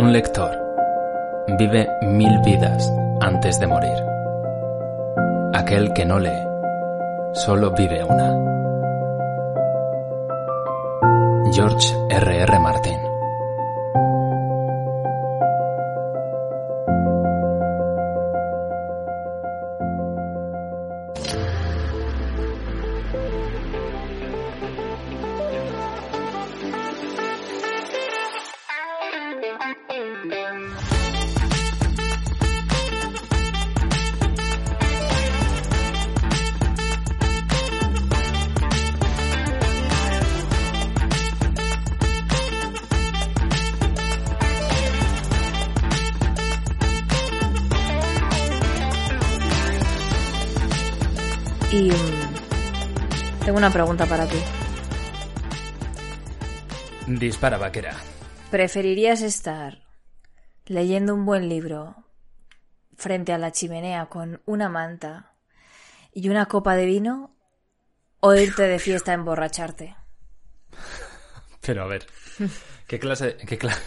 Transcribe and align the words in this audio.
Un 0.00 0.14
lector 0.14 0.56
vive 1.58 1.86
mil 2.00 2.40
vidas 2.42 2.90
antes 3.20 3.60
de 3.60 3.66
morir. 3.66 4.02
Aquel 5.52 5.92
que 5.92 6.06
no 6.06 6.18
lee 6.18 6.42
solo 7.34 7.70
vive 7.72 8.02
una. 8.02 8.34
George 11.52 11.94
R. 12.08 12.42
R. 12.44 12.58
Martin 12.60 13.09
Dispara, 57.40 57.56
vaquera. 57.56 57.96
¿Preferirías 58.50 59.22
estar 59.22 59.78
leyendo 60.66 61.14
un 61.14 61.24
buen 61.24 61.48
libro 61.48 62.04
frente 62.98 63.32
a 63.32 63.38
la 63.38 63.50
chimenea 63.50 64.10
con 64.10 64.42
una 64.44 64.68
manta 64.68 65.32
y 66.12 66.28
una 66.28 66.44
copa 66.44 66.76
de 66.76 66.84
vino 66.84 67.34
o 68.20 68.34
irte 68.34 68.64
de 68.64 68.78
fiesta 68.78 69.12
a 69.12 69.14
emborracharte? 69.14 69.96
Pero 71.64 71.82
a 71.82 71.86
ver, 71.86 72.04
¿qué 72.86 72.98
clase, 72.98 73.38
qué 73.38 73.58
cla- 73.58 73.78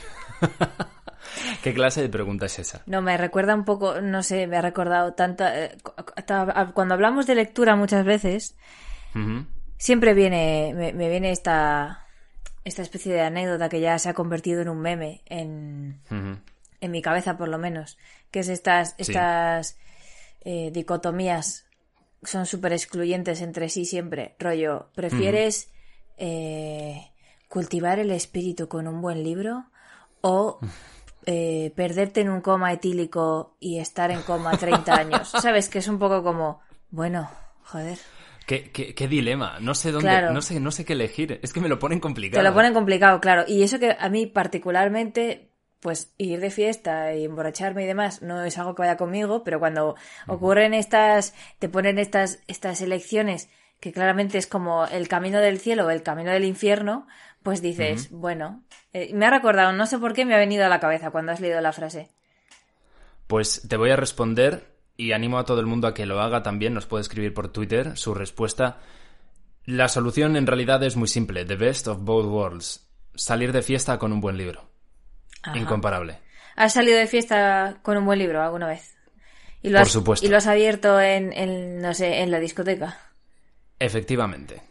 ¿Qué 1.61 1.75
clase 1.75 2.01
de 2.01 2.09
pregunta 2.09 2.47
es 2.47 2.57
esa? 2.57 2.81
No, 2.87 3.03
me 3.03 3.15
recuerda 3.17 3.53
un 3.53 3.65
poco, 3.65 4.01
no 4.01 4.23
sé, 4.23 4.47
me 4.47 4.57
ha 4.57 4.61
recordado 4.63 5.13
tanta... 5.13 5.65
eh, 5.65 5.77
cuando 6.73 6.95
hablamos 6.95 7.27
de 7.27 7.35
lectura 7.35 7.75
muchas 7.75 8.03
veces, 8.03 8.55
siempre 9.77 10.15
viene, 10.15 10.73
me, 10.75 10.91
me 10.93 11.07
viene 11.07 11.29
esta, 11.29 12.02
esta 12.63 12.81
especie 12.81 13.13
de 13.13 13.21
anécdota 13.21 13.69
que 13.69 13.81
ya 13.81 13.97
se 13.99 14.09
ha 14.09 14.13
convertido 14.13 14.61
en 14.61 14.69
un 14.69 14.79
meme 14.79 15.21
en, 15.25 15.99
en 16.09 16.91
mi 16.91 17.01
cabeza 17.01 17.37
por 17.37 17.47
lo 17.47 17.57
menos, 17.57 17.97
que 18.31 18.39
es 18.39 18.49
estas, 18.49 18.95
estas 18.97 19.77
eh, 20.41 20.71
dicotomías 20.71 21.65
son 22.23 22.45
súper 22.45 22.73
excluyentes 22.73 23.41
entre 23.41 23.69
sí 23.69 23.85
siempre. 23.85 24.35
Rollo, 24.39 24.89
¿prefieres 24.95 25.71
eh, 26.17 27.11
cultivar 27.47 27.99
el 27.99 28.11
espíritu 28.11 28.67
con 28.67 28.87
un 28.87 29.01
buen 29.01 29.23
libro 29.23 29.65
o 30.21 30.59
eh, 31.25 31.71
perderte 31.75 32.21
en 32.21 32.29
un 32.29 32.41
coma 32.41 32.73
etílico 32.73 33.55
y 33.59 33.79
estar 33.79 34.11
en 34.11 34.21
coma 34.21 34.57
30 34.57 34.93
años? 34.95 35.29
¿Sabes? 35.41 35.69
Que 35.69 35.79
es 35.79 35.87
un 35.87 35.99
poco 35.99 36.23
como, 36.23 36.61
bueno, 36.91 37.29
joder. 37.63 37.97
¿Qué, 38.45 38.71
qué, 38.71 38.93
qué 38.93 39.07
dilema? 39.07 39.57
No 39.61 39.73
sé 39.75 39.91
dónde, 39.91 40.09
Claro. 40.09 40.31
no 40.33 40.41
sé, 40.41 40.59
no 40.59 40.71
sé 40.71 40.83
qué 40.85 40.93
elegir. 40.93 41.39
Es 41.43 41.53
que 41.53 41.61
me 41.61 41.69
lo 41.69 41.79
ponen 41.79 41.99
complicado. 41.99 42.41
Te 42.43 42.47
lo 42.47 42.53
ponen 42.53 42.73
complicado, 42.73 43.21
claro. 43.21 43.43
Y 43.47 43.63
eso 43.63 43.79
que 43.79 43.95
a 43.97 44.09
mí 44.09 44.25
particularmente, 44.27 45.49
pues 45.79 46.13
ir 46.17 46.39
de 46.39 46.49
fiesta 46.49 47.13
y 47.13 47.25
emborracharme 47.25 47.83
y 47.83 47.87
demás, 47.87 48.21
no 48.21 48.43
es 48.43 48.57
algo 48.57 48.75
que 48.75 48.81
vaya 48.81 48.97
conmigo, 48.97 49.43
pero 49.43 49.59
cuando 49.59 49.95
ocurren 50.27 50.73
estas, 50.73 51.33
te 51.59 51.69
ponen 51.69 51.99
estas, 51.99 52.39
estas 52.47 52.81
elecciones 52.81 53.49
que 53.79 53.91
claramente 53.91 54.37
es 54.37 54.47
como 54.47 54.85
el 54.87 55.07
camino 55.09 55.39
del 55.39 55.59
cielo 55.59 55.85
o 55.85 55.89
el 55.89 56.03
camino 56.03 56.31
del 56.31 56.45
infierno, 56.45 57.05
pues 57.43 57.61
dices, 57.61 58.09
bueno, 58.11 58.63
eh, 58.93 59.11
me 59.13 59.25
ha 59.25 59.29
recordado, 59.29 59.73
no 59.73 59.85
sé 59.85 59.99
por 59.99 60.13
qué 60.13 60.23
me 60.23 60.35
ha 60.35 60.37
venido 60.37 60.65
a 60.65 60.69
la 60.69 60.79
cabeza 60.79 61.11
cuando 61.11 61.33
has 61.33 61.41
leído 61.41 61.59
la 61.59 61.73
frase. 61.73 62.09
Pues 63.27 63.67
te 63.67 63.75
voy 63.77 63.91
a 63.91 63.95
responder 63.97 64.72
y 64.95 65.11
animo 65.11 65.37
a 65.39 65.45
todo 65.45 65.59
el 65.59 65.65
mundo 65.65 65.87
a 65.87 65.93
que 65.93 66.05
lo 66.05 66.21
haga 66.21 66.43
también. 66.43 66.73
Nos 66.73 66.85
puede 66.85 67.01
escribir 67.01 67.33
por 67.33 67.49
Twitter 67.49 67.97
su 67.97 68.13
respuesta. 68.13 68.79
La 69.65 69.87
solución 69.87 70.35
en 70.35 70.47
realidad 70.47 70.83
es 70.83 70.95
muy 70.95 71.07
simple. 71.07 71.45
The 71.45 71.55
best 71.55 71.87
of 71.87 71.99
both 72.01 72.25
worlds. 72.25 72.87
Salir 73.15 73.51
de 73.51 73.61
fiesta 73.61 73.97
con 73.97 74.11
un 74.11 74.21
buen 74.21 74.37
libro. 74.37 74.69
Ajá. 75.43 75.57
Incomparable. 75.57 76.19
¿Has 76.55 76.73
salido 76.73 76.97
de 76.97 77.07
fiesta 77.07 77.79
con 77.81 77.97
un 77.97 78.05
buen 78.05 78.19
libro 78.19 78.41
alguna 78.41 78.67
vez? 78.67 78.95
¿Y 79.61 79.69
lo 79.69 79.79
Por 79.79 79.87
has, 79.87 79.91
supuesto. 79.91 80.25
¿Y 80.25 80.29
lo 80.29 80.37
has 80.37 80.47
abierto 80.47 80.99
en, 80.99 81.33
en, 81.33 81.81
no 81.81 81.93
sé, 81.93 82.21
en 82.21 82.31
la 82.31 82.39
discoteca? 82.39 82.97
Efectivamente. 83.79 84.61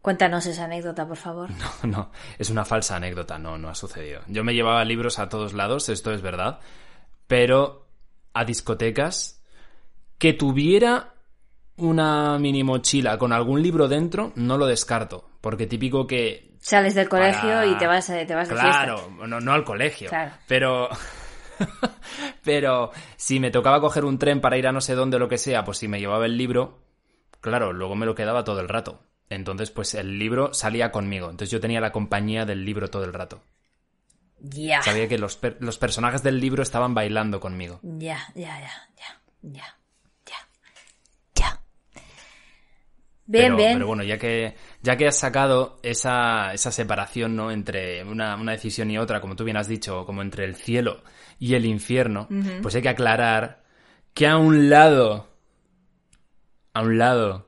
Cuéntanos 0.00 0.44
esa 0.46 0.64
anécdota, 0.64 1.06
por 1.06 1.16
favor. 1.16 1.50
No, 1.82 1.88
no, 1.90 2.10
es 2.38 2.50
una 2.50 2.64
falsa 2.64 2.96
anécdota, 2.96 3.38
no, 3.38 3.56
no 3.56 3.68
ha 3.68 3.74
sucedido. 3.74 4.22
Yo 4.26 4.44
me 4.44 4.54
llevaba 4.54 4.84
libros 4.84 5.18
a 5.18 5.28
todos 5.28 5.54
lados, 5.54 5.88
esto 5.88 6.12
es 6.12 6.20
verdad, 6.20 6.60
pero 7.26 7.83
a 8.34 8.44
discotecas 8.44 9.42
que 10.18 10.32
tuviera 10.32 11.14
una 11.76 12.38
mini 12.38 12.62
mochila 12.62 13.18
con 13.18 13.32
algún 13.32 13.62
libro 13.62 13.88
dentro, 13.88 14.32
no 14.36 14.58
lo 14.58 14.66
descarto, 14.66 15.28
porque 15.40 15.66
típico 15.66 16.06
que... 16.06 16.54
Sales 16.60 16.94
del 16.94 17.08
colegio 17.08 17.64
y 17.70 17.76
te 17.76 17.86
vas, 17.86 18.08
eh, 18.10 18.24
te 18.26 18.34
vas 18.34 18.48
de 18.48 18.54
Claro, 18.54 18.98
fiesta. 18.98 19.26
no, 19.26 19.40
no 19.40 19.52
al 19.52 19.64
colegio, 19.64 20.08
Claro. 20.08 20.32
pero... 20.46 20.88
pero 22.42 22.90
si 23.16 23.40
me 23.40 23.50
tocaba 23.50 23.80
coger 23.80 24.04
un 24.04 24.18
tren 24.18 24.40
para 24.40 24.56
ir 24.56 24.66
a 24.66 24.72
no 24.72 24.80
sé 24.80 24.94
dónde 24.94 25.16
o 25.16 25.20
lo 25.20 25.28
que 25.28 25.38
sea, 25.38 25.64
pues 25.64 25.78
si 25.78 25.88
me 25.88 26.00
llevaba 26.00 26.26
el 26.26 26.36
libro, 26.36 26.80
claro, 27.40 27.72
luego 27.72 27.94
me 27.94 28.06
lo 28.06 28.14
quedaba 28.14 28.44
todo 28.44 28.60
el 28.60 28.68
rato. 28.68 29.00
Entonces, 29.30 29.70
pues 29.70 29.94
el 29.94 30.18
libro 30.18 30.52
salía 30.52 30.92
conmigo. 30.92 31.26
Entonces 31.30 31.50
yo 31.50 31.60
tenía 31.60 31.80
la 31.80 31.92
compañía 31.92 32.44
del 32.44 32.64
libro 32.64 32.88
todo 32.88 33.04
el 33.04 33.12
rato. 33.12 33.40
Ya. 34.46 34.82
Sabía 34.82 35.08
que 35.08 35.16
los, 35.18 35.36
per- 35.36 35.56
los 35.60 35.78
personajes 35.78 36.22
del 36.22 36.38
libro 36.38 36.62
estaban 36.62 36.92
bailando 36.94 37.40
conmigo. 37.40 37.80
Ya, 37.82 38.18
ya, 38.34 38.60
ya, 38.60 38.72
ya, 38.96 39.20
ya, 39.42 39.78
ya, 40.26 40.36
ya. 41.34 41.60
Bien, 43.26 43.44
pero, 43.46 43.56
bien. 43.56 43.72
pero 43.74 43.86
bueno, 43.86 44.02
ya 44.02 44.18
que, 44.18 44.54
ya 44.82 44.96
que 44.98 45.06
has 45.08 45.18
sacado 45.18 45.78
esa, 45.82 46.52
esa 46.52 46.70
separación, 46.70 47.34
¿no? 47.36 47.50
Entre 47.50 48.04
una, 48.04 48.36
una 48.36 48.52
decisión 48.52 48.90
y 48.90 48.98
otra, 48.98 49.22
como 49.22 49.34
tú 49.34 49.44
bien 49.44 49.56
has 49.56 49.66
dicho, 49.68 50.04
como 50.04 50.20
entre 50.20 50.44
el 50.44 50.56
cielo 50.56 51.02
y 51.38 51.54
el 51.54 51.64
infierno, 51.64 52.28
pues 52.60 52.74
hay 52.74 52.82
que 52.82 52.90
aclarar 52.90 53.64
que 54.12 54.26
a 54.26 54.36
un 54.36 54.68
lado. 54.68 55.30
A 56.74 56.82
un 56.82 56.98
lado. 56.98 57.46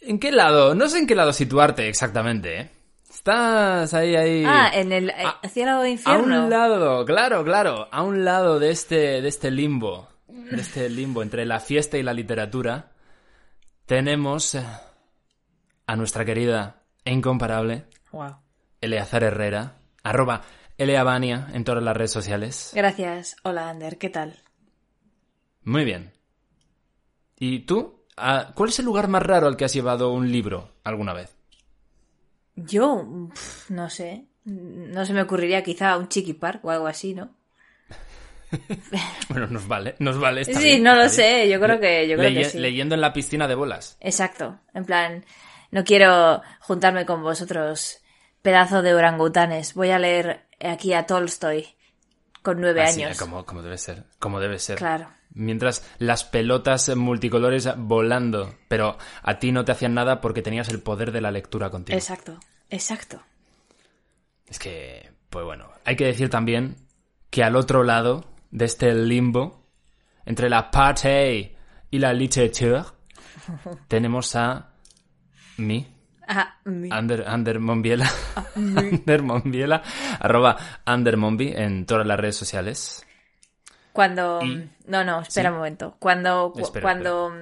¿En 0.00 0.18
qué 0.18 0.32
lado? 0.32 0.74
No 0.74 0.88
sé 0.88 0.98
en 1.00 1.06
qué 1.06 1.14
lado 1.14 1.34
situarte 1.34 1.86
exactamente, 1.88 2.60
¿eh? 2.60 2.70
Estás 3.20 3.92
ahí, 3.92 4.16
ahí. 4.16 4.44
Ah, 4.46 4.70
en 4.72 4.92
el 4.92 5.10
eh, 5.10 5.14
a- 5.42 5.46
cielo 5.46 5.82
de 5.82 5.88
A 5.88 5.90
infierno. 5.90 6.44
un 6.44 6.48
lado, 6.48 7.04
claro, 7.04 7.44
claro, 7.44 7.86
a 7.92 8.02
un 8.02 8.24
lado 8.24 8.58
de 8.58 8.70
este, 8.70 9.20
de 9.20 9.28
este 9.28 9.50
limbo, 9.50 10.08
de 10.26 10.58
este 10.58 10.88
limbo 10.88 11.22
entre 11.22 11.44
la 11.44 11.60
fiesta 11.60 11.98
y 11.98 12.02
la 12.02 12.14
literatura, 12.14 12.92
tenemos 13.84 14.54
eh, 14.54 14.64
a 15.86 15.96
nuestra 15.96 16.24
querida 16.24 16.80
e 17.04 17.12
incomparable 17.12 17.84
Wow. 18.10 18.36
Eleazar 18.80 19.22
Herrera, 19.22 19.74
arroba 20.02 20.40
Eleabania 20.78 21.48
en 21.52 21.62
todas 21.64 21.82
las 21.84 21.94
redes 21.94 22.12
sociales. 22.12 22.72
Gracias. 22.74 23.36
Hola, 23.42 23.68
Ander, 23.68 23.98
¿qué 23.98 24.08
tal? 24.08 24.42
Muy 25.62 25.84
bien. 25.84 26.10
¿Y 27.38 27.60
tú? 27.66 28.02
Ah, 28.16 28.52
¿Cuál 28.54 28.70
es 28.70 28.78
el 28.78 28.86
lugar 28.86 29.08
más 29.08 29.22
raro 29.22 29.46
al 29.46 29.58
que 29.58 29.66
has 29.66 29.74
llevado 29.74 30.10
un 30.10 30.32
libro 30.32 30.70
alguna 30.84 31.12
vez? 31.12 31.36
Yo, 32.56 33.06
pf, 33.30 33.72
no 33.72 33.88
sé. 33.90 34.26
No 34.44 35.04
se 35.04 35.12
me 35.12 35.22
ocurriría 35.22 35.62
quizá 35.62 35.96
un 35.96 36.08
chiqui 36.08 36.32
park 36.34 36.64
o 36.64 36.70
algo 36.70 36.86
así, 36.86 37.14
¿no? 37.14 37.34
Bueno, 39.28 39.46
nos 39.46 39.68
vale, 39.68 39.94
nos 40.00 40.18
vale. 40.18 40.40
está 40.40 40.58
sí, 40.58 40.64
bien, 40.64 40.82
no 40.82 40.92
lo 40.94 41.02
bien. 41.02 41.10
sé. 41.10 41.48
Yo 41.48 41.60
creo 41.60 41.78
que, 41.78 42.08
yo 42.08 42.16
creo 42.16 42.34
que 42.34 42.44
sí. 42.46 42.58
Leyendo 42.58 42.94
en 42.96 43.00
la 43.00 43.12
piscina 43.12 43.46
de 43.46 43.54
bolas. 43.54 43.96
Exacto. 44.00 44.58
En 44.74 44.84
plan, 44.84 45.24
no 45.70 45.84
quiero 45.84 46.42
juntarme 46.60 47.06
con 47.06 47.22
vosotros, 47.22 47.98
pedazo 48.42 48.82
de 48.82 48.94
orangutanes. 48.94 49.74
Voy 49.74 49.90
a 49.90 49.98
leer 50.00 50.46
aquí 50.60 50.92
a 50.94 51.06
Tolstoy 51.06 51.68
con 52.42 52.60
nueve 52.60 52.82
Así, 52.82 53.02
años. 53.04 53.18
como, 53.18 53.44
como 53.46 53.62
debe 53.62 53.78
ser, 53.78 54.04
como 54.18 54.40
debe 54.40 54.58
ser. 54.58 54.78
Claro. 54.78 55.08
Mientras 55.32 55.88
las 55.98 56.24
pelotas 56.24 56.94
multicolores 56.96 57.68
volando, 57.76 58.54
pero 58.68 58.98
a 59.22 59.38
ti 59.38 59.52
no 59.52 59.64
te 59.64 59.72
hacían 59.72 59.94
nada 59.94 60.20
porque 60.20 60.42
tenías 60.42 60.68
el 60.68 60.80
poder 60.82 61.12
de 61.12 61.20
la 61.20 61.30
lectura 61.30 61.70
contigo. 61.70 61.96
Exacto, 61.96 62.38
exacto. 62.68 63.22
Es 64.46 64.58
que, 64.58 65.12
pues 65.30 65.44
bueno, 65.44 65.70
hay 65.84 65.94
que 65.94 66.06
decir 66.06 66.28
también 66.30 66.76
que 67.30 67.44
al 67.44 67.54
otro 67.54 67.84
lado 67.84 68.24
de 68.50 68.64
este 68.64 68.92
limbo, 68.94 69.64
entre 70.26 70.50
la 70.50 70.70
party 70.70 71.52
y 71.90 71.98
la 72.00 72.12
literature, 72.12 72.82
tenemos 73.88 74.34
a 74.34 74.70
mí, 75.58 75.86
Ah, 76.32 76.60
Under, 76.64 77.26
under 77.28 77.58
Monbiela. 77.58 78.08
under 78.54 79.20
Monbiela. 79.24 79.82
Arroba 80.20 80.56
Under 80.86 81.16
Monbi 81.16 81.48
en 81.52 81.86
todas 81.86 82.06
las 82.06 82.20
redes 82.20 82.36
sociales. 82.36 83.04
Cuando. 83.92 84.40
No, 84.86 85.04
no, 85.04 85.20
espera 85.20 85.50
un 85.50 85.58
momento. 85.58 85.96
Cuando. 85.98 86.52
cuando 86.80 87.32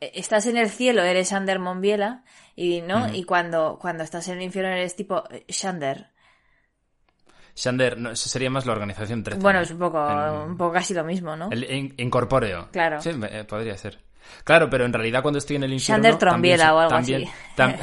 estás 0.00 0.46
en 0.46 0.56
el 0.56 0.70
cielo 0.70 1.02
eres 1.02 1.32
Under 1.32 1.58
Monbiela. 1.58 2.24
Y, 2.54 2.82
¿no? 2.82 3.12
Y 3.12 3.24
cuando, 3.24 3.78
cuando 3.80 4.04
estás 4.04 4.28
en 4.28 4.36
el 4.38 4.42
infierno 4.42 4.70
eres 4.70 4.94
tipo 4.94 5.24
Shander. 5.48 6.10
Shander, 7.54 7.98
no, 7.98 8.10
eso 8.10 8.28
sería 8.28 8.50
más 8.50 8.66
la 8.66 8.72
organización 8.72 9.22
13. 9.22 9.40
Bueno, 9.40 9.60
es 9.60 9.70
un 9.70 9.78
poco, 9.78 9.98
un 10.46 10.56
poco 10.56 10.72
casi 10.72 10.94
lo 10.94 11.04
mismo, 11.04 11.36
¿no? 11.36 11.50
El 11.50 11.94
incorpóreo. 11.98 12.68
Claro. 12.70 13.00
Sí, 13.00 13.10
eh, 13.30 13.44
podría 13.44 13.76
ser. 13.76 14.00
Claro, 14.44 14.70
pero 14.70 14.84
en 14.84 14.92
realidad 14.92 15.22
cuando 15.22 15.38
estoy 15.38 15.56
en 15.56 15.64
el 15.64 15.72
infierno... 15.72 16.02
Shander 16.02 16.18
Trombiera 16.18 16.74
o 16.74 16.78
algo 16.78 16.94
así. 16.94 17.26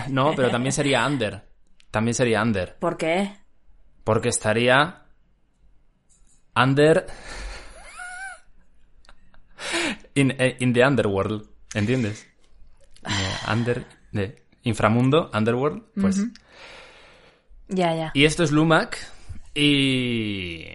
no, 0.09 0.33
pero 0.35 0.49
también 0.49 0.71
sería 0.71 1.05
Under. 1.05 1.43
También 1.91 2.13
sería 2.13 2.41
Under. 2.41 2.77
¿Por 2.77 2.97
qué? 2.97 3.33
Porque 4.03 4.29
estaría... 4.29 5.03
Under... 6.55 7.07
in, 10.19 10.35
eh, 10.37 10.57
in 10.59 10.73
the 10.73 10.85
underworld, 10.85 11.49
¿entiendes? 11.73 12.27
under... 13.47 13.85
De 14.11 14.49
inframundo, 14.63 15.29
underworld, 15.33 15.83
pues... 15.99 16.21
Ya, 17.67 17.95
ya. 17.95 18.11
Y 18.13 18.25
esto 18.25 18.43
es 18.43 18.51
Lumac 18.51 18.97
y... 19.53 20.65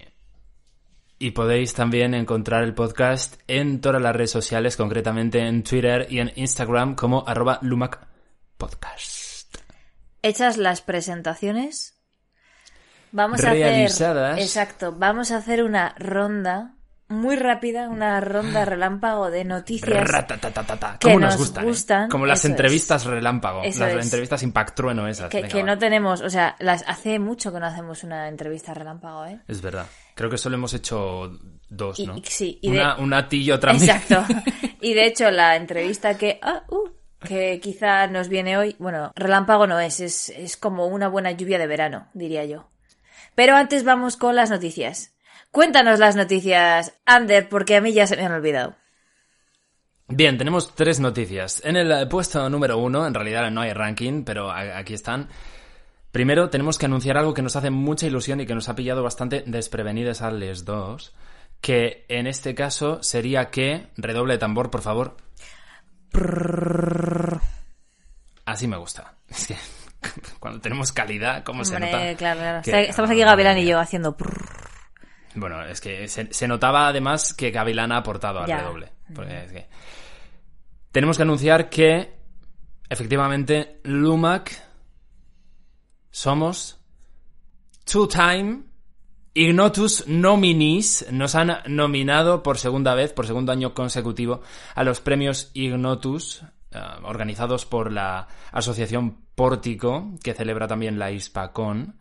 Y 1.19 1.31
podéis 1.31 1.75
también 1.75 2.13
encontrar 2.13 2.65
el 2.65 2.75
podcast 2.75 3.41
en 3.47 3.81
todas 3.81 4.03
las 4.03 4.15
redes 4.15 4.31
sociales, 4.31 4.77
concretamente 4.77 5.39
en 5.41 5.63
Twitter 5.63 6.07
y 6.11 6.19
en 6.19 6.33
Instagram 6.35 6.97
como 6.97 7.27
arroba 7.27 7.59
Lumac 7.63 8.07
Podcast. 8.59 9.57
Hechas 10.23 10.57
las 10.57 10.81
presentaciones, 10.81 12.01
vamos 13.13 13.45
a 13.45 13.53
hacer... 13.53 14.39
Exacto, 14.39 14.93
vamos 14.93 15.31
a 15.31 15.37
hacer 15.37 15.63
una 15.63 15.95
ronda 15.99 16.75
muy 17.09 17.37
rápida, 17.37 17.89
una 17.89 18.21
ronda 18.21 18.65
relámpago 18.65 19.31
de 19.31 19.45
noticias 19.45 19.91
que 20.99 21.17
nos, 21.17 21.35
¿eh? 21.35 21.63
gustan. 21.63 22.09
Como 22.09 22.27
las 22.27 22.45
entrevistas 22.45 23.05
relámpago, 23.05 23.63
las 23.63 24.05
entrevistas 24.05 24.43
impactrueno 24.43 25.07
esas. 25.07 25.31
Que, 25.31 25.63
no 25.63 25.79
tenemos, 25.79 26.21
o 26.23 26.31
sea, 26.31 26.57
las 26.59 26.85
hace 26.87 27.19
mucho 27.19 27.53
que 27.53 27.61
no 27.61 27.67
hacemos 27.67 28.05
una 28.05 28.29
entrevista 28.29 28.75
relámpago, 28.75 29.27
¿eh? 29.27 29.41
Es 29.49 29.61
verdad. 29.61 29.87
Creo 30.15 30.31
que 30.31 30.39
solo 30.39 30.57
hemos 30.57 30.73
hecho 30.75 31.39
dos, 31.69 31.99
¿no? 32.01 32.17
sí, 32.25 32.59
y 32.63 32.71
una, 32.71 32.97
una 32.97 33.27
y 33.31 33.51
otra 33.51 33.73
Exacto. 33.73 34.25
y 34.81 34.95
de 34.95 35.07
hecho, 35.07 35.31
la 35.31 35.57
entrevista 35.57 36.17
que... 36.17 36.39
Ah, 36.43 36.63
uh, 36.69 36.89
que 37.25 37.59
quizá 37.59 38.07
nos 38.07 38.29
viene 38.29 38.59
hoy, 38.59 38.77
bueno, 38.79 39.11
relámpago 39.17 39.67
no 39.67 39.81
es, 39.81 39.99
es, 40.01 40.29
es 40.29 40.59
como 40.59 40.87
una 40.87 41.09
buena 41.09 41.33
lluvia 41.33 41.59
de 41.59 41.67
verano, 41.67 42.09
diría 42.13 42.45
yo. 42.45 42.69
Pero 43.35 43.57
antes 43.57 43.83
vamos 43.83 44.19
con 44.19 44.37
las 44.37 44.51
noticias. 44.51 45.14
Cuéntanos 45.55 46.01
las 46.01 46.17
noticias, 46.17 46.95
Ander, 47.07 47.49
porque 47.49 47.77
a 47.77 47.81
mí 47.81 47.93
ya 47.93 48.09
se 48.09 48.17
me 48.17 48.25
han 48.25 48.33
olvidado. 48.33 48.75
Bien, 50.09 50.37
tenemos 50.37 50.75
tres 50.75 50.99
noticias. 50.99 51.63
En 51.65 51.77
el 51.77 52.09
puesto 52.09 52.51
número 52.51 52.77
uno, 52.77 53.07
en 53.07 53.15
realidad 53.15 53.49
no 53.53 53.61
hay 53.61 53.73
ranking, 53.73 54.25
pero 54.25 54.51
aquí 54.51 54.95
están. 54.95 55.29
Primero, 56.11 56.51
tenemos 56.51 56.77
que 56.77 56.87
anunciar 56.87 57.17
algo 57.19 57.35
que 57.35 57.43
nos 57.43 57.55
hace 57.55 57.71
mucha 57.71 58.05
ilusión 58.05 58.41
y 58.41 58.47
que 58.47 58.55
nos 58.57 58.69
ha 58.69 58.75
pillado 58.75 59.05
bastante 59.05 59.45
desprevenidos 59.47 60.23
a 60.23 60.33
los 60.33 60.65
dos. 60.65 61.15
Que 61.61 62.05
en 62.09 62.27
este 62.27 62.57
caso 62.57 63.01
sería 63.05 63.51
que. 63.51 63.91
Redoble 63.97 64.35
de 64.35 64.39
tambor, 64.39 64.73
por 64.73 64.83
favor. 64.83 65.17
Así 68.45 68.67
me 68.67 68.77
gusta. 68.77 69.15
Es 69.29 69.47
que 69.47 69.57
cuando 70.41 70.61
tenemos 70.61 70.91
calidad, 70.91 71.45
¿cómo 71.45 71.65
se 71.65 71.79
nota? 71.79 72.15
Claro, 72.17 72.41
claro. 72.41 72.61
Estamos 72.65 73.09
aquí 73.09 73.21
Gavilán 73.21 73.57
y 73.59 73.67
yo 73.67 73.79
haciendo. 73.79 74.17
Bueno, 75.35 75.65
es 75.65 75.81
que 75.81 76.07
se, 76.09 76.49
notaba 76.49 76.89
además 76.89 77.35
que 77.35 77.51
Gavilán 77.51 77.93
ha 77.93 77.99
aportado 77.99 78.41
al 78.41 78.51
redoble. 78.51 78.93
Tenemos 80.93 81.17
que 81.17 81.23
anunciar 81.23 81.69
que, 81.69 82.15
efectivamente, 82.89 83.81
Lumac 83.83 84.63
somos 86.11 86.79
two-time 87.85 88.63
Ignotus 89.35 90.07
Nominis. 90.07 91.07
Nos 91.11 91.35
han 91.35 91.59
nominado 91.67 92.45
por 92.45 92.59
segunda 92.59 92.95
vez, 92.95 93.13
por 93.13 93.27
segundo 93.27 93.51
año 93.51 93.75
consecutivo, 93.75 94.43
a 94.77 94.85
los 94.85 95.01
premios 95.01 95.51
Ignotus, 95.55 96.45
eh, 96.71 96.79
organizados 97.03 97.67
por 97.67 97.91
la 97.91 98.29
Asociación 98.53 99.25
Pórtico, 99.35 100.13
que 100.23 100.35
celebra 100.35 100.69
también 100.69 101.01
la 101.01 101.11
ISPACON. 101.11 101.97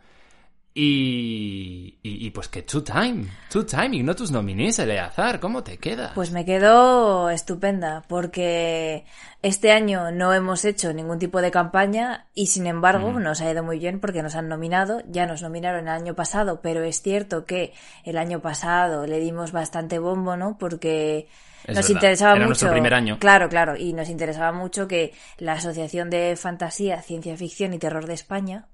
Y, 0.76 2.00
y, 2.02 2.32
pues 2.32 2.48
que 2.48 2.64
two 2.64 2.84
time, 2.84 3.28
two 3.52 3.64
time, 3.64 3.96
Ignotus 3.96 4.32
nominis, 4.32 4.80
Eleazar, 4.80 5.40
¿cómo 5.40 5.64
te 5.64 5.78
queda? 5.78 6.14
Pues 6.16 6.32
me 6.32 6.46
quedo 6.46 7.30
estupenda, 7.30 8.02
porque 8.08 9.06
este 9.44 9.72
año 9.72 10.12
no 10.12 10.34
hemos 10.34 10.66
hecho 10.66 10.92
ningún 10.92 11.20
tipo 11.20 11.44
de 11.44 11.52
campaña 11.52 12.26
y 12.34 12.48
sin 12.48 12.66
embargo 12.66 13.20
nos 13.20 13.42
ha 13.42 13.52
ido 13.52 13.62
muy 13.62 13.78
bien 13.78 14.00
porque 14.00 14.24
nos 14.24 14.34
han 14.34 14.50
nominado, 14.50 15.04
ya 15.08 15.28
nos 15.28 15.44
nominaron 15.44 15.82
el 15.82 15.94
año 15.94 16.16
pasado, 16.16 16.62
pero 16.62 16.84
es 16.84 17.04
cierto 17.04 17.46
que 17.46 17.74
el 18.04 18.18
año 18.18 18.42
pasado 18.42 19.06
le 19.06 19.20
dimos 19.20 19.52
bastante 19.52 20.00
bombo, 20.00 20.38
¿no? 20.38 20.58
Porque 20.58 21.28
nos 21.68 21.88
interesaba 21.90 22.34
mucho. 22.34 22.48
Nuestro 22.48 22.72
primer 22.72 22.96
año. 22.96 23.20
Claro, 23.20 23.48
claro, 23.48 23.78
y 23.78 23.94
nos 23.94 24.10
interesaba 24.10 24.52
mucho 24.52 24.88
que 24.88 25.14
la 25.38 25.54
Asociación 25.54 26.10
de 26.10 26.36
Fantasía, 26.36 27.02
Ciencia 27.04 27.38
Ficción 27.38 27.76
y 27.76 27.78
Terror 27.80 28.08
de 28.08 28.16
España, 28.16 28.70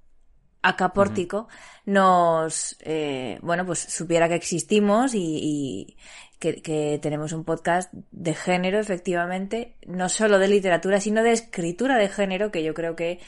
acapórtico 0.62 1.48
nos, 1.86 2.78
eh, 2.82 3.40
bueno, 3.42 3.66
pues 3.66 3.80
supiera 3.80 4.28
que 4.28 4.36
existimos 4.36 5.14
y, 5.16 5.98
que, 6.40 7.00
tenemos 7.02 7.34
un 7.34 7.44
podcast 7.44 7.92
de 8.12 8.34
género, 8.34 8.80
efectivamente, 8.80 9.76
no 9.86 10.10
solo 10.10 10.40
de 10.40 10.48
literatura, 10.48 11.02
sino 11.02 11.24
de 11.24 11.32
escritura 11.32 11.98
de 11.98 12.08
género, 12.08 12.52
que 12.52 12.64
yo 12.64 12.74
creo 12.74 12.96
que 12.96 13.20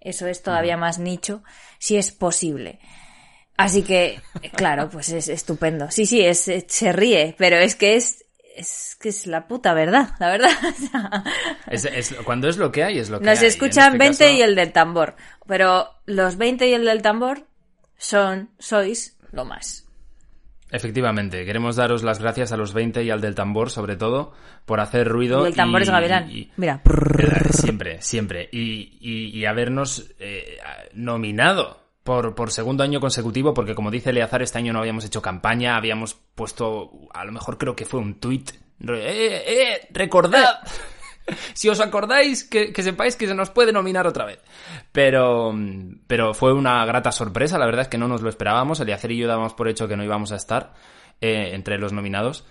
eso 0.00 0.26
es 0.26 0.42
todavía 0.42 0.76
más 0.76 0.98
nicho, 0.98 1.42
si 1.78 1.96
es 1.96 2.12
posible. 2.12 2.78
Así 3.56 3.82
que, 3.82 4.20
claro, 4.56 4.88
pues 4.90 5.10
es 5.10 5.28
estupendo. 5.28 5.90
Sí, 5.90 6.06
sí, 6.06 6.22
es, 6.22 6.50
se 6.66 6.92
ríe, 6.92 7.34
pero 7.38 7.56
es 7.56 7.74
que 7.74 7.96
es 7.96 8.23
es 8.54 8.96
que 9.00 9.08
es 9.08 9.26
la 9.26 9.46
puta 9.46 9.74
verdad, 9.74 10.10
la 10.20 10.30
verdad. 10.30 10.50
es, 11.70 12.14
cuando 12.24 12.48
es 12.48 12.56
lo 12.56 12.70
que 12.70 12.84
hay, 12.84 12.98
es 12.98 13.10
lo 13.10 13.18
que 13.18 13.26
Nos 13.26 13.38
hay. 13.38 13.44
Nos 13.46 13.54
escuchan 13.54 13.98
20 13.98 14.10
este 14.10 14.32
y 14.32 14.42
el 14.42 14.54
del 14.54 14.72
tambor, 14.72 15.16
pero 15.46 15.88
los 16.06 16.36
20 16.36 16.68
y 16.68 16.72
el 16.74 16.84
del 16.84 17.02
tambor 17.02 17.46
son, 17.96 18.50
sois 18.58 19.16
lo 19.32 19.44
más. 19.44 19.84
Efectivamente, 20.70 21.44
queremos 21.44 21.76
daros 21.76 22.02
las 22.02 22.18
gracias 22.18 22.50
a 22.50 22.56
los 22.56 22.72
20 22.72 23.04
y 23.04 23.10
al 23.10 23.20
del 23.20 23.34
tambor, 23.36 23.70
sobre 23.70 23.96
todo, 23.96 24.32
por 24.64 24.80
hacer 24.80 25.06
ruido. 25.06 25.44
Y 25.44 25.48
el 25.48 25.54
tambor 25.54 25.82
es 25.82 25.90
Gavilán. 25.90 26.28
Mira. 26.56 26.82
Siempre, 27.50 28.02
siempre. 28.02 28.48
Y, 28.50 28.98
y, 29.00 29.44
habernos 29.44 30.10
eh, 30.18 30.58
nominado 30.92 31.83
por, 32.04 32.34
por, 32.34 32.52
segundo 32.52 32.84
año 32.84 33.00
consecutivo, 33.00 33.52
porque 33.54 33.74
como 33.74 33.90
dice 33.90 34.10
Eleazar, 34.10 34.42
este 34.42 34.58
año 34.58 34.72
no 34.72 34.78
habíamos 34.78 35.04
hecho 35.04 35.20
campaña, 35.20 35.76
habíamos 35.76 36.14
puesto, 36.14 36.92
a 37.12 37.24
lo 37.24 37.32
mejor 37.32 37.58
creo 37.58 37.74
que 37.74 37.86
fue 37.86 37.98
un 37.98 38.20
tweet. 38.20 38.44
¡Eh, 38.88 39.44
eh! 39.46 39.88
¡Recordad! 39.90 40.60
si 41.54 41.68
os 41.68 41.80
acordáis, 41.80 42.44
que, 42.44 42.72
sepáis 42.82 43.16
que 43.16 43.26
se 43.26 43.34
nos 43.34 43.50
puede 43.50 43.72
nominar 43.72 44.06
otra 44.06 44.26
vez. 44.26 44.40
Pero, 44.92 45.54
pero 46.06 46.34
fue 46.34 46.52
una 46.52 46.84
grata 46.84 47.10
sorpresa, 47.10 47.58
la 47.58 47.66
verdad 47.66 47.82
es 47.82 47.88
que 47.88 47.98
no 47.98 48.08
nos 48.08 48.22
lo 48.22 48.28
esperábamos. 48.28 48.80
Eleazar 48.80 49.10
y 49.10 49.18
yo 49.18 49.26
dábamos 49.26 49.54
por 49.54 49.68
hecho 49.68 49.88
que 49.88 49.96
no 49.96 50.04
íbamos 50.04 50.32
a 50.32 50.36
estar 50.36 50.74
eh, 51.20 51.50
entre 51.54 51.78
los 51.78 51.92
nominados. 51.92 52.44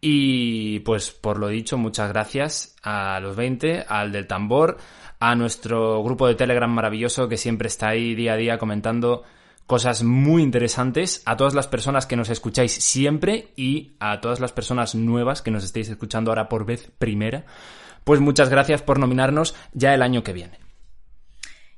Y 0.00 0.80
pues 0.80 1.10
por 1.10 1.38
lo 1.38 1.48
dicho, 1.48 1.76
muchas 1.76 2.08
gracias 2.08 2.76
a 2.82 3.18
los 3.20 3.34
20, 3.36 3.84
al 3.88 4.12
del 4.12 4.26
tambor, 4.26 4.78
a 5.20 5.34
nuestro 5.34 6.02
grupo 6.02 6.26
de 6.26 6.34
Telegram 6.34 6.70
maravilloso 6.70 7.28
que 7.28 7.36
siempre 7.36 7.68
está 7.68 7.88
ahí 7.88 8.14
día 8.14 8.34
a 8.34 8.36
día 8.36 8.58
comentando 8.58 9.24
cosas 9.66 10.02
muy 10.02 10.42
interesantes, 10.42 11.22
a 11.26 11.36
todas 11.36 11.54
las 11.54 11.68
personas 11.68 12.06
que 12.06 12.16
nos 12.16 12.30
escucháis 12.30 12.72
siempre 12.72 13.48
y 13.54 13.92
a 14.00 14.20
todas 14.20 14.40
las 14.40 14.52
personas 14.52 14.94
nuevas 14.94 15.42
que 15.42 15.50
nos 15.50 15.62
estéis 15.62 15.90
escuchando 15.90 16.30
ahora 16.30 16.48
por 16.48 16.64
vez 16.64 16.90
primera, 16.98 17.44
pues 18.04 18.20
muchas 18.20 18.48
gracias 18.48 18.80
por 18.80 18.98
nominarnos 18.98 19.54
ya 19.74 19.92
el 19.92 20.00
año 20.00 20.22
que 20.22 20.32
viene. 20.32 20.58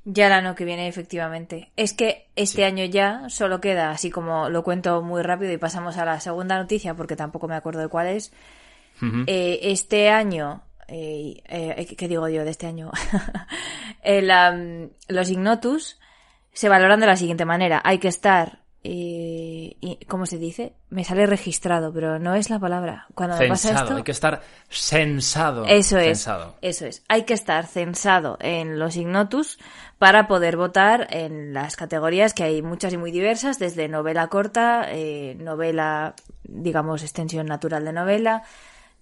Ya 0.05 0.29
el 0.29 0.33
año 0.33 0.55
que 0.55 0.65
viene, 0.65 0.89
efectivamente. 0.89 1.73
Es 1.77 1.93
que 1.93 2.29
este 2.37 2.65
año 2.65 2.85
ya 2.85 3.29
solo 3.29 3.61
queda, 3.61 3.91
así 3.91 4.11
como 4.11 4.49
lo 4.49 4.63
cuento 4.63 5.03
muy 5.03 5.23
rápido 5.23 5.53
y 5.53 5.59
pasamos 5.59 5.99
a 5.99 6.05
la 6.05 6.21
segunda 6.21 6.57
noticia 6.57 6.95
porque 6.95 7.17
tampoco 7.17 7.49
me 7.49 7.57
acuerdo 7.57 7.81
de 7.81 7.89
cuál 7.89 8.07
es. 8.07 8.33
Eh, 9.27 9.59
este 9.63 10.11
año 10.11 10.63
eh, 10.91 11.43
eh, 11.49 11.97
¿qué 11.97 12.09
digo 12.09 12.29
yo 12.29 12.45
de 12.45 12.51
este 12.51 12.67
año? 12.67 12.91
los 15.09 15.31
ignotus 15.31 15.99
se 16.53 16.69
valoran 16.69 17.01
de 17.01 17.07
la 17.07 17.17
siguiente 17.17 17.45
manera. 17.45 17.81
Hay 17.85 17.99
que 17.99 18.09
estar 18.09 18.61
eh, 18.83 19.77
¿cómo 20.09 20.25
se 20.25 20.39
dice? 20.39 20.73
Me 20.89 21.05
sale 21.05 21.27
registrado, 21.27 21.93
pero 21.93 22.19
no 22.19 22.35
es 22.35 22.49
la 22.49 22.59
palabra. 22.59 23.07
Cuando 23.15 23.37
me 23.37 23.49
pasa 23.49 23.75
esto, 23.75 23.97
hay 23.97 24.03
que 24.03 24.13
estar 24.13 24.41
censado. 24.71 25.67
Eso 25.67 25.99
es. 25.99 26.27
Eso 26.63 26.87
es. 26.87 27.03
Hay 27.09 27.25
que 27.25 27.35
estar 27.35 27.67
censado 27.67 28.39
en 28.41 28.79
los 28.79 28.97
ignotus 28.97 29.59
para 29.99 30.27
poder 30.27 30.57
votar 30.57 31.09
en 31.11 31.53
las 31.53 31.77
categorías 31.77 32.33
que 32.33 32.45
hay 32.45 32.63
muchas 32.63 32.95
y 32.95 32.97
muy 32.97 33.11
diversas, 33.11 33.59
desde 33.59 33.87
novela 33.89 34.29
corta, 34.29 34.87
eh, 34.89 35.37
novela, 35.39 36.15
digamos, 36.45 37.03
extensión 37.03 37.47
natural 37.47 37.85
de 37.85 37.93
novela, 37.93 38.45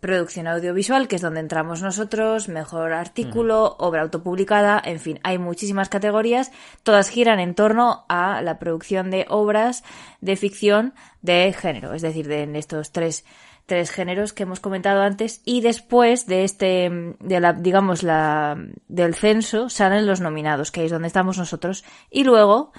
producción 0.00 0.46
audiovisual, 0.46 1.08
que 1.08 1.16
es 1.16 1.22
donde 1.22 1.40
entramos 1.40 1.82
nosotros, 1.82 2.48
mejor 2.48 2.92
artículo, 2.92 3.76
obra 3.78 4.02
autopublicada, 4.02 4.80
en 4.84 5.00
fin, 5.00 5.20
hay 5.22 5.38
muchísimas 5.38 5.88
categorías, 5.88 6.52
todas 6.82 7.08
giran 7.08 7.40
en 7.40 7.54
torno 7.54 8.04
a 8.08 8.40
la 8.42 8.58
producción 8.58 9.10
de 9.10 9.26
obras 9.28 9.82
de 10.20 10.36
ficción 10.36 10.94
de 11.22 11.52
género, 11.52 11.94
es 11.94 12.02
decir, 12.02 12.28
de 12.28 12.48
estos 12.58 12.92
tres 12.92 13.24
tres 13.68 13.90
géneros 13.90 14.32
que 14.32 14.44
hemos 14.44 14.60
comentado 14.60 15.02
antes. 15.02 15.42
Y 15.44 15.60
después 15.60 16.26
de 16.26 16.42
este 16.44 16.90
de 17.20 17.40
la 17.40 17.52
digamos 17.52 18.02
la 18.02 18.56
del 18.88 19.14
censo 19.14 19.68
salen 19.68 20.06
los 20.06 20.22
nominados 20.22 20.72
que 20.72 20.86
es 20.86 20.90
donde 20.90 21.08
estamos 21.08 21.36
nosotros. 21.36 21.84
Y 22.10 22.24
luego 22.24 22.72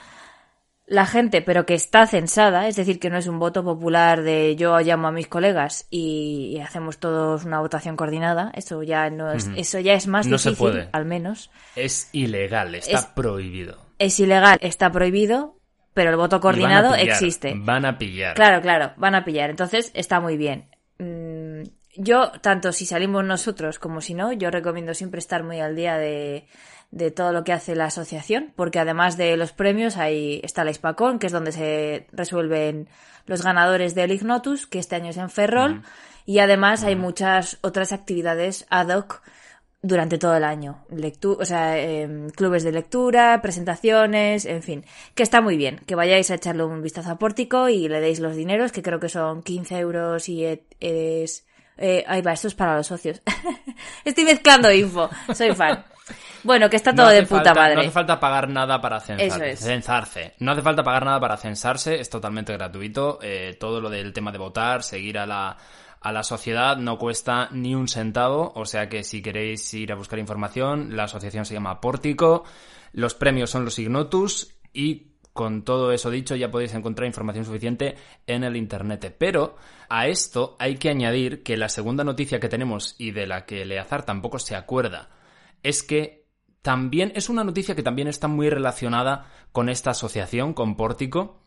la 0.89 1.05
gente, 1.05 1.43
pero 1.43 1.67
que 1.67 1.75
está 1.75 2.07
censada, 2.07 2.67
es 2.67 2.75
decir, 2.75 2.99
que 2.99 3.11
no 3.11 3.17
es 3.17 3.27
un 3.27 3.37
voto 3.37 3.63
popular 3.63 4.23
de 4.23 4.55
yo 4.55 4.77
llamo 4.79 5.07
a 5.07 5.11
mis 5.11 5.27
colegas 5.27 5.87
y, 5.91 6.59
hacemos 6.63 6.97
todos 6.97 7.45
una 7.45 7.59
votación 7.59 7.95
coordinada, 7.95 8.51
eso 8.55 8.81
ya 8.81 9.09
no 9.11 9.31
es, 9.31 9.49
eso 9.55 9.79
ya 9.79 9.93
es 9.93 10.07
más 10.07 10.25
no 10.25 10.37
difícil, 10.37 10.55
se 10.55 10.57
puede. 10.57 10.89
al 10.91 11.05
menos. 11.05 11.51
Es 11.75 12.09
ilegal, 12.11 12.73
está 12.73 13.13
prohibido. 13.13 13.77
Es 13.99 14.19
ilegal, 14.19 14.57
está 14.61 14.91
prohibido, 14.91 15.57
pero 15.93 16.09
el 16.09 16.17
voto 16.17 16.39
coordinado 16.41 16.95
existe. 16.95 17.53
Van 17.55 17.85
a 17.85 17.99
pillar. 17.99 18.33
Claro, 18.33 18.59
claro, 18.61 18.93
van 18.97 19.13
a 19.13 19.23
pillar. 19.23 19.51
Entonces 19.51 19.91
está 19.93 20.19
muy 20.19 20.37
bien. 20.37 20.69
Mm, 20.97 21.63
yo, 21.97 22.31
tanto 22.41 22.71
si 22.71 22.87
salimos 22.87 23.23
nosotros 23.23 23.77
como 23.77 24.01
si 24.01 24.15
no, 24.15 24.33
yo 24.33 24.49
recomiendo 24.49 24.95
siempre 24.95 25.19
estar 25.19 25.43
muy 25.43 25.59
al 25.59 25.75
día 25.75 25.97
de 25.97 26.47
de 26.91 27.11
todo 27.11 27.31
lo 27.31 27.43
que 27.43 27.53
hace 27.53 27.75
la 27.75 27.85
asociación, 27.85 28.51
porque 28.55 28.79
además 28.79 29.15
de 29.15 29.37
los 29.37 29.51
premios 29.51 29.97
ahí 29.97 30.41
está 30.43 30.63
la 30.63 30.71
Ispacón, 30.71 31.19
que 31.19 31.27
es 31.27 31.33
donde 31.33 31.51
se 31.51 32.07
resuelven 32.11 32.89
los 33.25 33.43
ganadores 33.43 33.93
del 33.93 34.11
Ignotus, 34.11 34.65
que 34.65 34.79
este 34.79 34.95
año 34.95 35.09
es 35.11 35.17
en 35.17 35.29
Ferrol, 35.29 35.83
y 36.25 36.39
además 36.39 36.83
hay 36.83 36.95
muchas 36.95 37.57
otras 37.61 37.91
actividades 37.91 38.65
ad 38.69 38.89
hoc 38.89 39.21
durante 39.81 40.17
todo 40.17 40.35
el 40.35 40.43
año. 40.43 40.85
o 41.23 41.45
sea, 41.45 41.77
em, 41.77 42.29
clubes 42.31 42.63
de 42.63 42.71
lectura, 42.71 43.41
presentaciones, 43.41 44.45
en 44.45 44.61
fin. 44.61 44.85
Que 45.15 45.23
está 45.23 45.41
muy 45.41 45.57
bien. 45.57 45.79
Que 45.85 45.95
vayáis 45.95 46.31
a 46.31 46.35
echarle 46.35 46.63
un 46.65 46.81
vistazo 46.81 47.11
a 47.11 47.17
Pórtico 47.17 47.69
y 47.69 47.87
le 47.87 48.01
deis 48.01 48.19
los 48.19 48.35
dineros, 48.35 48.71
que 48.71 48.81
creo 48.81 48.99
que 48.99 49.09
son 49.09 49.41
15 49.43 49.77
euros 49.79 50.27
y 50.29 50.45
es... 50.79 51.45
Eh, 51.81 52.03
ahí 52.07 52.21
va, 52.21 52.33
esto 52.33 52.49
es 52.49 52.55
para 52.55 52.75
los 52.75 52.87
socios. 52.87 53.21
Estoy 54.05 54.25
mezclando 54.25 54.69
info. 54.71 55.09
Soy 55.33 55.55
fan. 55.55 55.85
Bueno, 56.43 56.69
que 56.69 56.75
está 56.75 56.93
todo 56.93 57.09
de 57.09 57.25
puta 57.25 57.53
madre. 57.53 57.75
No 57.75 57.81
hace 57.81 57.91
falta 57.91 58.19
pagar 58.19 58.49
nada 58.49 58.81
para 58.81 58.99
censarse. 58.99 60.33
No 60.39 60.51
hace 60.51 60.61
falta 60.61 60.83
pagar 60.83 61.05
nada 61.05 61.19
para 61.19 61.37
censarse, 61.37 61.99
es 61.99 62.09
totalmente 62.09 62.53
gratuito. 62.53 63.19
Eh, 63.21 63.57
todo 63.59 63.81
lo 63.81 63.89
del 63.89 64.13
tema 64.13 64.31
de 64.31 64.37
votar, 64.37 64.83
seguir 64.83 65.17
a 65.17 65.25
la, 65.25 65.57
a 66.01 66.11
la 66.11 66.23
sociedad 66.23 66.77
no 66.77 66.97
cuesta 66.97 67.49
ni 67.51 67.75
un 67.75 67.87
centavo, 67.87 68.51
o 68.55 68.65
sea 68.65 68.87
que 68.89 69.03
si 69.03 69.21
queréis 69.21 69.73
ir 69.73 69.91
a 69.91 69.95
buscar 69.95 70.19
información, 70.19 70.95
la 70.95 71.03
asociación 71.03 71.45
se 71.45 71.53
llama 71.53 71.81
Pórtico, 71.81 72.43
los 72.93 73.13
premios 73.13 73.49
son 73.49 73.65
los 73.65 73.77
Ignotus 73.79 74.55
y 74.73 75.09
con 75.33 75.63
todo 75.63 75.91
eso 75.91 76.09
dicho 76.09 76.35
ya 76.35 76.51
podéis 76.51 76.73
encontrar 76.73 77.07
información 77.07 77.45
suficiente 77.45 77.95
en 78.27 78.43
el 78.43 78.55
Internet. 78.55 79.15
Pero 79.17 79.55
a 79.87 80.07
esto 80.07 80.55
hay 80.59 80.77
que 80.77 80.89
añadir 80.89 81.43
que 81.43 81.57
la 81.57 81.69
segunda 81.69 82.03
noticia 82.03 82.39
que 82.39 82.49
tenemos 82.49 82.95
y 82.97 83.11
de 83.11 83.27
la 83.27 83.45
que 83.45 83.65
Leazar 83.65 84.03
tampoco 84.03 84.39
se 84.39 84.55
acuerda 84.55 85.09
es 85.63 85.83
que 85.83 86.18
también 86.61 87.11
es 87.15 87.29
una 87.29 87.43
noticia 87.43 87.75
que 87.75 87.83
también 87.83 88.07
está 88.07 88.27
muy 88.27 88.49
relacionada 88.49 89.31
con 89.51 89.69
esta 89.69 89.91
asociación, 89.91 90.53
con 90.53 90.75
Pórtico, 90.75 91.41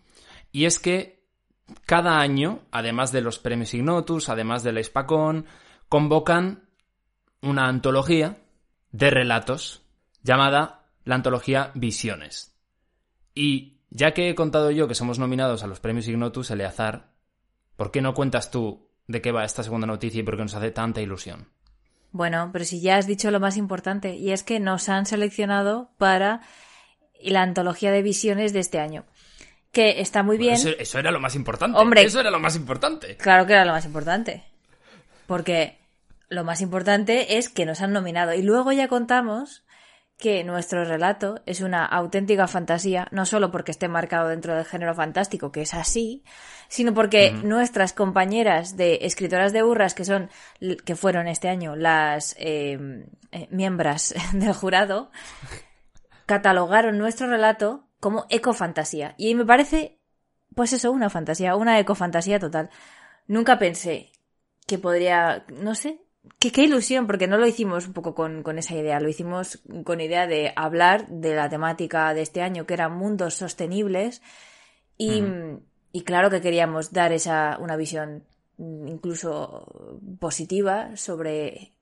y 0.50 0.64
es 0.64 0.78
que 0.78 1.22
cada 1.86 2.20
año, 2.20 2.60
además 2.70 3.12
de 3.12 3.20
los 3.20 3.38
premios 3.38 3.74
Ignotus, 3.74 4.28
además 4.28 4.62
de 4.62 4.72
la 4.72 4.82
Spacon, 4.82 5.46
convocan 5.88 6.68
una 7.40 7.68
antología 7.68 8.42
de 8.90 9.10
relatos 9.10 9.82
llamada 10.22 10.86
la 11.04 11.16
antología 11.16 11.72
Visiones. 11.74 12.56
Y 13.34 13.80
ya 13.90 14.12
que 14.12 14.30
he 14.30 14.34
contado 14.34 14.70
yo 14.70 14.88
que 14.88 14.94
somos 14.94 15.18
nominados 15.18 15.62
a 15.62 15.66
los 15.66 15.80
premios 15.80 16.08
Ignotus, 16.08 16.50
Eleazar, 16.50 17.12
¿por 17.76 17.90
qué 17.90 18.00
no 18.00 18.14
cuentas 18.14 18.50
tú 18.50 18.90
de 19.06 19.20
qué 19.20 19.32
va 19.32 19.44
esta 19.44 19.62
segunda 19.62 19.86
noticia 19.86 20.20
y 20.20 20.22
por 20.22 20.36
qué 20.36 20.42
nos 20.42 20.54
hace 20.54 20.70
tanta 20.70 21.00
ilusión? 21.00 21.48
Bueno, 22.12 22.50
pero 22.52 22.64
si 22.64 22.80
ya 22.80 22.98
has 22.98 23.06
dicho 23.06 23.30
lo 23.30 23.40
más 23.40 23.56
importante, 23.56 24.16
y 24.16 24.32
es 24.32 24.42
que 24.42 24.60
nos 24.60 24.88
han 24.88 25.06
seleccionado 25.06 25.90
para 25.98 26.42
la 27.20 27.42
antología 27.42 27.90
de 27.90 28.02
visiones 28.02 28.52
de 28.52 28.60
este 28.60 28.78
año. 28.78 29.04
Que 29.72 30.02
está 30.02 30.22
muy 30.22 30.36
bien. 30.36 30.58
eso, 30.78 30.98
era 30.98 31.10
lo 31.10 31.20
más 31.20 31.34
importante. 31.34 31.78
Hombre. 31.78 32.02
Eso 32.02 32.20
era 32.20 32.30
lo 32.30 32.38
más 32.38 32.56
importante. 32.56 33.16
Claro 33.16 33.46
que 33.46 33.54
era 33.54 33.64
lo 33.64 33.72
más 33.72 33.86
importante. 33.86 34.44
Porque 35.26 35.78
lo 36.28 36.44
más 36.44 36.60
importante 36.60 37.38
es 37.38 37.48
que 37.48 37.64
nos 37.64 37.80
han 37.80 37.92
nominado. 37.92 38.34
Y 38.34 38.42
luego 38.42 38.72
ya 38.72 38.88
contamos 38.88 39.64
que 40.22 40.44
nuestro 40.44 40.84
relato 40.84 41.42
es 41.46 41.62
una 41.62 41.84
auténtica 41.84 42.46
fantasía, 42.46 43.08
no 43.10 43.26
solo 43.26 43.50
porque 43.50 43.72
esté 43.72 43.88
marcado 43.88 44.28
dentro 44.28 44.54
del 44.54 44.64
género 44.64 44.94
fantástico, 44.94 45.50
que 45.50 45.62
es 45.62 45.74
así, 45.74 46.22
sino 46.68 46.94
porque 46.94 47.32
nuestras 47.32 47.92
compañeras 47.92 48.76
de 48.76 49.00
escritoras 49.02 49.52
de 49.52 49.62
burras, 49.62 49.94
que 49.94 50.04
son, 50.04 50.30
que 50.84 50.94
fueron 50.94 51.26
este 51.26 51.48
año 51.48 51.74
las 51.74 52.36
eh, 52.38 53.04
eh, 53.32 53.48
miembros 53.50 54.14
del 54.32 54.52
jurado, 54.52 55.10
catalogaron 56.26 56.98
nuestro 56.98 57.26
relato 57.26 57.88
como 57.98 58.26
ecofantasía. 58.30 59.16
Y 59.18 59.34
me 59.34 59.44
parece, 59.44 59.98
pues 60.54 60.72
eso, 60.72 60.92
una 60.92 61.10
fantasía, 61.10 61.56
una 61.56 61.80
ecofantasía 61.80 62.38
total. 62.38 62.70
Nunca 63.26 63.58
pensé 63.58 64.12
que 64.68 64.78
podría, 64.78 65.46
no 65.48 65.74
sé, 65.74 66.01
Qué, 66.38 66.52
qué, 66.52 66.62
ilusión, 66.62 67.06
porque 67.06 67.26
no 67.26 67.36
lo 67.36 67.46
hicimos 67.46 67.86
un 67.86 67.92
poco 67.92 68.14
con, 68.14 68.42
con, 68.42 68.58
esa 68.58 68.74
idea, 68.74 69.00
lo 69.00 69.08
hicimos 69.08 69.60
con 69.84 70.00
idea 70.00 70.26
de 70.26 70.52
hablar 70.54 71.08
de 71.08 71.34
la 71.34 71.48
temática 71.48 72.14
de 72.14 72.22
este 72.22 72.42
año, 72.42 72.64
que 72.66 72.74
eran 72.74 72.96
mundos 72.96 73.34
sostenibles, 73.34 74.22
y, 74.98 75.22
y 75.90 76.02
claro 76.02 76.30
que 76.30 76.40
queríamos 76.40 76.92
dar 76.92 77.12
esa, 77.12 77.58
una 77.60 77.76
visión 77.76 78.24
incluso 78.58 80.00
positiva 80.20 80.96
sobre, 80.96 81.72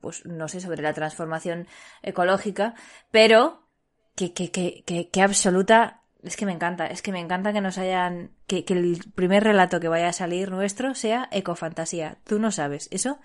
pues 0.00 0.24
no 0.26 0.48
sé, 0.48 0.60
sobre 0.60 0.82
la 0.82 0.92
transformación 0.92 1.66
ecológica, 2.02 2.74
pero 3.10 3.68
que, 4.14 4.32
que, 4.32 4.50
que, 4.50 5.08
que, 5.10 5.22
absoluta, 5.22 6.02
es 6.22 6.36
que 6.36 6.46
me 6.46 6.52
encanta, 6.52 6.86
es 6.86 7.02
que 7.02 7.12
me 7.12 7.20
encanta 7.20 7.52
que 7.52 7.60
nos 7.60 7.78
hayan, 7.78 8.32
que, 8.46 8.64
que 8.64 8.74
el 8.74 8.98
primer 9.14 9.44
relato 9.44 9.78
que 9.78 9.88
vaya 9.88 10.08
a 10.08 10.12
salir 10.12 10.50
nuestro 10.50 10.94
sea 10.94 11.28
ecofantasía. 11.30 12.18
Tú 12.24 12.38
no 12.40 12.50
sabes, 12.50 12.88
eso 12.90 13.18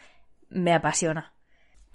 me 0.54 0.74
apasiona. 0.74 1.34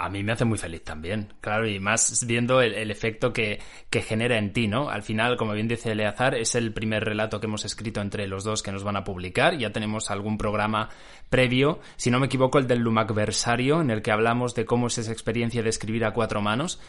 A 0.00 0.10
mí 0.10 0.22
me 0.22 0.30
hace 0.30 0.44
muy 0.44 0.58
feliz 0.58 0.84
también, 0.84 1.34
claro, 1.40 1.66
y 1.66 1.80
más 1.80 2.24
viendo 2.24 2.60
el, 2.60 2.88
efecto 2.88 3.32
que, 3.32 3.58
genera 3.90 4.38
en 4.38 4.52
ti, 4.52 4.68
¿no? 4.68 4.90
Al 4.90 5.02
final, 5.02 5.36
como 5.36 5.54
bien 5.54 5.66
dice 5.66 5.90
Eleazar, 5.90 6.36
es 6.36 6.54
el 6.54 6.72
primer 6.72 7.04
relato 7.04 7.40
que 7.40 7.46
hemos 7.46 7.64
escrito 7.64 8.00
entre 8.00 8.28
los 8.28 8.44
dos 8.44 8.62
que 8.62 8.70
nos 8.70 8.84
van 8.84 8.94
a 8.94 9.02
publicar. 9.02 9.58
Ya 9.58 9.72
tenemos 9.72 10.12
algún 10.12 10.38
programa 10.38 10.88
previo, 11.30 11.80
si 11.96 12.12
no 12.12 12.20
me 12.20 12.26
equivoco, 12.26 12.60
el 12.60 12.68
del 12.68 12.78
Lumacversario, 12.78 13.80
en 13.80 13.90
el 13.90 14.00
que 14.00 14.12
hablamos 14.12 14.54
de 14.54 14.66
cómo 14.66 14.86
es 14.86 14.98
esa 14.98 15.10
experiencia 15.10 15.64
de 15.64 15.70
escribir 15.70 16.04
a 16.04 16.12
cuatro 16.12 16.40
manos. 16.40 16.80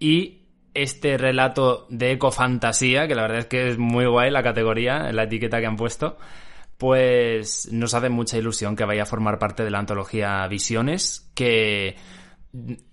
Y 0.00 0.48
este 0.74 1.16
relato 1.16 1.86
de 1.90 2.10
ecofantasía, 2.10 3.06
que 3.06 3.14
la 3.14 3.22
verdad 3.22 3.38
es 3.38 3.46
que 3.46 3.68
es 3.68 3.78
muy 3.78 4.06
guay 4.06 4.32
la 4.32 4.42
categoría, 4.42 5.12
la 5.12 5.22
etiqueta 5.22 5.60
que 5.60 5.66
han 5.66 5.76
puesto 5.76 6.18
pues 6.78 7.68
nos 7.72 7.92
hace 7.92 8.08
mucha 8.08 8.38
ilusión 8.38 8.76
que 8.76 8.84
vaya 8.84 9.02
a 9.02 9.06
formar 9.06 9.38
parte 9.38 9.64
de 9.64 9.70
la 9.70 9.80
antología 9.80 10.46
Visiones, 10.46 11.30
que 11.34 11.96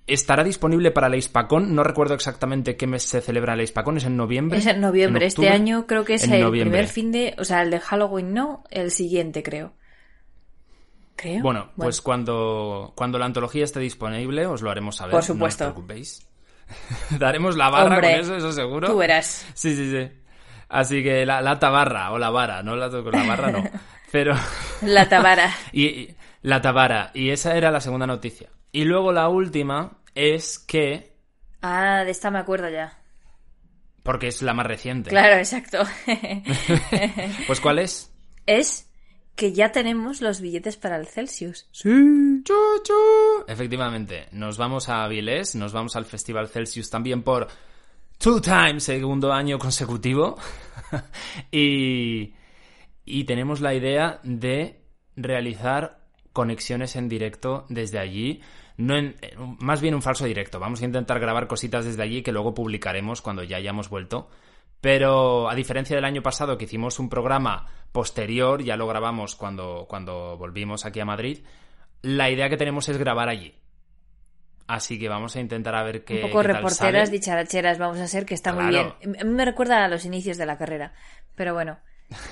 estará 0.07 0.43
disponible 0.43 0.89
para 0.89 1.07
la 1.07 1.17
Hispacón. 1.17 1.75
No 1.75 1.83
recuerdo 1.83 2.15
exactamente 2.15 2.77
qué 2.77 2.87
mes 2.87 3.03
se 3.03 3.21
celebra 3.21 3.55
la 3.55 3.61
Hispacón, 3.61 3.97
es 3.97 4.05
en 4.05 4.17
noviembre. 4.17 4.57
Es 4.57 4.65
en 4.65 4.81
noviembre. 4.81 5.27
este 5.27 5.49
año 5.49 5.85
creo 5.85 6.03
que 6.03 6.15
es 6.15 6.27
el 6.27 6.49
primer 6.49 6.87
fin 6.87 7.11
de. 7.11 7.35
O 7.37 7.45
sea, 7.45 7.61
el 7.61 7.69
de 7.69 7.79
Halloween 7.79 8.33
no, 8.33 8.63
el 8.71 8.89
siguiente 8.89 9.43
creo. 9.43 9.73
Creo. 11.15 11.43
Bueno, 11.43 11.71
pues 11.77 12.01
cuando, 12.01 12.91
cuando 12.95 13.19
la 13.19 13.25
antología 13.25 13.63
esté 13.63 13.79
disponible 13.79 14.47
os 14.47 14.63
lo 14.63 14.71
haremos 14.71 14.97
saber. 14.97 15.11
Por 15.11 15.23
supuesto. 15.23 15.63
No 15.63 15.69
os 15.69 15.73
preocupéis. 15.75 16.27
Daremos 17.19 17.55
la 17.55 17.69
barra 17.69 18.01
con 18.01 18.05
eso, 18.05 18.35
eso 18.35 18.51
seguro. 18.51 18.87
Tú 18.87 18.97
verás. 18.97 19.45
Sí, 19.53 19.75
sí, 19.75 19.91
sí. 19.91 20.09
Así 20.69 21.03
que 21.03 21.25
la, 21.25 21.41
la 21.41 21.59
tabarra, 21.59 22.11
o 22.11 22.17
la 22.17 22.29
vara, 22.29 22.63
no 22.63 22.75
la, 22.75 22.87
la 22.87 23.23
barra 23.27 23.51
no. 23.51 23.63
Pero. 24.11 24.35
la 24.81 25.09
tabara. 25.09 25.53
y, 25.73 26.09
la 26.41 26.61
tabara. 26.61 27.11
Y 27.13 27.31
esa 27.31 27.55
era 27.55 27.71
la 27.71 27.81
segunda 27.81 28.07
noticia. 28.07 28.49
Y 28.71 28.85
luego 28.85 29.11
la 29.11 29.29
última 29.29 29.97
es 30.13 30.59
que. 30.59 31.13
Ah, 31.61 32.03
de 32.03 32.11
esta 32.11 32.31
me 32.31 32.39
acuerdo 32.39 32.69
ya. 32.69 32.99
Porque 34.03 34.27
es 34.27 34.41
la 34.41 34.53
más 34.53 34.67
reciente. 34.67 35.09
Claro, 35.09 35.35
exacto. 35.35 35.79
pues 37.47 37.59
¿cuál 37.59 37.79
es? 37.79 38.13
Es 38.45 38.87
que 39.35 39.51
ya 39.51 39.71
tenemos 39.71 40.21
los 40.21 40.41
billetes 40.41 40.77
para 40.77 40.97
el 40.97 41.07
Celsius. 41.07 41.67
Sí. 41.71 41.89
Chu, 42.43 42.53
chu. 42.83 42.93
Efectivamente, 43.47 44.27
nos 44.31 44.57
vamos 44.57 44.89
a 44.89 45.03
Avilés, 45.03 45.55
nos 45.55 45.73
vamos 45.73 45.95
al 45.95 46.05
Festival 46.05 46.47
Celsius 46.47 46.89
también 46.89 47.23
por 47.23 47.47
two 48.17 48.41
times, 48.41 48.83
segundo 48.83 49.31
año 49.33 49.57
consecutivo. 49.59 50.37
y, 51.51 52.33
y 53.05 53.23
tenemos 53.25 53.61
la 53.61 53.73
idea 53.73 54.19
de 54.23 54.81
realizar 55.15 56.05
conexiones 56.33 56.95
en 56.95 57.07
directo 57.09 57.65
desde 57.69 57.99
allí. 57.99 58.41
No 58.77 58.97
en, 58.97 59.15
más 59.59 59.81
bien 59.81 59.95
un 59.95 60.01
falso 60.01 60.25
directo. 60.25 60.59
Vamos 60.59 60.81
a 60.81 60.85
intentar 60.85 61.19
grabar 61.19 61.47
cositas 61.47 61.85
desde 61.85 62.03
allí 62.03 62.21
que 62.21 62.31
luego 62.31 62.53
publicaremos 62.53 63.21
cuando 63.21 63.43
ya 63.43 63.57
hayamos 63.57 63.89
vuelto. 63.89 64.29
Pero 64.81 65.49
a 65.49 65.55
diferencia 65.55 65.95
del 65.95 66.05
año 66.05 66.21
pasado 66.21 66.57
que 66.57 66.65
hicimos 66.65 66.99
un 66.99 67.09
programa 67.09 67.67
posterior, 67.91 68.61
ya 68.61 68.75
lo 68.75 68.85
grabamos 68.87 69.35
cuando, 69.35 69.85
cuando 69.89 70.37
volvimos 70.37 70.85
aquí 70.85 70.99
a 70.99 71.05
Madrid, 71.05 71.39
la 72.01 72.29
idea 72.29 72.49
que 72.49 72.57
tenemos 72.57 72.87
es 72.89 72.97
grabar 72.97 73.29
allí. 73.29 73.55
Así 74.67 74.97
que 74.97 75.09
vamos 75.09 75.35
a 75.35 75.39
intentar 75.39 75.75
a 75.75 75.83
ver 75.83 76.03
qué. 76.03 76.15
Un 76.15 76.29
poco 76.29 76.41
reporteras, 76.41 77.11
dicharacheras 77.11 77.77
vamos 77.77 77.99
a 77.99 78.07
ser, 78.07 78.25
que 78.25 78.33
está 78.33 78.53
muy 78.53 78.67
bien. 78.67 78.93
Me 79.25 79.45
recuerda 79.45 79.85
a 79.85 79.87
los 79.87 80.05
inicios 80.05 80.37
de 80.37 80.45
la 80.45 80.57
carrera. 80.57 80.93
Pero 81.35 81.53
bueno, 81.53 81.77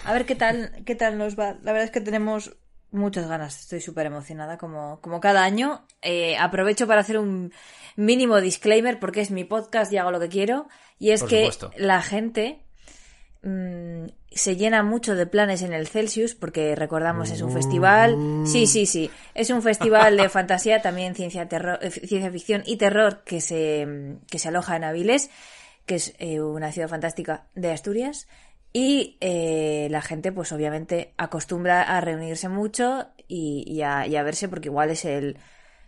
a 0.06 0.14
ver 0.14 0.26
qué 0.26 0.36
tal, 0.36 0.72
qué 0.86 0.96
tal 0.96 1.18
nos 1.18 1.38
va. 1.38 1.58
La 1.62 1.72
verdad 1.72 1.84
es 1.84 1.92
que 1.92 2.02
tenemos 2.02 2.56
muchas 2.92 3.28
ganas. 3.28 3.60
Estoy 3.60 3.82
súper 3.82 4.08
emocionada, 4.08 4.58
como, 4.58 5.00
como 5.02 5.20
cada 5.20 5.44
año. 5.44 5.86
Eh, 6.02 6.38
aprovecho 6.38 6.88
para 6.88 7.02
hacer 7.02 7.18
un 7.18 7.54
mínimo 7.96 8.42
disclaimer 8.42 9.00
porque 9.00 9.22
es 9.22 9.30
mi 9.30 9.44
podcast 9.44 9.92
y 9.94 9.98
hago 9.98 10.12
lo 10.12 10.20
que 10.20 10.30
quiero. 10.30 10.68
Y 10.98 11.12
es 11.12 11.24
que 11.24 11.50
la 11.78 12.02
gente 12.02 12.63
mm, 13.44 14.06
se 14.32 14.56
llena 14.56 14.84
mucho 14.84 15.16
de 15.16 15.28
planes 15.28 15.62
en 15.62 15.74
el 15.74 15.88
Celsius 15.88 16.36
porque 16.36 16.76
recordamos 16.76 17.30
es 17.30 17.42
un 17.42 17.52
festival. 17.52 18.18
Sí, 18.46 18.66
sí, 18.68 18.86
sí. 18.86 19.10
Es 19.36 19.50
un 19.50 19.62
festival 19.62 20.18
de 20.18 20.30
fantasía, 20.30 20.82
también 20.82 21.16
ciencia, 21.16 21.48
terror, 21.48 21.80
eh, 21.82 21.92
ciencia 21.92 22.32
ficción 22.32 22.64
y 22.66 22.78
terror 22.78 23.24
que 23.24 23.42
se, 23.42 24.18
que 24.30 24.40
se 24.40 24.48
aloja 24.48 24.76
en 24.76 24.86
Avilés, 24.86 25.30
que 25.86 25.96
es 25.96 26.16
eh, 26.20 26.42
una 26.42 26.72
ciudad 26.72 26.88
fantástica 26.88 27.46
de 27.56 27.72
Asturias. 27.72 28.28
Y 28.76 29.18
eh, 29.22 29.88
la 29.92 30.02
gente, 30.02 30.32
pues 30.32 30.52
obviamente, 30.52 31.14
acostumbra 31.18 31.84
a 31.84 32.02
reunirse 32.02 32.50
mucho 32.50 33.08
y, 33.28 33.82
a, 33.82 34.08
y, 34.08 34.16
a, 34.16 34.24
verse 34.24 34.50
porque 34.50 34.70
igual 34.70 34.90
es 34.90 35.06
el, 35.06 35.38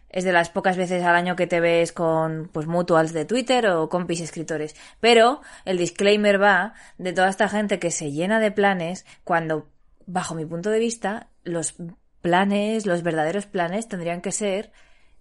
es 0.10 0.24
de 0.24 0.32
las 0.32 0.50
pocas 0.50 0.78
veces 0.78 1.04
al 1.04 1.16
año 1.16 1.36
que 1.36 1.48
te 1.48 1.60
ves 1.60 1.92
con 1.92 2.50
pues 2.52 2.68
mutuals 2.68 3.14
de 3.14 3.26
Twitter 3.26 3.68
o 3.68 3.90
compis 3.90 4.22
escritores. 4.22 4.76
Pero 5.00 5.42
el 5.66 5.78
disclaimer 5.78 6.42
va 6.42 6.74
de 6.98 7.14
toda 7.14 7.30
esta 7.30 7.50
gente 7.50 7.80
que 7.80 7.92
se 7.92 8.12
llena 8.12 8.40
de 8.40 8.52
planes 8.52 9.06
cuando, 9.24 9.70
bajo 10.06 10.36
mi 10.36 10.46
punto 10.46 10.70
de 10.70 10.80
vista, 10.80 11.30
los 11.44 11.76
planes, 12.22 12.86
los 12.86 13.04
verdaderos 13.04 13.46
planes 13.46 13.88
tendrían 13.88 14.22
que 14.22 14.32
ser 14.32 14.72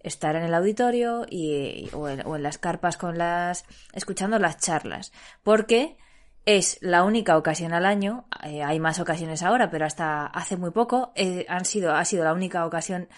estar 0.05 0.37
en 0.37 0.45
el 0.45 0.55
auditorio 0.55 1.27
y, 1.29 1.89
o, 1.93 2.09
en, 2.09 2.43
las 2.43 2.59
carpas 2.59 2.97
con 2.97 3.19
las 3.19 3.65
escuchando 3.95 4.39
las 4.39 4.59
charlas 4.59 5.13
porque 5.43 5.97
es 6.45 6.79
la 6.83 7.05
única 7.05 7.39
ocasión 7.39 7.73
al 7.73 7.87
año 7.87 8.27
eh, 8.45 8.63
hay 8.63 8.79
más 8.81 9.01
ocasiones 9.01 9.43
ahora 9.43 9.71
pero 9.71 9.87
hasta 9.87 10.27
hace 10.27 10.59
muy 10.59 10.71
poco 10.71 11.13
eh, 11.17 11.47
han 11.49 11.65
sido 11.65 11.95
ha 11.95 12.05
sido 12.05 12.23
la 12.23 12.35
única 12.35 12.67
ocasión 12.67 13.09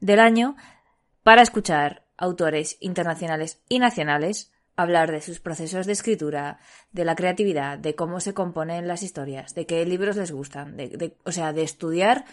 del 0.00 0.20
año 0.20 0.56
para 1.26 1.42
escuchar 1.42 2.04
autores 2.16 2.76
internacionales 2.78 3.60
y 3.68 3.80
nacionales 3.80 4.52
hablar 4.76 5.10
de 5.10 5.20
sus 5.20 5.40
procesos 5.40 5.84
de 5.84 5.92
escritura, 5.92 6.60
de 6.92 7.04
la 7.04 7.16
creatividad, 7.16 7.78
de 7.78 7.96
cómo 7.96 8.20
se 8.20 8.32
componen 8.32 8.86
las 8.86 9.02
historias, 9.02 9.52
de 9.56 9.66
qué 9.66 9.84
libros 9.86 10.14
les 10.14 10.30
gustan, 10.30 10.76
de, 10.76 11.16
o 11.24 11.32
sea, 11.32 11.52
de 11.52 11.64
estudiar 11.64 12.26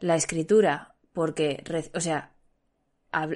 la 0.00 0.16
escritura, 0.16 0.96
porque, 1.12 1.62
o 1.94 2.00
sea, 2.00 2.32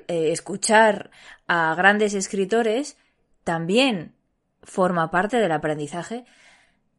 eh, 0.09 0.33
escuchar 0.33 1.13
a 1.47 1.77
grandes 1.77 2.15
escritores 2.15 2.97
también 3.45 4.17
forma 4.65 5.13
parte 5.13 5.37
del 5.37 5.53
aprendizaje 5.53 6.25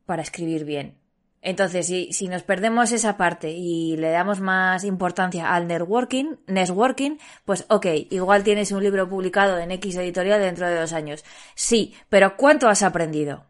para 0.05 0.21
escribir 0.21 0.63
bien. 0.63 0.97
Entonces, 1.45 1.85
si, 1.85 2.11
si, 2.11 2.27
nos 2.27 2.41
perdemos 2.41 2.91
esa 2.91 3.17
parte 3.17 3.51
y 3.51 3.97
le 3.97 4.09
damos 4.09 4.39
más 4.39 4.83
importancia 4.83 5.53
al 5.53 5.67
networking, 5.67 6.37
networking, 6.47 7.17
pues 7.45 7.67
ok, 7.69 7.85
igual 8.09 8.43
tienes 8.43 8.71
un 8.71 8.81
libro 8.81 9.07
publicado 9.07 9.59
en 9.59 9.69
X 9.69 9.95
editorial 9.97 10.41
dentro 10.41 10.67
de 10.67 10.79
dos 10.79 10.91
años. 10.91 11.23
Sí, 11.53 11.93
pero 12.09 12.35
¿cuánto 12.35 12.67
has 12.67 12.81
aprendido? 12.81 13.45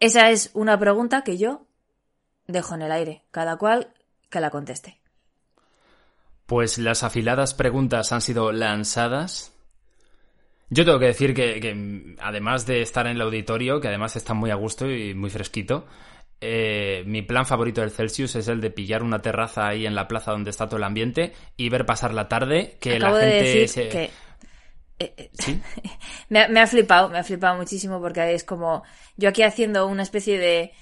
Esa 0.00 0.30
es 0.30 0.50
una 0.54 0.76
pregunta 0.76 1.22
que 1.22 1.38
yo 1.38 1.68
dejo 2.48 2.74
en 2.74 2.82
el 2.82 2.90
aire, 2.90 3.22
cada 3.30 3.58
cual 3.58 3.94
que 4.28 4.40
la 4.40 4.50
conteste. 4.50 4.98
Pues 6.46 6.78
las 6.78 7.04
afiladas 7.04 7.54
preguntas 7.54 8.10
han 8.10 8.22
sido 8.22 8.50
lanzadas. 8.50 9.52
Yo 10.68 10.84
tengo 10.84 10.98
que 10.98 11.06
decir 11.06 11.32
que, 11.32 11.60
que 11.60 12.16
además 12.18 12.66
de 12.66 12.82
estar 12.82 13.06
en 13.06 13.12
el 13.12 13.22
auditorio, 13.22 13.80
que 13.80 13.86
además 13.86 14.16
está 14.16 14.34
muy 14.34 14.50
a 14.50 14.56
gusto 14.56 14.90
y 14.90 15.14
muy 15.14 15.30
fresquito, 15.30 15.86
eh, 16.44 17.04
mi 17.06 17.22
plan 17.22 17.46
favorito 17.46 17.82
del 17.82 17.92
Celsius 17.92 18.34
es 18.34 18.48
el 18.48 18.60
de 18.60 18.72
pillar 18.72 19.04
una 19.04 19.20
terraza 19.20 19.68
ahí 19.68 19.86
en 19.86 19.94
la 19.94 20.08
plaza 20.08 20.32
donde 20.32 20.50
está 20.50 20.66
todo 20.66 20.78
el 20.78 20.82
ambiente 20.82 21.32
y 21.56 21.68
ver 21.68 21.86
pasar 21.86 22.12
la 22.12 22.26
tarde 22.26 22.76
que 22.80 22.98
la 22.98 23.12
gente 23.12 23.68
se... 23.68 23.88
que... 23.88 24.10
Eh, 24.98 25.14
eh, 25.16 25.30
me, 26.28 26.60
ha, 26.60 26.66
flipado, 26.66 27.10
me 27.10 27.20
ha 27.20 27.22
flipado 27.22 27.56
muchísimo 27.56 28.00
porque 28.00 28.34
es 28.34 28.42
como 28.42 28.82
yo 29.16 29.28
aquí 29.28 29.44
haciendo 29.44 29.86
una 29.86 30.02
especie 30.02 30.36
de 30.36 30.72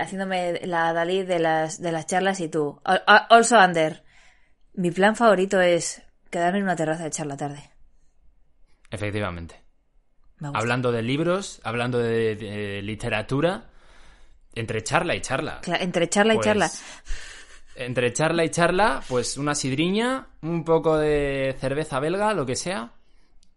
haciéndome 0.00 0.66
la 0.66 0.94
Dalí 0.94 1.24
de 1.24 1.40
las 1.40 1.78
de 1.78 1.92
las 1.92 2.06
charlas 2.06 2.40
y 2.40 2.48
tú 2.48 2.80
also 2.84 3.58
under 3.58 4.02
mi 4.72 4.90
plan 4.90 5.14
favorito 5.14 5.60
es 5.60 6.02
quedarme 6.30 6.60
en 6.60 6.64
una 6.64 6.76
terraza 6.76 7.02
de 7.02 7.08
echar 7.08 7.26
la 7.26 7.36
tarde. 7.36 7.70
Efectivamente. 8.90 9.60
Hablando 10.54 10.90
de 10.90 11.02
libros 11.02 11.60
hablando 11.64 11.98
de 11.98 12.80
literatura 12.82 13.68
entre 14.56 14.82
charla 14.82 15.14
y 15.14 15.20
charla. 15.20 15.60
entre 15.78 16.08
charla 16.08 16.34
y 16.34 16.40
charla. 16.40 16.66
Pues, 16.66 16.82
entre 17.76 18.12
charla 18.12 18.44
y 18.44 18.50
charla, 18.50 19.02
pues 19.06 19.36
una 19.36 19.54
sidriña, 19.54 20.28
un 20.42 20.64
poco 20.64 20.96
de 20.96 21.54
cerveza 21.60 22.00
belga, 22.00 22.32
lo 22.34 22.46
que 22.46 22.56
sea. 22.56 22.92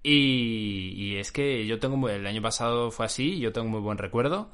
Y, 0.04 1.16
es 1.18 1.32
que 1.32 1.66
yo 1.66 1.80
tengo, 1.80 2.10
el 2.10 2.26
año 2.28 2.42
pasado 2.42 2.92
fue 2.92 3.06
así, 3.06 3.40
yo 3.40 3.52
tengo 3.52 3.70
muy 3.70 3.80
buen 3.80 3.98
recuerdo. 3.98 4.52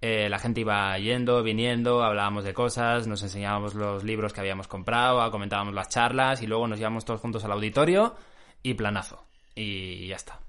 Eh, 0.00 0.28
la 0.28 0.38
gente 0.38 0.60
iba 0.60 0.96
yendo, 0.98 1.42
viniendo, 1.42 2.02
hablábamos 2.02 2.44
de 2.44 2.52
cosas, 2.52 3.06
nos 3.06 3.22
enseñábamos 3.22 3.74
los 3.74 4.04
libros 4.04 4.32
que 4.32 4.40
habíamos 4.40 4.68
comprado, 4.68 5.30
comentábamos 5.30 5.74
las 5.74 5.88
charlas 5.88 6.42
y 6.42 6.46
luego 6.46 6.68
nos 6.68 6.78
íbamos 6.78 7.04
todos 7.04 7.20
juntos 7.20 7.44
al 7.44 7.52
auditorio 7.52 8.14
y 8.62 8.74
planazo. 8.74 9.24
Y 9.54 10.08
ya 10.08 10.16
está. 10.16 10.40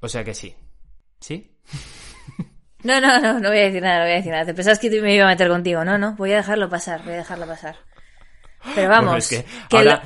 O 0.00 0.08
sea 0.08 0.24
que 0.24 0.34
sí. 0.34 0.54
¿Sí? 1.20 1.56
No, 2.84 3.00
no, 3.00 3.20
no, 3.20 3.40
no 3.40 3.48
voy 3.48 3.58
a 3.58 3.62
decir 3.62 3.82
nada, 3.82 3.98
no 3.98 4.04
voy 4.04 4.12
a 4.12 4.16
decir 4.16 4.32
nada. 4.32 4.44
Te 4.44 4.54
pensabas 4.54 4.78
que 4.78 4.90
me 5.00 5.14
iba 5.14 5.24
a 5.24 5.28
meter 5.28 5.48
contigo. 5.48 5.84
No, 5.84 5.98
no, 5.98 6.14
voy 6.16 6.32
a 6.32 6.36
dejarlo 6.36 6.68
pasar, 6.68 7.02
voy 7.02 7.14
a 7.14 7.18
dejarlo 7.18 7.46
pasar. 7.46 7.76
Pero 8.74 8.88
vamos. 8.88 9.28
que, 9.28 9.44
ahora 9.76 10.02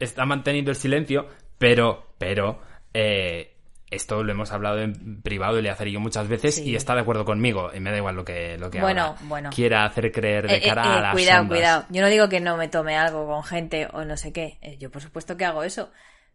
está, 0.00 0.24
manteniendo 0.24 0.70
el 0.70 0.76
silencio, 0.76 1.28
pero, 1.58 2.14
pero, 2.18 2.60
eh, 2.92 3.54
esto 3.90 4.22
lo 4.22 4.32
hemos 4.32 4.50
hablado 4.52 4.80
en 4.80 5.22
privado 5.22 5.58
y 5.58 5.62
le 5.62 5.70
hace 5.70 5.90
yo 5.90 6.00
muchas 6.00 6.26
veces 6.28 6.58
y 6.58 6.74
está 6.74 6.94
de 6.94 7.02
acuerdo 7.02 7.24
conmigo 7.24 7.70
y 7.72 7.80
me 7.80 7.90
da 7.90 7.98
igual 7.98 8.16
lo 8.16 8.24
que, 8.24 8.58
lo 8.58 8.70
que 8.70 8.80
bueno, 8.80 9.14
bueno. 9.22 9.50
quiera 9.54 9.84
hacer 9.84 10.10
creer 10.10 10.48
de 10.48 10.56
eh, 10.56 10.62
cara 10.62 10.82
eh, 10.82 10.88
a 10.88 11.00
las 11.00 11.12
Cuidado, 11.12 11.46
cuidado. 11.46 11.84
Yo 11.90 12.02
no 12.02 12.08
digo 12.08 12.28
que 12.28 12.40
no 12.40 12.56
me 12.56 12.68
tome 12.68 12.96
algo 12.96 13.26
con 13.26 13.44
gente 13.44 13.88
o 13.92 14.04
no 14.04 14.16
sé 14.16 14.32
qué. 14.32 14.58
Yo 14.78 14.90
por 14.90 15.02
supuesto 15.02 15.36
que 15.36 15.44
hago 15.44 15.62
eso. 15.62 15.92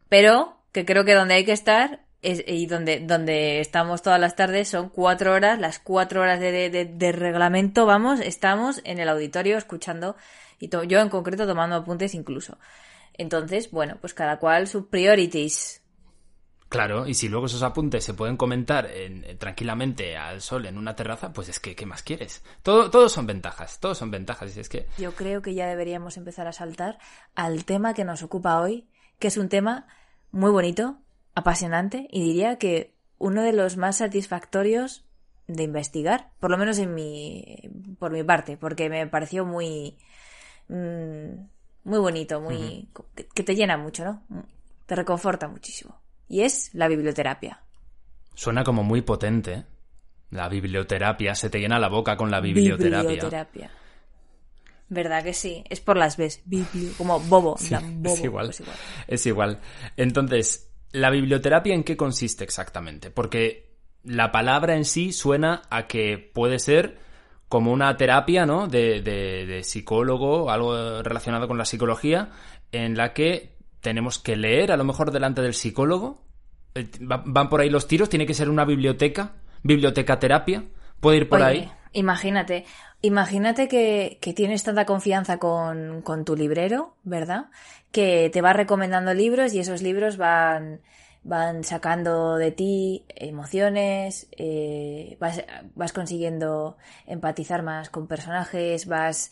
Pero 0.07 0.57
que 0.71 0.85
creo 0.85 1.03
que 1.05 1.13
donde 1.13 1.35
hay 1.35 1.45
que 1.45 1.51
estar 1.51 2.01
y 2.21 2.65
donde, 2.65 2.99
donde 2.99 3.62
estamos 3.62 4.01
todas 4.01 4.19
las 4.19 4.36
tardes 4.36 4.67
son 4.67 4.89
cuatro 4.89 5.34
horas, 5.34 5.60
las 5.60 5.79
cuatro 5.79 6.21
horas 6.21 6.39
de, 6.39 6.69
de, 6.69 7.12
reglamento, 7.12 7.86
vamos, 7.86 8.19
estamos 8.19 8.82
en 8.84 8.99
el 8.99 9.08
auditorio 9.08 9.58
escuchando 9.58 10.17
y 10.60 10.69
yo 10.69 10.99
en 10.99 11.10
concreto 11.10 11.47
tomando 11.47 11.77
apuntes 11.77 12.13
incluso. 12.13 12.58
Entonces, 13.13 13.71
bueno, 13.71 13.97
pues 14.01 14.13
cada 14.13 14.38
cual 14.39 14.67
sus 14.67 14.88
priorities. 14.88 15.82
Claro, 16.67 17.08
y 17.08 17.15
si 17.15 17.29
luego 17.29 17.47
esos 17.47 17.63
apuntes 17.63 18.03
se 18.03 18.13
pueden 18.13 18.38
comentar 18.38 18.86
en, 18.86 19.38
tranquilamente 19.38 20.15
al 20.15 20.41
sol 20.41 20.65
en 20.65 20.77
una 20.77 20.95
terraza, 20.95 21.34
pues 21.34 21.49
es 21.49 21.60
que, 21.60 21.75
¿qué 21.75 21.86
más 21.86 22.03
quieres? 22.03 22.43
Todo, 22.62 22.91
todos 22.91 23.12
son 23.12 23.25
ventajas, 23.25 23.79
todos 23.79 23.97
son 23.97 24.12
ventajas. 24.12 24.55
Y 24.55 24.60
es 24.60 24.69
que... 24.69 24.88
Yo 24.97 25.15
creo 25.15 25.41
que 25.41 25.55
ya 25.55 25.67
deberíamos 25.67 26.17
empezar 26.17 26.47
a 26.47 26.53
saltar 26.53 26.99
al 27.34 27.65
tema 27.65 27.93
que 27.93 28.03
nos 28.03 28.21
ocupa 28.21 28.60
hoy, 28.62 28.88
que 29.17 29.29
es 29.29 29.38
un 29.38 29.49
tema 29.49 29.88
muy 30.32 30.51
bonito, 30.51 31.01
apasionante 31.39 32.08
y 32.12 32.21
diría 32.21 32.58
que 32.58 32.95
uno 33.17 33.41
de 33.43 33.54
los 33.54 33.78
más 33.78 33.97
satisfactorios 33.97 35.06
de 35.47 35.63
investigar, 35.63 36.32
por 36.39 36.52
lo 36.52 36.58
menos 36.58 36.78
en 36.78 36.93
mi, 36.93 37.69
por 37.97 38.12
mi 38.12 38.23
parte, 38.23 38.56
porque 38.58 38.89
me 38.89 39.08
pareció 39.08 39.45
muy, 39.45 39.97
mm, 40.67 41.34
muy 41.84 41.99
bonito, 41.99 42.39
muy, 42.39 42.88
que 43.34 43.43
te 43.43 43.56
llena 43.56 43.78
mucho, 43.78 44.06
¿no? 44.06 44.23
Te 44.86 44.95
reconforta 44.95 45.47
muchísimo. 45.47 45.99
Y 46.28 46.41
es 46.41 46.69
la 46.73 46.88
biblioterapia. 46.88 47.63
Suena 48.36 48.63
como 48.63 48.84
muy 48.84 49.02
potente. 49.02 49.65
La 50.30 50.47
biblioterapia, 50.47 51.34
se 51.34 51.49
te 51.49 51.60
llena 51.60 51.80
la 51.80 51.89
boca 51.89 52.15
con 52.15 52.30
la 52.30 52.39
biblioterapia. 52.39 53.10
Biblioterapia. 53.10 53.71
¿Verdad 54.88 55.23
que 55.23 55.34
sí? 55.34 55.63
Es 55.69 55.82
por 55.82 55.97
las 55.97 56.17
B, 56.17 56.30
como 56.97 57.19
bobo. 57.19 57.58
Sí, 57.58 57.75
bobo 57.93 58.13
es, 58.13 58.23
igual, 58.23 58.45
pues 58.47 58.60
igual. 58.60 58.78
es 59.08 59.25
igual. 59.25 59.60
Entonces, 59.97 60.68
¿la 60.91 61.10
biblioterapia 61.10 61.73
en 61.75 61.84
qué 61.84 61.95
consiste 61.97 62.43
exactamente? 62.43 63.12
Porque 63.12 63.69
la 64.04 64.32
palabra 64.32 64.75
en 64.75 64.86
sí 64.86 65.12
suena 65.12 65.62
a 65.69 65.88
que 65.88 66.17
puede 66.34 66.60
ser 66.60 66.97
como 67.47 67.71
una 67.71 67.95
terapia, 67.97 68.45
¿no? 68.45 68.67
De, 68.67 69.02
de, 69.02 69.45
de 69.45 69.63
psicólogo, 69.63 70.52
algo 70.52 71.02
relacionado 71.02 71.47
con 71.47 71.58
la 71.58 71.65
psicología, 71.65 72.30
en 72.71 72.95
la 72.95 73.13
que 73.13 73.58
tenemos 73.82 74.19
que 74.19 74.36
leer, 74.36 74.71
a 74.71 74.78
lo 74.78 74.84
mejor 74.84 75.12
delante 75.12 75.41
del 75.41 75.54
psicólogo. 75.54 76.23
Eh, 76.75 76.88
va- 77.02 77.23
Van 77.25 77.49
por 77.49 77.62
ahí 77.62 77.69
los 77.69 77.88
tiros, 77.88 78.10
tiene 78.10 78.25
que 78.28 78.34
ser 78.36 78.49
una 78.49 78.65
biblioteca, 78.65 79.34
biblioteca 79.63 80.19
terapia. 80.19 80.63
Puede 80.99 81.17
ir 81.17 81.30
por 81.30 81.41
Oye, 81.41 81.47
ahí. 81.47 81.71
Imagínate, 81.93 82.65
imagínate 83.02 83.67
que, 83.67 84.19
que 84.21 84.34
tienes 84.34 84.63
tanta 84.63 84.86
confianza 84.86 85.39
con, 85.39 86.04
con 86.04 86.23
tu 86.25 86.36
librero, 86.36 86.97
¿verdad? 87.04 87.45
Que 87.91 88.30
te 88.32 88.41
va 88.41 88.54
recomendando 88.54 89.13
libros 89.13 89.54
y 89.54 89.60
esos 89.60 89.82
libros 89.82 90.17
van, 90.17 90.82
van 91.23 91.63
sacando 91.63 92.38
de 92.38 92.52
ti 92.52 93.06
emociones, 93.10 94.28
eh, 94.38 95.17
vas, 95.19 95.43
vas 95.75 95.93
consiguiendo 95.93 96.78
empatizar 97.06 97.63
más 97.63 97.89
con 97.89 98.08
personajes, 98.08 98.86
vas 98.86 99.32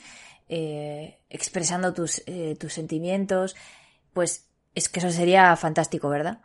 eh, 0.50 1.20
expresando 1.30 1.94
tus, 1.94 2.24
eh, 2.26 2.56
tus 2.60 2.74
sentimientos, 2.74 3.56
pues 4.14 4.48
es 4.76 4.90
que 4.90 5.00
eso 5.00 5.12
sería 5.12 5.56
fantástico, 5.56 6.10
¿verdad? 6.10 6.40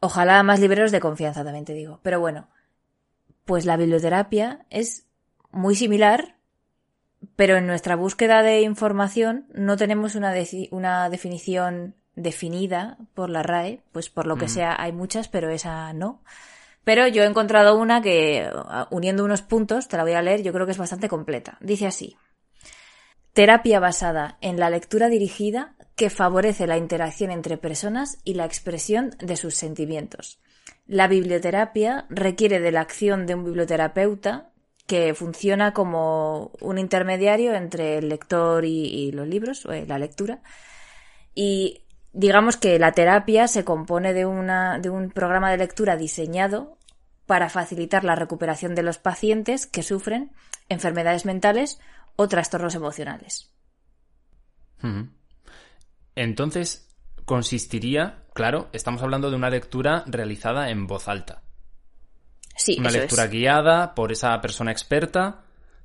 Ojalá 0.00 0.42
más 0.42 0.60
libreros 0.60 0.92
de 0.92 1.00
confianza, 1.00 1.44
también 1.44 1.64
te 1.64 1.72
digo. 1.72 2.00
Pero 2.02 2.20
bueno, 2.20 2.48
pues 3.44 3.64
la 3.64 3.76
biblioterapia 3.76 4.66
es 4.70 5.06
muy 5.50 5.74
similar, 5.74 6.35
pero 7.36 7.56
en 7.56 7.66
nuestra 7.66 7.96
búsqueda 7.96 8.42
de 8.42 8.62
información 8.62 9.46
no 9.54 9.76
tenemos 9.76 10.14
una, 10.14 10.34
una 10.70 11.10
definición 11.10 11.94
definida 12.14 12.96
por 13.14 13.30
la 13.30 13.42
RAE, 13.42 13.82
pues 13.92 14.08
por 14.08 14.26
lo 14.26 14.36
que 14.36 14.46
Mm. 14.46 14.50
sea 14.50 14.76
hay 14.78 14.92
muchas, 14.92 15.28
pero 15.28 15.50
esa 15.50 15.92
no. 15.92 16.22
Pero 16.84 17.08
yo 17.08 17.24
he 17.24 17.26
encontrado 17.26 17.76
una 17.76 18.00
que, 18.00 18.48
uniendo 18.90 19.24
unos 19.24 19.42
puntos, 19.42 19.88
te 19.88 19.96
la 19.96 20.04
voy 20.04 20.12
a 20.12 20.22
leer, 20.22 20.42
yo 20.42 20.52
creo 20.52 20.66
que 20.66 20.72
es 20.72 20.78
bastante 20.78 21.08
completa. 21.08 21.58
Dice 21.60 21.86
así. 21.86 22.16
Terapia 23.32 23.80
basada 23.80 24.38
en 24.40 24.58
la 24.58 24.70
lectura 24.70 25.08
dirigida 25.08 25.74
que 25.94 26.10
favorece 26.10 26.66
la 26.66 26.78
interacción 26.78 27.30
entre 27.30 27.58
personas 27.58 28.18
y 28.24 28.34
la 28.34 28.44
expresión 28.44 29.16
de 29.18 29.36
sus 29.36 29.54
sentimientos. 29.56 30.40
La 30.86 31.08
biblioterapia 31.08 32.06
requiere 32.08 32.60
de 32.60 32.70
la 32.70 32.82
acción 32.82 33.26
de 33.26 33.34
un 33.34 33.44
biblioterapeuta 33.44 34.52
que 34.86 35.14
funciona 35.14 35.72
como 35.72 36.52
un 36.60 36.78
intermediario 36.78 37.54
entre 37.54 37.98
el 37.98 38.08
lector 38.08 38.64
y, 38.64 39.10
los 39.12 39.26
libros, 39.26 39.66
o 39.66 39.72
eh, 39.72 39.84
la 39.86 39.98
lectura. 39.98 40.40
Y 41.34 41.82
digamos 42.12 42.56
que 42.56 42.78
la 42.78 42.92
terapia 42.92 43.48
se 43.48 43.64
compone 43.64 44.12
de, 44.12 44.26
una, 44.26 44.78
de 44.78 44.90
un 44.90 45.10
programa 45.10 45.50
de 45.50 45.58
lectura 45.58 45.96
diseñado 45.96 46.78
para 47.26 47.48
facilitar 47.48 48.04
la 48.04 48.14
recuperación 48.14 48.74
de 48.74 48.84
los 48.84 48.98
pacientes 48.98 49.66
que 49.66 49.82
sufren 49.82 50.30
enfermedades 50.68 51.26
mentales 51.26 51.80
o 52.14 52.28
trastornos 52.28 52.74
emocionales. 52.74 53.52
Entonces, 56.14 56.88
consistiría, 57.24 58.22
claro, 58.34 58.68
estamos 58.72 59.02
hablando 59.02 59.30
de 59.30 59.36
una 59.36 59.50
lectura 59.50 60.04
realizada 60.06 60.70
en 60.70 60.86
voz 60.86 61.08
alta. 61.08 61.42
Sí, 62.56 62.76
Una 62.78 62.88
eso 62.88 62.98
lectura 62.98 63.24
es. 63.24 63.30
guiada 63.30 63.94
por 63.94 64.12
esa 64.12 64.40
persona 64.40 64.70
experta 64.72 65.42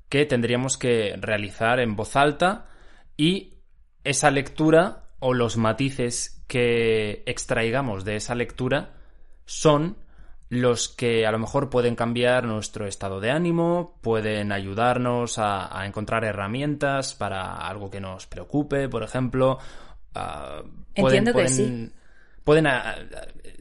que 0.10 0.26
tendríamos 0.26 0.78
que 0.78 1.16
realizar 1.20 1.80
en 1.80 1.96
voz 1.96 2.16
alta 2.16 2.66
y 3.18 3.56
esa 4.04 4.32
lectura 4.32 5.04
o 5.20 5.34
los 5.34 5.58
matices 5.58 6.44
que 6.48 7.24
extraigamos 7.26 8.04
de 8.06 8.16
esa 8.16 8.36
lectura 8.36 8.94
son 9.46 9.98
los 10.50 10.90
que 10.90 11.26
a 11.26 11.32
lo 11.32 11.40
mejor 11.40 11.70
pueden 11.70 11.96
cambiar 11.96 12.44
nuestro 12.46 12.86
estado 12.88 13.22
de 13.22 13.32
ánimo, 13.32 13.98
pueden 14.02 14.52
ayudarnos 14.52 15.38
a, 15.38 15.78
a 15.80 15.86
encontrar 15.86 16.26
herramientas 16.26 17.14
para 17.16 17.56
algo 17.68 17.90
que 17.90 18.02
nos 18.02 18.28
preocupe, 18.28 18.90
por 18.90 19.04
ejemplo. 19.04 19.60
ah, 20.14 20.62
pueden- 20.94 21.20
Entiendo 21.20 21.32
que 21.32 21.46
pueden- 21.46 21.50
sí. 21.90 21.94
Pueden 22.44 22.68
ah, 22.68 22.96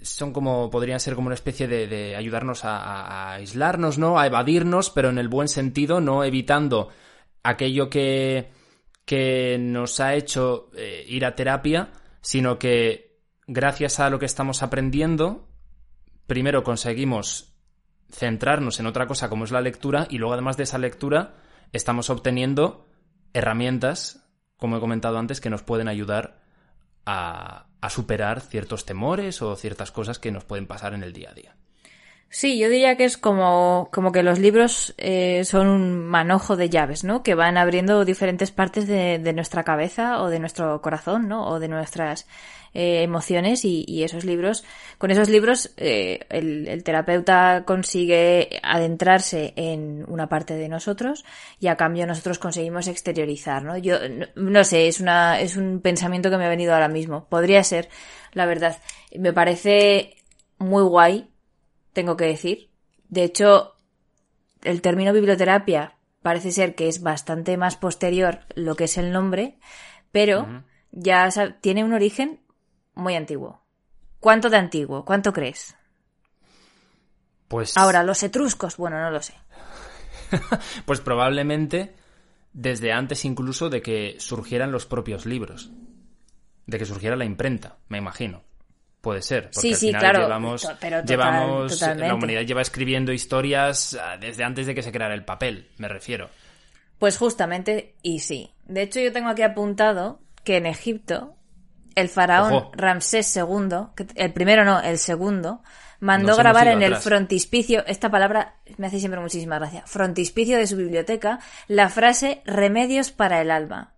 son 0.03 0.33
como 0.33 0.71
podrían 0.71 1.01
ser 1.01 1.15
como 1.15 1.27
una 1.27 1.35
especie 1.35 1.69
de, 1.69 1.87
de 1.87 2.17
ayudarnos 2.17 2.65
a, 2.65 2.79
a- 2.79 3.03
a 3.07 3.33
aislarnos, 3.35 3.99
¿no? 3.99 4.19
A 4.19 4.27
evadirnos, 4.27 4.91
pero 4.91 5.11
en 5.11 5.19
el 5.19 5.29
buen 5.29 5.49
sentido, 5.49 6.01
no 6.01 6.25
evitando 6.25 6.89
aquello 7.43 7.91
que, 7.91 8.51
que 9.05 9.59
nos 9.61 10.01
ha 10.01 10.15
hecho 10.15 10.71
eh, 10.77 11.05
ir 11.09 11.25
a 11.25 11.35
terapia, 11.35 11.91
sino 12.23 12.59
que 12.59 13.19
gracias 13.47 14.01
a 14.01 14.09
lo 14.11 14.19
que 14.19 14.27
estamos 14.27 14.63
aprendiendo, 14.63 15.49
primero 16.27 16.63
conseguimos 16.63 17.55
centrarnos 18.11 18.81
en 18.81 18.87
otra 18.87 19.07
cosa 19.07 19.29
como 19.29 19.45
es 19.45 19.51
la 19.53 19.61
lectura 19.61 20.07
y 20.11 20.19
luego 20.19 20.33
además 20.35 20.57
de 20.57 20.65
esa 20.65 20.79
lectura 20.79 21.35
estamos 21.73 22.11
obteniendo 22.11 22.89
herramientas, 23.33 24.27
como 24.57 24.77
he 24.77 24.81
comentado 24.81 25.19
antes, 25.19 25.41
que 25.41 25.51
nos 25.51 25.63
pueden 25.63 25.89
ayudar 25.89 26.40
a, 27.11 27.67
superar 27.89 28.41
ciertos 28.41 28.85
temores 28.85 29.43
o 29.43 29.57
ciertas 29.57 29.91
cosas 29.91 30.19
que 30.19 30.31
nos 30.31 30.45
pueden 30.45 30.67
pasar 30.67 30.95
en 30.95 31.03
el 31.03 31.13
día 31.13 31.31
a 31.31 31.35
día. 31.35 31.57
Sí, 32.33 32.59
yo 32.59 32.69
diría 32.69 32.97
que 32.97 33.05
es 33.05 33.19
como, 33.19 33.89
como 33.93 34.13
que 34.13 34.23
los 34.23 34.39
libros 34.39 34.95
eh, 34.99 35.43
son 35.45 35.67
un 35.67 36.07
manojo 36.07 36.57
de 36.57 36.71
llaves, 36.71 37.03
¿no? 37.03 37.25
Que 37.25 37.35
van 37.35 37.57
abriendo 37.57 38.05
diferentes 38.05 38.53
partes 38.53 38.87
de, 38.87 39.19
de 39.19 39.33
nuestra 39.33 39.65
cabeza 39.65 40.23
o 40.23 40.29
de 40.31 40.39
nuestro 40.39 40.81
corazón, 40.81 41.27
¿no? 41.27 41.45
O 41.49 41.59
de 41.59 41.67
nuestras 41.67 42.29
eh, 42.73 43.03
emociones 43.03 43.65
y, 43.65 43.85
y 43.89 44.05
esos 44.05 44.25
libros, 44.25 44.63
con 44.97 45.11
esos 45.11 45.29
libros 45.29 45.73
eh, 45.77 46.21
el, 46.31 46.69
el 46.69 46.85
terapeuta 46.85 47.65
consigue 47.67 48.61
adentrarse 48.63 49.53
en 49.57 50.05
una 50.07 50.29
parte 50.29 50.55
de 50.55 50.69
nosotros 50.69 51.25
y 51.59 51.67
a 51.67 51.77
cambio 51.77 52.07
nosotros 52.07 52.39
conseguimos 52.39 52.87
exteriorizar, 52.87 53.65
¿no? 53.65 53.77
Yo 53.77 54.09
no, 54.09 54.27
no 54.37 54.63
sé, 54.63 54.87
es 54.87 55.01
una 55.01 55.41
es 55.41 55.57
un 55.57 55.81
pensamiento 55.81 56.31
que 56.31 56.37
me 56.39 56.47
ha 56.47 56.49
venido 56.49 56.75
ahora 56.75 56.89
mismo. 56.89 57.27
Podría 57.29 57.65
ser, 57.65 57.89
la 58.35 58.47
verdad. 58.47 58.79
Me 59.19 59.33
parece 59.33 60.15
muy 60.59 60.85
guay 60.85 61.27
tengo 61.93 62.17
que 62.17 62.27
decir. 62.27 62.71
De 63.09 63.25
hecho, 63.25 63.75
el 64.63 64.83
término 64.83 65.13
biblioterapia 65.13 65.97
parece 66.23 66.53
ser 66.53 66.75
que 66.75 66.89
es 66.89 67.03
bastante 67.03 67.57
más 67.57 67.77
posterior 67.77 68.41
lo 68.55 68.77
que 68.77 68.85
es 68.85 68.99
el 68.99 69.13
nombre, 69.13 69.59
pero 70.13 70.65
ya 70.93 71.29
tiene 71.61 71.85
un 71.85 71.93
origen 71.93 72.41
muy 72.95 73.15
antiguo. 73.15 73.63
¿Cuánto 74.19 74.51
de 74.51 74.59
antiguo? 74.59 75.05
¿Cuánto 75.05 75.33
crees? 75.33 75.75
Pues, 77.49 77.77
Ahora, 77.77 78.03
los 78.03 78.23
etruscos, 78.23 78.77
bueno, 78.77 79.01
no 79.01 79.11
lo 79.11 79.23
sé. 79.23 79.35
pues 80.85 81.01
probablemente 81.01 81.97
desde 82.53 82.93
antes 82.93 83.25
incluso 83.25 83.71
de 83.71 83.83
que 83.83 84.17
surgieran 84.19 84.73
los 84.73 84.87
propios 84.87 85.27
libros. 85.27 85.71
De 86.67 86.79
que 86.79 86.87
surgiera 86.87 87.17
la 87.17 87.25
imprenta, 87.25 87.79
me 87.89 87.99
imagino. 87.99 88.45
Puede 89.01 89.23
ser. 89.23 89.45
Porque 89.45 89.61
Sí, 89.61 89.69
al 89.73 89.75
sí, 89.79 89.87
final 89.87 90.01
claro, 90.01 90.21
llevamos, 90.25 90.69
pero 90.81 91.01
total- 91.01 91.07
llevamos 91.07 91.73
totalmente. 91.73 92.09
la 92.09 92.15
humanidad 92.15 92.43
lleva 92.43 92.61
escribiendo 92.63 93.13
historias 93.13 93.99
ah, 94.01 94.17
desde 94.19 94.45
antes 94.45 94.67
de 94.67 94.75
que 94.75 94.83
se 94.83 94.93
creara 94.93 95.15
el 95.15 95.25
papel, 95.25 95.69
me 95.79 95.89
refiero. 95.89 96.29
Pues 96.99 97.17
justamente, 97.17 97.95
y 98.03 98.19
sí. 98.19 98.51
De 98.67 98.83
hecho, 98.83 99.01
yo 99.01 99.11
tengo 99.13 99.31
aquí 99.31 99.41
apuntado 99.43 100.21
que 100.45 100.59
en 100.59 100.67
Egipto, 100.67 101.35
el 101.95 102.11
faraón 102.11 102.53
Ojo. 102.53 102.73
Ramsés 102.75 103.35
II, 103.35 103.45
el 104.17 104.33
primero 104.35 104.65
no, 104.67 104.81
el 104.83 104.99
segundo, 104.99 105.63
mandó 105.99 106.29
Nos 106.29 106.39
grabar 106.39 106.69
en 106.69 106.83
el 106.83 106.97
frontispicio, 106.97 107.85
esta 107.87 108.11
palabra 108.11 108.57
me 108.77 108.87
hace 108.87 108.99
siempre 108.99 109.21
muchísima 109.21 109.59
gracia, 109.59 109.83
frontispicio 109.87 110.59
de 110.59 110.67
su 110.67 110.77
biblioteca, 110.77 111.41
la 111.69 111.89
frase 111.89 112.43
remedios 112.45 113.11
para 113.13 113.41
el 113.41 113.51
alma. 113.51 113.95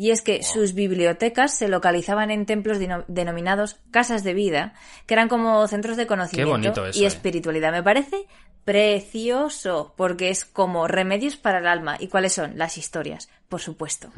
Y 0.00 0.12
es 0.12 0.22
que 0.22 0.44
sus 0.44 0.74
bibliotecas 0.74 1.52
se 1.58 1.66
localizaban 1.66 2.30
en 2.30 2.46
templos 2.46 2.78
deno- 2.78 3.04
denominados 3.08 3.78
casas 3.90 4.22
de 4.22 4.32
vida, 4.32 4.74
que 5.06 5.14
eran 5.14 5.28
como 5.28 5.66
centros 5.66 5.96
de 5.96 6.06
conocimiento 6.06 6.86
eso, 6.86 7.00
y 7.00 7.02
eh. 7.02 7.08
espiritualidad. 7.08 7.72
Me 7.72 7.82
parece 7.82 8.26
precioso, 8.64 9.94
porque 9.96 10.30
es 10.30 10.44
como 10.44 10.86
remedios 10.88 11.36
para 11.36 11.58
el 11.58 11.66
alma. 11.66 11.96
¿Y 11.98 12.08
cuáles 12.08 12.32
son? 12.32 12.56
Las 12.56 12.78
historias, 12.78 13.28
por 13.48 13.60
supuesto. 13.60 14.12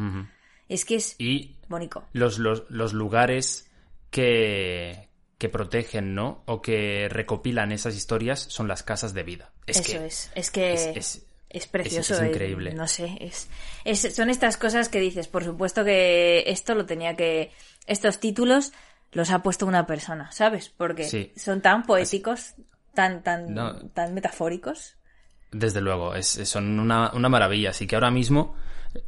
Es 0.68 0.84
que 0.84 0.96
es 0.96 1.16
Y 1.18 1.56
bonito. 1.68 2.04
los, 2.12 2.38
los, 2.38 2.64
los 2.68 2.92
lugares 2.92 3.70
que, 4.10 5.08
que 5.38 5.48
protegen, 5.48 6.14
¿no? 6.14 6.42
O 6.46 6.60
que 6.62 7.08
recopilan 7.10 7.72
esas 7.72 7.96
historias 7.96 8.40
son 8.40 8.68
las 8.68 8.82
casas 8.82 9.14
de 9.14 9.22
vida. 9.22 9.50
Es 9.66 9.78
Eso 9.78 9.92
que 9.98 10.06
es. 10.06 10.30
Es 10.34 10.50
que 10.50 10.72
es- 10.74 10.96
es, 10.96 11.26
es- 11.50 11.66
precioso. 11.66 12.14
es 12.14 12.20
eh, 12.20 12.28
increíble. 12.28 12.72
No 12.74 12.88
sé, 12.88 13.16
es, 13.20 13.48
es- 13.84 14.14
son 14.14 14.30
estas 14.30 14.56
cosas 14.56 14.88
que 14.88 15.00
dices. 15.00 15.28
Por 15.28 15.44
supuesto 15.44 15.84
que 15.84 16.44
esto 16.46 16.74
lo 16.74 16.86
tenía 16.86 17.16
que... 17.16 17.52
Estos 17.86 18.18
títulos 18.20 18.72
los 19.12 19.30
ha 19.30 19.42
puesto 19.42 19.66
una 19.66 19.86
persona, 19.86 20.30
¿sabes? 20.32 20.68
Porque 20.70 21.04
Sí. 21.04 21.32
son 21.36 21.60
tan 21.60 21.82
poéticos, 21.84 22.54
tan, 22.94 23.22
tan, 23.22 23.52
No. 23.54 23.74
tan 23.90 24.14
metafóricos. 24.14 24.96
Desde 25.52 25.80
luego, 25.80 26.14
es, 26.14 26.26
son 26.48 26.78
una, 26.78 27.10
una, 27.12 27.28
maravilla. 27.28 27.70
Así 27.70 27.88
que 27.88 27.96
ahora 27.96 28.12
mismo 28.12 28.54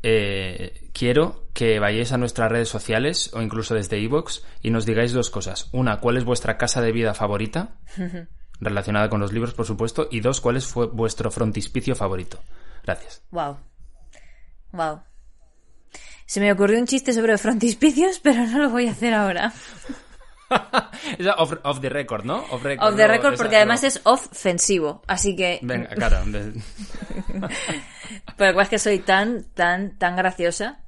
eh, 0.03 0.89
quiero 0.93 1.47
que 1.55 1.79
vayáis 1.79 2.11
a 2.13 2.19
nuestras 2.19 2.51
redes 2.51 2.69
sociales 2.69 3.31
o 3.35 3.43
incluso 3.43 3.75
desde 3.75 3.99
iVoox 4.01 4.41
y 4.63 4.71
nos 4.71 4.87
digáis 4.87 5.13
dos 5.13 5.31
cosas. 5.31 5.69
Una, 5.73 6.01
¿cuál 6.01 6.17
es 6.17 6.25
vuestra 6.25 6.59
casa 6.59 6.81
de 6.81 6.91
vida 6.93 7.15
favorita? 7.15 7.77
relacionada 8.61 9.09
con 9.09 9.21
los 9.21 9.33
libros, 9.33 9.55
por 9.55 9.67
supuesto. 9.67 10.09
Y 10.11 10.21
dos, 10.21 10.41
¿cuál 10.41 10.57
es 10.57 10.67
fue 10.67 10.87
vuestro 10.87 11.31
frontispicio 11.31 11.95
favorito? 11.95 12.39
Gracias. 12.85 13.23
Wow. 13.31 13.59
Wow. 14.73 15.03
Se 16.27 16.41
me 16.41 16.51
ocurrió 16.51 16.79
un 16.79 16.87
chiste 16.87 17.13
sobre 17.13 17.37
frontispicios, 17.39 18.19
pero 18.23 18.47
no 18.47 18.59
lo 18.59 18.71
voy 18.71 18.89
a 18.89 18.93
hacer 18.93 19.15
ahora. 19.15 19.53
off, 21.37 21.53
off, 21.63 21.81
the 21.81 21.89
record, 21.89 22.25
¿no? 22.25 22.45
Off, 22.51 22.63
record, 22.63 22.97
the 22.97 23.09
record 23.09 23.37
porque 23.37 23.57
además 23.57 23.85
es 23.85 24.01
ofensivo, 24.05 25.03
así 25.07 25.35
que... 25.37 25.61
Venga, 25.63 25.89
claro. 25.91 26.19
Pero 28.37 28.61
es 28.61 28.69
que 28.69 28.79
soy 28.79 28.99
tan, 28.99 29.45
tan, 29.55 29.97
tan 29.99 30.17
graciosa 30.17 30.82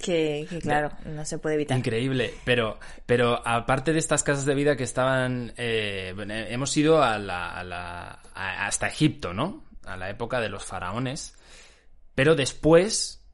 que, 0.00 0.46
claro, 0.62 0.90
no 1.04 1.24
se 1.24 1.38
puede 1.38 1.54
evitar. 1.54 1.78
Increíble, 1.78 2.34
pero, 2.44 2.78
pero 3.06 3.40
aparte 3.46 3.92
de 3.92 3.98
estas 3.98 4.22
casas 4.22 4.44
de 4.44 4.54
vida 4.54 4.76
que 4.76 4.84
estaban... 4.84 5.52
Eh, 5.56 6.14
hemos 6.50 6.76
ido 6.76 7.02
a 7.02 7.18
la, 7.18 7.52
a 7.52 7.64
la, 7.64 8.20
hasta 8.34 8.88
Egipto, 8.88 9.32
¿no? 9.32 9.64
A 9.84 9.96
la 9.96 10.10
época 10.10 10.40
de 10.40 10.48
los 10.48 10.64
faraones. 10.64 11.34
Pero 12.14 12.34
después... 12.34 13.24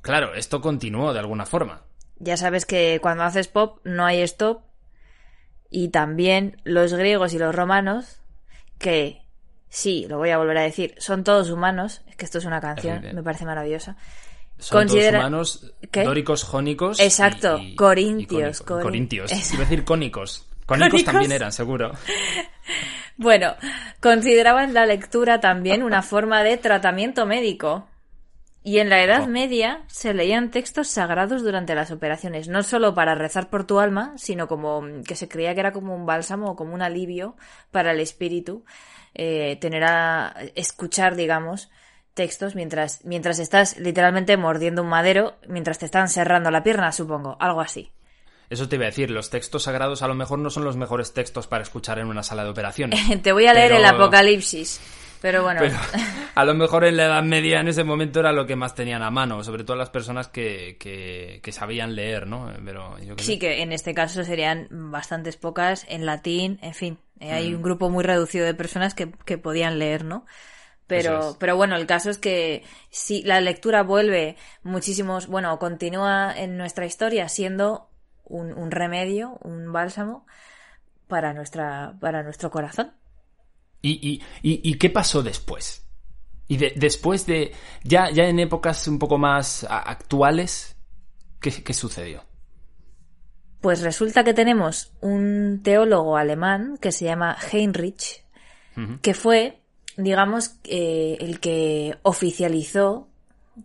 Claro, 0.00 0.34
esto 0.34 0.60
continuó 0.60 1.12
de 1.12 1.18
alguna 1.18 1.46
forma. 1.46 1.82
Ya 2.18 2.36
sabes 2.36 2.64
que 2.64 3.00
cuando 3.02 3.24
haces 3.24 3.48
pop 3.48 3.80
no 3.84 4.06
hay 4.06 4.22
stop. 4.22 4.62
Y 5.68 5.88
también 5.88 6.60
los 6.64 6.94
griegos 6.94 7.34
y 7.34 7.38
los 7.38 7.54
romanos, 7.54 8.20
que 8.78 9.26
sí, 9.68 10.06
lo 10.08 10.16
voy 10.18 10.30
a 10.30 10.38
volver 10.38 10.58
a 10.58 10.62
decir, 10.62 10.94
son 10.98 11.24
todos 11.24 11.50
humanos. 11.50 12.02
Es 12.06 12.16
que 12.16 12.24
esto 12.24 12.38
es 12.38 12.44
una 12.44 12.60
canción, 12.60 13.02
me 13.14 13.22
parece 13.22 13.44
maravillosa. 13.44 13.96
Son 14.58 14.86
todos 14.86 15.08
humanos 15.08 15.74
dóricos, 15.92 16.44
jónicos. 16.44 17.00
Exacto, 17.00 17.60
corintios. 17.76 18.60
corintios. 18.60 19.32
Iba 19.52 19.62
a 19.62 19.64
decir 19.64 19.84
cónicos. 19.84 20.46
Cónicos 20.66 21.04
también 21.04 21.32
eran, 21.32 21.52
seguro. 21.52 21.92
Bueno, 23.18 23.54
consideraban 24.02 24.74
la 24.74 24.84
lectura 24.84 25.40
también 25.40 25.82
una 25.82 26.02
forma 26.02 26.42
de 26.42 26.58
tratamiento 26.58 27.24
médico. 27.24 27.88
Y 28.62 28.80
en 28.80 28.90
la 28.90 29.00
Edad 29.02 29.28
Media 29.28 29.84
se 29.86 30.12
leían 30.12 30.50
textos 30.50 30.88
sagrados 30.88 31.44
durante 31.44 31.76
las 31.76 31.92
operaciones, 31.92 32.48
no 32.48 32.64
solo 32.64 32.94
para 32.94 33.14
rezar 33.14 33.48
por 33.48 33.64
tu 33.64 33.78
alma, 33.78 34.12
sino 34.16 34.48
como 34.48 34.82
que 35.06 35.14
se 35.14 35.28
creía 35.28 35.54
que 35.54 35.60
era 35.60 35.72
como 35.72 35.94
un 35.94 36.04
bálsamo 36.04 36.50
o 36.50 36.56
como 36.56 36.74
un 36.74 36.82
alivio 36.82 37.36
para 37.70 37.92
el 37.92 38.00
espíritu, 38.00 38.64
eh, 39.14 39.56
tener 39.60 39.84
a 39.84 40.34
escuchar, 40.56 41.14
digamos, 41.14 41.70
textos 42.16 42.56
mientras, 42.56 43.04
mientras 43.04 43.38
estás 43.38 43.78
literalmente 43.78 44.36
mordiendo 44.36 44.82
un 44.82 44.88
madero, 44.88 45.36
mientras 45.46 45.78
te 45.78 45.84
están 45.84 46.08
cerrando 46.08 46.50
la 46.50 46.64
pierna, 46.64 46.90
supongo, 46.90 47.36
algo 47.38 47.60
así. 47.60 47.92
Eso 48.50 48.68
te 48.68 48.76
iba 48.76 48.84
a 48.84 48.86
decir, 48.86 49.10
los 49.10 49.30
textos 49.30 49.64
sagrados 49.64 50.02
a 50.02 50.08
lo 50.08 50.14
mejor 50.14 50.38
no 50.38 50.50
son 50.50 50.64
los 50.64 50.76
mejores 50.76 51.12
textos 51.12 51.46
para 51.46 51.62
escuchar 51.62 51.98
en 51.98 52.08
una 52.08 52.22
sala 52.24 52.42
de 52.42 52.50
operaciones. 52.50 53.00
te 53.22 53.32
voy 53.32 53.46
a 53.46 53.54
leer 53.54 53.72
el 53.72 53.84
Apocalipsis. 53.84 54.80
Pero 55.20 55.42
bueno. 55.42 55.60
a 56.34 56.44
lo 56.44 56.54
mejor 56.54 56.84
en 56.84 56.96
la 56.96 57.06
Edad 57.06 57.22
Media 57.22 57.60
en 57.60 57.68
ese 57.68 57.84
momento 57.84 58.20
era 58.20 58.32
lo 58.32 58.46
que 58.46 58.54
más 58.54 58.74
tenían 58.74 59.02
a 59.02 59.10
mano, 59.10 59.42
sobre 59.42 59.64
todo 59.64 59.76
las 59.76 59.90
personas 59.90 60.28
que, 60.28 60.76
que, 60.78 61.52
sabían 61.52 61.96
leer, 61.96 62.26
¿no? 62.26 62.52
Pero 62.64 62.96
sí, 63.16 63.38
que 63.38 63.62
en 63.62 63.72
este 63.72 63.94
caso 63.94 64.24
serían 64.24 64.68
bastantes 64.70 65.36
pocas 65.36 65.86
en 65.88 66.06
latín, 66.06 66.58
en 66.62 66.74
fin. 66.74 66.98
Eh, 67.18 67.32
hay 67.32 67.50
mm. 67.50 67.56
un 67.56 67.62
grupo 67.62 67.90
muy 67.90 68.04
reducido 68.04 68.44
de 68.44 68.54
personas 68.54 68.94
que, 68.94 69.10
que 69.24 69.38
podían 69.38 69.78
leer, 69.78 70.04
¿no? 70.04 70.26
Pero, 70.86 71.36
pero 71.40 71.56
bueno, 71.56 71.74
el 71.76 71.86
caso 71.86 72.10
es 72.10 72.18
que 72.18 72.62
si 72.90 73.22
la 73.22 73.40
lectura 73.40 73.82
vuelve 73.82 74.36
muchísimos, 74.62 75.26
bueno, 75.26 75.58
continúa 75.58 76.32
en 76.36 76.56
nuestra 76.56 76.86
historia 76.86 77.28
siendo 77.28 77.90
un, 78.24 78.52
un 78.52 78.70
remedio, 78.70 79.38
un 79.42 79.72
bálsamo 79.72 80.26
para 81.08 81.32
nuestra, 81.32 81.96
para 82.00 82.22
nuestro 82.22 82.50
corazón. 82.50 82.92
¿Y, 83.82 84.20
y, 84.42 84.74
qué 84.78 84.90
pasó 84.90 85.22
después? 85.22 85.86
Y 86.48 86.56
después 86.56 87.26
de, 87.26 87.52
ya, 87.84 88.10
ya 88.10 88.24
en 88.24 88.40
épocas 88.40 88.88
un 88.88 88.98
poco 88.98 89.18
más 89.18 89.64
actuales, 89.68 90.76
¿qué, 91.40 91.72
sucedió? 91.72 92.24
Pues 93.60 93.82
resulta 93.82 94.24
que 94.24 94.34
tenemos 94.34 94.92
un 95.00 95.60
teólogo 95.62 96.16
alemán 96.16 96.78
que 96.80 96.90
se 96.90 97.04
llama 97.04 97.36
Heinrich, 97.52 98.24
que 99.02 99.14
fue, 99.14 99.62
digamos, 99.96 100.58
eh, 100.64 101.16
el 101.20 101.40
que 101.40 101.96
oficializó, 102.02 103.08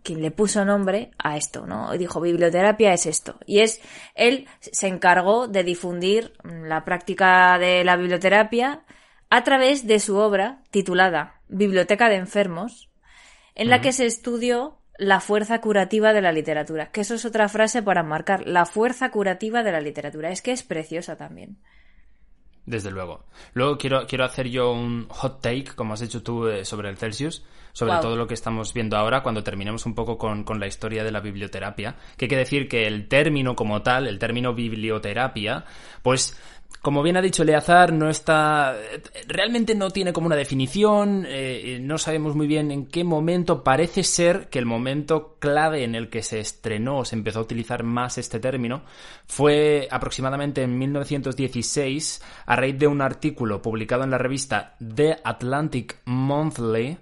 quien 0.02 0.22
le 0.22 0.30
puso 0.30 0.64
nombre 0.64 1.10
a 1.18 1.36
esto, 1.36 1.66
¿no? 1.66 1.92
Dijo, 1.92 2.20
biblioterapia 2.20 2.94
es 2.94 3.06
esto. 3.06 3.38
Y 3.46 3.60
es, 3.60 3.80
él 4.14 4.46
se 4.60 4.86
encargó 4.88 5.48
de 5.48 5.64
difundir 5.64 6.32
la 6.44 6.84
práctica 6.84 7.58
de 7.58 7.84
la 7.84 7.96
biblioterapia 7.96 8.82
a 9.28 9.44
través 9.44 9.86
de 9.86 10.00
su 10.00 10.16
obra 10.16 10.62
titulada 10.70 11.40
Biblioteca 11.48 12.08
de 12.08 12.16
Enfermos, 12.16 12.90
en 13.54 13.68
la 13.68 13.82
que 13.82 13.92
se 13.92 14.06
estudió 14.06 14.78
la 14.96 15.20
fuerza 15.20 15.60
curativa 15.60 16.12
de 16.12 16.22
la 16.22 16.32
literatura, 16.32 16.90
que 16.90 17.02
eso 17.02 17.14
es 17.14 17.24
otra 17.24 17.48
frase 17.48 17.82
para 17.82 18.02
marcar 18.02 18.46
la 18.46 18.64
fuerza 18.66 19.10
curativa 19.10 19.62
de 19.62 19.72
la 19.72 19.80
literatura. 19.80 20.30
Es 20.30 20.42
que 20.42 20.52
es 20.52 20.62
preciosa 20.62 21.16
también. 21.16 21.58
Desde 22.64 22.92
luego. 22.92 23.24
Luego 23.54 23.76
quiero, 23.76 24.06
quiero 24.06 24.24
hacer 24.24 24.48
yo 24.48 24.72
un 24.72 25.08
hot 25.08 25.40
take, 25.40 25.74
como 25.74 25.94
has 25.94 26.02
hecho 26.02 26.22
tú, 26.22 26.46
eh, 26.46 26.64
sobre 26.64 26.90
el 26.90 26.96
Celsius, 26.96 27.42
sobre 27.72 27.94
todo 28.00 28.14
lo 28.14 28.26
que 28.26 28.34
estamos 28.34 28.72
viendo 28.72 28.96
ahora, 28.96 29.22
cuando 29.22 29.42
terminemos 29.42 29.84
un 29.84 29.94
poco 29.94 30.16
con, 30.16 30.44
con, 30.44 30.60
la 30.60 30.68
historia 30.68 31.02
de 31.02 31.10
la 31.10 31.20
biblioterapia. 31.20 31.96
Que 32.16 32.26
hay 32.26 32.28
que 32.28 32.36
decir 32.36 32.68
que 32.68 32.86
el 32.86 33.08
término 33.08 33.56
como 33.56 33.82
tal, 33.82 34.06
el 34.06 34.18
término 34.20 34.54
biblioterapia, 34.54 35.64
pues 36.02 36.38
como 36.80 37.02
bien 37.02 37.16
ha 37.16 37.22
dicho 37.22 37.44
Leazar, 37.44 37.92
no 37.92 38.08
está. 38.08 38.76
Realmente 39.28 39.74
no 39.74 39.90
tiene 39.90 40.12
como 40.12 40.26
una 40.26 40.36
definición. 40.36 41.24
Eh, 41.28 41.78
no 41.80 41.98
sabemos 41.98 42.34
muy 42.34 42.46
bien 42.46 42.70
en 42.70 42.86
qué 42.86 43.04
momento. 43.04 43.62
Parece 43.62 44.02
ser 44.02 44.48
que 44.48 44.58
el 44.58 44.66
momento 44.66 45.36
clave 45.38 45.84
en 45.84 45.94
el 45.94 46.08
que 46.08 46.22
se 46.22 46.40
estrenó 46.40 46.98
o 46.98 47.04
se 47.04 47.14
empezó 47.14 47.40
a 47.40 47.42
utilizar 47.42 47.82
más 47.82 48.18
este 48.18 48.40
término 48.40 48.82
fue 49.26 49.86
aproximadamente 49.90 50.62
en 50.62 50.78
1916, 50.78 52.22
a 52.46 52.56
raíz 52.56 52.78
de 52.78 52.86
un 52.86 53.00
artículo 53.00 53.62
publicado 53.62 54.04
en 54.04 54.10
la 54.10 54.18
revista 54.18 54.76
The 54.78 55.18
Atlantic 55.22 55.98
Monthly. 56.04 56.98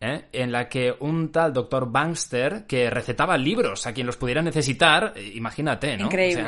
¿eh? 0.00 0.26
en 0.32 0.52
la 0.52 0.68
que 0.68 0.94
un 1.00 1.32
tal 1.32 1.52
doctor 1.52 1.90
Bankster, 1.90 2.66
que 2.66 2.88
recetaba 2.88 3.36
libros 3.36 3.86
a 3.86 3.92
quien 3.92 4.06
los 4.06 4.16
pudiera 4.16 4.42
necesitar, 4.42 5.12
eh, 5.16 5.32
imagínate, 5.34 5.96
¿no? 5.96 6.06
Increíble 6.06 6.44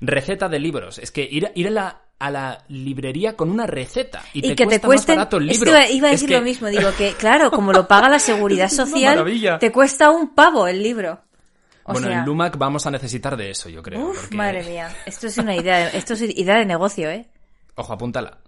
receta 0.00 0.48
de 0.48 0.58
libros. 0.58 0.98
Es 0.98 1.10
que 1.10 1.22
ir, 1.30 1.50
ir 1.54 1.68
a 1.68 1.70
la 1.70 2.02
a 2.22 2.30
la 2.30 2.64
librería 2.68 3.36
con 3.36 3.50
una 3.50 3.66
receta 3.66 4.22
y, 4.32 4.42
te 4.42 4.54
que 4.54 4.64
cuesta 4.64 4.80
te 4.80 4.86
cueste, 4.86 5.12
más 5.12 5.16
barato 5.16 5.38
el 5.38 5.46
libro. 5.46 5.72
iba 5.90 6.06
a 6.06 6.10
decir 6.12 6.30
lo 6.30 6.40
mismo, 6.40 6.68
digo 6.68 6.90
que 6.96 7.14
claro, 7.14 7.50
como 7.50 7.72
lo 7.72 7.88
paga 7.88 8.08
la 8.08 8.20
seguridad 8.20 8.68
social, 8.70 9.24
te 9.58 9.72
cuesta 9.72 10.12
un 10.12 10.32
pavo 10.32 10.68
el 10.68 10.80
libro. 10.80 11.20
bueno, 11.84 12.08
en 12.08 12.24
Lumac 12.24 12.56
vamos 12.56 12.86
a 12.86 12.92
necesitar 12.92 13.36
de 13.36 13.50
eso, 13.50 13.68
yo 13.68 13.82
creo. 13.82 14.10
Uf, 14.10 14.30
madre 14.30 14.62
mía, 14.62 14.94
esto 15.04 15.26
es 15.26 15.36
una 15.36 15.56
idea, 15.56 15.88
esto 15.88 16.14
es 16.14 16.22
idea 16.22 16.58
de 16.58 16.64
negocio, 16.64 17.10
¿eh? 17.10 17.26
Ojo, 17.74 17.92
apúntala. 17.92 18.38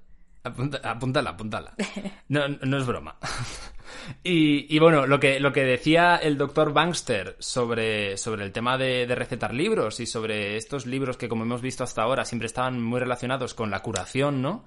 Apúntala, 0.45 1.31
apúntala. 1.31 1.75
No, 2.29 2.49
no 2.49 2.79
es 2.79 2.87
broma. 2.87 3.17
Y, 4.23 4.79
bueno, 4.79 5.07
lo 5.07 5.21
que, 5.21 5.41
lo 5.41 5.53
que 5.53 5.65
decía 5.65 6.17
el 6.17 6.37
doctor 6.37 6.73
Bankster 6.73 7.37
sobre, 7.39 8.17
sobre 8.17 8.45
el 8.45 8.53
tema 8.53 8.77
de, 8.77 9.07
recetar 9.15 9.55
libros 9.55 10.01
y 10.01 10.07
sobre 10.07 10.57
estos 10.57 10.87
libros 10.87 11.17
que, 11.17 11.29
como 11.29 11.45
hemos 11.45 11.63
visto 11.63 11.85
hasta 11.85 12.03
ahora, 12.03 12.25
siempre 12.25 12.47
estaban 12.47 12.83
muy 12.83 13.01
relacionados 13.01 13.55
con 13.55 13.71
la 13.71 13.81
curación, 13.81 14.43
¿no? 14.43 14.65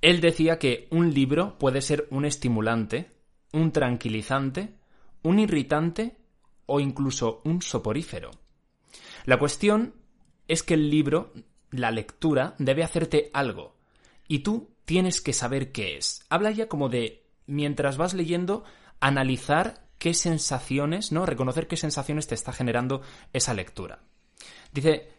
Él 0.00 0.20
decía 0.20 0.58
que 0.58 0.88
un 0.90 1.12
libro 1.12 1.58
puede 1.58 1.80
ser 1.80 2.06
un 2.10 2.24
estimulante, 2.24 3.12
un 3.52 3.70
tranquilizante, 3.70 4.74
un 5.22 5.38
irritante 5.38 6.16
o 6.66 6.80
incluso 6.80 7.40
un 7.44 7.62
soporífero. 7.62 8.30
La 9.24 9.38
cuestión 9.38 9.94
es 10.48 10.62
que 10.62 10.74
el 10.74 10.90
libro, 10.90 11.32
la 11.70 11.90
lectura, 11.90 12.54
debe 12.58 12.82
hacerte 12.82 13.30
algo. 13.32 13.71
Y 14.32 14.38
tú 14.38 14.74
tienes 14.86 15.20
que 15.20 15.34
saber 15.34 15.72
qué 15.72 15.98
es. 15.98 16.24
Habla 16.30 16.52
ya 16.52 16.66
como 16.66 16.88
de 16.88 17.26
mientras 17.44 17.98
vas 17.98 18.14
leyendo, 18.14 18.64
analizar 18.98 19.84
qué 19.98 20.14
sensaciones, 20.14 21.12
¿no? 21.12 21.26
Reconocer 21.26 21.66
qué 21.66 21.76
sensaciones 21.76 22.28
te 22.28 22.34
está 22.34 22.50
generando 22.54 23.02
esa 23.34 23.52
lectura. 23.52 23.98
Dice, 24.72 25.10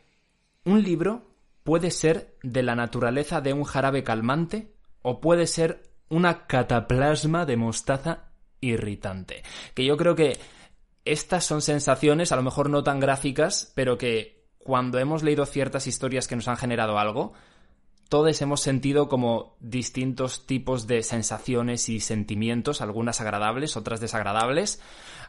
un 0.65 0.82
libro 0.82 1.30
puede 1.63 1.91
ser 1.91 2.39
de 2.41 2.63
la 2.63 2.73
naturaleza 2.73 3.39
de 3.39 3.54
un 3.54 3.65
jarabe 3.65 4.04
calmante 4.04 4.73
o 5.04 5.21
puede 5.21 5.45
ser 5.45 5.84
una 6.10 6.47
cataplasma 6.47 7.45
de 7.45 7.56
mostaza 7.56 8.32
irritante. 8.62 9.43
Que 9.76 9.86
yo 9.86 9.95
creo 9.95 10.15
que 10.15 10.39
estas 11.06 11.45
son 11.45 11.62
sensaciones, 11.62 12.32
a 12.32 12.36
lo 12.36 12.41
mejor 12.41 12.67
no 12.67 12.84
tan 12.84 12.99
gráficas, 12.99 13.71
pero 13.76 13.95
que 13.95 14.47
cuando 14.58 14.97
hemos 14.97 15.21
leído 15.21 15.45
ciertas 15.45 15.86
historias 15.86 16.28
que 16.28 16.36
nos 16.36 16.47
han 16.47 16.58
generado 16.58 16.97
algo, 16.97 17.34
todos 18.13 18.39
hemos 18.43 18.62
sentido 18.62 19.10
como 19.10 19.58
distintos 19.60 20.45
tipos 20.45 20.86
de 20.86 21.02
sensaciones 21.02 21.89
y 21.89 21.99
sentimientos, 21.99 22.80
algunas 22.82 23.19
agradables, 23.21 23.76
otras 23.76 23.99
desagradables, 24.02 24.80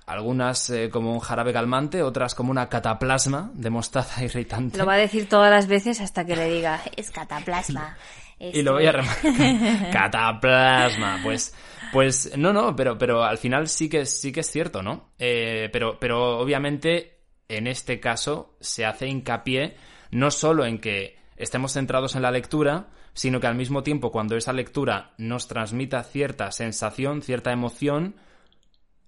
algunas 0.04 0.68
eh, 0.68 0.90
como 0.90 1.14
un 1.14 1.20
jarabe 1.20 1.54
calmante, 1.54 2.02
otras 2.02 2.34
como 2.34 2.50
una 2.50 2.68
cataplasma 2.68 3.52
de 3.54 3.70
mostaza 3.70 4.22
irritante. 4.26 4.76
Lo 4.76 4.84
va 4.84 4.92
a 4.92 4.98
decir 4.98 5.30
todas 5.30 5.50
las 5.50 5.66
veces 5.66 6.02
hasta 6.02 6.26
que 6.26 6.36
le 6.36 6.46
diga, 6.50 6.82
es 6.94 7.10
cataplasma. 7.10 7.96
Y 8.38 8.60
lo 8.62 8.72
voy 8.72 8.84
a 8.84 8.92
remarcar. 8.92 9.90
cataplasma, 9.92 11.20
pues 11.22 11.54
pues 11.90 12.36
no, 12.36 12.52
no, 12.52 12.76
pero, 12.76 12.98
pero 12.98 13.24
al 13.24 13.38
final 13.38 13.66
sí 13.68 13.88
que, 13.88 14.04
sí 14.04 14.30
que 14.30 14.40
es 14.40 14.50
cierto, 14.50 14.82
¿no? 14.82 15.12
Eh, 15.18 15.70
pero, 15.72 15.98
pero 15.98 16.38
obviamente 16.38 17.20
en 17.48 17.66
este 17.66 17.98
caso 17.98 18.58
se 18.60 18.84
hace 18.84 19.06
hincapié 19.06 19.76
no 20.10 20.30
solo 20.30 20.66
en 20.66 20.80
que 20.80 21.23
estemos 21.36 21.72
centrados 21.72 22.16
en 22.16 22.22
la 22.22 22.30
lectura, 22.30 22.88
sino 23.12 23.40
que 23.40 23.46
al 23.46 23.54
mismo 23.54 23.82
tiempo 23.82 24.10
cuando 24.10 24.36
esa 24.36 24.52
lectura 24.52 25.14
nos 25.18 25.48
transmita 25.48 26.02
cierta 26.02 26.50
sensación, 26.50 27.22
cierta 27.22 27.52
emoción, 27.52 28.16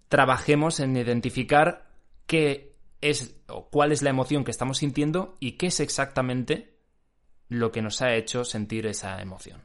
trabajemos 0.09 0.81
en 0.81 0.97
identificar 0.97 1.87
qué 2.27 2.75
es 3.01 3.37
o 3.49 3.69
cuál 3.69 3.93
es 3.93 4.03
la 4.03 4.11
emoción 4.11 4.45
que 4.45 4.51
estamos 4.51 4.79
sintiendo 4.79 5.37
y 5.41 5.53
qué 5.53 5.67
es 5.67 5.81
exactamente 5.81 6.77
lo 7.49 7.71
que 7.71 7.83
nos 7.83 8.03
ha 8.03 8.15
hecho 8.15 8.45
sentir 8.45 8.87
esa 8.87 9.21
emoción. 9.21 9.63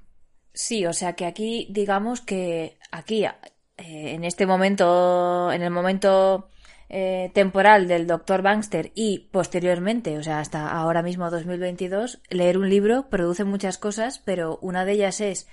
Sí, 0.54 0.86
o 0.86 0.93
sea 0.93 1.13
que 1.13 1.26
aquí 1.26 1.67
digamos 1.71 2.21
que 2.21 2.78
aquí 2.91 3.24
eh, 3.26 3.32
en 3.78 4.24
este 4.24 4.45
momento, 4.45 5.52
en 5.52 5.62
el 5.62 5.71
momento 5.71 6.50
eh, 6.93 7.32
temporal 7.34 7.88
del 7.88 8.06
doctor 8.06 8.41
Bangster 8.41 8.91
y 8.95 9.30
posteriormente, 9.32 10.17
o 10.17 10.23
sea, 10.23 10.39
hasta 10.39 10.69
ahora 10.69 11.01
mismo 11.01 11.32
2022, 11.32 12.19
leer 12.30 12.58
un 12.58 12.69
libro 12.69 13.08
produce 13.10 13.45
muchas 13.45 13.77
cosas, 13.77 14.19
pero 14.19 14.60
una 14.62 14.84
de 14.84 14.91
ellas 14.91 15.21
es 15.21 15.47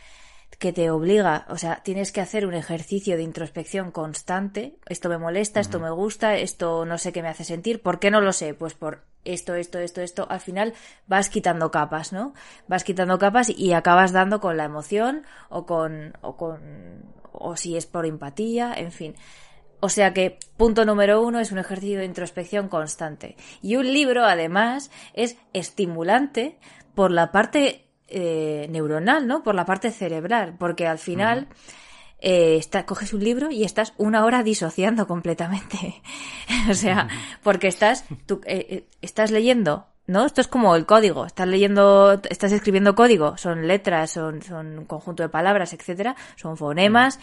que 0.59 0.73
te 0.73 0.91
obliga, 0.91 1.47
o 1.49 1.57
sea, 1.57 1.81
tienes 1.85 2.11
que 2.11 2.21
hacer 2.21 2.45
un 2.45 2.55
ejercicio 2.55 3.17
de 3.17 3.23
introspección 3.23 3.93
constante. 3.93 4.79
Esto 4.89 5.09
me 5.09 5.19
molesta, 5.19 5.61
esto 5.61 5.79
me 5.79 5.91
gusta, 5.91 6.37
esto 6.37 6.85
no 6.85 6.99
sé 6.99 7.13
qué 7.13 7.23
me 7.23 7.29
hace 7.29 7.45
sentir. 7.45 7.83
¿Por 7.83 8.01
qué 8.01 8.11
no 8.11 8.21
lo 8.21 8.33
sé? 8.33 8.55
Pues 8.55 8.75
por 8.75 9.05
esto, 9.25 9.55
esto, 9.55 9.79
esto, 9.79 10.01
esto. 10.01 10.27
Al 10.29 10.41
final 10.41 10.75
vas 11.07 11.29
quitando 11.29 11.71
capas, 11.71 12.13
¿no? 12.13 12.35
Vas 12.67 12.83
quitando 12.83 13.17
capas 13.21 13.49
y 13.49 13.75
acabas 13.75 14.11
dando 14.11 14.41
con 14.41 14.57
la 14.57 14.65
emoción 14.65 15.23
o 15.51 15.67
con, 15.67 16.15
o 16.21 16.37
con, 16.37 17.05
o 17.31 17.55
si 17.55 17.77
es 17.77 17.87
por 17.87 18.07
empatía, 18.07 18.75
en 18.77 18.91
fin. 18.91 19.15
O 19.81 19.89
sea 19.89 20.13
que 20.13 20.39
punto 20.57 20.85
número 20.85 21.23
uno 21.23 21.39
es 21.41 21.53
un 21.53 21.59
ejercicio 21.59 21.99
de 21.99 22.05
introspección 22.05 22.69
constante. 22.69 23.37
Y 23.63 23.77
un 23.77 23.93
libro, 23.93 24.25
además, 24.25 24.91
es 25.15 25.37
estimulante 25.53 26.59
por 26.95 27.11
la 27.11 27.31
parte 27.31 27.87
eh, 28.09 28.67
neuronal, 28.71 29.27
¿no? 29.27 29.43
Por 29.43 29.55
la 29.55 29.65
parte 29.65 29.91
cerebral, 29.91 30.57
porque 30.59 30.87
al 30.87 30.99
final 30.99 31.47
eh, 32.21 32.61
coges 32.87 33.13
un 33.13 33.23
libro 33.23 33.51
y 33.51 33.65
estás 33.65 33.95
una 33.99 34.25
hora 34.25 34.43
disociando 34.43 35.07
completamente. 35.07 36.03
o 36.71 36.75
sea, 36.75 37.09
porque 37.43 37.69
estás, 37.69 38.05
tú, 38.27 38.41
eh, 38.47 38.87
estás 39.01 39.31
leyendo 39.31 39.87
¿no? 40.09 40.25
Esto 40.25 40.41
es 40.41 40.49
como 40.49 40.75
el 40.75 40.87
código. 40.87 41.27
Estás 41.27 41.47
leyendo, 41.47 42.21
estás 42.31 42.51
escribiendo 42.51 42.95
código. 42.95 43.37
Son 43.37 43.69
letras, 43.69 44.11
son, 44.11 44.43
son 44.43 44.79
un 44.79 44.85
conjunto 44.87 45.23
de 45.23 45.29
palabras, 45.29 45.73
etcétera. 45.75 46.17
Son 46.35 46.57
fonemas. 46.57 47.21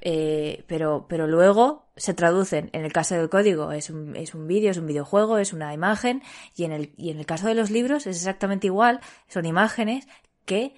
Eh, 0.00 0.64
pero, 0.66 1.06
pero 1.08 1.26
luego 1.26 1.86
se 1.96 2.12
traducen, 2.12 2.68
en 2.72 2.84
el 2.84 2.92
caso 2.92 3.14
del 3.14 3.30
código 3.30 3.72
es 3.72 3.88
un, 3.90 4.16
es 4.16 4.34
un 4.34 4.46
vídeo, 4.46 4.70
es 4.70 4.76
un 4.76 4.86
videojuego, 4.86 5.38
es 5.38 5.52
una 5.52 5.72
imagen, 5.72 6.22
y 6.54 6.64
en, 6.64 6.72
el, 6.72 6.92
y 6.96 7.10
en 7.10 7.18
el 7.18 7.26
caso 7.26 7.46
de 7.46 7.54
los 7.54 7.70
libros 7.70 8.06
es 8.06 8.16
exactamente 8.16 8.66
igual, 8.66 9.00
son 9.28 9.46
imágenes 9.46 10.06
que 10.44 10.74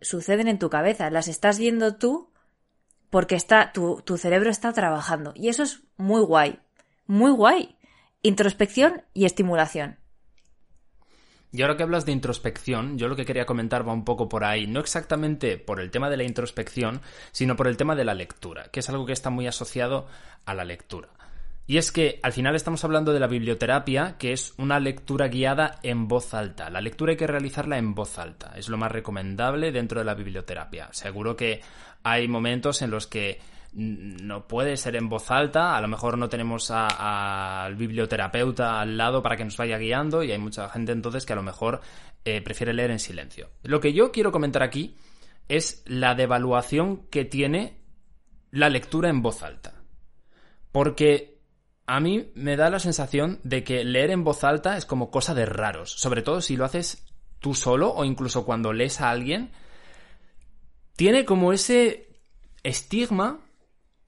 suceden 0.00 0.48
en 0.48 0.58
tu 0.58 0.70
cabeza, 0.70 1.10
las 1.10 1.28
estás 1.28 1.58
viendo 1.58 1.96
tú 1.96 2.30
porque 3.10 3.36
está, 3.36 3.72
tu, 3.72 4.02
tu 4.02 4.16
cerebro 4.16 4.50
está 4.50 4.72
trabajando. 4.72 5.32
Y 5.36 5.48
eso 5.48 5.62
es 5.62 5.84
muy 5.96 6.20
guay, 6.22 6.58
muy 7.06 7.30
guay. 7.30 7.76
Introspección 8.22 9.04
y 9.12 9.24
estimulación. 9.24 9.98
Y 11.54 11.62
ahora 11.62 11.76
que 11.76 11.84
hablas 11.84 12.04
de 12.04 12.10
introspección, 12.10 12.98
yo 12.98 13.06
lo 13.06 13.14
que 13.14 13.24
quería 13.24 13.46
comentar 13.46 13.86
va 13.86 13.92
un 13.92 14.04
poco 14.04 14.28
por 14.28 14.42
ahí, 14.42 14.66
no 14.66 14.80
exactamente 14.80 15.56
por 15.56 15.78
el 15.78 15.92
tema 15.92 16.10
de 16.10 16.16
la 16.16 16.24
introspección, 16.24 17.00
sino 17.30 17.54
por 17.54 17.68
el 17.68 17.76
tema 17.76 17.94
de 17.94 18.04
la 18.04 18.12
lectura, 18.12 18.70
que 18.72 18.80
es 18.80 18.88
algo 18.88 19.06
que 19.06 19.12
está 19.12 19.30
muy 19.30 19.46
asociado 19.46 20.08
a 20.46 20.54
la 20.54 20.64
lectura. 20.64 21.10
Y 21.68 21.76
es 21.76 21.92
que 21.92 22.18
al 22.24 22.32
final 22.32 22.56
estamos 22.56 22.82
hablando 22.82 23.12
de 23.12 23.20
la 23.20 23.28
biblioterapia, 23.28 24.16
que 24.18 24.32
es 24.32 24.52
una 24.58 24.80
lectura 24.80 25.28
guiada 25.28 25.78
en 25.84 26.08
voz 26.08 26.34
alta. 26.34 26.70
La 26.70 26.80
lectura 26.80 27.12
hay 27.12 27.16
que 27.16 27.28
realizarla 27.28 27.78
en 27.78 27.94
voz 27.94 28.18
alta, 28.18 28.54
es 28.56 28.68
lo 28.68 28.76
más 28.76 28.90
recomendable 28.90 29.70
dentro 29.70 30.00
de 30.00 30.06
la 30.06 30.14
biblioterapia. 30.14 30.88
Seguro 30.90 31.36
que 31.36 31.60
hay 32.02 32.26
momentos 32.26 32.82
en 32.82 32.90
los 32.90 33.06
que 33.06 33.38
no 33.74 34.46
puede 34.46 34.76
ser 34.76 34.94
en 34.96 35.08
voz 35.08 35.30
alta, 35.30 35.76
a 35.76 35.80
lo 35.80 35.88
mejor 35.88 36.16
no 36.16 36.28
tenemos 36.28 36.70
al 36.70 37.74
biblioterapeuta 37.74 38.80
al 38.80 38.96
lado 38.96 39.22
para 39.22 39.36
que 39.36 39.44
nos 39.44 39.56
vaya 39.56 39.78
guiando 39.78 40.22
y 40.22 40.30
hay 40.30 40.38
mucha 40.38 40.68
gente 40.68 40.92
entonces 40.92 41.26
que 41.26 41.32
a 41.32 41.36
lo 41.36 41.42
mejor 41.42 41.80
eh, 42.24 42.40
prefiere 42.40 42.72
leer 42.72 42.92
en 42.92 43.00
silencio. 43.00 43.50
Lo 43.64 43.80
que 43.80 43.92
yo 43.92 44.12
quiero 44.12 44.30
comentar 44.30 44.62
aquí 44.62 44.96
es 45.48 45.82
la 45.86 46.14
devaluación 46.14 47.06
que 47.08 47.24
tiene 47.24 47.80
la 48.50 48.68
lectura 48.68 49.08
en 49.08 49.22
voz 49.22 49.42
alta. 49.42 49.74
Porque 50.70 51.40
a 51.86 52.00
mí 52.00 52.30
me 52.34 52.56
da 52.56 52.70
la 52.70 52.78
sensación 52.78 53.40
de 53.42 53.64
que 53.64 53.84
leer 53.84 54.10
en 54.10 54.24
voz 54.24 54.44
alta 54.44 54.76
es 54.76 54.86
como 54.86 55.10
cosa 55.10 55.34
de 55.34 55.46
raros, 55.46 55.90
sobre 55.92 56.22
todo 56.22 56.40
si 56.40 56.56
lo 56.56 56.64
haces 56.64 57.04
tú 57.40 57.54
solo 57.54 57.92
o 57.92 58.04
incluso 58.04 58.46
cuando 58.46 58.72
lees 58.72 59.00
a 59.00 59.10
alguien, 59.10 59.50
tiene 60.96 61.24
como 61.24 61.52
ese 61.52 62.08
estigma 62.62 63.43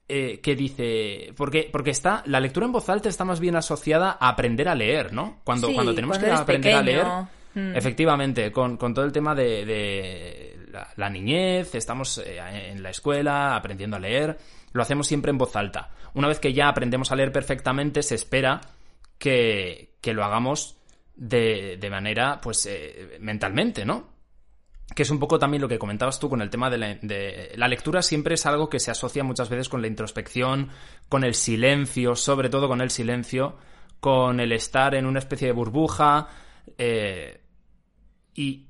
eh, 0.09 0.39
que 0.41 0.55
dice. 0.55 1.33
Porque, 1.35 1.69
porque 1.71 1.91
está. 1.91 2.23
La 2.25 2.39
lectura 2.39 2.65
en 2.65 2.71
voz 2.71 2.87
alta 2.89 3.09
está 3.09 3.25
más 3.25 3.39
bien 3.39 3.55
asociada 3.55 4.17
a 4.19 4.29
aprender 4.29 4.69
a 4.69 4.75
leer, 4.75 5.11
¿no? 5.11 5.39
Cuando, 5.43 5.71
cuando 5.73 5.93
tenemos 5.93 6.17
que 6.17 6.31
aprender 6.31 6.75
a 6.75 6.81
leer. 6.81 7.07
Mm. 7.53 7.75
Efectivamente, 7.75 8.51
con, 8.51 8.77
todo 8.77 9.03
el 9.03 9.11
tema 9.11 9.33
de, 9.33 10.55
la, 10.95 11.09
niñez, 11.09 11.73
estamos 11.75 12.19
eh, 12.19 12.39
en 12.71 12.83
la 12.83 12.91
escuela 12.91 13.55
aprendiendo 13.55 13.97
a 13.97 13.99
leer, 13.99 14.37
lo 14.73 14.81
hacemos 14.81 15.07
siempre 15.07 15.31
en 15.31 15.39
voz 15.39 15.55
alta. 15.55 15.89
Una 16.13 16.27
vez 16.27 16.39
que 16.39 16.53
ya 16.53 16.69
aprendemos 16.69 17.11
a 17.11 17.15
leer 17.15 17.31
perfectamente, 17.31 18.03
se 18.03 18.15
espera 18.15 18.61
que, 19.17 19.95
que 20.01 20.13
lo 20.13 20.23
hagamos 20.23 20.77
de, 21.15 21.77
de 21.77 21.89
manera, 21.89 22.39
pues, 22.41 22.65
eh, 22.67 23.17
mentalmente, 23.19 23.85
¿no? 23.85 24.16
Que 24.95 25.03
es 25.03 25.09
un 25.09 25.19
poco 25.19 25.37
también 25.37 25.61
lo 25.61 25.67
que 25.67 25.79
comentabas 25.79 26.19
tú 26.19 26.29
con 26.29 26.41
el 26.41 26.49
tema 26.49 26.69
de 26.69 27.53
la, 27.55 27.67
lectura, 27.67 28.01
siempre 28.01 28.35
es 28.35 28.45
algo 28.45 28.69
que 28.69 28.79
se 28.79 28.91
asocia 28.91 29.23
muchas 29.23 29.49
veces 29.49 29.69
con 29.69 29.81
la 29.81 29.87
introspección, 29.87 30.69
con 31.09 31.23
el 31.23 31.33
silencio, 31.33 32.15
sobre 32.15 32.49
todo 32.49 32.67
con 32.67 32.81
el 32.81 32.89
silencio, 32.89 33.57
con 33.99 34.39
el 34.39 34.51
estar 34.53 34.95
en 34.95 35.05
una 35.05 35.19
especie 35.19 35.47
de 35.47 35.53
burbuja. 35.53 36.27
Eh, 36.77 37.41
y, 38.33 38.67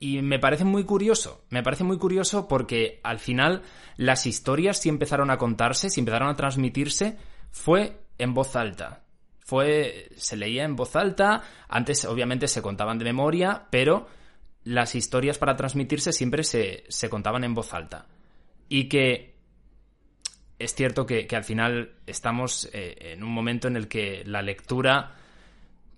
y 0.00 0.22
me 0.22 0.38
parece 0.38 0.64
muy 0.64 0.84
curioso, 0.84 1.44
me 1.50 1.62
parece 1.62 1.84
muy 1.84 1.98
curioso 1.98 2.48
porque 2.48 3.00
al 3.04 3.18
final 3.18 3.62
las 3.96 4.26
historias 4.26 4.78
si 4.78 4.88
empezaron 4.88 5.30
a 5.30 5.38
contarse, 5.38 5.88
si 5.88 6.00
empezaron 6.00 6.28
a 6.28 6.36
transmitirse, 6.36 7.16
fue 7.50 8.00
en 8.18 8.34
voz 8.34 8.56
alta. 8.56 9.04
Fue, 9.38 10.10
se 10.16 10.36
leía 10.36 10.64
en 10.64 10.76
voz 10.76 10.96
alta, 10.96 11.42
antes 11.68 12.04
obviamente 12.04 12.48
se 12.48 12.62
contaban 12.62 12.98
de 12.98 13.04
memoria, 13.04 13.66
pero 13.70 14.06
las 14.64 14.94
historias 14.94 15.38
para 15.38 15.56
transmitirse 15.56 16.12
siempre 16.12 16.44
se, 16.44 17.08
contaban 17.08 17.44
en 17.44 17.54
voz 17.54 17.72
alta. 17.72 18.06
Y 18.68 18.88
que 18.88 19.34
es 20.58 20.74
cierto 20.74 21.06
que, 21.06 21.26
al 21.32 21.44
final 21.44 21.92
estamos 22.06 22.68
eh, 22.72 23.12
en 23.12 23.24
un 23.24 23.30
momento 23.30 23.68
en 23.68 23.76
el 23.76 23.88
que 23.88 24.22
la 24.26 24.42
lectura, 24.42 25.12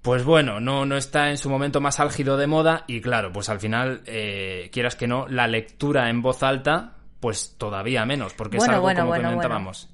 pues 0.01 0.25
bueno, 0.25 0.61
no, 0.61 0.87
no 0.87 0.96
está 0.96 1.31
en 1.31 1.38
su 1.38 1.51
momento 1.51 1.81
más 1.81 2.01
álgido 2.01 2.37
de 2.37 2.46
moda 2.46 2.85
y 2.87 3.01
claro, 3.01 3.33
pues 3.33 3.48
al 3.48 3.61
final, 3.61 4.03
eh, 4.07 4.70
quieras 4.72 4.96
que 4.96 5.07
no, 5.07 5.27
la 5.29 5.48
lectura 5.48 6.09
en 6.09 6.22
voz 6.22 6.42
alta, 6.42 6.96
pues 7.20 7.57
todavía 7.59 8.05
menos, 8.05 8.35
porque 8.35 8.57
es 8.57 8.68
algo 8.68 8.92
como 8.94 9.14
comentábamos. 9.14 9.88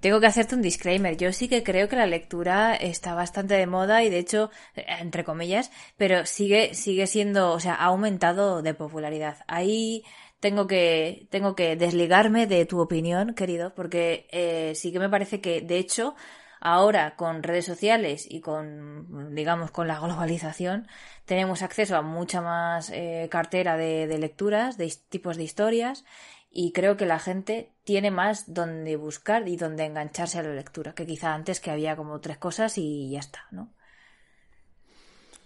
Tengo 0.00 0.18
que 0.20 0.26
hacerte 0.26 0.54
un 0.54 0.62
disclaimer. 0.62 1.16
Yo 1.16 1.32
sí 1.32 1.48
que 1.48 1.62
creo 1.62 1.88
que 1.88 1.96
la 1.96 2.06
lectura 2.06 2.74
está 2.74 3.14
bastante 3.14 3.54
de 3.54 3.66
moda 3.66 4.02
y 4.02 4.08
de 4.10 4.18
hecho, 4.18 4.50
eh, 4.74 4.86
entre 5.00 5.24
comillas, 5.24 5.70
pero 5.96 6.24
sigue, 6.26 6.74
sigue 6.74 7.06
siendo, 7.06 7.52
o 7.52 7.60
sea, 7.60 7.74
ha 7.74 7.86
aumentado 7.86 8.62
de 8.62 8.74
popularidad. 8.74 9.38
Ahí 9.46 10.04
tengo 10.40 10.66
que, 10.66 11.26
tengo 11.30 11.54
que 11.54 11.76
desligarme 11.76 12.46
de 12.46 12.64
tu 12.64 12.80
opinión, 12.80 13.34
querido, 13.34 13.74
porque 13.74 14.26
eh, 14.30 14.72
sí 14.74 14.90
que 14.90 14.98
me 14.98 15.10
parece 15.10 15.40
que, 15.42 15.60
de 15.60 15.76
hecho, 15.78 16.14
ahora 16.60 17.16
con 17.16 17.42
redes 17.42 17.66
sociales 17.66 18.26
y 18.28 18.40
con, 18.40 19.34
digamos, 19.34 19.70
con 19.70 19.86
la 19.86 20.00
globalización, 20.00 20.88
tenemos 21.26 21.62
acceso 21.62 21.96
a 21.96 22.02
mucha 22.02 22.40
más 22.40 22.90
eh, 22.90 23.28
cartera 23.30 23.76
de, 23.76 24.06
de 24.06 24.18
lecturas, 24.18 24.78
de 24.78 24.92
tipos 25.10 25.36
de 25.36 25.44
historias, 25.44 26.04
y 26.50 26.72
creo 26.72 26.96
que 26.96 27.06
la 27.06 27.20
gente 27.20 27.72
tiene 27.84 28.10
más 28.10 28.52
donde 28.52 28.96
buscar 28.96 29.46
y 29.48 29.56
donde 29.56 29.84
engancharse 29.84 30.38
a 30.38 30.42
la 30.42 30.52
lectura, 30.52 30.94
que 30.94 31.06
quizá 31.06 31.32
antes 31.32 31.60
que 31.60 31.70
había 31.70 31.96
como 31.96 32.20
tres 32.20 32.38
cosas 32.38 32.76
y 32.76 33.10
ya 33.10 33.20
está, 33.20 33.46
¿no? 33.52 33.72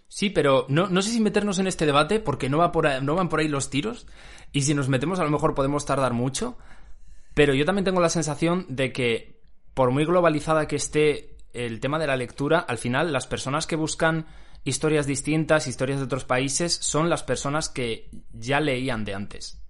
Sí, 0.08 0.30
pero 0.30 0.64
no, 0.68 0.88
no 0.88 1.02
sé 1.02 1.10
si 1.10 1.20
meternos 1.20 1.58
en 1.58 1.66
este 1.66 1.86
debate 1.86 2.20
porque 2.20 2.48
no, 2.48 2.58
va 2.58 2.72
por 2.72 3.02
no 3.02 3.16
van 3.16 3.28
por 3.28 3.40
ahí 3.40 3.48
los 3.48 3.68
tiros 3.68 4.06
y 4.52 4.62
si 4.62 4.72
nos 4.72 4.88
metemos 4.88 5.18
a 5.18 5.24
lo 5.24 5.30
mejor 5.30 5.54
podemos 5.54 5.84
tardar 5.84 6.12
mucho, 6.12 6.56
pero 7.34 7.52
yo 7.52 7.64
también 7.64 7.84
tengo 7.84 8.00
la 8.00 8.08
sensación 8.08 8.64
de 8.68 8.92
que 8.92 9.42
por 9.74 9.90
muy 9.90 10.04
globalizada 10.04 10.68
que 10.68 10.76
esté 10.76 11.36
el 11.52 11.80
tema 11.80 11.98
de 11.98 12.06
la 12.06 12.16
lectura, 12.16 12.60
al 12.60 12.78
final 12.78 13.12
las 13.12 13.26
personas 13.26 13.66
que 13.66 13.76
buscan 13.76 14.26
historias 14.62 15.06
distintas, 15.06 15.66
historias 15.66 15.98
de 15.98 16.06
otros 16.06 16.24
países, 16.24 16.72
son 16.72 17.10
las 17.10 17.22
personas 17.22 17.68
que 17.68 18.08
ya 18.32 18.60
leían 18.60 19.04
de 19.04 19.14
antes. 19.14 19.63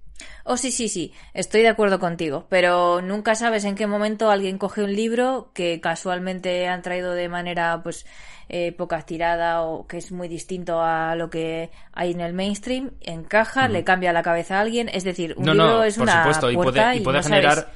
Oh, 0.44 0.56
sí, 0.56 0.70
sí, 0.70 0.88
sí, 0.88 1.12
estoy 1.32 1.62
de 1.62 1.68
acuerdo 1.68 1.98
contigo, 1.98 2.46
pero 2.48 3.00
nunca 3.00 3.34
sabes 3.34 3.64
en 3.64 3.74
qué 3.74 3.86
momento 3.86 4.30
alguien 4.30 4.58
coge 4.58 4.82
un 4.82 4.94
libro 4.94 5.50
que 5.54 5.80
casualmente 5.80 6.68
han 6.68 6.82
traído 6.82 7.12
de 7.12 7.28
manera, 7.28 7.80
pues, 7.82 8.04
eh, 8.50 8.72
poca 8.72 9.00
tirada 9.02 9.62
o 9.62 9.86
que 9.86 9.96
es 9.96 10.12
muy 10.12 10.28
distinto 10.28 10.82
a 10.82 11.16
lo 11.16 11.30
que 11.30 11.70
hay 11.92 12.12
en 12.12 12.20
el 12.20 12.34
mainstream, 12.34 12.90
encaja, 13.00 13.68
le 13.68 13.84
cambia 13.84 14.12
la 14.12 14.22
cabeza 14.22 14.58
a 14.58 14.60
alguien, 14.60 14.90
es 14.90 15.02
decir, 15.02 15.34
un 15.38 15.46
libro 15.46 15.82
es 15.82 15.96
una 15.96 16.24
supuesto, 16.24 16.50
y 16.50 16.56
puede, 16.56 16.96
y 16.96 17.00
puede 17.00 17.22
generar... 17.22 17.72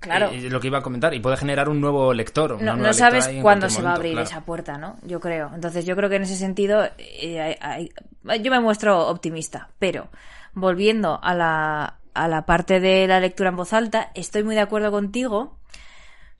Claro. 0.00 0.30
Eh, 0.30 0.48
lo 0.48 0.60
que 0.60 0.68
iba 0.68 0.78
a 0.78 0.82
comentar, 0.82 1.12
y 1.12 1.18
puede 1.18 1.36
generar 1.36 1.68
un 1.68 1.80
nuevo 1.80 2.14
lector. 2.14 2.62
No, 2.62 2.92
sabes 2.92 3.28
cuándo 3.42 3.68
se 3.68 3.82
va 3.82 3.90
a 3.90 3.94
abrir 3.96 4.16
esa 4.20 4.42
puerta, 4.44 4.78
¿no? 4.78 4.96
Yo 5.02 5.18
creo. 5.18 5.50
Entonces, 5.52 5.84
yo 5.86 5.96
creo 5.96 6.08
que 6.08 6.14
en 6.14 6.22
ese 6.22 6.36
sentido, 6.36 6.88
eh, 6.98 7.58
yo 8.40 8.50
me 8.52 8.60
muestro 8.60 9.08
optimista, 9.08 9.70
pero 9.80 10.08
volviendo 10.54 11.20
a 11.22 11.34
la, 11.34 12.00
a 12.14 12.28
la 12.28 12.46
parte 12.46 12.80
de 12.80 13.06
la 13.06 13.20
lectura 13.20 13.50
en 13.50 13.56
voz 13.56 13.72
alta, 13.72 14.10
estoy 14.14 14.42
muy 14.44 14.54
de 14.54 14.60
acuerdo 14.60 14.90
contigo 14.90 15.58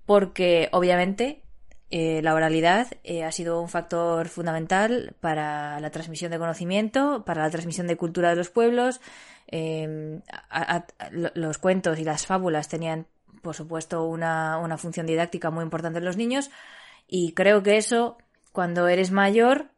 porque 0.07 0.69
obviamente 0.73 1.43
eh, 1.91 2.21
la 2.23 2.35
oralidad 2.35 2.89
eh, 3.05 3.25
ha 3.25 3.33
sido 3.33 3.63
un 3.63 3.69
factor 3.69 4.29
fundamental 4.29 5.15
para 5.21 5.81
la 5.81 5.91
transmisión 5.91 6.31
de 6.31 6.39
conocimiento, 6.39 7.25
para 7.25 7.43
la 7.43 7.51
transmisión 7.51 7.87
de 7.87 7.97
cultura 7.97 8.31
de 8.31 8.37
los 8.37 8.51
pueblos. 8.51 9.01
Em, 9.47 10.21
los 11.35 11.59
cuentos 11.59 11.99
y 11.99 12.05
las 12.05 12.27
fábulas 12.27 12.69
tenían, 12.69 13.07
por 13.43 13.55
supuesto, 13.55 14.05
una, 14.05 14.59
una 14.59 14.77
función 14.77 15.07
didáctica 15.07 15.51
muy 15.51 15.65
importante 15.65 15.99
en 15.99 16.05
los 16.05 16.19
niños 16.19 16.51
y 17.07 17.33
creo 17.33 17.63
que 17.63 17.79
eso, 17.79 18.19
cuando 18.53 18.89
eres 18.89 19.11
mayor, 19.11 19.71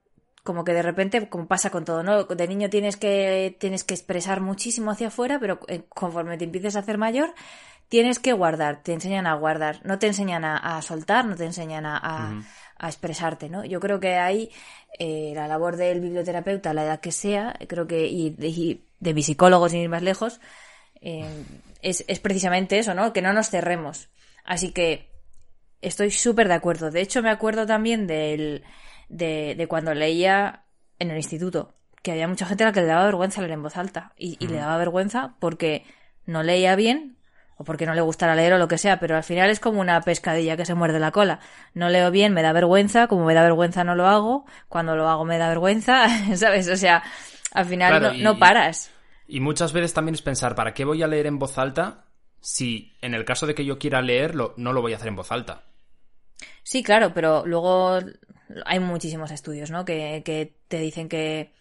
como 0.42 0.64
que 0.64 0.72
de 0.72 0.82
repente, 0.82 1.28
como 1.28 1.46
pasa 1.46 1.70
con 1.70 1.84
todo, 1.84 2.02
¿no? 2.02 2.24
De 2.24 2.48
niño 2.48 2.70
tienes 2.70 2.96
que, 2.96 3.56
tienes 3.58 3.84
que 3.84 3.94
expresar 3.94 4.40
muchísimo 4.40 4.90
hacia 4.90 5.08
afuera, 5.08 5.38
pero 5.38 5.60
eh, 5.68 5.82
conforme 5.88 6.38
te 6.38 6.44
empieces 6.44 6.76
a 6.76 6.80
hacer 6.80 6.98
mayor, 6.98 7.34
tienes 7.88 8.18
que 8.18 8.32
guardar, 8.32 8.82
te 8.82 8.92
enseñan 8.92 9.26
a 9.26 9.34
guardar, 9.34 9.80
no 9.84 9.98
te 9.98 10.06
enseñan 10.06 10.44
a, 10.44 10.80
soltar, 10.80 11.26
no 11.26 11.36
te 11.36 11.44
enseñan 11.44 11.84
a, 11.86 12.42
a, 12.78 12.88
expresarte, 12.88 13.50
¿no? 13.50 13.64
Yo 13.64 13.80
creo 13.80 14.00
que 14.00 14.16
ahí 14.16 14.50
eh, 14.98 15.32
la 15.34 15.46
labor 15.48 15.76
del 15.76 16.00
biblioterapeuta, 16.00 16.72
la 16.72 16.84
edad 16.84 17.00
que 17.00 17.12
sea, 17.12 17.58
creo 17.68 17.86
que, 17.86 18.06
y 18.06 18.30
de, 18.30 18.80
de 19.00 19.14
mis 19.14 19.26
psicólogos, 19.26 19.72
sin 19.72 19.80
ir 19.80 19.88
más 19.88 20.02
lejos, 20.02 20.40
eh, 21.00 21.44
es, 21.82 22.04
es 22.06 22.20
precisamente 22.20 22.78
eso, 22.78 22.94
¿no? 22.94 23.12
Que 23.12 23.22
no 23.22 23.32
nos 23.32 23.50
cerremos. 23.50 24.08
Así 24.44 24.72
que 24.72 25.10
estoy 25.80 26.10
súper 26.10 26.48
de 26.48 26.54
acuerdo. 26.54 26.90
De 26.90 27.00
hecho, 27.00 27.22
me 27.22 27.30
acuerdo 27.30 27.66
también 27.66 28.06
del 28.06 28.62
de, 29.10 29.54
de 29.56 29.66
cuando 29.66 29.92
leía 29.92 30.64
en 30.98 31.10
el 31.10 31.16
instituto, 31.16 31.74
que 32.02 32.12
había 32.12 32.28
mucha 32.28 32.46
gente 32.46 32.64
a 32.64 32.68
la 32.68 32.72
que 32.72 32.80
le 32.80 32.86
daba 32.86 33.04
vergüenza 33.04 33.40
leer 33.40 33.52
en 33.52 33.62
voz 33.62 33.76
alta. 33.76 34.12
Y, 34.16 34.44
le 34.46 34.56
daba 34.56 34.78
vergüenza 34.78 35.34
porque 35.38 35.84
no 36.26 36.42
leía 36.42 36.76
bien 36.76 37.16
o 37.56 37.64
porque 37.64 37.84
no 37.84 37.94
le 37.94 38.00
gustara 38.00 38.34
leer 38.34 38.54
o 38.54 38.58
lo 38.58 38.68
que 38.68 38.78
sea, 38.78 38.98
pero 39.00 39.16
al 39.16 39.22
final 39.22 39.50
es 39.50 39.60
como 39.60 39.80
una 39.80 40.00
pescadilla 40.00 40.56
que 40.56 40.64
se 40.64 40.74
muerde 40.74 40.98
la 40.98 41.10
cola. 41.10 41.40
No 41.74 41.90
leo 41.90 42.10
bien, 42.10 42.32
me 42.32 42.42
da 42.42 42.52
vergüenza, 42.52 43.06
como 43.06 43.26
me 43.26 43.34
da 43.34 43.42
vergüenza 43.42 43.84
no 43.84 43.94
lo 43.94 44.06
hago, 44.06 44.46
cuando 44.68 44.96
lo 44.96 45.08
hago 45.08 45.26
me 45.26 45.36
da 45.36 45.48
vergüenza, 45.48 46.08
¿sabes? 46.36 46.68
O 46.68 46.76
sea, 46.76 47.02
al 47.52 47.66
final 47.66 48.22
no, 48.22 48.38
paras. 48.38 48.90
Y 49.26 49.40
muchas 49.40 49.72
veces 49.72 49.92
también 49.92 50.14
es 50.14 50.22
pensar, 50.22 50.54
¿para 50.54 50.72
qué 50.72 50.84
voy 50.84 51.02
a 51.02 51.06
leer 51.06 51.26
en 51.26 51.38
voz 51.38 51.58
alta 51.58 52.06
si 52.40 52.96
en 53.02 53.12
el 53.12 53.26
caso 53.26 53.46
de 53.46 53.54
que 53.54 53.66
yo 53.66 53.78
quiera 53.78 54.00
leerlo, 54.00 54.54
no 54.56 54.72
lo 54.72 54.80
voy 54.80 54.94
a 54.94 54.96
hacer 54.96 55.08
en 55.08 55.16
voz 55.16 55.30
alta? 55.30 55.64
Sí, 56.62 56.82
claro, 56.82 57.12
pero 57.12 57.44
luego 57.44 58.00
hay 58.66 58.80
muchísimos 58.80 59.30
estudios, 59.30 59.70
¿no? 59.70 59.84
Que, 59.84 60.22
que 60.24 60.54
te 60.68 60.78
dicen 60.78 61.08
que 61.08 61.52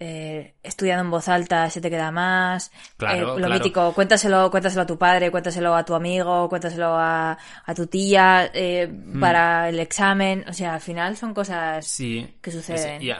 eh, 0.00 0.54
estudiando 0.62 1.02
en 1.04 1.10
voz 1.10 1.28
alta 1.28 1.68
se 1.70 1.80
te 1.80 1.90
queda 1.90 2.10
más. 2.12 2.70
Claro, 2.96 3.36
eh, 3.36 3.40
lo 3.40 3.48
mítico, 3.48 3.92
cuéntaselo, 3.92 4.50
cuéntaselo 4.50 4.82
a 4.82 4.86
tu 4.86 4.96
padre, 4.96 5.30
cuéntaselo 5.30 5.74
a 5.74 5.84
tu 5.84 5.94
amigo, 5.94 6.48
cuéntaselo 6.48 6.96
a, 6.96 7.36
a 7.64 7.74
tu 7.74 7.86
tía 7.86 8.50
eh, 8.54 8.86
mm. 8.86 9.18
para 9.18 9.68
el 9.68 9.80
examen. 9.80 10.44
O 10.48 10.52
sea, 10.52 10.74
al 10.74 10.80
final 10.80 11.16
son 11.16 11.34
cosas 11.34 11.96
que 11.96 12.50
suceden. 12.50 13.02
y 13.02 13.10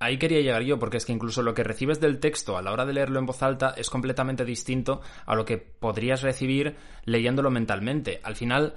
ahí 0.00 0.18
quería 0.18 0.40
llegar 0.40 0.62
yo, 0.62 0.78
porque 0.78 0.96
es 0.96 1.06
que 1.06 1.12
incluso 1.12 1.42
lo 1.42 1.54
que 1.54 1.62
recibes 1.62 2.00
del 2.00 2.18
texto 2.18 2.58
a 2.58 2.62
la 2.62 2.72
hora 2.72 2.84
de 2.84 2.94
leerlo 2.94 3.20
en 3.20 3.26
voz 3.26 3.42
alta 3.42 3.74
es 3.76 3.88
completamente 3.88 4.44
distinto 4.44 5.02
a 5.26 5.36
lo 5.36 5.44
que 5.44 5.58
podrías 5.58 6.22
recibir 6.22 6.74
leyéndolo 7.04 7.50
mentalmente. 7.50 8.20
Al 8.24 8.34
final, 8.34 8.74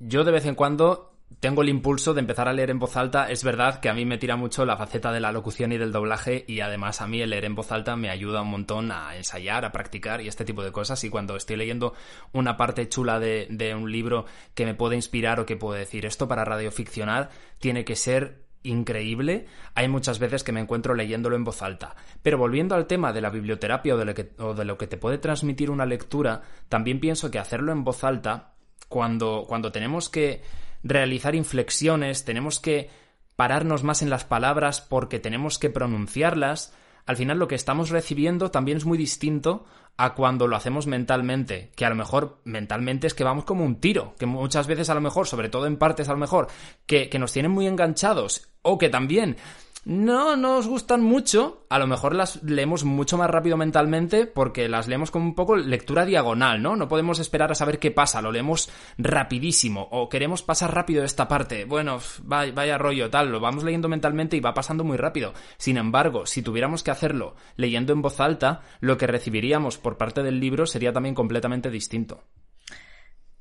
yo 0.00 0.24
de 0.24 0.32
vez 0.32 0.44
en 0.44 0.54
cuando 0.54 1.09
tengo 1.38 1.62
el 1.62 1.68
impulso 1.68 2.12
de 2.12 2.20
empezar 2.20 2.48
a 2.48 2.52
leer 2.52 2.70
en 2.70 2.78
voz 2.78 2.96
alta. 2.96 3.30
Es 3.30 3.44
verdad 3.44 3.80
que 3.80 3.88
a 3.88 3.94
mí 3.94 4.04
me 4.04 4.18
tira 4.18 4.36
mucho 4.36 4.66
la 4.66 4.76
faceta 4.76 5.12
de 5.12 5.20
la 5.20 5.32
locución 5.32 5.72
y 5.72 5.78
del 5.78 5.92
doblaje 5.92 6.44
y 6.48 6.60
además 6.60 7.00
a 7.00 7.06
mí 7.06 7.22
el 7.22 7.30
leer 7.30 7.44
en 7.44 7.54
voz 7.54 7.70
alta 7.70 7.96
me 7.96 8.10
ayuda 8.10 8.42
un 8.42 8.50
montón 8.50 8.90
a 8.90 9.16
ensayar, 9.16 9.64
a 9.64 9.72
practicar 9.72 10.20
y 10.20 10.28
este 10.28 10.44
tipo 10.44 10.62
de 10.64 10.72
cosas. 10.72 11.02
Y 11.04 11.10
cuando 11.10 11.36
estoy 11.36 11.56
leyendo 11.56 11.94
una 12.32 12.56
parte 12.56 12.88
chula 12.88 13.20
de, 13.20 13.46
de 13.48 13.74
un 13.74 13.90
libro 13.90 14.26
que 14.54 14.66
me 14.66 14.74
puede 14.74 14.96
inspirar 14.96 15.38
o 15.40 15.46
que 15.46 15.56
puedo 15.56 15.74
decir 15.74 16.04
esto 16.04 16.26
para 16.26 16.44
radioficcionar, 16.44 17.30
tiene 17.58 17.84
que 17.84 17.96
ser 17.96 18.50
increíble, 18.62 19.46
hay 19.74 19.88
muchas 19.88 20.18
veces 20.18 20.44
que 20.44 20.52
me 20.52 20.60
encuentro 20.60 20.94
leyéndolo 20.94 21.36
en 21.36 21.44
voz 21.44 21.62
alta. 21.62 21.94
Pero 22.22 22.38
volviendo 22.38 22.74
al 22.74 22.86
tema 22.86 23.12
de 23.12 23.20
la 23.20 23.30
biblioterapia 23.30 23.94
o 23.94 23.98
de, 23.98 24.04
lo 24.04 24.14
que, 24.14 24.32
o 24.38 24.54
de 24.54 24.64
lo 24.64 24.76
que 24.76 24.86
te 24.86 24.98
puede 24.98 25.18
transmitir 25.18 25.70
una 25.70 25.86
lectura, 25.86 26.42
también 26.68 27.00
pienso 27.00 27.30
que 27.30 27.38
hacerlo 27.38 27.72
en 27.72 27.84
voz 27.84 28.04
alta, 28.04 28.52
cuando, 28.88 29.44
cuando 29.48 29.72
tenemos 29.72 30.08
que 30.08 30.42
realizar 30.82 31.34
inflexiones, 31.34 32.24
tenemos 32.24 32.60
que 32.60 32.90
pararnos 33.36 33.84
más 33.84 34.02
en 34.02 34.10
las 34.10 34.24
palabras 34.24 34.80
porque 34.80 35.18
tenemos 35.18 35.58
que 35.58 35.70
pronunciarlas, 35.70 36.74
al 37.06 37.16
final 37.16 37.38
lo 37.38 37.48
que 37.48 37.54
estamos 37.54 37.90
recibiendo 37.90 38.50
también 38.50 38.78
es 38.78 38.84
muy 38.84 38.98
distinto 38.98 39.64
a 39.96 40.14
cuando 40.14 40.46
lo 40.46 40.56
hacemos 40.56 40.86
mentalmente, 40.86 41.72
que 41.76 41.84
a 41.84 41.90
lo 41.90 41.94
mejor 41.94 42.40
mentalmente 42.44 43.06
es 43.06 43.14
que 43.14 43.24
vamos 43.24 43.44
como 43.44 43.64
un 43.64 43.80
tiro, 43.80 44.14
que 44.18 44.26
muchas 44.26 44.66
veces 44.66 44.88
a 44.90 44.94
lo 44.94 45.00
mejor, 45.00 45.26
sobre 45.26 45.48
todo 45.48 45.66
en 45.66 45.76
partes 45.76 46.08
a 46.08 46.12
lo 46.12 46.18
mejor, 46.18 46.48
que, 46.86 47.08
que 47.08 47.18
nos 47.18 47.32
tienen 47.32 47.50
muy 47.50 47.66
enganchados, 47.66 48.48
o 48.62 48.78
que 48.78 48.88
también 48.88 49.36
no 49.84 50.36
nos 50.36 50.66
gustan 50.66 51.02
mucho, 51.02 51.64
a 51.70 51.78
lo 51.78 51.86
mejor 51.86 52.14
las 52.14 52.42
leemos 52.42 52.84
mucho 52.84 53.16
más 53.16 53.30
rápido 53.30 53.56
mentalmente 53.56 54.26
porque 54.26 54.68
las 54.68 54.88
leemos 54.88 55.10
como 55.10 55.24
un 55.24 55.34
poco 55.34 55.56
lectura 55.56 56.04
diagonal, 56.04 56.62
¿no? 56.62 56.76
No 56.76 56.86
podemos 56.86 57.18
esperar 57.18 57.50
a 57.50 57.54
saber 57.54 57.78
qué 57.78 57.90
pasa, 57.90 58.20
lo 58.20 58.30
leemos 58.30 58.70
rapidísimo 58.98 59.88
o 59.90 60.10
queremos 60.10 60.42
pasar 60.42 60.74
rápido 60.74 61.02
esta 61.02 61.28
parte. 61.28 61.64
Bueno, 61.64 61.98
vaya 62.22 62.76
rollo, 62.76 63.08
tal, 63.08 63.32
lo 63.32 63.40
vamos 63.40 63.64
leyendo 63.64 63.88
mentalmente 63.88 64.36
y 64.36 64.40
va 64.40 64.52
pasando 64.52 64.84
muy 64.84 64.98
rápido. 64.98 65.32
Sin 65.56 65.78
embargo, 65.78 66.26
si 66.26 66.42
tuviéramos 66.42 66.82
que 66.82 66.90
hacerlo 66.90 67.34
leyendo 67.56 67.94
en 67.94 68.02
voz 68.02 68.20
alta, 68.20 68.60
lo 68.80 68.98
que 68.98 69.06
recibiríamos 69.06 69.78
por 69.78 69.96
parte 69.96 70.22
del 70.22 70.40
libro 70.40 70.66
sería 70.66 70.92
también 70.92 71.14
completamente 71.14 71.70
distinto. 71.70 72.24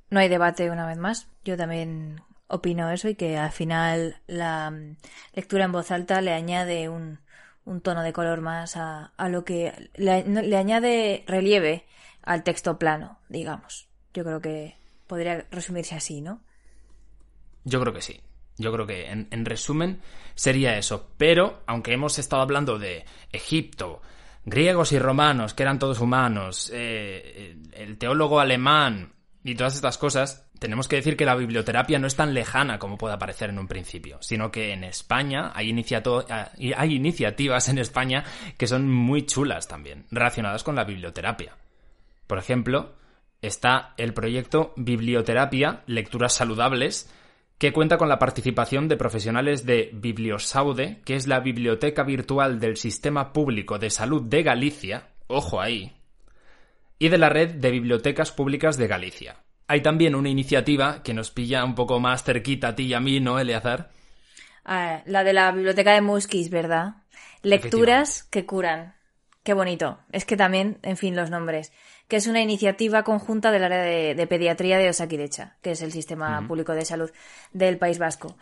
No 0.10 0.20
hay 0.20 0.30
debate 0.30 0.72
una 0.72 0.88
vez 0.88 0.98
más. 0.98 1.28
Yo 1.44 1.58
también 1.58 2.22
opino 2.50 2.90
eso 2.90 3.08
y 3.08 3.16
que 3.16 3.38
al 3.38 3.52
final 3.52 4.22
la 4.28 4.70
mm, 4.72 4.98
lectura 5.34 5.66
en 5.66 5.72
voz 5.72 5.92
alta 5.92 6.20
le 6.22 6.34
añade 6.34 6.90
un, 6.90 7.20
un 7.66 7.82
tono 7.82 8.04
de 8.04 8.12
color 8.12 8.42
más 8.42 8.76
a, 8.76 9.14
a 9.16 9.30
lo 9.30 9.46
que 9.46 9.92
le, 9.96 10.58
añade 10.58 11.24
relieve 11.28 11.86
al 12.24 12.44
texto 12.44 12.78
plano, 12.78 13.20
digamos. 13.30 13.88
Yo 14.14 14.24
creo 14.24 14.42
que 14.42 14.76
podría 15.08 15.46
resumirse 15.52 15.96
así, 15.96 16.22
¿no? 16.22 16.42
Yo 17.64 17.80
creo 17.80 17.94
que 17.94 18.02
sí. 18.02 18.20
Yo 18.58 18.74
creo 18.74 18.86
que 18.86 19.10
en, 19.10 19.28
en 19.32 19.46
resumen 19.46 20.02
sería 20.36 20.78
eso. 20.78 21.12
Pero, 21.18 21.64
aunque 21.66 21.94
hemos 21.94 22.20
estado 22.20 22.42
hablando 22.42 22.78
de 22.78 23.06
Egipto, 23.32 24.02
griegos 24.44 24.92
y 24.92 25.00
romanos, 25.00 25.54
que 25.54 25.64
eran 25.64 25.80
todos 25.80 26.02
humanos, 26.02 26.72
eh, 26.74 27.56
el 27.74 27.98
teólogo 27.98 28.40
alemán 28.40 29.14
y 29.44 29.56
todas 29.56 29.76
estas 29.76 29.98
cosas, 29.98 30.49
tenemos 30.60 30.88
que 30.88 30.98
decir 30.98 31.18
que 31.18 31.26
la 31.26 31.36
biblioterapia 31.36 32.00
no 32.00 32.08
es 32.08 32.16
tan 32.16 32.34
lejana 32.34 32.78
como 32.80 32.98
puede 32.98 33.18
parecer 33.18 33.50
en 33.50 33.60
un 33.60 33.68
principio, 33.68 34.18
sino 34.22 34.52
que 34.52 34.74
en 34.74 34.84
España 34.84 35.52
hay, 35.56 35.74
hay 36.76 36.94
iniciativas 36.94 37.70
en 37.70 37.78
España 37.78 38.24
que 38.58 38.68
son 38.68 38.90
muy 38.90 39.26
chulas 39.26 39.68
también, 39.68 40.06
relacionadas 40.12 40.64
con 40.64 40.76
la 40.76 40.84
biblioterapia. 40.84 41.56
Por 42.28 42.38
ejemplo, 42.38 42.94
está 43.42 43.94
el 43.98 44.14
proyecto 44.14 44.74
Biblioterapia, 44.76 45.82
Lecturas 45.88 46.34
Saludables, 46.34 47.10
que 47.58 47.74
cuenta 47.74 47.98
con 47.98 48.08
la 48.08 48.20
participación 48.20 48.88
de 48.88 48.98
profesionales 48.98 49.66
de 49.66 49.90
Bibliosaude, 49.94 51.02
que 51.04 51.16
es 51.16 51.28
la 51.28 51.40
biblioteca 51.40 52.04
virtual 52.04 52.60
del 52.60 52.78
Sistema 52.78 53.34
Público 53.34 53.80
de 53.80 53.90
Salud 53.90 54.22
de 54.24 54.44
Galicia, 54.44 55.10
ojo 55.28 55.60
ahí, 55.60 55.94
y 57.00 57.10
de 57.10 57.18
la 57.18 57.30
Red 57.30 57.56
de 57.56 57.72
Bibliotecas 57.72 58.32
Públicas 58.32 58.78
de 58.78 58.88
Galicia. 58.88 59.38
Hay 59.70 59.82
también 59.82 60.16
una 60.16 60.30
iniciativa 60.30 61.04
que 61.04 61.14
nos 61.14 61.30
pilla 61.30 61.64
un 61.64 61.76
poco 61.76 62.00
más 62.00 62.24
cerquita 62.24 62.70
a 62.70 62.76
ti 62.76 62.88
y 62.88 62.96
a 62.96 63.00
mí, 63.00 63.20
¿no, 63.20 63.38
Eleazar? 63.38 63.92
Ah, 64.66 65.04
la 65.06 65.24
de 65.24 65.32
la 65.32 65.52
biblioteca 65.52 65.94
de 65.94 66.02
Muskis, 66.02 66.50
¿verdad? 66.50 66.96
Lecturas 67.44 68.24
que 68.24 68.48
curan. 68.48 68.96
Qué 69.44 69.54
bonito. 69.54 70.00
Es 70.12 70.26
que 70.26 70.36
también, 70.36 70.80
en 70.82 70.98
fin, 70.98 71.16
los 71.16 71.30
nombres. 71.30 71.72
Que 72.08 72.16
es 72.16 72.26
una 72.26 72.42
iniciativa 72.42 73.04
conjunta 73.04 73.52
del 73.52 73.64
área 73.64 73.84
de, 73.84 74.26
pediatría 74.26 74.80
de 74.80 74.90
Osakidecha, 74.90 75.58
que 75.62 75.72
es 75.72 75.84
el 75.84 75.92
sistema 75.92 76.44
público 76.48 76.74
de 76.74 76.84
salud 76.84 77.12
del 77.54 77.78
País 77.78 78.00
Vasco. 78.00 78.36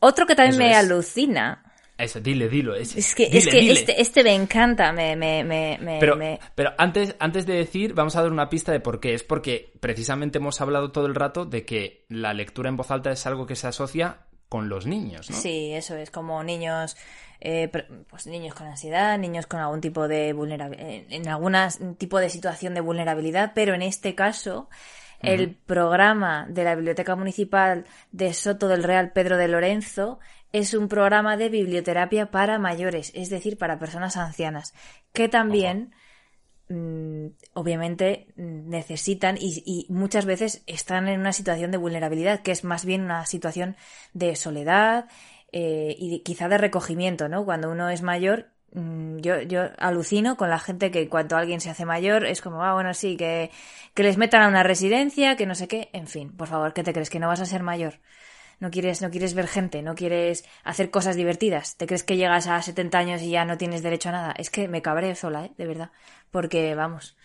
Otro 0.00 0.26
que 0.26 0.34
también 0.34 0.58
me 0.58 0.74
alucina. 0.74 1.69
Eso, 2.02 2.20
dile, 2.20 2.48
dilo. 2.48 2.74
es 2.74 3.14
que, 3.14 3.24
es 3.24 3.46
que 3.46 3.70
Este, 3.70 4.00
este 4.00 4.24
me 4.24 4.34
encanta, 4.34 4.92
me, 4.92 5.16
me, 5.16 5.44
me, 5.44 5.98
pero, 6.00 6.18
pero 6.54 6.72
antes, 6.78 7.14
antes 7.18 7.46
de 7.46 7.54
decir, 7.54 7.94
vamos 7.94 8.16
a 8.16 8.22
dar 8.22 8.32
una 8.32 8.48
pista 8.48 8.72
de 8.72 8.80
por 8.80 9.00
qué. 9.00 9.14
Es 9.14 9.22
porque 9.22 9.72
precisamente 9.80 10.38
hemos 10.38 10.60
hablado 10.60 10.92
todo 10.92 11.06
el 11.06 11.14
rato 11.14 11.44
de 11.44 11.64
que 11.64 12.04
la 12.08 12.34
lectura 12.34 12.68
en 12.68 12.76
voz 12.76 12.90
alta 12.90 13.10
es 13.10 13.26
algo 13.26 13.46
que 13.46 13.56
se 13.56 13.66
asocia 13.66 14.20
con 14.48 14.68
los 14.68 14.84
niños, 14.84 15.30
¿no? 15.30 15.36
Sí, 15.36 15.72
eso 15.72 15.94
es, 15.94 16.10
como 16.10 16.42
niños, 16.42 16.96
eh, 17.40 17.70
pues 18.10 18.26
niños 18.26 18.54
con 18.54 18.66
ansiedad, 18.66 19.16
niños 19.16 19.46
con 19.46 19.60
algún 19.60 19.80
tipo 19.80 20.08
de 20.08 20.32
vulnerabilidad, 20.32 21.04
en 21.08 21.28
algún 21.28 21.54
tipo 21.96 22.18
de 22.18 22.28
situación 22.28 22.74
de 22.74 22.80
vulnerabilidad, 22.80 23.52
pero 23.54 23.74
en 23.74 23.82
este 23.82 24.16
caso, 24.16 24.68
el 25.22 25.54
programa 25.54 26.46
de 26.48 26.64
la 26.64 26.74
Biblioteca 26.74 27.14
Municipal 27.14 27.84
de 28.10 28.32
Soto 28.32 28.68
del 28.68 28.82
Real 28.82 29.12
Pedro 29.12 29.36
de 29.36 29.48
Lorenzo 29.48 30.18
es 30.52 30.74
un 30.74 30.88
programa 30.88 31.36
de 31.36 31.48
biblioterapia 31.48 32.30
para 32.30 32.58
mayores, 32.58 33.12
es 33.14 33.30
decir, 33.30 33.58
para 33.58 33.78
personas 33.78 34.16
ancianas, 34.16 34.74
que 35.12 35.28
también 35.28 35.92
Mm, 36.70 37.32
obviamente 37.54 38.28
mm, 38.36 38.68
necesitan 38.70 39.36
y, 39.40 39.86
muchas 39.88 40.24
veces 40.24 40.62
están 40.68 41.08
en 41.08 41.18
una 41.18 41.32
situación 41.32 41.72
de 41.72 41.78
vulnerabilidad, 41.78 42.42
que 42.42 42.52
es 42.52 42.62
más 42.62 42.84
bien 42.84 43.02
una 43.02 43.26
situación 43.26 43.76
de 44.14 44.36
soledad 44.36 45.08
eh, 45.50 45.96
y 45.98 46.20
quizá 46.20 46.48
de 46.48 46.58
recogimiento, 46.58 47.28
¿no? 47.28 47.44
Cuando 47.44 47.70
uno 47.72 47.90
es 47.90 48.02
mayor, 48.02 48.50
mm, 48.72 49.18
yo, 49.18 49.42
yo 49.42 49.62
alucino 49.78 50.36
con 50.36 50.48
la 50.48 50.60
gente 50.60 50.92
que 50.92 51.08
cuando 51.08 51.36
alguien 51.36 51.60
se 51.60 51.70
hace 51.70 51.84
mayor 51.84 52.24
es 52.24 52.40
como, 52.40 52.62
ah, 52.62 52.74
bueno, 52.74 52.94
sí, 52.94 53.16
que, 53.16 53.50
que 53.94 54.04
les 54.04 54.16
metan 54.16 54.42
a 54.42 54.48
una 54.48 54.62
residencia, 54.62 55.36
que 55.36 55.46
no 55.46 55.56
sé 55.56 55.66
qué, 55.66 55.90
en 55.92 56.06
fin, 56.06 56.30
por 56.36 56.46
favor, 56.46 56.72
¿qué 56.72 56.84
te 56.84 56.92
crees? 56.92 57.10
¿Que 57.10 57.18
no 57.18 57.26
vas 57.26 57.40
a 57.40 57.46
ser 57.46 57.64
mayor? 57.64 57.98
No 58.60 58.70
quieres, 58.70 59.02
no 59.02 59.10
quieres 59.10 59.34
ver 59.34 59.48
gente, 59.48 59.82
no 59.82 59.94
quieres 59.94 60.44
hacer 60.62 60.90
cosas 60.90 61.16
divertidas, 61.16 61.76
te 61.76 61.86
crees 61.86 62.04
que 62.04 62.16
llegas 62.16 62.46
a 62.46 62.62
70 62.62 62.98
años 62.98 63.22
y 63.22 63.30
ya 63.30 63.44
no 63.44 63.58
tienes 63.58 63.82
derecho 63.82 64.10
a 64.10 64.12
nada. 64.12 64.34
Es 64.36 64.50
que 64.50 64.68
me 64.68 64.82
cabré 64.82 65.14
sola, 65.16 65.46
¿eh? 65.46 65.52
de 65.56 65.66
verdad, 65.66 65.90
porque 66.30 66.74
vamos. 66.74 67.16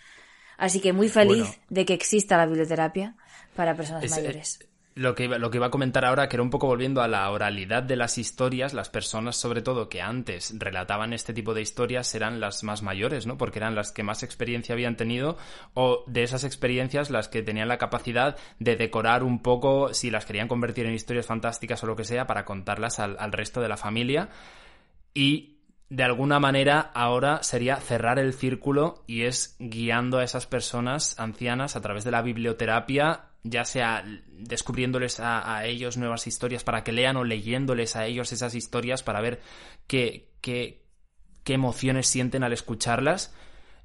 Así 0.56 0.80
que 0.80 0.92
muy 0.92 1.08
feliz 1.08 1.60
de 1.68 1.84
que 1.84 1.94
exista 1.94 2.36
la 2.36 2.46
biblioterapia 2.46 3.14
para 3.54 3.74
personas 3.74 4.04
eh, 4.04 4.08
mayores 4.08 4.66
lo 4.96 5.14
que, 5.14 5.24
iba, 5.24 5.36
lo 5.36 5.50
que 5.50 5.58
iba 5.58 5.66
a 5.66 5.70
comentar 5.70 6.06
ahora, 6.06 6.26
que 6.26 6.36
era 6.36 6.42
un 6.42 6.48
poco 6.48 6.66
volviendo 6.66 7.02
a 7.02 7.08
la 7.08 7.30
oralidad 7.30 7.82
de 7.82 7.96
las 7.96 8.16
historias, 8.16 8.72
las 8.72 8.88
personas 8.88 9.36
sobre 9.36 9.60
todo 9.60 9.90
que 9.90 10.00
antes 10.00 10.54
relataban 10.58 11.12
este 11.12 11.34
tipo 11.34 11.52
de 11.52 11.60
historias 11.60 12.14
eran 12.14 12.40
las 12.40 12.64
más 12.64 12.82
mayores, 12.82 13.26
¿no? 13.26 13.36
Porque 13.36 13.58
eran 13.58 13.74
las 13.74 13.92
que 13.92 14.02
más 14.02 14.22
experiencia 14.22 14.72
habían 14.72 14.96
tenido 14.96 15.36
o 15.74 16.02
de 16.06 16.22
esas 16.22 16.44
experiencias 16.44 17.10
las 17.10 17.28
que 17.28 17.42
tenían 17.42 17.68
la 17.68 17.76
capacidad 17.76 18.38
de 18.58 18.76
decorar 18.76 19.22
un 19.22 19.42
poco 19.42 19.92
si 19.92 20.10
las 20.10 20.24
querían 20.24 20.48
convertir 20.48 20.86
en 20.86 20.94
historias 20.94 21.26
fantásticas 21.26 21.84
o 21.84 21.86
lo 21.86 21.94
que 21.94 22.04
sea 22.04 22.26
para 22.26 22.46
contarlas 22.46 22.98
al, 22.98 23.16
al 23.18 23.32
resto 23.32 23.60
de 23.60 23.68
la 23.68 23.76
familia 23.76 24.30
y 25.12 25.58
de 25.90 26.04
alguna 26.04 26.40
manera 26.40 26.80
ahora 26.80 27.42
sería 27.42 27.76
cerrar 27.76 28.18
el 28.18 28.32
círculo 28.32 29.04
y 29.06 29.24
es 29.24 29.56
guiando 29.58 30.18
a 30.18 30.24
esas 30.24 30.46
personas 30.46 31.20
ancianas 31.20 31.76
a 31.76 31.82
través 31.82 32.02
de 32.04 32.10
la 32.12 32.22
biblioterapia 32.22 33.26
ya 33.48 33.64
sea 33.64 34.04
descubriéndoles 34.28 35.20
a, 35.20 35.64
ellos 35.64 35.96
nuevas 35.96 36.26
historias 36.26 36.64
para 36.64 36.84
que 36.84 36.92
lean 36.92 37.16
o 37.16 37.24
leyéndoles 37.24 37.96
a 37.96 38.06
ellos 38.06 38.32
esas 38.32 38.54
historias 38.54 39.02
para 39.02 39.20
ver 39.20 39.40
qué, 39.86 40.28
qué, 40.40 40.82
qué 41.44 41.54
emociones 41.54 42.06
sienten 42.06 42.44
al 42.44 42.52
escucharlas, 42.52 43.34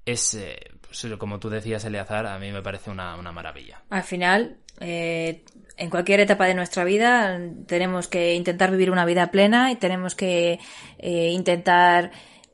es, 0.05 0.33
eh, 0.33 0.57
pues, 0.81 1.05
como 1.17 1.39
tú 1.39 1.49
decías, 1.49 1.85
Eleazar, 1.85 2.25
a 2.25 2.39
mí 2.39 2.51
me 2.51 2.61
parece 2.61 2.89
una, 2.89 3.15
maravilla. 3.31 3.83
Al 3.89 4.03
final, 4.03 4.57
eh, 4.79 5.43
en 5.77 5.89
cualquier 5.89 6.21
etapa 6.21 6.45
de 6.45 6.55
nuestra 6.55 6.83
vida 6.83 7.39
tenemos 7.67 8.07
que 8.07 8.33
intentar 8.33 8.71
vivir 8.71 8.91
una 8.91 9.05
vida 9.05 9.31
plena 9.31 9.71
y 9.71 9.75
tenemos 9.75 10.15
que 10.15 10.59
eh, 10.97 11.29
intentar 11.29 12.11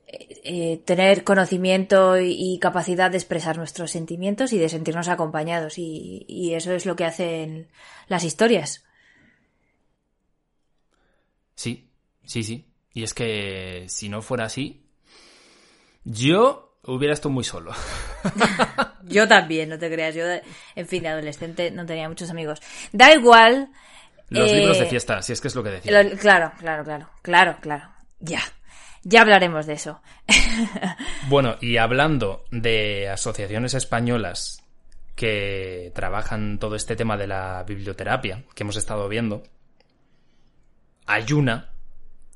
eh, 0.10 0.82
tener 0.86 1.26
conocimiento 1.26 2.18
y, 2.18 2.58
capacidad 2.60 3.12
de 3.12 3.18
expresar 3.18 3.58
nuestros 3.58 3.92
sentimientos 3.92 4.54
y 4.54 4.58
de 4.58 4.70
sentirnos 4.70 5.10
acompañados. 5.10 5.78
Y, 5.78 6.54
eso 6.54 6.72
es 6.72 6.86
lo 6.86 6.96
que 6.96 7.04
hacen 7.04 7.68
las 8.08 8.24
historias. 8.24 8.86
Sí, 11.56 11.90
sí, 12.24 12.44
sí. 12.44 12.72
Y 12.94 13.04
es 13.04 13.14
que 13.14 13.86
si 13.90 14.08
no 14.08 14.22
fuera 14.22 14.46
así, 14.46 14.86
yo 16.06 16.78
hubiera 16.84 17.14
estado 17.14 17.32
muy 17.32 17.44
solo. 17.44 17.74
yo 19.04 19.28
también, 19.28 19.68
no 19.68 19.78
te 19.78 19.92
creas. 19.92 20.16
Yo, 20.16 20.24
en 20.76 20.88
fin, 20.88 21.04
de 21.04 21.10
adolescente 21.10 21.70
no 21.70 21.86
tenía 21.86 22.08
muchos 22.08 22.30
amigos. 22.30 22.62
Da 22.94 23.14
igual. 23.14 23.72
Los 24.30 24.52
libros 24.54 24.80
de 24.80 24.86
eh, 24.86 24.90
fiesta, 24.90 25.22
si 25.22 25.34
es 25.34 25.42
que 25.42 25.50
es 25.50 25.56
lo 25.56 25.64
que 25.64 25.72
decía. 25.72 26.18
claro, 26.18 26.54
claro, 26.60 26.84
claro, 26.86 27.10
claro, 27.22 27.58
claro. 27.62 27.90
Ya. 28.20 28.42
Ya 29.10 29.22
hablaremos 29.22 29.66
de 29.66 29.74
eso. 29.74 30.02
bueno, 31.30 31.56
y 31.62 31.78
hablando 31.78 32.44
de 32.52 33.08
asociaciones 33.08 33.74
españolas 33.74 34.66
que 35.16 35.94
trabajan 35.96 36.60
todo 36.60 36.76
este 36.76 36.98
tema 36.98 37.16
de 37.16 37.28
la 37.28 37.64
biblioterapia 37.64 38.44
que 38.54 38.64
hemos 38.64 38.76
estado 38.76 39.08
viendo, 39.08 39.44
hay 41.06 41.32
una 41.32 41.72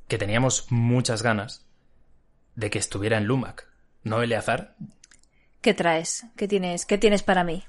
que 0.08 0.18
teníamos 0.18 0.72
muchas 0.72 1.24
ganas 1.24 1.68
de 2.56 2.70
que 2.70 2.80
estuviera 2.80 3.18
en 3.18 3.26
Lumac. 3.26 3.68
¿No, 4.04 4.24
Eleazar? 4.24 4.76
¿Qué 5.60 5.74
traes? 5.74 6.26
¿Qué 6.38 6.48
tienes? 6.48 6.86
¿Qué 6.86 6.98
tienes 6.98 7.22
para 7.22 7.44
mí? 7.44 7.66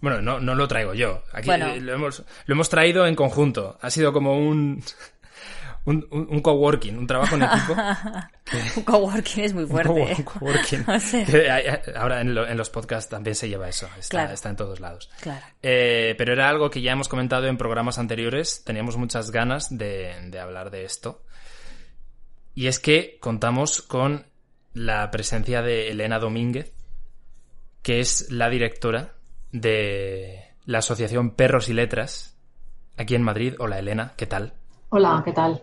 Bueno, 0.00 0.22
no, 0.22 0.38
no 0.38 0.54
lo 0.54 0.68
traigo 0.68 0.94
yo. 0.94 1.24
Aquí 1.32 1.48
lo, 1.48 1.92
hemos, 1.92 2.24
lo 2.46 2.54
hemos 2.54 2.68
traído 2.68 3.04
en 3.04 3.16
conjunto. 3.16 3.78
Ha 3.82 3.90
sido 3.90 4.12
como 4.12 4.38
un 4.38 4.80
un, 5.88 6.06
un, 6.10 6.40
coworking, 6.40 6.98
un 6.98 7.06
trabajo 7.06 7.36
en 7.36 7.44
equipo. 7.44 7.74
un 8.76 8.82
coworking 8.82 9.44
es 9.44 9.54
muy 9.54 9.66
fuerte. 9.66 9.90
Un, 9.90 9.98
¿eh? 10.00 10.24
coworking. 10.24 10.84
ahora 11.96 12.20
en, 12.20 12.34
los 12.34 12.68
podcasts 12.68 13.08
también 13.08 13.34
se 13.34 13.48
lleva 13.48 13.68
eso, 13.68 13.88
está, 13.98 14.32
está 14.32 14.50
en 14.50 14.56
todos 14.56 14.80
lados. 14.80 15.10
Claro. 15.20 15.44
Eh, 15.62 16.14
pero 16.18 16.34
era 16.34 16.48
algo 16.50 16.68
que 16.68 16.82
ya 16.82 16.92
hemos 16.92 17.08
comentado 17.08 17.46
en 17.46 17.56
programas 17.56 17.98
anteriores, 17.98 18.62
teníamos 18.64 18.98
muchas 18.98 19.30
ganas 19.30 19.76
de, 19.76 20.14
de 20.26 20.38
hablar 20.38 20.70
de 20.70 20.84
esto. 20.84 21.22
Y 22.54 22.66
es 22.66 22.80
que 22.80 23.18
contamos 23.20 23.80
con 23.80 24.26
la 24.74 25.10
presencia 25.10 25.62
de 25.62 25.88
Elena 25.88 26.18
Domínguez, 26.18 26.74
que 27.82 28.00
es 28.00 28.30
la 28.30 28.50
directora 28.50 29.14
de 29.52 30.54
la 30.66 30.78
Asociación 30.78 31.30
Perros 31.30 31.70
y 31.70 31.72
Letras 31.72 32.36
aquí 32.98 33.14
en 33.14 33.22
Madrid. 33.22 33.54
Hola 33.58 33.78
Elena, 33.78 34.12
¿qué 34.16 34.26
tal? 34.26 34.52
Hola, 34.90 35.22
¿qué 35.24 35.32
tal? 35.32 35.62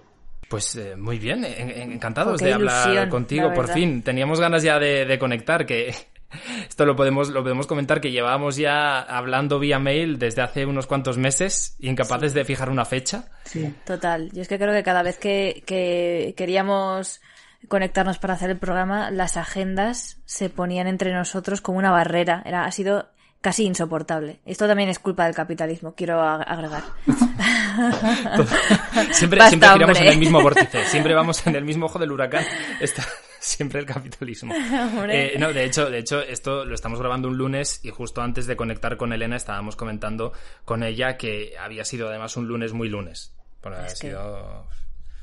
Pues 0.49 0.75
eh, 0.75 0.95
muy 0.95 1.17
bien, 1.17 1.43
encantados 1.43 2.39
de 2.39 2.53
hablar 2.53 3.09
contigo, 3.09 3.53
por 3.53 3.67
fin. 3.67 4.03
Teníamos 4.03 4.39
ganas 4.39 4.63
ya 4.63 4.79
de, 4.79 5.17
conectar, 5.19 5.65
que 5.65 5.93
esto 6.69 6.85
lo 6.85 6.95
podemos, 6.95 7.29
lo 7.29 7.41
podemos 7.41 7.67
comentar, 7.67 7.99
que 7.99 8.11
llevábamos 8.11 8.55
ya 8.55 8.99
hablando 9.01 9.59
vía 9.59 9.79
mail 9.79 10.19
desde 10.19 10.41
hace 10.41 10.65
unos 10.65 10.85
cuantos 10.85 11.17
meses, 11.17 11.75
incapaces 11.79 12.33
de 12.33 12.45
fijar 12.45 12.69
una 12.69 12.85
fecha. 12.85 13.25
Sí. 13.43 13.73
Total, 13.85 14.31
yo 14.33 14.41
es 14.41 14.47
que 14.47 14.59
creo 14.59 14.73
que 14.73 14.83
cada 14.83 15.01
vez 15.01 15.17
que, 15.17 15.63
que 15.65 16.35
queríamos 16.37 17.21
conectarnos 17.67 18.19
para 18.19 18.35
hacer 18.35 18.51
el 18.51 18.57
programa, 18.57 19.09
las 19.11 19.37
agendas 19.37 20.19
se 20.25 20.49
ponían 20.49 20.87
entre 20.87 21.11
nosotros 21.13 21.61
como 21.61 21.79
una 21.79 21.91
barrera. 21.91 22.43
Era, 22.45 22.65
ha 22.65 22.71
sido 22.71 23.09
casi 23.45 23.63
insoportable. 23.63 24.39
Esto 24.43 24.65
también 24.65 24.89
es 24.89 24.97
culpa 24.97 25.25
del 25.25 25.35
capitalismo, 25.35 25.93
quiero 25.93 26.19
agregar. 26.19 26.81
siempre 29.11 29.39
siempre 29.47 29.69
giramos 29.69 29.99
en 29.99 30.07
el 30.07 30.17
mismo 30.17 30.41
vórtice, 30.41 30.83
siempre 30.85 31.13
vamos 31.13 31.45
en 31.45 31.55
el 31.55 31.63
mismo 31.63 31.85
ojo 31.85 31.99
del 31.99 32.11
huracán. 32.11 32.43
Está 32.81 33.05
siempre 33.39 33.81
el 33.81 33.85
capitalismo. 33.85 34.51
Eh, 35.09 35.35
no, 35.37 35.53
de 35.53 35.63
hecho, 35.63 35.91
de 35.91 35.99
hecho, 35.99 36.21
esto 36.21 36.65
lo 36.65 36.73
estamos 36.73 36.99
grabando 36.99 37.27
un 37.27 37.37
lunes 37.37 37.81
y 37.83 37.91
justo 37.91 38.23
antes 38.23 38.47
de 38.47 38.55
conectar 38.55 38.97
con 38.97 39.13
Elena 39.13 39.35
estábamos 39.35 39.75
comentando 39.75 40.33
con 40.63 40.81
ella 40.81 41.15
que 41.15 41.53
había 41.59 41.85
sido 41.85 42.09
además 42.09 42.35
un 42.37 42.47
lunes 42.47 42.73
muy 42.73 42.89
lunes. 42.89 43.35
Bueno, 43.61 43.77
ha 43.77 43.89
sido 43.89 44.67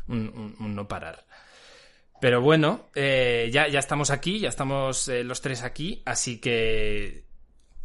un, 0.07 0.55
no 0.61 0.87
parar. 0.87 1.25
Pero 2.21 2.41
bueno, 2.41 2.89
eh, 2.95 3.51
ya, 3.53 3.67
ya 3.67 3.81
estamos 3.81 4.11
aquí, 4.11 4.39
ya 4.39 4.49
estamos 4.49 5.09
eh, 5.09 5.25
los 5.25 5.41
tres 5.41 5.65
aquí, 5.65 6.03
así 6.07 6.41
que 6.41 7.32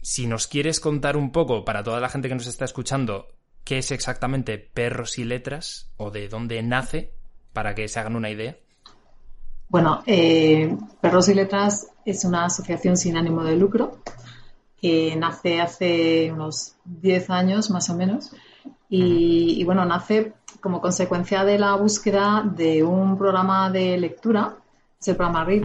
si 0.07 0.25
nos 0.25 0.47
quieres 0.47 0.79
contar 0.79 1.17
un 1.17 1.33
poco, 1.33 1.65
para 1.65 1.83
toda 1.83 1.99
la 1.99 2.07
gente 2.07 2.29
que 2.29 2.35
nos 2.35 2.47
está 2.47 2.63
escuchando, 2.63 3.27
qué 3.65 3.79
es 3.79 3.91
exactamente 3.91 4.57
Perros 4.57 5.19
y 5.19 5.25
Letras 5.25 5.91
o 5.97 6.11
de 6.11 6.29
dónde 6.29 6.63
nace, 6.63 7.11
para 7.51 7.75
que 7.75 7.89
se 7.89 7.99
hagan 7.99 8.15
una 8.15 8.29
idea. 8.29 8.55
Bueno, 9.67 10.03
eh, 10.05 10.77
Perros 11.01 11.27
y 11.27 11.33
Letras 11.33 11.87
es 12.05 12.23
una 12.23 12.45
asociación 12.45 12.95
sin 12.95 13.17
ánimo 13.17 13.43
de 13.43 13.57
lucro 13.57 13.97
que 14.79 15.13
nace 15.17 15.59
hace 15.59 16.31
unos 16.31 16.77
10 16.85 17.29
años 17.29 17.69
más 17.69 17.89
o 17.89 17.95
menos 17.97 18.31
y, 18.87 19.61
bueno, 19.65 19.83
nace 19.83 20.35
como 20.61 20.79
consecuencia 20.79 21.43
de 21.43 21.59
la 21.59 21.75
búsqueda 21.75 22.49
de 22.49 22.81
un 22.81 23.17
programa 23.17 23.69
de 23.71 23.97
lectura, 23.97 24.55
es 25.01 25.09
el 25.09 25.17
programa 25.17 25.43
READ, 25.43 25.63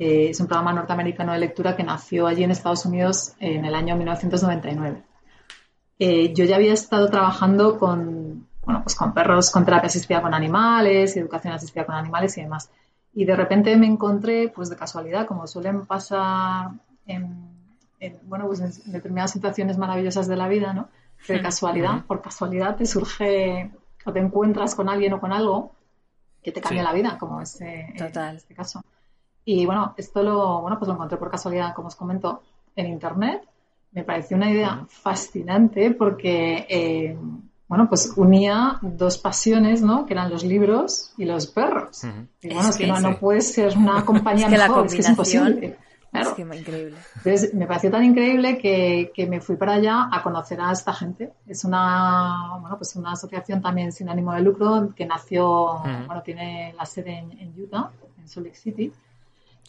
es 0.00 0.40
un 0.40 0.46
programa 0.46 0.72
norteamericano 0.72 1.34
de 1.34 1.38
lectura 1.38 1.76
que 1.76 1.84
nació 1.84 2.26
allí 2.26 2.42
en 2.42 2.50
Estados 2.50 2.86
Unidos 2.86 3.34
en 3.38 3.66
el 3.66 3.74
año 3.74 3.96
1999. 3.96 5.02
Eh, 5.98 6.32
yo 6.32 6.46
ya 6.46 6.56
había 6.56 6.72
estado 6.72 7.10
trabajando 7.10 7.78
con, 7.78 8.48
bueno, 8.62 8.82
pues 8.82 8.94
con 8.94 9.12
perros 9.12 9.50
con 9.50 9.66
terapia 9.66 9.88
asistida 9.88 10.22
con 10.22 10.32
animales, 10.32 11.18
educación 11.18 11.52
asistida 11.52 11.84
con 11.84 11.96
animales 11.96 12.38
y 12.38 12.40
demás. 12.40 12.70
Y 13.12 13.26
de 13.26 13.36
repente 13.36 13.76
me 13.76 13.86
encontré, 13.86 14.48
pues 14.48 14.70
de 14.70 14.76
casualidad, 14.76 15.26
como 15.26 15.46
suelen 15.46 15.84
pasar 15.84 16.70
en, 17.04 17.50
bueno, 18.22 18.46
pues 18.46 18.60
en 18.60 18.92
determinadas 18.92 19.32
situaciones 19.32 19.76
maravillosas 19.76 20.26
de 20.28 20.36
la 20.36 20.48
vida, 20.48 20.72
¿no? 20.72 20.88
Que 21.26 21.34
de 21.34 21.42
casualidad, 21.42 22.06
por 22.06 22.22
casualidad 22.22 22.76
te 22.76 22.86
surge 22.86 23.70
o 24.06 24.12
te 24.14 24.18
encuentras 24.18 24.74
con 24.74 24.88
alguien 24.88 25.12
o 25.12 25.20
con 25.20 25.30
algo 25.30 25.74
que 26.42 26.52
te 26.52 26.62
cambia 26.62 26.82
la 26.82 26.94
vida, 26.94 27.18
como 27.18 27.42
este, 27.42 27.92
en 27.98 28.36
este 28.36 28.54
caso. 28.54 28.82
Y 29.52 29.66
bueno, 29.66 29.94
esto 29.96 30.22
lo, 30.22 30.60
bueno, 30.60 30.78
pues 30.78 30.86
lo 30.86 30.94
encontré 30.94 31.18
por 31.18 31.28
casualidad, 31.28 31.74
como 31.74 31.88
os 31.88 31.96
comento, 31.96 32.40
en 32.76 32.86
internet. 32.86 33.42
Me 33.90 34.04
pareció 34.04 34.36
una 34.36 34.48
idea 34.48 34.86
fascinante 34.88 35.90
porque, 35.90 36.66
eh, 36.68 37.18
bueno, 37.66 37.88
pues 37.88 38.12
unía 38.14 38.78
dos 38.80 39.18
pasiones, 39.18 39.82
¿no? 39.82 40.06
Que 40.06 40.12
eran 40.12 40.30
los 40.30 40.44
libros 40.44 41.12
y 41.16 41.24
los 41.24 41.48
perros. 41.48 42.04
Y 42.40 42.54
bueno, 42.54 42.68
es, 42.68 42.76
que, 42.76 42.86
no, 42.86 43.00
no, 43.00 43.18
puede 43.18 43.40
ser 43.40 43.76
una 43.76 44.04
compañía 44.06 44.46
es 44.46 44.52
mejor, 44.52 44.86
es 44.86 44.94
que 44.94 45.00
es 45.00 45.08
imposible. 45.08 45.76
Es 46.12 46.28
que 46.28 46.42
increíble. 46.42 46.96
Entonces, 47.16 47.52
me 47.52 47.66
pareció 47.66 47.90
tan 47.90 48.04
increíble 48.04 48.56
que, 48.56 49.10
que, 49.12 49.26
me 49.26 49.40
fui 49.40 49.56
para 49.56 49.74
allá 49.74 50.08
a 50.12 50.22
conocer 50.22 50.60
a 50.60 50.70
esta 50.70 50.92
gente. 50.92 51.32
Es 51.48 51.64
una, 51.64 52.56
bueno, 52.60 52.78
pues 52.78 52.94
una 52.94 53.12
asociación 53.12 53.60
también 53.60 53.90
sin 53.90 54.08
ánimo 54.08 54.32
de 54.32 54.42
lucro 54.42 54.92
que 54.94 55.06
nació, 55.06 55.80
bueno, 56.06 56.22
tiene 56.24 56.72
la 56.78 56.86
sede 56.86 57.18
en, 57.18 57.52
Utah, 57.60 57.90
en 58.16 58.28
Salt 58.28 58.46
Lake 58.46 58.56
City. 58.56 58.92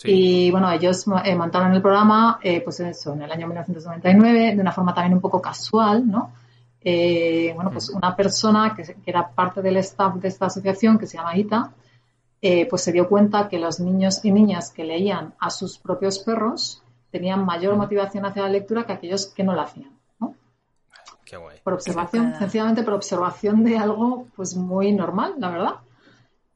Y 0.03 0.49
bueno, 0.51 0.71
ellos 0.71 1.05
eh, 1.23 1.35
montaron 1.35 1.73
el 1.73 1.81
programa, 1.81 2.39
eh, 2.41 2.61
pues 2.61 2.79
eso, 2.79 3.13
en 3.13 3.21
el 3.21 3.31
año 3.31 3.47
1999, 3.47 4.55
de 4.55 4.61
una 4.61 4.71
forma 4.71 4.93
también 4.93 5.13
un 5.13 5.21
poco 5.21 5.41
casual, 5.41 6.09
¿no? 6.09 6.31
Eh, 6.83 7.51
bueno, 7.53 7.69
pues 7.71 7.89
una 7.89 8.15
persona 8.15 8.73
que, 8.75 8.83
que, 8.83 9.11
era 9.11 9.29
parte 9.29 9.61
del 9.61 9.77
staff 9.77 10.15
de 10.15 10.27
esta 10.27 10.47
asociación, 10.47 10.97
que 10.97 11.05
se 11.05 11.17
llama 11.17 11.37
ITA, 11.37 11.71
eh, 12.43 12.65
pues 12.67 12.81
se 12.81 12.91
dio 12.91 13.07
cuenta 13.07 13.47
que 13.47 13.59
los 13.59 13.79
niños 13.79 14.25
y 14.25 14.31
niñas 14.31 14.71
que 14.71 14.83
leían 14.83 15.35
a 15.39 15.51
sus 15.51 15.77
propios 15.77 16.17
perros 16.19 16.81
tenían 17.11 17.45
mayor 17.45 17.75
motivación 17.75 18.25
hacia 18.25 18.41
la 18.41 18.49
lectura 18.49 18.85
que 18.85 18.93
aquellos 18.93 19.27
que 19.27 19.43
no 19.43 19.53
la 19.53 19.63
hacían. 19.63 19.91
¿no? 20.19 20.33
Qué 21.23 21.37
guay. 21.37 21.59
Por 21.63 21.73
observación, 21.73 22.33
sencillamente 22.39 22.81
por 22.81 22.95
observación 22.95 23.63
de 23.63 23.77
algo 23.77 24.25
pues 24.35 24.55
muy 24.55 24.91
normal, 24.91 25.35
la 25.37 25.49
verdad. 25.49 25.75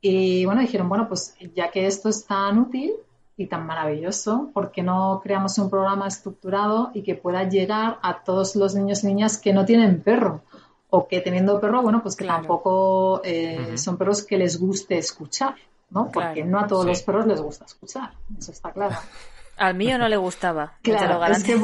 Y 0.02 0.46
bueno, 0.46 0.62
dijeron, 0.62 0.90
bueno, 0.90 1.08
pues 1.08 1.36
ya 1.54 1.70
que 1.70 1.86
esto 1.86 2.10
es 2.10 2.26
tan 2.26 2.58
útil 2.58 2.94
y 3.38 3.48
tan 3.48 3.66
maravilloso, 3.66 4.50
¿por 4.54 4.72
qué 4.72 4.82
no 4.82 5.20
creamos 5.24 5.58
un 5.58 5.70
programa 5.70 6.08
estructurado 6.08 6.92
y 6.94 7.04
que 7.04 7.16
pueda 7.16 7.44
llegar 7.44 8.00
a 8.02 8.24
todos 8.24 8.56
los 8.56 8.76
niños 8.76 9.04
y 9.04 9.08
niñas 9.08 9.38
que 9.38 9.54
no 9.54 9.66
tienen 9.66 10.02
perro? 10.02 10.42
O 10.90 11.08
que 11.08 11.20
teniendo 11.20 11.60
perro, 11.60 11.82
bueno, 11.82 12.02
pues 12.02 12.16
que 12.16 12.26
tampoco 12.26 13.22
eh, 13.24 13.78
son 13.78 13.98
perros 13.98 14.24
que 14.24 14.38
les 14.38 14.60
guste 14.60 14.98
escuchar. 14.98 15.56
¿no? 15.90 16.12
Porque 16.12 16.44
no 16.44 16.60
a 16.60 16.68
todos 16.68 16.86
los 16.86 17.02
perros 17.02 17.26
les 17.28 17.42
gusta 17.42 17.66
escuchar, 17.66 18.12
eso 18.38 18.52
está 18.52 18.72
claro. 18.72 18.96
Al 19.58 19.74
mío 19.74 19.98
no 19.98 20.10
le 20.10 20.18
gustaba. 20.18 20.74
Claro, 20.82 21.24
es 21.28 21.44
que 21.44 21.58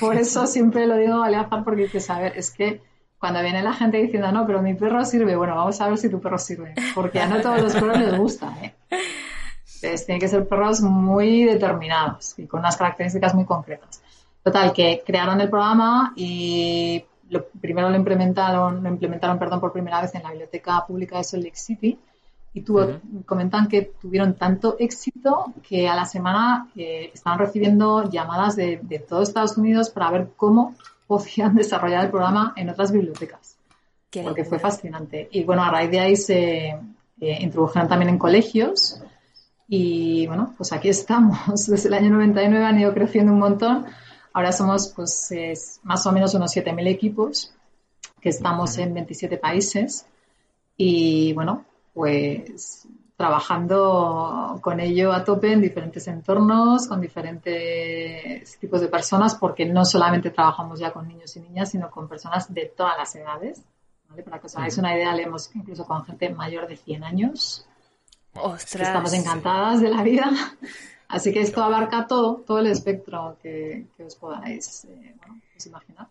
por 0.00 0.16
eso, 0.16 0.46
siempre 0.46 0.86
lo 0.86 0.96
digo 0.96 1.22
Aleazar 1.22 1.62
porque 1.62 1.82
dices, 1.82 2.08
a 2.08 2.18
ver, 2.18 2.32
es 2.38 2.50
que 2.50 2.80
cuando 3.18 3.42
viene 3.42 3.62
la 3.62 3.74
gente 3.74 3.98
diciendo, 3.98 4.32
no, 4.32 4.46
pero 4.46 4.62
mi 4.62 4.72
perro 4.72 5.04
sirve, 5.04 5.36
bueno, 5.36 5.54
vamos 5.54 5.78
a 5.82 5.88
ver 5.88 5.98
si 5.98 6.08
tu 6.08 6.22
perro 6.22 6.38
sirve, 6.38 6.74
porque 6.94 7.20
a 7.20 7.26
no 7.26 7.42
todos 7.42 7.60
los 7.60 7.74
perros 7.74 7.98
les 7.98 8.16
gusta, 8.16 8.54
¿eh? 8.62 8.74
Entonces, 9.76 10.06
tienen 10.06 10.20
que 10.20 10.28
ser 10.28 10.46
perros 10.48 10.80
muy 10.80 11.44
determinados 11.44 12.38
y 12.38 12.46
con 12.46 12.60
unas 12.60 12.76
características 12.76 13.34
muy 13.34 13.44
concretas. 13.44 14.02
Total, 14.42 14.72
que 14.72 15.02
crearon 15.04 15.40
el 15.40 15.50
programa 15.50 16.12
y 16.16 17.04
lo, 17.30 17.46
primero 17.60 17.90
lo 17.90 17.96
implementaron, 17.96 18.82
lo 18.82 18.88
implementaron, 18.88 19.38
perdón, 19.38 19.60
por 19.60 19.72
primera 19.72 20.00
vez 20.00 20.14
en 20.14 20.22
la 20.22 20.30
biblioteca 20.30 20.84
pública 20.86 21.18
de 21.18 21.24
Salt 21.24 21.44
Lake 21.44 21.56
City 21.56 21.98
y 22.56 22.64
comentan 23.26 23.68
que 23.68 23.82
tuvieron 24.00 24.34
tanto 24.34 24.76
éxito 24.78 25.52
que 25.68 25.88
a 25.88 25.94
la 25.94 26.06
semana 26.06 26.70
eh, 26.74 27.10
estaban 27.12 27.38
recibiendo 27.38 28.08
llamadas 28.08 28.56
de, 28.56 28.80
de 28.82 28.98
todo 28.98 29.22
Estados 29.22 29.58
Unidos 29.58 29.90
para 29.90 30.10
ver 30.10 30.28
cómo 30.36 30.74
podían 31.06 31.54
desarrollar 31.54 32.04
el 32.06 32.10
programa 32.10 32.54
en 32.56 32.70
otras 32.70 32.92
bibliotecas. 32.92 33.58
porque 34.22 34.44
fue 34.44 34.58
fascinante. 34.58 35.28
Y 35.32 35.44
bueno, 35.44 35.62
a 35.64 35.70
raíz 35.70 35.90
de 35.90 36.00
ahí 36.00 36.16
se 36.16 36.68
eh, 36.68 37.38
introdujeron 37.40 37.88
también 37.88 38.08
en 38.08 38.18
colegios. 38.18 39.02
Y 39.68 40.26
bueno, 40.26 40.54
pues 40.56 40.72
aquí 40.72 40.88
estamos. 40.88 41.66
Desde 41.66 41.88
el 41.88 41.94
año 41.94 42.10
99 42.10 42.64
han 42.64 42.80
ido 42.80 42.94
creciendo 42.94 43.32
un 43.32 43.38
montón. 43.38 43.86
Ahora 44.32 44.52
somos 44.52 44.88
pues 44.94 45.80
más 45.82 46.06
o 46.06 46.12
menos 46.12 46.34
unos 46.34 46.54
7.000 46.54 46.86
equipos 46.88 47.54
que 48.20 48.28
estamos 48.28 48.76
en 48.78 48.94
27 48.94 49.38
países. 49.38 50.06
Y 50.76 51.32
bueno, 51.32 51.64
pues 51.94 52.86
trabajando 53.16 54.58
con 54.60 54.78
ello 54.78 55.12
a 55.12 55.24
tope 55.24 55.52
en 55.52 55.62
diferentes 55.62 56.06
entornos, 56.06 56.86
con 56.86 57.00
diferentes 57.00 58.58
tipos 58.58 58.82
de 58.82 58.88
personas, 58.88 59.36
porque 59.36 59.64
no 59.64 59.86
solamente 59.86 60.30
trabajamos 60.30 60.78
ya 60.78 60.92
con 60.92 61.08
niños 61.08 61.34
y 61.36 61.40
niñas, 61.40 61.70
sino 61.70 61.90
con 61.90 62.08
personas 62.08 62.52
de 62.52 62.66
todas 62.66 62.98
las 62.98 63.16
edades. 63.16 63.62
Para 64.24 64.38
que 64.38 64.46
os 64.46 64.56
hagáis 64.56 64.76
una 64.78 64.94
idea, 64.94 65.14
leemos 65.14 65.50
incluso 65.54 65.86
con 65.86 66.04
gente 66.04 66.28
mayor 66.28 66.68
de 66.68 66.76
100 66.76 67.04
años. 67.04 67.66
Ostras. 68.40 68.88
Estamos 68.88 69.12
encantadas 69.12 69.80
de 69.80 69.90
la 69.90 70.02
vida. 70.02 70.30
Así 71.08 71.32
que 71.32 71.40
esto 71.40 71.62
abarca 71.62 72.06
todo, 72.06 72.42
todo 72.46 72.58
el 72.58 72.66
espectro 72.66 73.38
que, 73.42 73.86
os 74.04 74.16
podáis 74.16 74.84
eh, 74.86 75.14
pues 75.52 75.66
imaginar. 75.66 76.08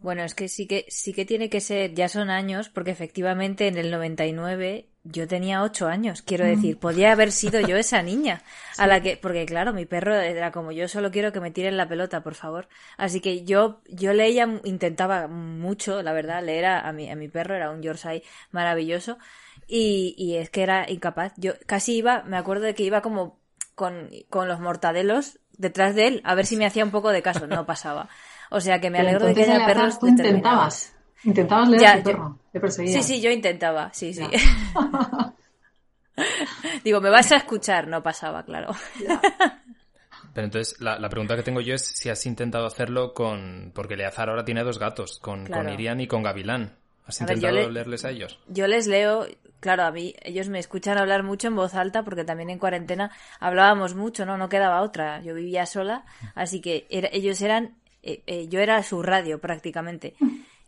Bueno, 0.00 0.22
es 0.22 0.34
que 0.34 0.48
sí 0.48 0.68
que 0.68 0.86
sí 0.88 1.12
que 1.12 1.24
tiene 1.24 1.50
que 1.50 1.60
ser, 1.60 1.92
ya 1.92 2.08
son 2.08 2.30
años, 2.30 2.68
porque 2.68 2.92
efectivamente 2.92 3.66
en 3.66 3.78
el 3.78 3.90
99 3.90 4.86
yo 5.02 5.26
tenía 5.26 5.62
ocho 5.62 5.88
años, 5.88 6.22
quiero 6.22 6.44
mm. 6.44 6.48
decir, 6.48 6.78
podía 6.78 7.10
haber 7.12 7.32
sido 7.32 7.60
yo 7.60 7.76
esa 7.76 8.00
niña 8.02 8.42
a 8.78 8.86
la 8.86 9.02
que, 9.02 9.16
porque 9.16 9.44
claro, 9.44 9.72
mi 9.72 9.86
perro 9.86 10.14
era 10.14 10.52
como 10.52 10.70
yo 10.70 10.86
solo 10.86 11.10
quiero 11.10 11.32
que 11.32 11.40
me 11.40 11.50
tiren 11.50 11.76
la 11.76 11.88
pelota, 11.88 12.22
por 12.22 12.34
favor. 12.36 12.68
Así 12.96 13.20
que 13.20 13.44
yo, 13.44 13.80
yo 13.88 14.12
leía, 14.12 14.60
intentaba 14.62 15.26
mucho, 15.26 16.00
la 16.02 16.12
verdad, 16.12 16.44
leer 16.44 16.66
a, 16.66 16.92
mi, 16.92 17.10
a 17.10 17.16
mi 17.16 17.28
perro, 17.28 17.56
era 17.56 17.70
un 17.70 17.82
Yorkshire 17.82 18.22
maravilloso, 18.52 19.18
y, 19.68 20.14
y 20.16 20.36
es 20.36 20.50
que 20.50 20.62
era 20.62 20.90
incapaz. 20.90 21.34
Yo 21.36 21.52
casi 21.66 21.96
iba, 21.96 22.22
me 22.22 22.38
acuerdo 22.38 22.64
de 22.64 22.74
que 22.74 22.82
iba 22.82 23.02
como 23.02 23.38
con, 23.74 24.10
con 24.30 24.48
los 24.48 24.58
mortadelos 24.58 25.38
detrás 25.52 25.94
de 25.94 26.08
él, 26.08 26.20
a 26.24 26.34
ver 26.34 26.46
si 26.46 26.56
me 26.56 26.66
hacía 26.66 26.84
un 26.84 26.90
poco 26.90 27.10
de 27.10 27.22
caso, 27.22 27.46
no 27.46 27.66
pasaba. 27.66 28.08
O 28.50 28.60
sea 28.60 28.80
que 28.80 28.90
me 28.90 28.98
alegro 28.98 29.26
de 29.26 29.34
que 29.34 29.42
haya 29.42 29.66
perros 29.66 29.98
tú 29.98 30.08
intentabas. 30.08 30.94
Intentabas 31.24 31.68
leer 31.68 31.86
a 31.86 31.96
tu 31.98 32.04
perro, 32.04 32.38
te 32.52 32.60
perseguía. 32.60 32.94
Sí, 32.94 33.02
sí, 33.02 33.20
yo 33.20 33.30
intentaba, 33.30 33.92
sí, 33.92 34.14
sí. 34.14 34.24
Digo, 36.84 37.00
¿me 37.00 37.10
vas 37.10 37.30
a 37.32 37.36
escuchar? 37.36 37.86
No 37.86 38.02
pasaba, 38.02 38.44
claro. 38.44 38.74
Pero 40.34 40.44
entonces, 40.44 40.80
la, 40.80 41.08
pregunta 41.08 41.36
que 41.36 41.42
tengo 41.42 41.60
yo 41.60 41.74
es 41.74 41.84
si 41.84 42.08
has 42.08 42.24
intentado 42.26 42.66
hacerlo 42.66 43.12
con... 43.14 43.72
Porque 43.74 43.96
Leazar 43.96 44.28
ahora 44.28 44.44
tiene 44.44 44.62
dos 44.64 44.78
gatos, 44.78 45.18
con, 45.18 45.46
con 45.46 45.68
Irian 45.68 46.00
y 46.00 46.06
con 46.06 46.22
Gavilán. 46.22 46.76
¿Has 47.08 47.20
intentado 47.20 47.70
leerles 47.70 48.04
a 48.04 48.10
ellos? 48.10 48.38
Yo 48.46 48.66
les 48.66 48.86
leo, 48.86 49.26
claro, 49.60 49.84
a 49.84 49.90
mí, 49.90 50.14
ellos 50.22 50.48
me 50.48 50.58
escuchan 50.58 50.98
hablar 50.98 51.22
mucho 51.22 51.48
en 51.48 51.56
voz 51.56 51.74
alta 51.74 52.04
porque 52.04 52.24
también 52.24 52.50
en 52.50 52.58
cuarentena 52.58 53.10
hablábamos 53.40 53.94
mucho, 53.94 54.26
¿no? 54.26 54.36
No 54.36 54.48
quedaba 54.48 54.82
otra. 54.82 55.20
Yo 55.22 55.34
vivía 55.34 55.66
sola, 55.66 56.04
así 56.34 56.60
que 56.60 56.86
ellos 56.90 57.40
eran 57.40 57.78
eh, 58.02 58.22
eh, 58.26 58.48
yo 58.48 58.60
era 58.60 58.82
su 58.82 59.02
radio 59.02 59.40
prácticamente. 59.40 60.14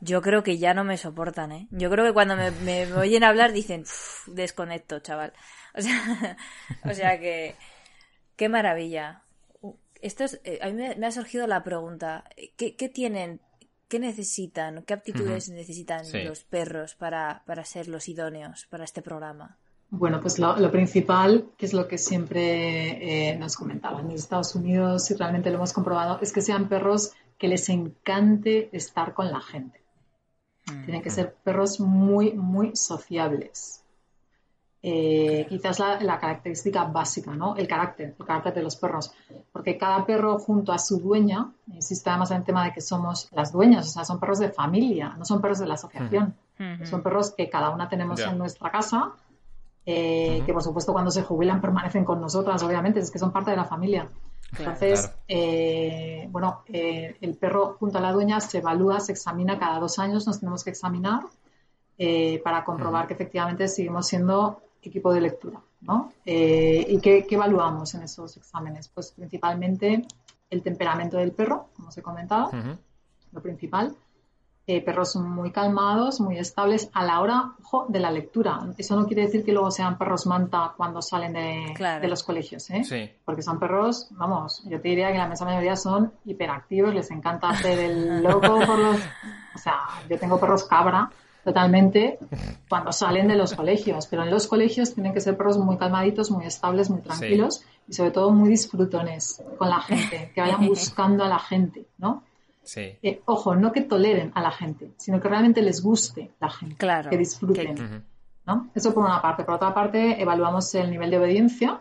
Yo 0.00 0.22
creo 0.22 0.42
que 0.42 0.58
ya 0.58 0.74
no 0.74 0.84
me 0.84 0.96
soportan, 0.96 1.52
¿eh? 1.52 1.68
Yo 1.70 1.90
creo 1.90 2.04
que 2.04 2.12
cuando 2.12 2.36
me, 2.36 2.92
oyen 2.96 3.24
hablar 3.24 3.52
dicen, 3.52 3.84
desconecto, 4.26 5.00
chaval. 5.00 5.32
O 5.72 5.80
sea, 5.80 6.36
o 6.84 6.92
sea 6.92 7.20
que, 7.20 7.54
qué 8.34 8.48
maravilla. 8.48 9.22
Esto 10.02 10.24
es, 10.24 10.40
eh, 10.42 10.58
a 10.62 10.66
mí 10.66 10.72
me, 10.72 11.06
ha 11.06 11.12
surgido 11.12 11.46
la 11.46 11.62
pregunta, 11.62 12.24
¿qué, 12.56 12.88
tienen, 12.92 13.40
qué 13.90 13.98
necesitan, 13.98 14.84
qué 14.86 14.94
aptitudes 14.94 15.50
necesitan 15.50 16.06
los 16.24 16.44
perros 16.44 16.94
para, 16.94 17.42
para 17.44 17.64
ser 17.64 17.88
los 17.88 18.08
idóneos 18.08 18.66
para 18.70 18.84
este 18.84 19.02
programa? 19.02 19.58
Bueno, 19.90 20.20
pues 20.20 20.38
lo, 20.38 20.70
principal, 20.70 21.50
que 21.58 21.66
es 21.66 21.74
lo 21.74 21.88
que 21.88 21.98
siempre 21.98 23.36
nos 23.38 23.56
comentaban 23.56 24.06
en 24.06 24.12
Estados 24.12 24.54
Unidos 24.54 25.10
y 25.10 25.14
realmente 25.14 25.50
lo 25.50 25.56
hemos 25.56 25.72
comprobado, 25.72 26.20
es 26.22 26.32
que 26.32 26.40
sean 26.40 26.68
perros 26.68 27.12
que 27.36 27.48
les 27.48 27.68
encante 27.68 28.74
estar 28.74 29.12
con 29.12 29.32
la 29.32 29.40
gente. 29.40 29.80
Tienen 30.84 31.02
que 31.02 31.10
ser 31.10 31.34
perros 31.42 31.80
muy, 31.80 32.32
muy 32.32 32.76
sociables. 32.76 33.79
Eh, 34.82 35.44
quizás 35.46 35.78
la, 35.78 36.00
la, 36.00 36.18
característica 36.18 36.84
básica, 36.84 37.32
¿no? 37.34 37.54
El 37.54 37.68
carácter, 37.68 38.14
el 38.18 38.26
carácter 38.26 38.54
de 38.54 38.62
los 38.62 38.76
perros. 38.76 39.12
Porque 39.52 39.76
cada 39.76 40.06
perro 40.06 40.38
junto 40.38 40.72
a 40.72 40.78
su 40.78 40.98
dueña, 40.98 41.52
insisto 41.66 42.08
además 42.08 42.30
en 42.30 42.38
el 42.38 42.44
tema 42.44 42.64
de 42.64 42.72
que 42.72 42.80
somos 42.80 43.28
las 43.32 43.52
dueñas, 43.52 43.88
o 43.88 43.90
sea, 43.90 44.04
son 44.04 44.18
perros 44.18 44.38
de 44.38 44.48
familia, 44.50 45.14
no 45.18 45.24
son 45.26 45.42
perros 45.42 45.58
de 45.58 45.66
la 45.66 45.74
asociación. 45.74 46.34
Son 46.84 47.02
perros 47.02 47.32
que 47.34 47.48
cada 47.48 47.70
una 47.70 47.88
tenemos 47.88 48.20
en 48.20 48.36
nuestra 48.36 48.70
casa, 48.70 49.12
eh, 49.86 50.42
que 50.44 50.52
por 50.52 50.62
supuesto 50.62 50.92
cuando 50.92 51.10
se 51.10 51.22
jubilan 51.22 51.58
permanecen 51.60 52.04
con 52.04 52.20
nosotras, 52.20 52.62
obviamente, 52.62 53.00
es 53.00 53.10
que 53.10 53.18
son 53.18 53.32
parte 53.32 53.50
de 53.50 53.56
la 53.56 53.64
familia. 53.64 54.10
Entonces, 54.58 55.10
eh, 55.26 56.28
bueno, 56.30 56.62
eh, 56.66 57.16
el 57.22 57.34
perro 57.36 57.76
junto 57.78 57.96
a 57.96 58.00
la 58.02 58.12
dueña 58.12 58.40
se 58.40 58.58
evalúa, 58.58 59.00
se 59.00 59.12
examina 59.12 59.58
cada 59.58 59.78
dos 59.78 59.98
años, 59.98 60.26
nos 60.26 60.40
tenemos 60.40 60.64
que 60.64 60.70
examinar 60.70 61.22
para 62.42 62.64
comprobar 62.64 63.06
que 63.06 63.12
efectivamente 63.12 63.68
seguimos 63.68 64.06
siendo 64.06 64.62
equipo 64.82 65.12
de 65.12 65.20
lectura. 65.20 65.60
¿no? 65.80 66.12
¿Y 66.24 67.00
qué, 67.00 67.26
evaluamos 67.30 67.94
en 67.94 68.02
esos 68.02 68.36
exámenes? 68.36 68.88
Pues 68.88 69.12
principalmente 69.12 70.04
el 70.50 70.62
temperamento 70.62 71.16
del 71.16 71.32
perro, 71.32 71.68
como 71.74 71.88
os 71.88 71.98
he 71.98 72.02
comentado, 72.02 72.50
lo 73.32 73.42
principal. 73.42 73.94
Eh, 74.66 74.82
perros 74.82 75.16
muy 75.16 75.50
calmados, 75.50 76.20
muy 76.20 76.38
estables 76.38 76.90
a 76.92 77.04
la 77.04 77.20
hora 77.20 77.54
de 77.88 77.98
la 77.98 78.12
lectura. 78.12 78.60
Eso 78.78 78.94
no 78.94 79.04
quiere 79.04 79.22
decir 79.22 79.44
que 79.44 79.50
luego 79.50 79.72
sean 79.72 79.98
perros 79.98 80.26
manta 80.26 80.74
cuando 80.76 81.02
salen 81.02 81.32
de, 81.32 82.08
los 82.08 82.22
colegios, 82.22 82.70
¿eh? 82.70 83.16
Porque 83.24 83.42
son 83.42 83.58
perros, 83.58 84.06
vamos, 84.12 84.62
yo 84.66 84.80
te 84.80 84.90
diría 84.90 85.10
que 85.10 85.18
la 85.18 85.26
mensa 85.26 85.44
mayoría 85.44 85.74
son 85.74 86.12
hiperactivos, 86.24 86.94
les 86.94 87.10
encanta 87.10 87.48
hacer 87.48 87.80
el 87.80 88.22
loco 88.22 88.60
por 88.64 88.78
los... 88.78 88.98
O 89.56 89.58
sea, 89.58 89.80
yo 90.08 90.16
tengo 90.20 90.38
perros 90.38 90.62
cabra 90.62 91.10
totalmente 91.44 92.18
cuando 92.68 92.92
salen 92.92 93.28
de 93.28 93.36
los 93.36 93.54
colegios, 93.54 94.06
pero 94.06 94.22
en 94.22 94.30
los 94.30 94.46
colegios 94.46 94.94
tienen 94.94 95.12
que 95.12 95.20
ser 95.20 95.36
perros 95.36 95.58
muy 95.58 95.76
calmaditos, 95.76 96.30
muy 96.30 96.46
estables, 96.46 96.90
muy 96.90 97.00
tranquilos 97.00 97.64
y 97.88 97.94
sobre 97.94 98.10
todo 98.10 98.30
muy 98.30 98.48
disfrutones 98.48 99.42
con 99.58 99.68
la 99.68 99.80
gente, 99.80 100.32
que 100.34 100.40
vayan 100.40 100.66
buscando 100.66 101.24
a 101.24 101.28
la 101.28 101.38
gente, 101.38 101.86
¿no? 101.98 102.24
Sí. 102.62 102.98
Eh, 103.02 103.22
ojo, 103.24 103.56
no 103.56 103.72
que 103.72 103.80
toleren 103.80 104.32
a 104.34 104.42
la 104.42 104.50
gente, 104.50 104.92
sino 104.96 105.20
que 105.20 105.28
realmente 105.28 105.62
les 105.62 105.82
guste 105.82 106.30
la 106.40 106.50
gente, 106.50 106.86
que 107.08 107.16
disfruten. 107.16 108.04
¿no? 108.46 108.70
Eso 108.74 108.94
por 108.94 109.04
una 109.04 109.20
parte. 109.20 109.44
Por 109.44 109.54
otra 109.54 109.74
parte, 109.74 110.20
evaluamos 110.20 110.74
el 110.74 110.90
nivel 110.90 111.10
de 111.10 111.18
obediencia 111.18 111.80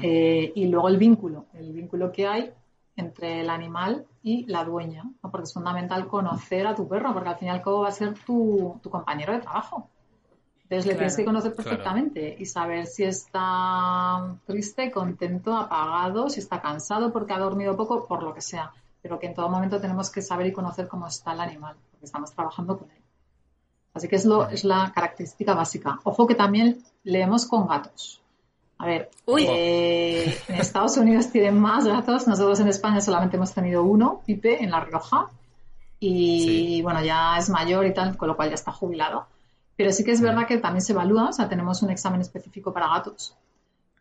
eh, 0.00 0.52
y 0.54 0.66
luego 0.66 0.88
el 0.88 0.96
vínculo, 0.96 1.46
el 1.54 1.72
vínculo 1.72 2.12
que 2.12 2.26
hay 2.26 2.52
entre 2.96 3.40
el 3.40 3.50
animal 3.50 4.06
y 4.22 4.44
la 4.46 4.64
dueña, 4.64 5.04
porque 5.20 5.44
es 5.44 5.54
fundamental 5.54 6.06
conocer 6.06 6.66
a 6.66 6.74
tu 6.74 6.88
perro, 6.88 7.12
porque 7.12 7.30
al 7.30 7.38
fin 7.38 7.48
y 7.48 7.50
al 7.50 7.62
cabo 7.62 7.80
va 7.80 7.88
a 7.88 7.92
ser 7.92 8.14
tu, 8.24 8.80
compañero 8.90 9.32
de 9.32 9.40
trabajo. 9.40 9.88
Entonces 10.64 10.86
le 10.86 10.94
tienes 10.94 11.16
que 11.16 11.24
conocer 11.24 11.54
perfectamente 11.54 12.34
y 12.38 12.46
saber 12.46 12.86
si 12.86 13.04
está 13.04 14.36
triste, 14.46 14.90
contento, 14.90 15.54
apagado, 15.54 16.30
si 16.30 16.40
está 16.40 16.62
cansado 16.62 17.12
porque 17.12 17.34
ha 17.34 17.38
dormido 17.38 17.76
poco, 17.76 18.06
por 18.06 18.22
lo 18.22 18.32
que 18.32 18.40
sea 18.40 18.72
pero 19.02 19.18
que 19.18 19.26
en 19.26 19.34
todo 19.34 19.48
momento 19.48 19.80
tenemos 19.80 20.10
que 20.10 20.22
saber 20.22 20.46
y 20.46 20.52
conocer 20.52 20.86
cómo 20.86 21.08
está 21.08 21.32
el 21.32 21.40
animal, 21.40 21.76
porque 21.90 22.06
estamos 22.06 22.32
trabajando 22.32 22.78
con 22.78 22.90
él. 22.90 23.02
Así 23.94 24.08
que 24.08 24.16
es, 24.16 24.24
lo, 24.24 24.48
es 24.48 24.64
la 24.64 24.92
característica 24.94 25.54
básica. 25.54 25.98
Ojo 26.04 26.26
que 26.26 26.36
también 26.36 26.82
leemos 27.02 27.46
con 27.46 27.66
gatos. 27.66 28.21
A 28.82 28.86
ver, 28.86 29.10
eh, 29.38 30.36
en 30.48 30.54
Estados 30.56 30.96
Unidos 30.96 31.30
tienen 31.30 31.60
más 31.60 31.86
gatos, 31.86 32.26
nosotros 32.26 32.58
en 32.58 32.66
España 32.66 33.00
solamente 33.00 33.36
hemos 33.36 33.54
tenido 33.54 33.84
uno, 33.84 34.22
Pipe, 34.26 34.60
en 34.60 34.72
La 34.72 34.80
Rioja, 34.80 35.28
y 36.00 36.82
bueno, 36.82 37.00
ya 37.00 37.36
es 37.38 37.48
mayor 37.48 37.86
y 37.86 37.94
tal, 37.94 38.16
con 38.16 38.26
lo 38.26 38.34
cual 38.34 38.48
ya 38.48 38.56
está 38.56 38.72
jubilado. 38.72 39.26
Pero 39.76 39.92
sí 39.92 40.02
que 40.02 40.10
es 40.10 40.20
verdad 40.20 40.48
que 40.48 40.58
también 40.58 40.82
se 40.82 40.94
evalúa, 40.94 41.28
o 41.28 41.32
sea, 41.32 41.48
tenemos 41.48 41.80
un 41.82 41.90
examen 41.90 42.22
específico 42.22 42.72
para 42.72 42.88
gatos. 42.88 43.36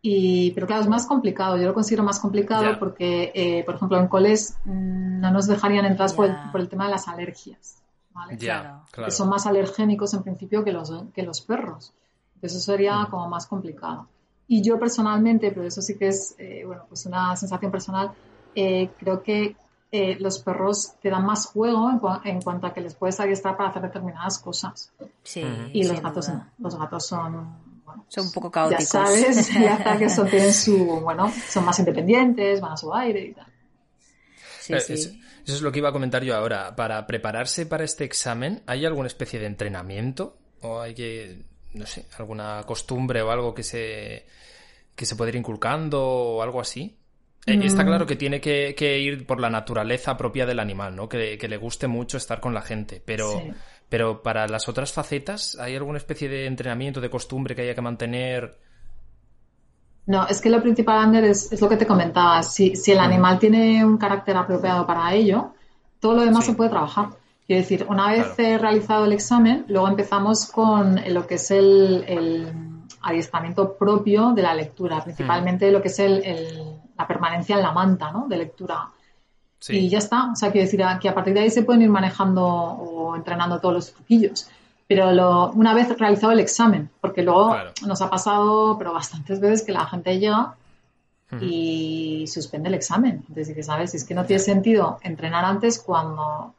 Y, 0.01 0.49
pero 0.53 0.65
claro, 0.65 0.81
es 0.81 0.87
más 0.87 1.05
complicado. 1.05 1.57
Yo 1.57 1.67
lo 1.67 1.75
considero 1.75 2.01
más 2.01 2.19
complicado 2.19 2.79
porque, 2.79 3.31
eh, 3.35 3.63
por 3.63 3.75
ejemplo, 3.75 3.99
en 3.99 4.07
coles 4.07 4.57
mm, 4.65 5.19
no 5.19 5.29
nos 5.29 5.45
dejarían 5.45 5.85
entrar 5.85 6.11
por, 6.15 6.27
el, 6.59 6.69
tema 6.69 6.85
de 6.85 6.91
las 6.91 7.07
alergias. 7.07 7.83
¿vale? 8.15 8.35
Claro. 8.35 8.81
Que 8.91 9.11
son 9.11 9.29
más 9.29 9.45
alergénicos 9.45 10.15
en 10.15 10.23
principio 10.23 10.63
que 10.63 10.71
los, 10.71 10.91
que 11.13 11.21
los 11.21 11.41
perros. 11.41 11.93
Eso 12.41 12.59
sería 12.59 12.97
mm. 13.01 13.11
como 13.11 13.29
más 13.29 13.45
complicado. 13.45 14.07
Y 14.51 14.61
yo 14.61 14.77
personalmente, 14.77 15.51
pero 15.51 15.65
eso 15.65 15.81
sí 15.81 15.97
que 15.97 16.09
es 16.09 16.35
eh, 16.37 16.63
bueno, 16.65 16.85
pues 16.89 17.05
una 17.05 17.35
sensación 17.37 17.71
personal, 17.71 18.11
eh, 18.53 18.89
creo 18.99 19.23
que 19.23 19.55
los 20.19 20.39
perros 20.39 20.93
te 21.01 21.09
dan 21.09 21.25
más 21.25 21.47
juego 21.47 21.89
en, 21.89 21.99
en, 22.29 22.41
cuanto 22.41 22.65
a 22.65 22.73
que 22.73 22.79
les 22.79 22.95
puedes 22.95 23.19
adiestrar 23.19 23.57
para 23.57 23.69
hacer 23.69 23.81
determinadas 23.81 24.39
cosas. 24.39 24.89
Sí, 25.21 25.43
y 25.73 25.83
los 25.83 26.01
gatos 26.01 26.29
no. 26.29 26.47
Los 26.59 26.77
gatos 26.77 27.05
son 27.05 27.71
son 28.07 28.25
un 28.25 28.31
poco 28.31 28.51
caóticos. 28.51 28.83
Ya 28.93 29.05
sabes, 29.05 29.53
ya 29.53 29.97
que 29.97 30.09
son, 30.09 30.29
tienen 30.29 30.53
su, 30.53 31.01
bueno, 31.01 31.31
son 31.49 31.65
más 31.65 31.79
independientes, 31.79 32.61
van 32.61 32.73
a 32.73 32.77
su 32.77 32.93
aire 32.93 33.25
y 33.25 33.33
tal. 33.33 33.47
Sí, 34.59 34.73
eh, 34.73 34.81
sí. 34.81 34.93
Eso, 34.93 35.11
es 35.45 35.61
lo 35.61 35.71
que 35.71 35.79
iba 35.79 35.89
a 35.89 35.93
comentar 35.93 36.23
yo 36.23 36.35
ahora. 36.35 36.75
Para 36.75 37.07
prepararse 37.07 37.65
para 37.65 37.83
este 37.83 38.03
examen, 38.03 38.63
¿hay 38.67 38.85
alguna 38.85 39.07
especie 39.07 39.39
de 39.39 39.47
entrenamiento? 39.47 40.37
¿O 40.61 40.79
hay 40.79 40.93
que, 40.93 41.45
no 41.73 41.85
sé, 41.85 42.05
alguna 42.17 42.63
costumbre 42.65 43.21
o 43.21 43.31
algo 43.31 43.53
que 43.53 43.63
se, 43.63 44.25
que 44.95 45.05
se 45.05 45.15
puede 45.15 45.29
ir 45.29 45.35
inculcando 45.35 46.03
o 46.03 46.41
algo 46.41 46.61
así? 46.61 46.97
Eh, 47.45 47.59
está 47.63 47.83
claro 47.83 48.05
que 48.05 48.15
tiene 48.15 48.39
que, 48.39 48.99
ir 48.99 49.25
por 49.25 49.39
la 49.39 49.49
naturaleza 49.49 50.15
propia 50.15 50.45
del 50.45 50.59
animal, 50.59 50.95
¿no? 50.95 51.09
Que, 51.09 51.37
que 51.37 51.47
le 51.47 51.57
guste 51.57 51.87
mucho 51.87 52.17
estar 52.17 52.39
con 52.39 52.53
la 52.53 52.61
gente, 52.61 53.01
pero, 53.03 53.41
pero 53.89 54.21
para 54.21 54.47
las 54.47 54.69
otras 54.69 54.93
facetas, 54.93 55.57
¿hay 55.59 55.75
alguna 55.75 55.97
especie 55.97 56.29
de 56.29 56.45
entrenamiento, 56.45 57.01
de 57.01 57.09
costumbre 57.09 57.55
que 57.55 57.63
haya 57.63 57.73
que 57.73 57.81
mantener? 57.81 58.59
No, 60.05 60.27
es 60.27 60.41
que 60.41 60.49
lo 60.49 60.61
principal, 60.61 60.99
Ander, 60.99 61.23
es, 61.23 61.59
lo 61.61 61.69
que 61.69 61.77
te 61.77 61.87
comentaba. 61.87 62.43
Si, 62.43 62.73
el 62.87 62.99
animal 62.99 63.39
tiene 63.39 63.83
un 63.85 63.97
carácter 63.97 64.35
apropiado 64.37 64.85
para 64.85 65.13
ello, 65.13 65.53
todo 65.99 66.15
lo 66.15 66.25
demás 66.25 66.45
se 66.45 66.53
puede 66.53 66.69
trabajar. 66.69 67.09
Quiero 67.47 67.61
decir, 67.61 67.85
una 67.89 68.11
vez 68.11 68.37
realizado 68.37 69.05
el 69.05 69.13
examen, 69.13 69.65
luego 69.67 69.87
empezamos 69.87 70.45
con 70.45 71.01
lo 71.13 71.27
que 71.27 71.35
es 71.35 71.51
el, 71.51 72.47
adiestramiento 73.03 73.77
propio 73.77 74.31
de 74.31 74.43
la 74.43 74.53
lectura, 74.53 75.03
principalmente 75.03 75.71
lo 75.71 75.81
que 75.81 75.87
es 75.87 75.99
la 75.99 77.07
permanencia 77.07 77.55
en 77.55 77.63
la 77.63 77.71
manta 77.71 78.11
¿no? 78.11 78.27
de 78.27 78.37
lectura. 78.37 78.89
Y 79.69 79.89
ya 79.89 79.99
está. 79.99 80.31
O 80.31 80.35
sea, 80.35 80.51
quiero 80.51 80.65
decir 80.65 80.81
que 80.99 81.09
a 81.09 81.13
partir 81.13 81.33
de 81.33 81.41
ahí 81.41 81.49
se 81.49 81.63
pueden 81.63 81.83
ir 81.83 81.89
manejando 81.89 82.45
o 82.45 83.15
entrenando 83.15 83.59
todos 83.59 83.75
los 83.75 83.93
truquillos. 83.93 84.49
Pero 84.87 85.11
lo, 85.11 85.51
una 85.51 85.73
vez 85.73 85.97
realizado 85.97 86.33
el 86.33 86.39
examen, 86.39 86.89
porque 86.99 87.21
luego 87.21 87.55
nos 87.85 88.01
ha 88.01 88.09
pasado, 88.09 88.77
pero 88.77 88.93
bastantes 88.93 89.39
veces 89.39 89.63
que 89.63 89.71
la 89.71 89.85
gente 89.85 90.19
llega 90.19 90.55
y 91.39 92.25
suspende 92.27 92.67
el 92.67 92.75
examen. 92.75 93.23
Entonces, 93.29 93.55
que 93.55 93.63
sabes, 93.63 93.93
es 93.93 94.03
que 94.03 94.13
no 94.13 94.25
tiene 94.25 94.41
sentido 94.41 94.99
entrenar 95.01 95.45
antes 95.45 95.79
cuando 95.79 96.53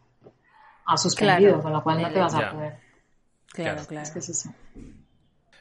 ha 0.93 0.97
suspendido, 0.97 1.61
con 1.61 1.73
lo 1.73 1.83
cual 1.83 2.03
no 2.03 2.11
te 2.13 2.19
vas 2.19 2.35
a 2.35 2.51
poder. 2.51 2.79
Claro, 3.53 3.83
claro. 3.87 4.03
Es 4.03 4.11
que 4.11 4.19
es 4.19 4.29
eso. 4.29 4.55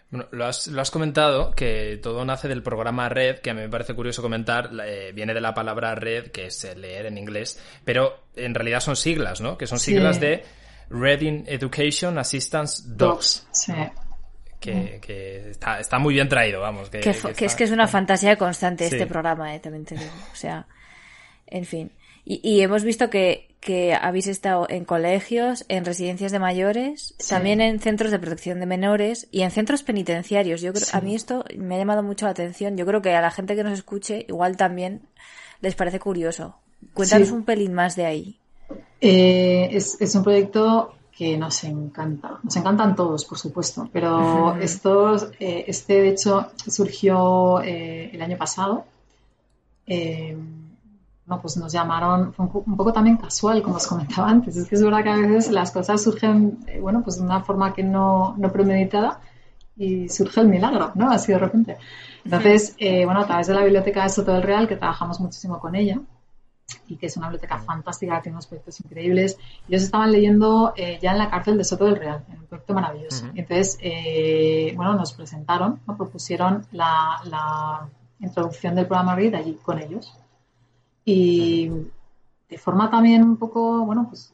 Bueno, 0.09 0.27
lo 0.31 0.45
has, 0.45 0.67
lo 0.67 0.81
has, 0.81 0.91
comentado 0.91 1.51
que 1.51 1.97
todo 2.03 2.25
nace 2.25 2.49
del 2.49 2.61
programa 2.61 3.07
Red, 3.07 3.39
que 3.39 3.49
a 3.49 3.53
mí 3.53 3.61
me 3.61 3.69
parece 3.69 3.95
curioso 3.95 4.21
comentar, 4.21 4.69
eh, 4.85 5.13
viene 5.13 5.33
de 5.33 5.39
la 5.39 5.53
palabra 5.53 5.95
Red, 5.95 6.31
que 6.31 6.47
es 6.47 6.75
leer 6.75 7.05
en 7.05 7.17
inglés, 7.17 7.61
pero 7.85 8.25
en 8.35 8.53
realidad 8.53 8.81
son 8.81 8.97
siglas, 8.97 9.39
¿no? 9.39 9.57
Que 9.57 9.67
son 9.67 9.79
siglas 9.79 10.19
de 10.19 10.43
Reading 10.89 11.45
Education 11.47 12.17
Assistance 12.17 12.83
Dogs. 12.87 13.47
Sí. 13.51 13.73
Que, 14.59 14.99
que 15.01 15.51
está, 15.51 15.79
está, 15.79 15.97
muy 15.97 16.13
bien 16.13 16.27
traído, 16.27 16.59
vamos. 16.59 16.89
Que, 16.89 16.99
que, 16.99 17.45
es 17.45 17.55
que 17.55 17.63
es 17.63 17.71
una 17.71 17.87
fantasía 17.87 18.35
constante 18.35 18.85
este 18.85 19.07
programa, 19.07 19.55
eh, 19.55 19.59
también 19.59 19.85
te 19.85 19.95
digo. 19.95 20.11
O 20.31 20.35
sea, 20.35 20.67
en 21.47 21.65
fin. 21.65 21.93
Y, 22.25 22.41
y 22.43 22.61
hemos 22.61 22.83
visto 22.83 23.09
que, 23.09 23.50
que 23.61 23.93
habéis 23.93 24.25
estado 24.25 24.65
en 24.69 24.85
colegios, 24.85 25.65
en 25.69 25.85
residencias 25.85 26.31
de 26.31 26.39
mayores, 26.39 27.15
también 27.29 27.61
en 27.61 27.79
centros 27.79 28.11
de 28.11 28.17
protección 28.17 28.59
de 28.59 28.65
menores 28.65 29.27
y 29.31 29.41
en 29.41 29.51
centros 29.51 29.83
penitenciarios. 29.83 30.61
Yo 30.61 30.73
creo, 30.73 30.87
a 30.91 30.99
mí 30.99 31.13
esto 31.13 31.45
me 31.55 31.75
ha 31.75 31.77
llamado 31.77 32.01
mucho 32.01 32.25
la 32.25 32.31
atención. 32.31 32.75
Yo 32.75 32.87
creo 32.87 33.03
que 33.03 33.13
a 33.13 33.21
la 33.21 33.29
gente 33.29 33.55
que 33.55 33.63
nos 33.63 33.73
escuche 33.73 34.25
igual 34.27 34.57
también 34.57 35.03
les 35.61 35.75
parece 35.75 35.99
curioso. 35.99 36.55
Cuéntanos 36.95 37.29
un 37.29 37.43
pelín 37.43 37.73
más 37.73 37.95
de 37.95 38.05
ahí. 38.05 38.39
Eh, 38.99 39.69
es, 39.71 40.01
es, 40.01 40.15
un 40.15 40.23
proyecto 40.23 40.95
que 41.15 41.37
nos 41.37 41.63
encanta. 41.63 42.39
Nos 42.41 42.55
encantan 42.55 42.95
todos, 42.95 43.25
por 43.25 43.37
supuesto, 43.37 43.87
pero 43.93 44.55
estos, 44.57 45.29
eh, 45.39 45.65
este 45.67 46.01
de 46.01 46.09
hecho 46.09 46.51
surgió 46.67 47.61
eh, 47.61 48.09
el 48.11 48.21
año 48.23 48.37
pasado. 48.37 48.85
Eh, 49.85 50.35
pues 51.39 51.55
nos 51.57 51.71
llamaron, 51.71 52.33
fue 52.33 52.45
un, 52.45 52.75
poco 52.75 52.91
también 52.91 53.17
casual, 53.17 53.61
como 53.61 53.75
os 53.75 53.87
comentaba 53.87 54.27
antes. 54.27 54.57
Es 54.57 54.67
que 54.67 54.75
es 54.75 54.83
verdad 54.83 55.03
que 55.03 55.09
a 55.09 55.15
veces 55.15 55.51
las 55.51 55.71
cosas 55.71 56.01
surgen, 56.01 56.59
eh, 56.67 56.79
bueno, 56.79 57.01
pues 57.03 57.17
de 57.17 57.23
una 57.23 57.41
forma 57.41 57.73
que 57.73 57.83
no, 57.83 58.35
no 58.37 58.51
premeditada 58.51 59.21
y 59.77 60.09
surge 60.09 60.41
el 60.41 60.47
milagro, 60.47 60.91
¿no? 60.95 61.11
Así 61.11 61.31
de 61.31 61.37
repente. 61.37 61.77
Entonces, 62.25 62.75
eh, 62.79 63.05
bueno, 63.05 63.21
a 63.21 63.25
través 63.25 63.47
de 63.47 63.53
la 63.53 63.63
biblioteca 63.63 64.03
de 64.03 64.09
Soto 64.09 64.33
del 64.33 64.43
Real, 64.43 64.67
que 64.67 64.75
trabajamos 64.75 65.19
muchísimo 65.19 65.59
con 65.59 65.75
ella, 65.75 65.99
y 66.87 66.95
que 66.95 67.05
es 67.05 67.17
una 67.17 67.27
biblioteca 67.27 67.59
fantástica, 67.59 68.21
tiene 68.21 68.35
unos 68.35 68.47
proyectos 68.47 68.79
increíbles. 68.81 69.37
Ellos 69.67 69.83
estaban 69.83 70.11
leyendo 70.11 70.73
eh, 70.75 70.99
ya 71.01 71.11
en 71.11 71.19
la 71.19 71.29
cárcel 71.29 71.57
de 71.57 71.63
Soto 71.63 71.85
del 71.85 71.97
Real, 71.97 72.23
en 72.31 72.39
un 72.39 72.45
proyecto 72.45 72.73
maravilloso. 72.73 73.27
Y 73.33 73.39
entonces, 73.39 73.77
bueno, 74.75 74.95
nos 74.95 75.13
presentaron, 75.13 75.79
nos 75.85 75.97
propusieron 75.97 76.65
la, 76.71 77.21
la, 77.25 77.87
introducción 78.21 78.75
del 78.75 78.85
programa 78.85 79.15
Read 79.15 79.35
allí 79.35 79.57
con 79.61 79.79
ellos. 79.79 80.13
Y 81.05 81.69
de 82.49 82.57
forma 82.57 82.89
también 82.89 83.23
un 83.23 83.37
poco, 83.37 83.85
bueno, 83.85 84.07
pues 84.09 84.33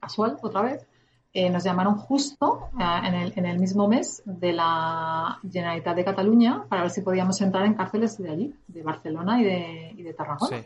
casual 0.00 0.38
otra 0.42 0.62
vez, 0.62 0.86
eh, 1.32 1.50
nos 1.50 1.64
llamaron 1.64 1.96
justo 1.96 2.70
eh, 2.80 3.32
en, 3.36 3.44
el, 3.44 3.58
mismo 3.58 3.88
mes 3.88 4.22
de 4.24 4.54
la 4.54 5.38
Generalitat 5.42 5.94
de 5.94 6.04
Cataluña 6.04 6.64
para 6.68 6.82
ver 6.82 6.90
si 6.90 7.02
podíamos 7.02 7.38
entrar 7.42 7.66
en 7.66 7.74
cárceles 7.74 8.16
de 8.16 8.30
allí, 8.30 8.54
de 8.68 8.82
Barcelona 8.82 9.38
y 9.40 9.44
de, 9.44 9.94
y 9.98 10.02
de 10.02 10.14
Tarragona. 10.14 10.64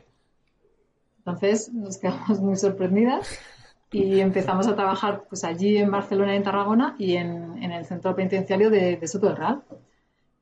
Entonces 1.18 1.72
nos 1.72 1.98
quedamos 1.98 2.40
muy 2.40 2.55
sorprendidas 2.57 3.40
y 3.90 4.20
empezamos 4.20 4.68
a 4.68 4.76
trabajar 4.76 5.24
pues 5.28 5.42
allí 5.42 5.76
en 5.76 5.90
Barcelona 5.90 6.34
y 6.34 6.36
en 6.36 6.42
Tarragona 6.44 6.94
y 6.98 7.16
en, 7.16 7.61
el 7.61 7.84
centro 7.84 8.14
penitenciario 8.14 8.70
de, 8.70 8.96
de 8.96 9.09
Soto 9.09 9.26
del 9.26 9.36
Real. 9.36 9.62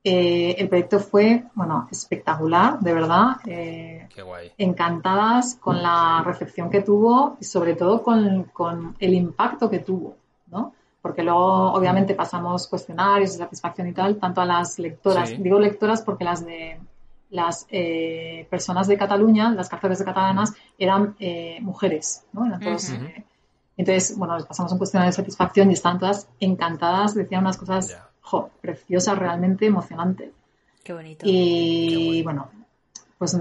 Eh, 0.01 0.55
el 0.57 0.69
proyecto 0.69 0.99
fue, 0.99 1.43
bueno, 1.55 1.87
espectacular, 1.91 2.79
de 2.79 2.93
verdad. 2.93 3.37
Eh, 3.45 4.07
Qué 4.13 4.21
guay. 4.21 4.51
Encantadas 4.57 5.55
con 5.55 5.83
la 5.83 6.23
recepción 6.25 6.69
que 6.69 6.81
tuvo 6.81 7.37
y 7.39 7.43
sobre 7.43 7.75
todo 7.75 8.01
con, 8.01 8.95
el 8.99 9.13
impacto 9.13 9.69
que 9.69 9.79
tuvo, 9.79 10.15
¿no? 10.47 10.73
Porque 11.01 11.23
luego, 11.23 11.73
obviamente, 11.73 12.13
pasamos 12.13 12.67
cuestionarios 12.67 13.33
de 13.33 13.39
satisfacción 13.39 13.87
y 13.87 13.93
tal, 13.93 14.17
tanto 14.17 14.41
a 14.41 14.45
las 14.45 14.79
lectoras, 14.79 15.31
digo 15.37 15.59
lectoras 15.59 16.01
porque 16.01 16.23
las 16.23 16.45
de 16.45 16.79
las 17.29 17.67
eh, 17.69 18.47
personas 18.49 18.87
de 18.87 18.97
Cataluña, 18.97 19.51
las 19.51 19.69
cárceles 19.69 19.99
de 19.99 20.05
catalanas, 20.05 20.53
eran 20.77 21.15
mujeres, 21.61 22.25
¿no? 22.33 22.45
entonces, 23.77 24.17
bueno, 24.17 24.35
les 24.35 24.45
pasamos 24.45 24.71
un 24.73 24.77
cuestionario 24.77 25.11
de 25.11 25.15
satisfacción 25.15 25.69
y 25.69 25.73
están 25.73 25.99
todas 25.99 26.27
encantadas, 26.39 27.15
decían 27.15 27.41
unas 27.41 27.55
cosas 27.55 27.97
preciosa, 28.61 29.15
realmente 29.15 29.65
emocionante. 29.65 30.31
Qué 30.83 30.93
bonito. 30.93 31.25
Y 31.27 32.21
bueno, 32.23 32.49
pues 33.17 33.37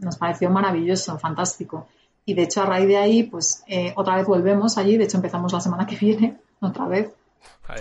nos 0.00 0.16
pareció 0.16 0.50
maravilloso, 0.50 1.18
fantástico. 1.18 1.86
Y 2.24 2.34
de 2.34 2.42
hecho, 2.42 2.62
a 2.62 2.66
raíz 2.66 2.86
de 2.88 2.96
ahí, 2.96 3.22
pues 3.22 3.62
eh, 3.66 3.92
otra 3.96 4.16
vez 4.16 4.26
volvemos 4.26 4.76
allí. 4.78 4.96
De 4.96 5.04
hecho, 5.04 5.16
empezamos 5.16 5.52
la 5.52 5.60
semana 5.60 5.86
que 5.86 5.96
viene, 5.96 6.38
otra 6.60 6.86
vez. 6.86 7.10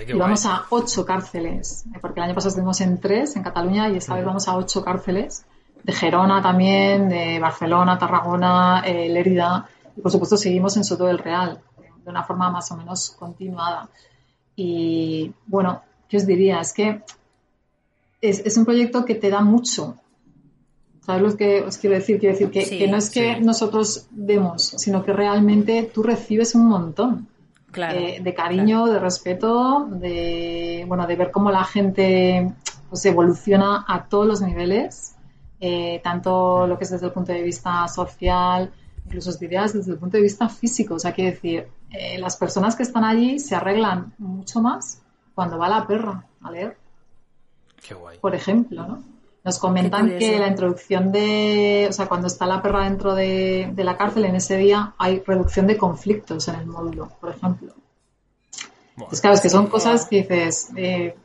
y 0.07 0.13
vamos 0.13 0.45
a 0.45 0.65
ocho 0.69 1.05
cárceles, 1.05 1.85
eh, 1.93 1.99
porque 2.01 2.19
el 2.19 2.25
año 2.25 2.35
pasado 2.35 2.49
estuvimos 2.49 2.79
en 2.81 2.99
tres 2.99 3.35
en 3.35 3.43
Cataluña 3.43 3.89
y 3.89 3.97
esta 3.97 4.15
vez 4.15 4.25
vamos 4.25 4.47
a 4.47 4.55
ocho 4.55 4.83
cárceles, 4.83 5.45
de 5.83 5.93
Gerona 5.93 6.41
también, 6.41 7.09
de 7.09 7.39
Barcelona, 7.39 7.97
Tarragona, 7.97 8.83
eh, 8.85 9.09
Lérida, 9.09 9.67
y 9.95 10.01
por 10.01 10.11
supuesto 10.11 10.37
seguimos 10.37 10.75
en 10.77 10.83
Soto 10.83 11.05
del 11.05 11.17
Real, 11.17 11.59
de 12.03 12.09
una 12.09 12.23
forma 12.23 12.49
más 12.49 12.71
o 12.71 12.77
menos 12.77 13.15
continuada. 13.17 13.89
Y 14.55 15.33
bueno, 15.45 15.81
¿qué 16.07 16.17
os 16.17 16.25
diría? 16.25 16.59
Es 16.59 16.73
que 16.73 17.01
es, 18.21 18.57
un 18.57 18.65
proyecto 18.65 19.05
que 19.05 19.15
te 19.15 19.29
da 19.29 19.41
mucho. 19.41 19.95
¿Sabes 21.01 21.21
lo 21.21 21.37
que 21.37 21.61
os 21.61 21.77
quiero 21.77 21.95
decir? 21.95 22.19
Quiero 22.19 22.37
decir 22.37 22.51
que, 22.51 22.87
no 22.87 22.97
es 22.97 23.09
que 23.09 23.39
nosotros 23.39 24.07
demos, 24.11 24.73
sino 24.77 25.03
que 25.03 25.13
realmente 25.13 25.89
tú 25.93 26.03
recibes 26.03 26.55
un 26.55 26.67
montón. 26.67 27.27
Eh, 27.75 28.21
de 28.23 28.33
cariño, 28.33 28.87
de 28.87 28.97
respeto, 28.97 29.87
de 29.91 30.83
bueno, 30.87 31.05
de 31.05 31.15
ver 31.15 31.29
cómo 31.29 31.51
la 31.51 31.63
gente 31.63 32.51
pues, 32.89 33.05
evoluciona 33.05 33.85
a 33.87 34.05
todos 34.05 34.25
los 34.25 34.41
niveles, 34.41 35.15
eh, 35.59 36.01
tanto 36.03 36.65
lo 36.65 36.77
que 36.77 36.85
es 36.85 36.89
desde 36.89 37.05
el 37.05 37.11
punto 37.11 37.33
de 37.33 37.43
vista 37.43 37.87
social, 37.87 38.71
incluso 39.05 39.29
os 39.29 39.39
diría 39.39 39.61
desde 39.61 39.91
el 39.91 39.97
punto 39.99 40.17
de 40.17 40.23
vista 40.23 40.49
físico. 40.49 40.95
O 40.95 40.99
sea, 40.99 41.13
quiero 41.13 41.31
decir, 41.31 41.67
eh, 41.91 42.17
las 42.17 42.35
personas 42.35 42.75
que 42.75 42.83
están 42.83 43.03
allí 43.03 43.37
se 43.37 43.53
arreglan 43.53 44.13
mucho 44.17 44.59
más 44.59 45.03
cuando 45.37 45.59
va 45.59 45.69
la 45.69 45.85
perra 45.85 46.25
a 46.41 46.49
leer. 46.49 46.75
Qué 47.87 47.93
guay. 47.93 48.17
Por 48.17 48.33
ejemplo, 48.33 48.87
¿no? 48.87 49.03
Nos 49.43 49.59
comentan 49.59 50.17
que 50.17 50.39
la 50.39 50.47
introducción 50.47 51.11
de, 51.11 51.85
o 51.87 51.93
sea, 51.93 52.07
cuando 52.07 52.25
está 52.25 52.47
la 52.47 52.59
perra 52.59 52.85
dentro 52.85 53.13
de, 53.13 53.71
la 53.77 53.95
cárcel 53.95 54.25
en 54.25 54.35
ese 54.35 54.57
día 54.57 54.95
hay 54.97 55.19
reducción 55.19 55.67
de 55.67 55.77
conflictos 55.77 56.47
en 56.47 56.55
el 56.55 56.65
módulo, 56.65 57.11
por 57.21 57.29
ejemplo. 57.29 57.71
pues 58.95 59.21
claro, 59.21 59.35
es 59.35 59.41
que 59.41 59.49
son 59.49 59.67
cosas 59.67 60.07
que 60.07 60.23
dices, 60.23 60.71
eh, 60.75 61.15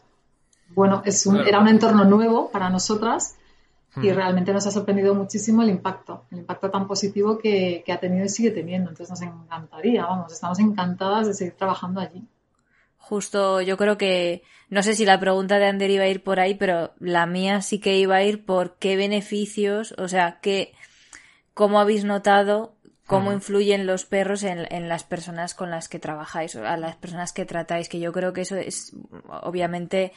bueno, 0.75 1.01
es 1.07 1.27
era 1.47 1.61
un 1.61 1.69
entorno 1.69 2.05
nuevo 2.05 2.51
para 2.51 2.69
nosotras 2.69 3.37
y 3.97 4.11
hmm. 4.11 4.15
realmente 4.15 4.53
nos 4.53 4.67
ha 4.67 4.71
sorprendido 4.73 5.15
muchísimo 5.15 5.63
el 5.63 5.71
impacto, 5.71 6.25
el 6.31 6.41
impacto 6.41 6.71
tan 6.71 6.87
positivo 6.87 7.39
que, 7.39 7.83
que 7.87 7.93
ha 7.93 7.99
tenido 7.99 8.27
y 8.27 8.29
sigue 8.29 8.51
teniendo. 8.51 8.91
Entonces 8.91 9.09
nos 9.09 9.23
encantaría, 9.23 10.05
vamos, 10.05 10.31
estamos 10.31 10.59
encantadas 10.59 11.29
de 11.29 11.33
seguir 11.33 11.55
trabajando 11.55 12.03
allí. 12.03 12.23
Justo 13.03 13.61
yo 13.61 13.77
creo 13.77 13.99
que, 13.99 14.43
no 14.71 14.83
sé 14.83 14.95
si 14.95 15.05
la 15.05 15.21
pregunta 15.21 15.59
de 15.59 15.67
Ander 15.67 15.91
iba 15.91 16.05
a 16.05 16.09
ir 16.09 16.23
por 16.23 16.41
ahí, 16.41 16.55
pero 16.55 16.95
la 17.01 17.27
mía 17.27 17.61
sí 17.61 17.81
que 17.81 17.99
iba 17.99 18.17
a 18.17 18.23
ir 18.23 18.45
por 18.45 18.77
qué 18.79 18.97
beneficios, 18.97 19.95
o 19.99 20.09
sea, 20.09 20.39
qué, 20.41 20.73
cómo 21.53 21.81
habéis 21.81 22.05
notado 22.05 22.77
cómo 23.07 23.33
influyen 23.33 23.87
los 23.87 24.07
perros 24.07 24.43
en, 24.43 24.89
las 24.89 25.05
personas 25.05 25.55
con 25.55 25.71
las 25.71 25.89
que 25.89 25.99
trabajáis, 25.99 26.57
a 26.57 26.77
las 26.77 26.97
personas 26.97 27.33
que 27.33 27.45
tratáis, 27.45 27.89
que 27.89 28.01
yo 28.01 28.13
creo 28.13 28.33
que 28.33 28.43
eso 28.43 28.57
es 28.57 28.97
obviamente 29.43 30.13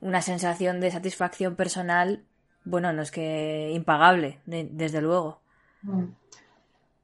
una 0.00 0.22
sensación 0.22 0.78
de 0.78 0.90
satisfacción 0.90 1.56
personal, 1.56 2.22
bueno, 2.64 2.92
no 2.92 3.02
es 3.02 3.10
que 3.10 3.72
impagable, 3.72 4.38
desde 4.44 5.00
luego. 5.00 5.40
Mm. 5.82 6.04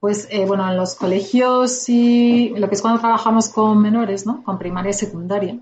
Pues 0.03 0.27
eh, 0.33 0.45
bueno, 0.47 0.69
en 0.69 0.77
los 0.77 0.97
colegios 0.97 1.89
y 1.89 2.49
lo 2.57 2.69
que 2.69 2.75
es 2.75 2.83
cuando 2.83 3.01
trabajamos 3.01 3.49
con 3.51 3.81
menores, 3.81 4.27
¿no? 4.27 4.43
Con 4.43 4.59
primaria 4.59 4.91
y 4.91 4.95
secundaria, 4.95 5.57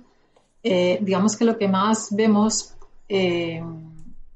eh, 0.62 0.96
digamos 1.02 1.36
que 1.36 1.44
lo 1.44 1.58
que 1.58 1.68
más 1.68 2.08
vemos, 2.10 2.74
eh, 3.06 3.62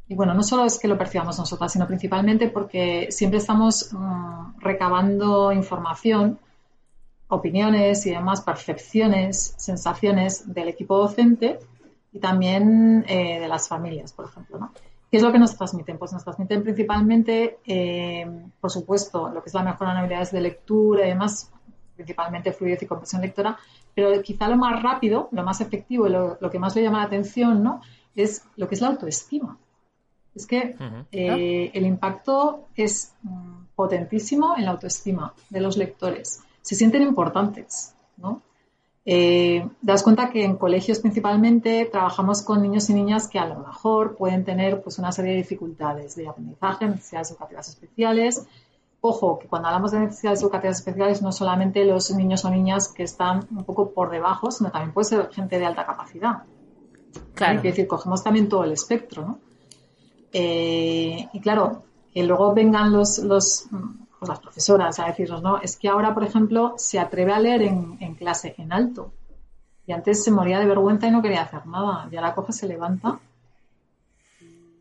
y 0.06 0.14
bueno, 0.14 0.34
no 0.34 0.42
solo 0.42 0.66
es 0.66 0.78
que 0.78 0.88
lo 0.88 0.98
percibamos 0.98 1.38
nosotras, 1.38 1.72
sino 1.72 1.86
principalmente 1.86 2.50
porque 2.50 3.06
siempre 3.12 3.38
estamos 3.38 3.94
mm, 3.94 4.60
recabando 4.60 5.52
información, 5.52 6.38
opiniones 7.28 8.04
y 8.04 8.10
demás, 8.10 8.42
percepciones, 8.42 9.54
sensaciones 9.56 10.52
del 10.52 10.68
equipo 10.68 10.98
docente 10.98 11.60
y 12.12 12.18
también 12.18 13.04
de 13.04 13.48
las 13.48 13.68
familias, 13.68 14.12
por 14.12 14.26
ejemplo, 14.26 14.58
¿no? 14.58 14.70
¿Qué 15.14 15.18
es 15.18 15.22
lo 15.22 15.30
que 15.30 15.38
nos 15.38 15.56
transmiten? 15.56 15.96
Pues 15.96 16.12
nos 16.12 16.24
transmiten 16.24 16.64
principalmente, 16.64 17.60
eh, 17.64 18.28
por 18.60 18.68
supuesto, 18.68 19.28
lo 19.28 19.44
que 19.44 19.48
es 19.48 19.54
la 19.54 19.62
mejora 19.62 19.92
en 19.92 19.98
habilidades 19.98 20.32
de 20.32 20.40
lectura 20.40 21.06
y 21.06 21.10
demás, 21.10 21.52
principalmente 21.94 22.52
fluidez 22.52 22.82
y 22.82 22.86
comprensión 22.86 23.22
lectora, 23.22 23.56
pero 23.94 24.20
quizá 24.22 24.48
lo 24.48 24.56
más 24.56 24.82
rápido, 24.82 25.28
lo 25.30 25.44
más 25.44 25.60
efectivo, 25.60 26.08
lo, 26.08 26.36
lo 26.40 26.50
que 26.50 26.58
más 26.58 26.74
le 26.74 26.82
llama 26.82 26.98
la 26.98 27.04
atención, 27.04 27.62
¿no? 27.62 27.80
Es 28.16 28.44
lo 28.56 28.66
que 28.66 28.74
es 28.74 28.80
la 28.80 28.88
autoestima. 28.88 29.56
Es 30.34 30.48
que 30.48 30.74
eh, 31.12 31.70
el 31.72 31.86
impacto 31.86 32.64
es 32.74 33.14
mm, 33.22 33.66
potentísimo 33.76 34.56
en 34.56 34.64
la 34.64 34.72
autoestima 34.72 35.32
de 35.48 35.60
los 35.60 35.76
lectores. 35.76 36.42
Se 36.60 36.74
sienten 36.74 37.02
importantes, 37.02 37.94
¿no? 38.16 38.42
Eh, 39.06 39.68
das 39.82 40.02
cuenta 40.02 40.30
que 40.30 40.44
en 40.44 40.56
colegios 40.56 40.98
principalmente 41.00 41.84
trabajamos 41.92 42.40
con 42.42 42.62
niños 42.62 42.88
y 42.88 42.94
niñas 42.94 43.28
que 43.28 43.38
a 43.38 43.46
lo 43.46 43.58
mejor 43.58 44.16
pueden 44.16 44.44
tener 44.44 44.82
pues, 44.82 44.98
una 44.98 45.12
serie 45.12 45.32
de 45.32 45.38
dificultades 45.38 46.16
de 46.16 46.26
aprendizaje, 46.26 46.86
necesidades 46.86 47.30
educativas 47.30 47.68
especiales. 47.68 48.46
Ojo, 49.00 49.38
que 49.38 49.46
cuando 49.46 49.68
hablamos 49.68 49.90
de 49.92 50.00
necesidades 50.00 50.40
educativas 50.40 50.78
especiales 50.78 51.20
no 51.20 51.32
solamente 51.32 51.84
los 51.84 52.10
niños 52.12 52.44
o 52.46 52.50
niñas 52.50 52.88
que 52.88 53.02
están 53.02 53.46
un 53.50 53.64
poco 53.64 53.90
por 53.90 54.10
debajo, 54.10 54.50
sino 54.50 54.70
también 54.70 54.94
puede 54.94 55.04
ser 55.04 55.30
gente 55.30 55.58
de 55.58 55.66
alta 55.66 55.84
capacidad. 55.84 56.44
Claro. 57.34 57.58
Es 57.58 57.62
decir, 57.62 57.86
cogemos 57.86 58.24
también 58.24 58.48
todo 58.48 58.64
el 58.64 58.72
espectro, 58.72 59.26
¿no? 59.26 59.38
Eh, 60.32 61.28
y 61.32 61.40
claro, 61.40 61.84
que 62.12 62.24
luego 62.24 62.54
vengan 62.54 62.92
los, 62.92 63.18
los 63.18 63.66
las 64.28 64.40
profesoras 64.40 64.98
a 64.98 65.06
decirnos, 65.06 65.42
no, 65.42 65.60
es 65.60 65.76
que 65.76 65.88
ahora, 65.88 66.14
por 66.14 66.24
ejemplo, 66.24 66.74
se 66.76 66.98
atreve 66.98 67.32
a 67.32 67.38
leer 67.38 67.62
en, 67.62 68.14
clase 68.14 68.54
en 68.58 68.72
alto. 68.72 69.12
Y 69.86 69.92
antes 69.92 70.24
se 70.24 70.30
moría 70.30 70.58
de 70.58 70.66
vergüenza 70.66 71.06
y 71.06 71.10
no 71.10 71.22
quería 71.22 71.42
hacer 71.42 71.66
nada. 71.66 72.08
Ya 72.10 72.20
la 72.20 72.34
coge, 72.34 72.52
se 72.52 72.66
levanta 72.66 73.20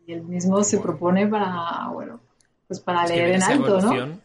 y 0.06 0.12
él 0.12 0.22
mismo 0.22 0.62
se 0.62 0.78
propone 0.78 1.26
para, 1.26 1.88
bueno, 1.92 2.20
pues 2.66 2.80
para 2.80 3.06
leer 3.06 3.36
en 3.36 3.42
alto, 3.42 3.80
¿no? 3.80 4.18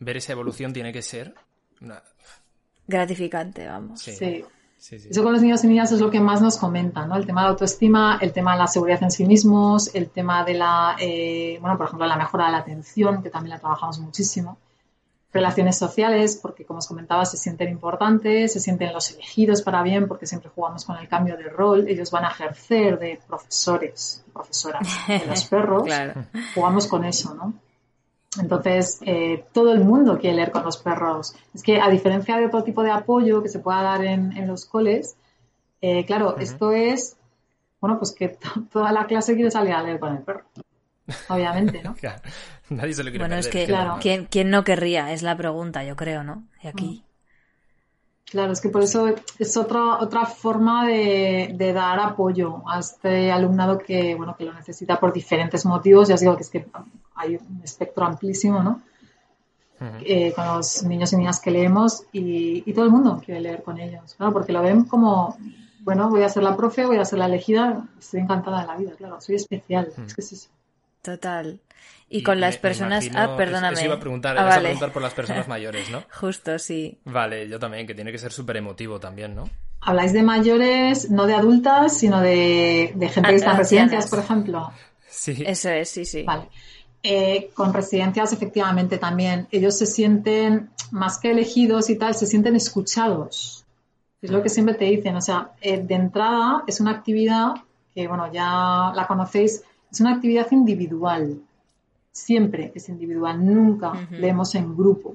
Ver 0.00 0.16
esa 0.16 0.32
evolución 0.32 0.72
tiene 0.72 0.92
que 0.92 1.02
ser 1.02 1.34
gratificante, 2.86 3.66
vamos. 3.66 4.00
sí. 4.00 4.44
Eso 4.78 5.24
con 5.24 5.32
los 5.32 5.42
niños 5.42 5.64
y 5.64 5.66
niñas 5.66 5.90
es 5.90 6.00
lo 6.00 6.10
que 6.10 6.20
más 6.20 6.40
nos 6.40 6.56
comentan, 6.56 7.08
¿no? 7.08 7.16
El 7.16 7.26
tema 7.26 7.42
de 7.42 7.48
autoestima, 7.48 8.18
el 8.20 8.32
tema 8.32 8.52
de 8.52 8.58
la 8.58 8.66
seguridad 8.68 9.02
en 9.02 9.10
sí 9.10 9.24
mismos, 9.24 9.92
el 9.94 10.08
tema 10.08 10.44
de 10.44 10.54
la, 10.54 10.96
eh, 11.00 11.58
bueno, 11.60 11.76
por 11.76 11.86
ejemplo, 11.86 12.06
la 12.06 12.16
mejora 12.16 12.46
de 12.46 12.52
la 12.52 12.58
atención, 12.58 13.22
que 13.22 13.28
también 13.28 13.50
la 13.50 13.58
trabajamos 13.58 13.98
muchísimo. 13.98 14.58
Relaciones 15.32 15.76
sociales, 15.76 16.38
porque 16.40 16.64
como 16.64 16.78
os 16.78 16.86
comentaba, 16.86 17.26
se 17.26 17.36
sienten 17.36 17.68
importantes, 17.68 18.52
se 18.52 18.60
sienten 18.60 18.92
los 18.92 19.10
elegidos 19.10 19.62
para 19.62 19.82
bien, 19.82 20.06
porque 20.06 20.26
siempre 20.26 20.50
jugamos 20.54 20.84
con 20.84 20.96
el 20.96 21.08
cambio 21.08 21.36
de 21.36 21.48
rol. 21.48 21.86
Ellos 21.88 22.10
van 22.12 22.24
a 22.24 22.28
ejercer 22.28 22.98
de 22.98 23.20
profesores, 23.26 24.24
profesoras 24.32 24.88
de 25.06 25.26
los 25.26 25.44
perros. 25.50 25.88
Jugamos 26.54 26.86
con 26.86 27.04
eso, 27.04 27.34
¿no? 27.34 27.52
Entonces, 28.40 28.98
eh, 29.06 29.44
todo 29.52 29.72
el 29.72 29.80
mundo 29.80 30.18
quiere 30.18 30.36
leer 30.36 30.50
con 30.50 30.64
los 30.64 30.76
perros. 30.76 31.34
Es 31.54 31.62
que, 31.62 31.80
a 31.80 31.88
diferencia 31.88 32.36
de 32.36 32.46
otro 32.46 32.62
tipo 32.62 32.82
de 32.82 32.90
apoyo 32.90 33.42
que 33.42 33.48
se 33.48 33.58
pueda 33.58 33.82
dar 33.82 34.04
en, 34.04 34.46
los 34.46 34.66
coles, 34.66 35.16
eh, 35.80 36.04
claro, 36.04 36.36
esto 36.38 36.72
es, 36.72 37.16
bueno, 37.80 37.98
pues 37.98 38.12
que 38.12 38.36
toda 38.70 38.92
la 38.92 39.06
clase 39.06 39.34
quiere 39.34 39.50
salir 39.50 39.72
a 39.72 39.82
leer 39.82 39.98
con 39.98 40.14
el 40.16 40.22
perro. 40.22 40.44
Obviamente, 41.28 41.82
¿no? 41.82 41.96
Nadie 42.70 42.92
se 42.92 43.02
lo 43.02 43.10
quiere 43.10 43.24
Bueno, 43.24 43.36
es 43.36 43.48
que, 43.48 43.64
claro. 43.64 43.98
¿quién, 44.00 44.50
no 44.50 44.62
querría? 44.62 45.12
Es 45.12 45.22
la 45.22 45.36
pregunta, 45.36 45.82
yo 45.84 45.96
creo, 45.96 46.22
¿no? 46.22 46.44
Y 46.62 46.68
aquí. 46.68 47.04
Claro, 48.30 48.52
es 48.52 48.60
que 48.60 48.68
por 48.68 48.82
eso 48.82 49.14
es 49.38 49.56
otra, 49.56 50.00
otra 50.00 50.26
forma 50.26 50.86
de, 50.86 51.72
dar 51.74 51.98
apoyo 51.98 52.62
a 52.68 52.80
este 52.80 53.32
alumnado 53.32 53.78
que, 53.78 54.14
bueno, 54.14 54.36
que 54.36 54.44
lo 54.44 54.52
necesita 54.52 55.00
por 55.00 55.14
diferentes 55.14 55.64
motivos. 55.64 56.08
Ya 56.08 56.14
os 56.14 56.20
digo 56.20 56.36
que 56.36 56.42
es 56.42 56.50
que 56.50 56.66
hay 57.18 57.36
un 57.36 57.60
espectro 57.62 58.04
amplísimo, 58.04 58.62
¿no? 58.62 58.82
Eh, 59.80 60.32
con 60.34 60.44
los 60.44 60.82
niños 60.82 61.12
y 61.12 61.16
niñas 61.16 61.38
que 61.40 61.52
leemos 61.52 62.02
y, 62.12 62.72
todo 62.72 62.84
el 62.84 62.90
mundo 62.90 63.22
quiere 63.24 63.40
leer 63.40 63.62
con 63.62 63.78
ellos, 63.78 64.14
claro, 64.16 64.32
porque 64.32 64.52
lo 64.52 64.60
ven 64.60 64.84
como, 64.84 65.38
bueno, 65.80 66.10
voy 66.10 66.24
a 66.24 66.28
ser 66.28 66.42
la 66.42 66.56
profe, 66.56 66.84
voy 66.84 66.98
a 66.98 67.04
ser 67.04 67.20
la 67.20 67.26
elegida, 67.26 67.86
estoy 67.96 68.20
encantada 68.20 68.62
de 68.62 68.66
la 68.66 68.76
vida, 68.76 68.92
claro, 68.96 69.20
soy 69.20 69.36
especial, 69.36 69.92
es 70.04 70.14
que 70.14 70.20
es 70.20 70.32
eso. 70.32 70.48
Total. 71.02 71.60
Y, 72.10 72.22
con 72.22 72.40
las 72.40 72.56
personas. 72.56 73.08
ah, 73.14 73.36
perdóname. 73.36 73.74
Eso 73.74 73.84
iba 73.84 73.94
a 73.94 74.00
preguntar, 74.00 74.36
ah, 74.38 74.56
a 74.56 74.60
preguntar 74.60 74.92
por 74.92 75.02
las 75.02 75.14
personas 75.14 75.46
mayores, 75.48 75.90
¿no? 75.90 76.02
Justo, 76.10 76.58
sí. 76.58 76.98
Vale, 77.04 77.48
yo 77.48 77.58
también, 77.58 77.86
que 77.86 77.94
tiene 77.94 78.10
que 78.10 78.18
ser 78.18 78.32
súper 78.32 78.56
emotivo 78.56 78.98
también, 78.98 79.34
¿no? 79.34 79.48
Habláis 79.80 80.12
de 80.12 80.22
mayores, 80.22 81.10
no 81.10 81.26
de 81.26 81.34
adultas, 81.34 81.96
sino 81.96 82.20
de, 82.20 82.92
gente 83.12 83.30
que 83.30 83.36
está 83.36 83.52
en 83.52 83.58
residencias, 83.58 84.10
por 84.10 84.18
ejemplo. 84.18 84.72
Sí. 85.08 85.44
Eso 85.46 85.68
es, 85.70 85.88
sí, 85.88 86.04
sí. 86.04 86.24
Vale. 86.24 86.48
Eh, 87.02 87.50
con 87.54 87.72
residencias, 87.72 88.32
efectivamente, 88.32 88.98
también. 88.98 89.46
Ellos 89.50 89.78
se 89.78 89.86
sienten, 89.86 90.70
más 90.90 91.18
que 91.18 91.30
elegidos 91.30 91.90
y 91.90 91.96
tal, 91.96 92.14
se 92.14 92.26
sienten 92.26 92.56
escuchados. 92.56 93.64
Es 94.20 94.30
lo 94.30 94.42
que 94.42 94.48
siempre 94.48 94.74
te 94.74 94.86
dicen. 94.86 95.14
O 95.16 95.20
sea, 95.20 95.52
eh, 95.60 95.78
de 95.78 95.94
entrada 95.94 96.64
es 96.66 96.80
una 96.80 96.90
actividad 96.90 97.54
que, 97.94 98.08
bueno, 98.08 98.32
ya 98.32 98.92
la 98.94 99.06
conocéis, 99.06 99.62
es 99.90 100.00
una 100.00 100.14
actividad 100.14 100.50
individual. 100.50 101.40
Siempre 102.10 102.72
es 102.74 102.88
individual, 102.88 103.44
nunca 103.44 103.92
leemos 104.10 104.54
en 104.56 104.76
grupo. 104.76 105.14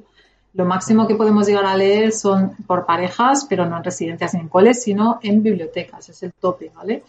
Lo 0.53 0.65
máximo 0.65 1.07
que 1.07 1.15
podemos 1.15 1.47
llegar 1.47 1.65
a 1.65 1.75
leer 1.75 2.11
son 2.11 2.55
por 2.67 2.85
parejas, 2.85 3.45
pero 3.49 3.65
no 3.65 3.77
en 3.77 3.83
residencias 3.83 4.33
ni 4.35 4.41
en 4.41 4.47
coles, 4.47 4.83
sino 4.83 5.19
en 5.21 5.43
bibliotecas. 5.43 6.09
Es 6.09 6.23
el 6.23 6.31
tope, 6.31 6.71
¿vale? 6.73 7.03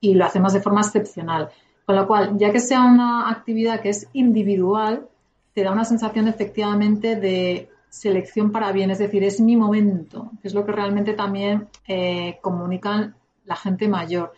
Y 0.00 0.14
lo 0.14 0.26
hacemos 0.26 0.52
de 0.52 0.60
forma 0.60 0.82
excepcional. 0.82 1.48
Con 1.88 1.96
lo 1.96 2.06
cual, 2.06 2.36
ya 2.36 2.52
que 2.52 2.60
sea 2.60 2.82
una 2.82 3.30
actividad 3.30 3.80
que 3.80 3.88
es 3.88 4.10
individual, 4.12 5.08
te 5.54 5.62
da 5.62 5.72
una 5.72 5.86
sensación 5.86 6.28
efectivamente 6.28 7.16
de 7.16 7.70
selección 7.88 8.52
para 8.52 8.72
bien, 8.72 8.90
es 8.90 8.98
decir, 8.98 9.24
es 9.24 9.40
mi 9.40 9.56
momento, 9.56 10.30
que 10.42 10.48
es 10.48 10.54
lo 10.54 10.66
que 10.66 10.72
realmente 10.72 11.14
también 11.14 11.68
eh, 11.86 12.40
comunican 12.42 13.14
la 13.46 13.56
gente 13.56 13.88
mayor. 13.88 14.34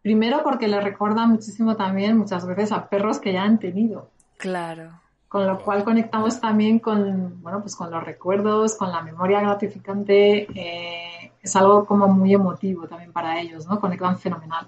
Primero 0.00 0.42
porque 0.42 0.68
le 0.68 0.80
recuerda 0.80 1.26
muchísimo 1.26 1.76
también 1.76 2.16
muchas 2.16 2.46
veces 2.46 2.72
a 2.72 2.88
perros 2.88 3.18
que 3.18 3.34
ya 3.34 3.42
han 3.42 3.58
tenido. 3.58 4.08
Claro. 4.38 5.02
Con 5.28 5.46
lo 5.46 5.58
cual 5.58 5.84
conectamos 5.84 6.40
también 6.40 6.78
con, 6.78 7.42
bueno, 7.42 7.60
pues 7.60 7.76
con 7.76 7.90
los 7.90 8.02
recuerdos, 8.02 8.74
con 8.76 8.90
la 8.90 9.02
memoria 9.02 9.42
gratificante. 9.42 10.46
Eh, 10.54 11.32
es 11.42 11.56
algo 11.56 11.84
como 11.84 12.08
muy 12.08 12.32
emotivo 12.32 12.88
también 12.88 13.12
para 13.12 13.38
ellos, 13.38 13.68
¿no? 13.68 13.78
Conectan 13.78 14.18
fenomenal. 14.18 14.66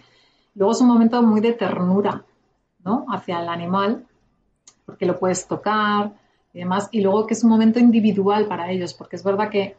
Luego 0.55 0.73
es 0.73 0.81
un 0.81 0.89
momento 0.89 1.23
muy 1.23 1.41
de 1.41 1.53
ternura, 1.53 2.25
¿no? 2.85 3.07
Hacia 3.09 3.41
el 3.41 3.49
animal, 3.49 4.07
porque 4.85 5.07
lo 5.07 5.19
puedes 5.19 5.47
tocar 5.47 6.13
y 6.53 6.61
demás. 6.61 6.89
Y 6.93 7.01
luego 7.01 7.27
que 7.27 7.35
es 7.35 7.45
un 7.45 7.51
momento 7.51 7.79
individual 7.79 8.47
para 8.47 8.71
ellos, 8.71 8.95
porque 8.95 9.17
es 9.17 9.25
verdad 9.25 9.49
que 9.49 9.77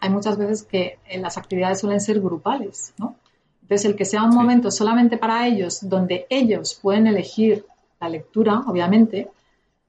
hay 0.00 0.10
muchas 0.10 0.36
veces 0.36 0.62
que 0.62 0.98
las 1.18 1.38
actividades 1.38 1.80
suelen 1.80 2.00
ser 2.00 2.20
grupales, 2.20 2.94
¿no? 2.98 3.16
Entonces, 3.62 3.84
el 3.84 3.96
que 3.96 4.04
sea 4.04 4.22
un 4.22 4.34
momento 4.34 4.70
solamente 4.70 5.16
para 5.16 5.46
ellos, 5.46 5.88
donde 5.88 6.26
ellos 6.30 6.78
pueden 6.80 7.08
elegir 7.08 7.66
la 8.00 8.08
lectura, 8.08 8.62
obviamente, 8.66 9.28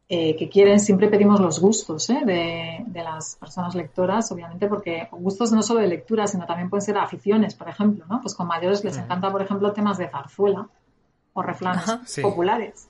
eh, 0.09 0.37
que 0.37 0.47
quieren, 0.47 0.79
siempre 0.79 1.09
pedimos 1.09 1.41
los 1.41 1.59
gustos 1.59 2.09
¿eh? 2.09 2.21
de, 2.23 3.03
las 3.03 3.35
personas 3.35 3.75
lectoras, 3.75 4.31
obviamente, 4.31 4.67
porque 4.67 5.09
gustos 5.11 5.51
no 5.51 5.61
solo 5.61 5.81
de 5.81 5.87
lectura, 5.87 6.27
sino 6.27 6.45
también 6.45 6.69
pueden 6.69 6.81
ser 6.81 6.97
aficiones, 6.97 7.55
por 7.55 7.67
ejemplo, 7.67 8.05
¿no? 8.09 8.21
Pues 8.21 8.33
con 8.33 8.47
mayores 8.47 8.85
les 8.85 8.95
encanta, 8.97 9.29
por 9.29 9.41
ejemplo, 9.41 9.73
temas 9.73 9.97
de 9.97 10.07
zarzuela 10.07 10.69
o 11.33 11.41
refranes 11.41 11.99
populares. 12.21 12.87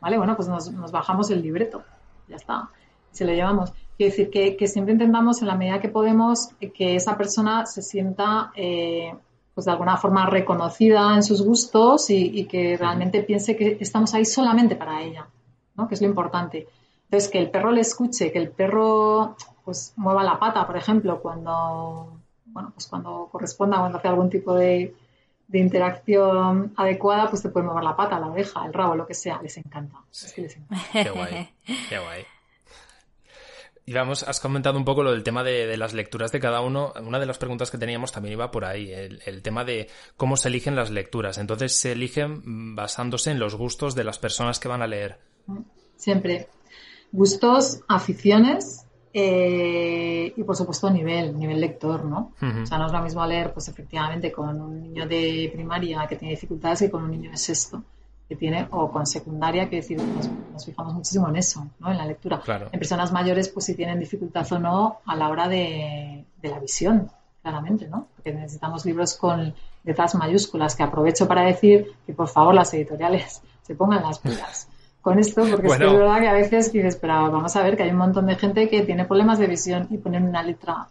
¿Vale? 0.00 0.18
Bueno, 0.18 0.34
pues 0.34 0.48
nos, 0.48 0.90
bajamos 0.90 1.30
el 1.30 1.40
libreto, 1.40 1.84
ya 2.26 2.34
está, 2.34 2.68
se 3.12 3.24
lo 3.24 3.32
llevamos. 3.32 3.72
Quiero 3.96 4.10
decir 4.10 4.30
que, 4.30 4.56
que, 4.56 4.66
siempre 4.66 4.92
intentamos, 4.92 5.42
en 5.42 5.46
la 5.46 5.54
medida 5.54 5.80
que 5.80 5.88
podemos, 5.88 6.48
que 6.74 6.96
esa 6.96 7.16
persona 7.16 7.64
se 7.66 7.80
sienta, 7.80 8.50
eh, 8.56 9.14
pues 9.54 9.66
de 9.66 9.70
alguna 9.70 9.96
forma 9.98 10.26
reconocida 10.26 11.14
en 11.14 11.22
sus 11.22 11.42
gustos 11.42 12.10
y 12.10 12.44
que 12.46 12.76
realmente 12.76 13.22
piense 13.22 13.54
que 13.54 13.78
estamos 13.78 14.12
ahí 14.14 14.24
solamente 14.24 14.74
para 14.74 15.00
ella 15.02 15.28
que 15.88 15.94
es 15.94 16.00
lo 16.00 16.08
importante. 16.08 16.66
Entonces, 17.04 17.30
que 17.30 17.38
el 17.38 17.50
perro 17.50 17.70
le 17.70 17.82
escuche, 17.82 18.32
que 18.32 18.38
el 18.38 18.50
perro 18.50 19.36
pues 19.64 19.92
mueva 19.96 20.22
la 20.22 20.38
pata, 20.38 20.66
por 20.66 20.76
ejemplo, 20.76 21.20
cuando, 21.20 22.20
bueno, 22.46 22.70
pues 22.72 22.86
cuando 22.86 23.28
corresponda, 23.30 23.78
cuando 23.78 23.98
hace 23.98 24.08
algún 24.08 24.30
tipo 24.30 24.54
de, 24.54 24.94
interacción 25.52 26.72
adecuada, 26.76 27.28
pues 27.28 27.42
te 27.42 27.48
puede 27.48 27.66
mover 27.66 27.84
la 27.84 27.96
pata, 27.96 28.18
la 28.18 28.28
oreja, 28.28 28.64
el 28.66 28.72
rabo, 28.72 28.96
lo 28.96 29.06
que 29.06 29.14
sea, 29.14 29.40
les 29.42 29.56
encanta. 29.56 29.98
Qué 30.92 31.10
guay, 31.10 31.48
qué 31.88 31.98
guay. 31.98 32.24
Y 33.86 33.92
vamos, 33.92 34.24
has 34.24 34.40
comentado 34.40 34.76
un 34.78 34.84
poco 34.84 35.04
lo 35.04 35.12
del 35.12 35.22
tema 35.22 35.44
de, 35.44 35.76
las 35.76 35.94
lecturas 35.94 36.32
de 36.32 36.40
cada 36.40 36.60
uno. 36.60 36.92
Una 37.00 37.20
de 37.20 37.26
las 37.26 37.38
preguntas 37.38 37.70
que 37.70 37.78
teníamos 37.78 38.10
también 38.10 38.32
iba 38.32 38.50
por 38.50 38.64
ahí, 38.64 38.92
el, 38.92 39.22
el, 39.26 39.42
tema 39.42 39.64
de 39.64 39.88
cómo 40.16 40.36
se 40.36 40.48
eligen 40.48 40.74
las 40.74 40.90
lecturas. 40.90 41.38
Entonces, 41.38 41.78
se 41.78 41.92
eligen 41.92 42.74
basándose 42.74 43.30
en 43.30 43.38
los 43.38 43.54
gustos 43.54 43.94
de 43.94 44.02
las 44.02 44.18
personas 44.18 44.58
que 44.58 44.66
van 44.66 44.82
a 44.82 44.88
leer. 44.88 45.20
Siempre. 45.96 46.48
Gustos, 47.12 47.80
aficiones 47.88 48.86
eh, 49.18 50.34
y 50.36 50.42
por 50.42 50.54
supuesto 50.56 50.90
nivel, 50.90 51.38
nivel 51.38 51.58
lector, 51.58 52.04
¿no? 52.04 52.32
O 52.38 52.66
sea, 52.66 52.76
no 52.76 52.84
es 52.84 52.92
lo 52.92 53.00
mismo 53.00 53.24
leer, 53.24 53.54
pues 53.54 53.66
efectivamente, 53.68 54.30
con 54.30 54.60
un 54.60 54.82
niño 54.82 55.06
de 55.06 55.50
primaria 55.54 56.06
que 56.06 56.16
tiene 56.16 56.34
dificultades 56.34 56.80
que 56.80 56.90
con 56.90 57.02
un 57.02 57.12
niño 57.12 57.30
de 57.30 57.38
sexto 57.38 57.82
que 58.28 58.36
tiene, 58.36 58.68
o 58.72 58.90
con 58.90 59.06
secundaria, 59.06 59.70
que 59.70 59.76
decir, 59.76 59.98
nos, 60.52 60.66
fijamos 60.66 60.92
muchísimo 60.92 61.30
en 61.30 61.36
eso, 61.36 61.66
¿no? 61.78 61.90
En 61.90 61.96
la 61.96 62.04
lectura. 62.04 62.42
En 62.70 62.78
personas 62.78 63.10
mayores, 63.10 63.48
pues 63.48 63.64
si 63.64 63.74
tienen 63.74 63.98
dificultad 63.98 64.52
o 64.52 64.58
no 64.58 64.98
a 65.06 65.16
la 65.16 65.30
hora 65.30 65.48
de, 65.48 66.26
de 66.42 66.48
la 66.50 66.58
visión, 66.58 67.10
claramente, 67.40 67.88
¿no? 67.88 68.08
Porque 68.16 68.34
necesitamos 68.34 68.84
libros 68.84 69.16
con 69.16 69.54
letras 69.84 70.14
mayúsculas, 70.14 70.76
que 70.76 70.82
aprovecho 70.82 71.26
para 71.26 71.42
decir 71.46 71.92
que 72.04 72.12
por 72.12 72.28
favor 72.28 72.54
las 72.54 72.74
editoriales 72.74 73.40
se 73.62 73.74
pongan 73.74 74.02
las 74.02 74.18
pilas 74.18 74.68
con 75.06 75.20
esto, 75.20 75.46
porque 75.48 75.68
es, 75.68 75.78
verdad 75.78 76.18
que 76.18 76.26
a 76.26 76.32
veces 76.32 76.72
dices, 76.72 76.96
pero 76.96 77.30
vamos 77.30 77.54
a 77.54 77.62
ver 77.62 77.76
que 77.76 77.84
hay 77.84 77.90
un 77.90 77.98
montón 77.98 78.26
de 78.26 78.34
gente 78.34 78.68
que 78.68 78.82
tiene 78.82 79.04
problemas 79.04 79.38
de 79.38 79.46
visión 79.46 79.86
y 79.88 79.98
ponen 79.98 80.24
una 80.24 80.42
letra 80.42 80.88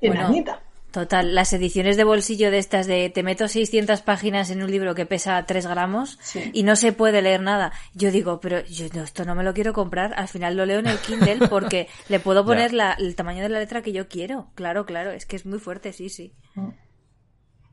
enanita. 0.00 0.60
total, 0.90 1.36
las 1.36 1.52
ediciones 1.52 1.96
de 1.96 2.02
bolsillo 2.02 2.50
de 2.50 2.58
estas 2.58 2.88
de 2.88 3.10
te 3.10 3.22
meto 3.22 3.46
600 3.46 4.02
páginas 4.02 4.50
en 4.50 4.64
un 4.64 4.72
libro 4.72 4.96
que 4.96 5.06
pesa 5.06 5.40
3 5.46 5.68
gramos 5.68 6.18
y 6.52 6.64
no 6.64 6.74
se 6.74 6.92
puede 6.92 7.22
leer 7.22 7.42
nada. 7.42 7.70
Yo 7.94 8.10
digo, 8.10 8.40
pero 8.40 8.64
yo 8.64 8.86
esto 8.86 9.24
no 9.24 9.36
me 9.36 9.44
lo 9.44 9.54
quiero 9.54 9.72
comprar, 9.72 10.14
al 10.16 10.26
final 10.26 10.56
lo 10.56 10.66
leo 10.66 10.80
en 10.80 10.88
el 10.88 10.98
Kindle 10.98 11.46
porque 11.48 11.86
le 12.08 12.18
puedo 12.18 12.44
poner 12.44 12.72
el 12.98 13.14
tamaño 13.14 13.44
de 13.44 13.50
la 13.50 13.60
letra 13.60 13.82
que 13.82 13.92
yo 13.92 14.08
quiero. 14.08 14.48
Claro, 14.56 14.84
claro, 14.84 15.12
es 15.12 15.26
que 15.26 15.36
es 15.36 15.46
muy 15.46 15.60
fuerte, 15.60 15.92
sí, 15.92 16.08
sí. 16.08 16.34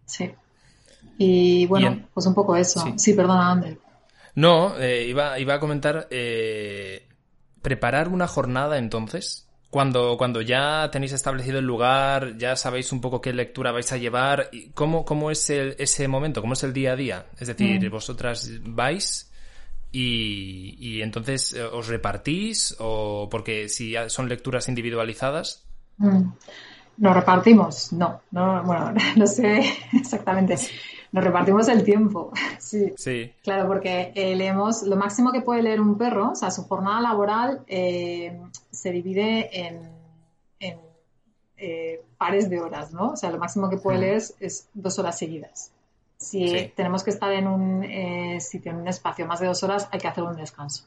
Sí. 0.05 0.31
Y 1.17 1.65
bueno, 1.65 2.07
pues 2.13 2.27
un 2.27 2.35
poco 2.35 2.55
eso. 2.55 2.85
Sí, 2.97 3.15
perdona, 3.15 3.49
Ander. 3.49 3.79
No, 4.35 4.77
eh, 4.77 5.05
iba, 5.07 5.39
iba 5.39 5.55
a 5.55 5.59
comentar 5.59 6.07
eh, 6.09 7.07
preparar 7.61 8.07
una 8.07 8.27
jornada 8.27 8.77
entonces. 8.77 9.47
Cuando, 9.69 10.17
cuando 10.17 10.41
ya 10.41 10.89
tenéis 10.91 11.13
establecido 11.13 11.59
el 11.59 11.65
lugar, 11.65 12.35
ya 12.37 12.57
sabéis 12.57 12.91
un 12.91 12.99
poco 12.99 13.21
qué 13.21 13.31
lectura 13.31 13.71
vais 13.71 13.89
a 13.93 13.97
llevar, 13.97 14.49
¿cómo, 14.73 15.05
cómo 15.05 15.31
es 15.31 15.49
ese 15.49 16.09
momento? 16.09 16.41
¿Cómo 16.41 16.53
es 16.53 16.63
el 16.63 16.73
día 16.73 16.91
a 16.91 16.95
día? 16.97 17.25
Es 17.39 17.47
decir, 17.47 17.81
mm. 17.81 17.89
vosotras 17.89 18.49
vais 18.63 19.31
y, 19.93 20.75
y, 20.77 21.01
entonces 21.01 21.53
eh, 21.53 21.63
os 21.63 21.87
repartís 21.87 22.75
o 22.79 23.29
porque 23.29 23.69
si 23.69 23.93
son 24.07 24.27
lecturas 24.27 24.67
individualizadas. 24.67 25.63
Mm. 25.97 26.31
Nos 26.97 27.15
repartimos, 27.15 27.93
no, 27.93 28.21
no, 28.31 28.63
bueno, 28.63 28.93
no 29.15 29.27
sé 29.27 29.61
exactamente. 29.93 30.55
Nos 31.11 31.23
repartimos 31.23 31.67
el 31.67 31.83
tiempo, 31.83 32.31
sí. 32.59 32.93
Sí. 32.95 33.33
Claro, 33.43 33.67
porque 33.67 34.13
eh, 34.15 34.35
leemos 34.35 34.83
lo 34.83 34.95
máximo 34.95 35.31
que 35.31 35.41
puede 35.41 35.61
leer 35.61 35.81
un 35.81 35.97
perro, 35.97 36.31
o 36.31 36.35
sea, 36.35 36.51
su 36.51 36.63
jornada 36.63 37.01
laboral 37.01 37.63
eh, 37.67 38.39
se 38.71 38.91
divide 38.91 39.49
en, 39.67 39.91
eh, 41.57 42.01
pares 42.17 42.49
de 42.49 42.59
horas, 42.59 42.91
¿no? 42.91 43.09
O 43.09 43.17
sea, 43.17 43.29
lo 43.29 43.37
máximo 43.37 43.69
que 43.69 43.77
puede 43.77 43.99
leer 43.99 44.23
es, 44.39 44.69
dos 44.73 44.97
horas 44.99 45.17
seguidas. 45.17 45.71
Si 46.17 46.71
tenemos 46.75 47.03
que 47.03 47.11
estar 47.11 47.31
en 47.33 47.47
un 47.47 47.85
sitio, 48.39 48.71
en 48.71 48.77
un 48.77 48.87
espacio 48.87 49.27
más 49.27 49.39
de 49.39 49.47
dos 49.47 49.61
horas, 49.63 49.87
hay 49.91 49.99
que 49.99 50.07
hacer 50.07 50.23
un 50.23 50.35
descanso. 50.35 50.85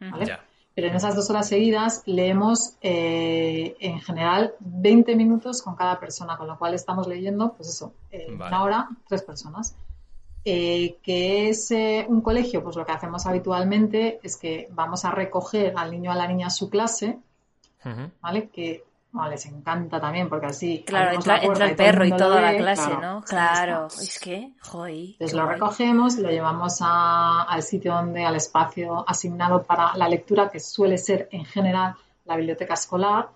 ¿vale? 0.00 0.38
Pero 0.76 0.88
en 0.88 0.94
esas 0.94 1.16
dos 1.16 1.30
horas 1.30 1.48
seguidas 1.48 2.02
leemos 2.04 2.74
eh, 2.82 3.76
en 3.80 3.98
general 4.02 4.52
20 4.60 5.16
minutos 5.16 5.62
con 5.62 5.74
cada 5.74 5.98
persona, 5.98 6.36
con 6.36 6.46
lo 6.46 6.58
cual 6.58 6.74
estamos 6.74 7.08
leyendo, 7.08 7.54
pues 7.54 7.70
eso, 7.70 7.94
eh, 8.12 8.26
una 8.30 8.62
hora, 8.62 8.88
tres 9.08 9.22
personas. 9.22 9.74
Eh, 10.44 10.98
que 11.02 11.48
es 11.48 11.72
un 12.08 12.20
colegio, 12.20 12.62
pues 12.62 12.76
lo 12.76 12.84
que 12.84 12.92
hacemos 12.92 13.24
habitualmente 13.24 14.20
es 14.22 14.36
que 14.36 14.68
vamos 14.70 15.06
a 15.06 15.12
recoger 15.12 15.72
al 15.78 15.90
niño 15.90 16.10
o 16.10 16.12
a 16.12 16.16
la 16.16 16.28
niña 16.28 16.48
a 16.48 16.50
su 16.50 16.68
clase, 16.68 17.18
¿vale? 18.20 18.50
Que 18.50 18.84
les 19.28 19.46
encanta 19.46 20.00
también, 20.00 20.28
porque 20.28 20.46
así. 20.46 20.84
Claro, 20.86 21.12
entra, 21.12 21.36
el 21.38 21.76
perro 21.76 22.04
y 22.04 22.10
toda 22.10 22.40
la 22.40 22.56
clase, 22.56 22.90
¿no? 23.00 23.22
Claro, 23.22 23.86
es 23.86 24.18
que, 24.18 24.52
joder. 24.60 24.94
Entonces 25.12 25.34
lo 25.34 25.46
recogemos, 25.46 26.16
lo 26.18 26.30
llevamos 26.30 26.78
al 26.80 27.62
sitio 27.62 27.94
donde, 27.94 28.24
al 28.24 28.36
espacio 28.36 29.04
asignado 29.08 29.62
para 29.62 29.96
la 29.96 30.08
lectura, 30.08 30.48
que 30.48 30.60
suele 30.60 30.98
ser 30.98 31.28
en 31.32 31.44
general 31.44 31.94
la 32.24 32.36
biblioteca 32.36 32.74
escolar 32.74 33.28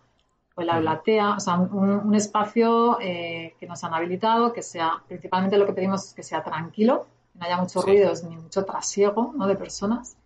o 0.55 0.63
la 0.63 0.75
biblioteca, 0.75 1.37
o 1.37 1.41
sea, 1.41 1.55
un, 1.59 2.15
espacio 2.15 2.99
eh, 3.01 3.55
que 3.59 3.67
nos 3.67 3.83
han 3.85 3.95
habilitado, 3.95 4.53
que 4.53 4.63
sea, 4.63 5.03
principalmente 5.07 5.57
lo 5.57 5.67
que 5.67 5.73
pedimos 5.73 6.07
es 6.07 6.15
que 6.15 6.23
sea 6.23 6.43
tranquilo, 6.43 7.07
que 7.33 7.39
no 7.39 7.47
haya 7.47 7.57
muchos 7.57 7.85
ruidos 7.85 8.25
ni 8.25 8.37
mucho 8.37 8.65
trasiego 8.65 9.33
¿no? 9.37 9.47
de 9.47 9.57
personas. 9.57 10.17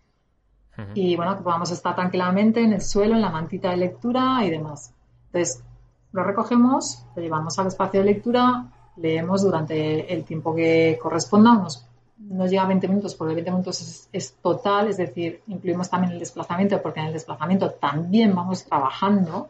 Y 0.94 1.14
bueno, 1.14 1.36
que 1.36 1.44
podamos 1.44 1.70
estar 1.70 1.94
tranquilamente 1.94 2.61
en 2.61 2.72
el 2.72 2.82
suelo, 2.82 3.14
en 3.14 3.22
la 3.22 3.30
mantita 3.30 3.70
de 3.70 3.76
lectura 3.76 4.44
y 4.44 4.50
demás. 4.50 4.93
Entonces, 5.35 5.64
lo 6.12 6.22
recogemos, 6.22 7.05
lo 7.16 7.22
llevamos 7.22 7.59
al 7.59 7.66
espacio 7.66 8.01
de 8.01 8.07
lectura, 8.07 8.66
leemos 8.97 9.43
durante 9.43 10.14
el 10.14 10.22
tiempo 10.22 10.55
que 10.55 10.97
corresponda, 11.03 11.51
unos, 11.51 11.85
nos 12.18 12.49
llega 12.49 12.64
20 12.66 12.87
minutos, 12.87 13.16
porque 13.16 13.35
20 13.35 13.51
minutos 13.51 14.09
es, 14.12 14.35
total, 14.35 14.87
es 14.87 14.97
decir, 14.97 15.43
incluimos 15.49 15.91
también 15.91 16.12
el 16.12 16.20
desplazamiento, 16.20 16.80
porque 16.80 17.01
en 17.01 17.07
el 17.07 17.12
desplazamiento 17.12 17.72
también 17.72 18.32
vamos 18.32 18.64
trabajando. 18.64 19.49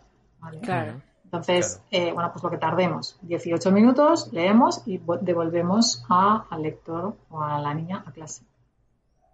Claro. 0.63 1.03
Entonces, 1.25 1.83
eh, 1.91 2.13
bueno, 2.13 2.31
pues 2.33 2.43
lo 2.43 2.49
que 2.49 2.57
tardemos, 2.57 3.19
18 3.21 3.71
minutos, 3.71 4.33
leemos 4.33 4.81
y 4.87 4.99
devolvemos 5.21 6.03
al 6.09 6.63
lector 6.63 7.15
o 7.29 7.43
a 7.43 7.59
la 7.59 7.75
niña 7.75 8.03
a 8.07 8.11
clase. 8.11 8.43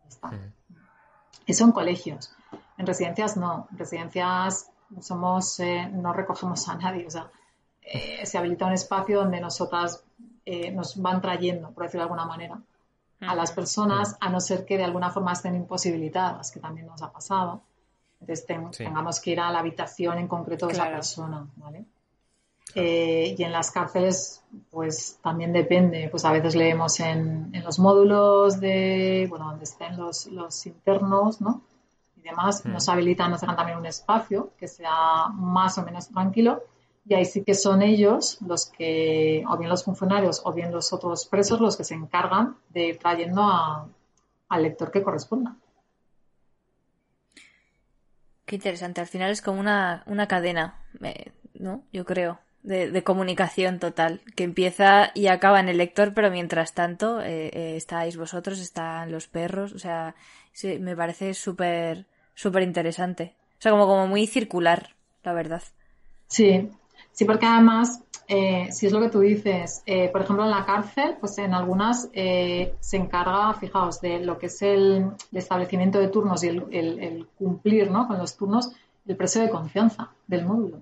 Está. 0.09 0.33
Eso 1.47 1.65
en 1.65 1.71
colegios. 1.71 2.35
En 2.77 2.87
residencias 2.89 3.37
no. 3.37 3.69
En 3.71 3.79
residencias 3.79 4.71
somos, 5.01 5.61
eh, 5.61 5.89
no 5.93 6.13
recogemos 6.13 6.69
a 6.69 6.75
nadie, 6.77 7.07
o 7.07 7.11
sea, 7.11 7.31
eh, 7.83 8.25
se 8.27 8.39
habilita 8.39 8.67
un 8.67 8.73
espacio 8.73 9.21
donde 9.21 9.41
nosotras 9.41 10.05
eh, 10.45 10.71
nos 10.71 11.01
van 11.01 11.21
trayendo, 11.21 11.71
por 11.71 11.85
decirlo 11.85 12.01
de 12.01 12.13
alguna 12.13 12.27
manera, 12.27 12.61
a 13.21 13.35
las 13.35 13.53
personas, 13.53 14.17
a 14.21 14.31
no 14.31 14.41
ser 14.41 14.65
que 14.65 14.79
de 14.79 14.85
alguna 14.85 15.11
forma 15.11 15.33
estén 15.33 15.55
imposibilitadas, 15.55 16.51
que 16.51 16.59
también 16.59 16.87
nos 16.87 17.03
ha 17.03 17.13
pasado. 17.13 17.61
Entonces 18.19 18.47
tengamos 18.47 19.21
que 19.21 19.33
ir 19.33 19.41
a 19.41 19.51
la 19.51 19.59
habitación 19.59 20.19
en 20.19 20.27
concreto 20.27 20.67
de 20.67 20.73
esa 20.73 20.87
persona, 20.87 21.47
¿vale? 21.57 21.85
y 22.73 23.43
en 23.43 23.53
las 23.53 23.73
cárceles, 23.73 24.43
pues 24.71 25.19
también 25.23 25.53
depende. 25.53 26.09
Pues 26.09 26.25
a 26.25 26.33
veces 26.33 26.55
leemos 26.55 26.99
en, 27.01 27.51
en 27.53 27.65
los 27.65 27.79
módulos 27.79 28.59
de, 28.61 29.27
bueno, 29.29 29.51
donde 29.51 29.65
estén 29.65 29.99
los, 29.99 30.27
los 30.27 30.65
internos, 30.67 31.41
¿no? 31.43 31.63
Y 32.21 32.29
demás, 32.29 32.65
nos 32.67 32.89
habilitan, 32.89 33.31
nos 33.31 33.41
dejan 33.41 33.57
también 33.57 33.79
un 33.79 33.87
espacio 33.87 34.53
que 34.59 34.69
sea 34.69 35.29
más 35.33 35.79
o 35.79 35.85
menos 35.85 36.09
tranquilo 36.09 36.63
y 37.07 37.15
ahí 37.15 37.25
sí 37.25 37.43
que 37.43 37.55
son 37.55 37.83
ellos 37.83 38.39
los 38.47 38.67
que, 38.67 39.43
o 39.49 39.57
bien 39.57 39.71
los 39.71 39.85
funcionarios 39.85 40.43
o 40.45 40.53
bien 40.53 40.71
los 40.71 40.93
otros 40.93 41.27
presos, 41.27 41.61
los 41.61 41.77
que 41.77 41.85
se 41.85 41.95
encargan 41.95 42.57
de 42.69 42.89
ir 42.89 42.99
trayendo 42.99 43.43
al 44.49 44.63
lector 44.63 44.91
que 44.91 45.03
corresponda. 45.03 45.57
Qué 48.45 48.57
interesante, 48.57 49.01
al 49.01 49.07
final 49.07 49.31
es 49.31 49.43
como 49.43 49.61
una, 49.61 50.03
una 50.07 50.27
cadena, 50.29 50.85
eh, 51.03 51.33
¿no? 51.55 51.85
Yo 51.93 52.05
creo. 52.05 52.39
De, 52.63 53.03
comunicación 53.05 53.79
total, 53.79 54.21
que 54.37 54.45
empieza 54.45 55.13
y 55.15 55.29
acaba 55.29 55.61
en 55.61 55.71
el 55.71 55.79
lector, 55.79 56.13
pero 56.13 56.31
mientras 56.31 56.75
tanto 56.75 57.23
eh, 57.23 57.47
eh, 57.55 57.77
estáis 57.77 58.19
vosotros, 58.19 58.61
están 58.61 59.11
los 59.11 59.29
perros, 59.29 59.73
o 59.73 59.79
sea, 59.79 60.15
me 60.81 60.97
parece 60.97 61.35
súper 61.35 62.07
súper 62.41 62.63
interesante. 62.63 63.35
O 63.59 63.63
sea, 63.63 63.73
como, 63.73 63.87
como 63.87 64.07
muy 64.07 64.27
circular, 64.27 64.95
la 65.23 65.35
verdad. 65.35 65.63
Sí, 66.27 66.71
sí, 67.13 67.25
porque 67.27 67.45
además, 67.45 68.03
eh, 68.29 68.69
si 68.73 68.87
es 68.87 68.93
lo 68.93 69.01
que 69.01 69.11
tú 69.11 69.21
dices, 69.21 69.83
eh, 69.85 70.09
por 70.09 70.23
ejemplo, 70.23 70.45
en 70.45 70.51
la 70.51 70.65
cárcel, 70.65 71.17
pues 71.21 71.37
en 71.37 71.53
algunas 71.53 72.09
eh, 72.15 72.75
se 72.81 72.97
encarga, 72.97 73.53
fijaos, 73.55 74.01
de 74.01 74.21
lo 74.21 74.39
que 74.39 74.47
es 74.47 74.63
el, 74.63 75.11
establecimiento 75.33 75.99
de 75.99 76.09
turnos 76.09 76.43
y 76.43 76.49
el, 76.49 77.27
cumplir 77.37 77.91
¿no? 77.91 78.09
con 78.09 78.17
los 78.17 78.37
turnos, 78.39 78.73
el 79.07 79.17
precio 79.17 79.43
de 79.43 79.51
confianza 79.51 80.11
del 80.27 80.47
módulo. 80.47 80.81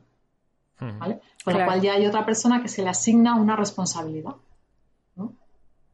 ¿vale? 0.79 1.21
Con 1.45 1.59
lo 1.59 1.65
cual 1.65 1.81
ya 1.81 1.95
hay 1.95 2.07
otra 2.07 2.25
persona 2.25 2.63
que 2.63 2.69
se 2.69 2.83
le 2.83 2.91
asigna 2.91 3.35
una 3.35 3.57
responsabilidad. 3.57 4.37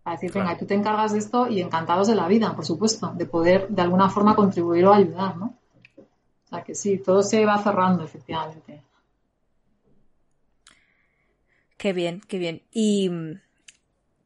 Para 0.05 0.17
decir, 0.17 0.33
venga, 0.33 0.57
tú 0.57 0.67
te 0.67 0.75
encargas 0.75 1.13
de 1.13 1.19
esto 1.19 1.49
y 1.49 1.61
encantados 1.61 2.07
de 2.07 2.15
la 2.15 2.29
vida, 2.29 2.55
por 2.55 2.65
supuesto, 2.65 3.13
de 3.17 3.27
poder 3.27 3.69
de 3.69 3.83
alguna 3.83 4.11
forma 4.11 4.37
contribuir 4.37 4.85
o 4.85 4.93
ayudar, 4.93 5.37
¿no? 5.37 5.57
O 5.97 6.49
sea 6.49 6.63
que 6.63 6.75
sí, 6.75 6.99
todo 6.99 7.23
se 7.23 7.45
va 7.47 7.61
cerrando, 7.63 8.05
efectivamente. 8.05 8.83
Qué 11.79 11.93
bien, 11.93 12.21
qué 12.29 12.39
bien. 12.39 12.63
¿Y 12.71 13.09
mm, 13.09 13.41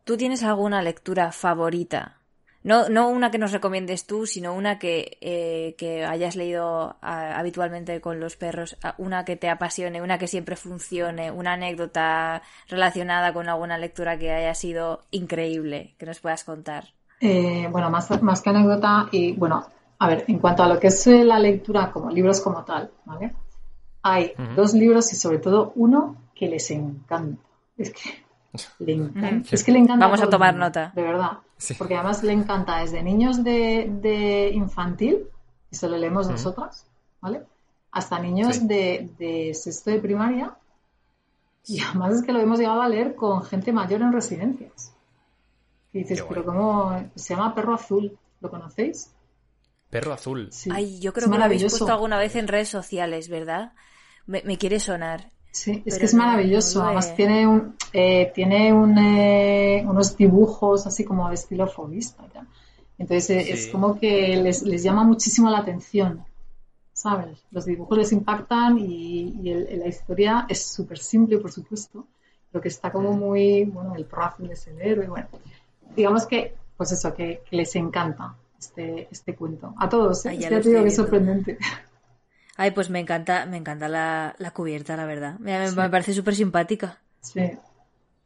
tú 0.05 0.17
tienes 0.17 0.43
alguna 0.43 0.83
lectura 0.83 1.33
favorita 1.33 2.18
no, 2.65 2.89
no 2.89 3.09
una 3.09 3.31
que 3.31 3.39
nos 3.39 3.53
recomiendes 3.53 4.07
tú, 4.07 4.27
sino 4.27 4.53
una 4.55 4.79
que, 4.79 5.19
eh, 5.21 5.75
que 5.79 6.05
hayas 6.05 6.37
leído 6.37 6.97
habitualmente 7.01 8.01
con 8.01 8.21
los 8.21 8.37
perros, 8.37 8.77
una 8.99 9.25
que 9.25 9.37
te 9.37 9.49
apasione, 9.49 10.03
una 10.03 10.19
que 10.19 10.27
siempre 10.27 10.57
funcione, 10.57 11.31
una 11.31 11.53
anécdota 11.53 12.43
relacionada 12.69 13.33
con 13.33 13.49
alguna 13.49 13.79
lectura 13.79 14.19
que 14.19 14.33
haya 14.33 14.55
sido 14.55 15.05
increíble, 15.11 15.95
que 15.99 16.07
nos 16.07 16.21
puedas 16.21 16.45
contar. 16.45 16.85
Eh, 17.21 17.69
bueno, 17.71 17.91
más, 17.91 18.23
más 18.23 18.43
que 18.43 18.51
anécdota, 18.51 19.09
y 19.13 19.33
bueno, 19.33 19.65
a 19.99 20.09
ver, 20.09 20.25
en 20.29 20.39
cuanto 20.39 20.63
a 20.63 20.69
lo 20.69 20.79
que 20.79 20.89
es 20.89 21.07
la 21.07 21.39
lectura 21.39 21.91
como 21.93 22.11
libros 22.11 22.41
como 22.41 22.65
tal, 22.65 22.91
¿vale? 23.05 23.35
Hay 24.03 24.33
dos 24.57 24.75
libros 24.75 25.13
y 25.13 25.17
sobre 25.17 25.39
todo 25.39 25.73
uno 25.75 26.17
que 26.35 26.49
les 26.49 26.71
encanta. 26.71 27.43
Es 27.77 27.91
que 27.91 28.28
le 28.79 28.93
encanta. 28.93 29.49
Es 29.55 29.65
que 29.65 29.73
le 29.73 29.79
encanta. 29.79 30.07
Vamos 30.07 30.23
a 30.23 30.31
tomar 30.31 30.55
nota. 30.55 30.93
De 30.95 31.03
verdad. 31.03 31.39
Porque 31.77 31.95
además 31.95 32.23
le 32.23 32.33
encanta 32.33 32.79
desde 32.81 33.03
niños 33.03 33.43
de, 33.43 34.51
infantil, 34.55 35.27
y 35.71 35.77
se 35.77 35.89
lo 35.89 35.97
leemos 35.97 36.29
nosotras, 36.29 36.87
¿vale? 37.21 37.43
Hasta 37.91 38.19
niños 38.21 38.67
de, 38.67 39.53
sexto 39.55 39.91
de 39.91 39.99
primaria. 39.99 40.57
Y 41.67 41.81
además 41.81 42.15
es 42.15 42.23
que 42.23 42.33
lo 42.33 42.41
hemos 42.41 42.59
llegado 42.59 42.81
a 42.81 42.89
leer 42.89 43.15
con 43.15 43.43
gente 43.45 43.73
mayor 43.73 44.01
en 44.03 44.13
residencias. 44.13 44.95
Y 45.93 45.99
dices, 46.01 46.25
pero 46.27 46.45
¿cómo? 46.45 47.11
Se 47.15 47.35
llama 47.35 47.55
Perro 47.55 47.75
Azul. 47.75 48.17
¿Lo 48.41 48.51
conocéis? 48.51 49.13
Perro 49.91 50.13
Azul. 50.13 50.51
Ay, 50.71 51.01
yo 51.01 51.13
creo 51.13 51.31
que 51.31 51.39
lo 51.39 51.45
habéis 51.45 51.63
puesto 51.63 51.89
alguna 51.89 52.19
vez 52.19 52.37
en 52.37 52.47
redes 52.47 52.69
sociales, 52.69 53.29
¿verdad? 53.29 53.73
me 54.27 54.59
quiere 54.59 54.79
sonar. 54.79 55.33
Sí, 55.51 55.83
es 55.87 55.99
que 55.99 56.05
es 56.05 56.15
maravilloso. 56.15 56.83
Además 56.83 57.15
tiene 57.15 57.47
un, 57.47 57.75
eh, 57.93 58.31
tiene 58.35 58.69
eh, 58.69 59.85
unos 59.87 60.17
dibujos 60.17 60.87
así 60.87 61.05
como 61.05 61.29
de 61.29 61.35
estilo 61.35 61.67
fobista. 61.67 62.25
Entonces 62.99 63.31
eh, 63.31 63.53
es 63.53 63.69
como 63.69 63.99
que 63.99 64.37
les, 64.37 64.63
llama 64.83 65.05
muchísimo 65.05 65.51
la 65.51 65.59
atención. 65.59 66.25
¿Sabes? 66.93 67.45
Los 67.53 67.65
dibujos 67.65 67.97
les 67.97 68.13
impactan 68.13 68.79
y, 68.79 69.43
la 69.45 69.87
historia 69.87 70.47
es 70.49 70.67
súper 70.67 70.99
simple, 70.99 71.39
por 71.39 71.53
supuesto. 71.53 72.07
Lo 72.53 72.61
que 72.61 72.69
está 72.69 72.91
como 72.91 73.13
muy, 73.13 73.65
bueno, 73.65 73.95
el 73.95 74.07
azul 74.11 74.51
es 74.51 74.67
el 74.67 74.81
héroe. 74.81 75.07
Bueno, 75.07 75.29
digamos 75.95 76.27
que, 76.27 76.55
pues 76.77 76.91
eso, 76.91 77.15
que, 77.15 77.43
les 77.51 77.77
encanta 77.77 78.35
este, 78.59 79.07
este 79.13 79.37
cuento. 79.37 79.75
A 79.79 79.89
todos, 79.89 80.27
¿eh? 80.27 80.39
ya 80.39 80.49
te 80.49 80.61
digo 80.61 80.83
que 80.83 80.89
es 80.89 80.97
sorprendente. 80.97 81.59
Ay, 82.61 82.73
pues 82.73 82.91
me 82.91 82.99
encanta, 82.99 83.47
me 83.47 83.57
encanta 83.57 83.89
la, 83.89 84.51
cubierta, 84.53 84.97
la 84.97 85.07
verdad. 85.07 85.39
Me, 85.39 85.71
parece 85.89 86.13
súper 86.13 86.35
simpática. 86.35 86.99
Sí. 87.21 87.53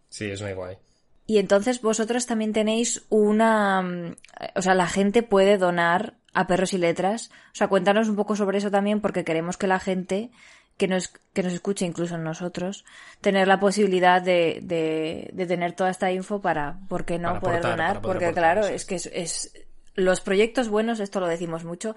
Sí, 0.09 0.31
es 0.31 0.41
muy 0.41 0.55
guay. 0.55 0.79
Y 1.27 1.37
entonces 1.37 1.83
vosotros 1.83 2.25
también 2.25 2.55
tenéis 2.55 3.05
una... 3.11 3.83
Mm, 3.83 4.17
o 4.55 4.63
sea, 4.63 4.75
la 4.75 4.87
gente 4.87 5.23
puede 5.23 5.59
donar 5.59 6.15
a 6.33 6.47
perros 6.47 6.73
y 6.73 6.79
letras. 6.79 7.31
O 7.53 7.57
sea, 7.57 7.69
cuéntanos 7.69 8.09
un 8.09 8.17
poco 8.17 8.35
sobre 8.35 8.57
eso 8.57 8.71
también 8.71 9.03
porque 9.03 9.23
queremos 9.23 9.59
que 9.59 9.67
la 9.67 9.79
gente 9.79 10.31
que 10.79 10.89
nos, 10.89 11.09
que 11.35 11.43
nos 11.43 11.53
escuche, 11.53 11.85
incluso 11.85 12.17
nosotros, 12.17 12.87
tener 13.21 13.47
la 13.47 13.61
posibilidad 13.61 14.23
de, 14.23 14.61
de, 14.63 15.47
tener 15.47 15.75
toda 15.75 15.91
esta 15.91 16.11
info 16.11 16.41
para, 16.41 16.79
¿por 16.89 17.05
qué 17.05 17.19
no 17.19 17.39
poder 17.39 17.61
donar? 17.61 18.01
porque 18.01 18.33
claro, 18.33 18.67
es 18.67 18.87
que 18.87 18.95
es, 18.95 19.53
los 19.95 20.21
proyectos 20.21 20.69
buenos, 20.69 21.01
esto 21.01 21.21
lo 21.21 21.27
decimos 21.27 21.65
mucho, 21.65 21.95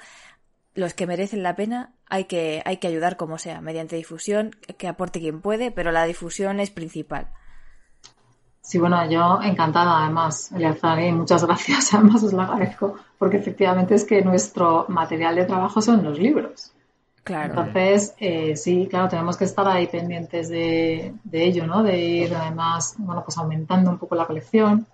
los 0.75 0.93
que 0.93 1.07
merecen 1.07 1.41
la 1.41 1.55
pena 1.55 1.93
hay 2.09 2.25
que, 2.25 2.61
hay 2.65 2.77
que 2.77 2.87
ayudar 2.87 3.17
como 3.17 3.37
sea, 3.37 3.61
mediante 3.61 3.95
difusión, 3.95 4.51
que 4.77 4.87
aporte 4.87 5.19
quien 5.19 5.41
puede, 5.41 5.71
pero 5.71 5.91
la 5.91 6.05
difusión 6.05 6.59
es 6.59 6.69
principal. 6.69 7.27
Sí, 8.61 8.77
bueno, 8.79 9.09
yo 9.09 9.39
encantada 9.41 10.03
además, 10.03 10.51
Eleazar, 10.51 10.99
y 10.99 11.11
muchas 11.11 11.45
gracias, 11.45 11.93
además 11.93 12.23
os 12.23 12.33
lo 12.33 12.41
agradezco, 12.41 12.95
porque 13.17 13.37
efectivamente 13.37 13.95
es 13.95 14.05
que 14.05 14.21
nuestro 14.21 14.85
material 14.89 15.35
de 15.35 15.45
trabajo 15.45 15.81
son 15.81 16.03
los 16.03 16.19
libros. 16.19 16.71
Claro. 17.23 17.49
Entonces, 17.49 18.13
eh, 18.19 18.55
sí, 18.55 18.87
claro, 18.87 19.07
tenemos 19.07 19.35
que 19.37 19.45
estar 19.45 19.67
ahí 19.67 19.87
pendientes 19.87 20.47
de, 20.49 21.13
de 21.23 21.43
ello, 21.43 21.65
¿no? 21.65 21.81
De 21.81 21.97
ir 21.97 22.35
además, 22.35 22.95
bueno, 22.99 23.23
pues 23.23 23.37
aumentando 23.39 23.89
un 23.89 23.97
poco 23.97 24.13
la 24.13 24.27
colección 24.27 24.85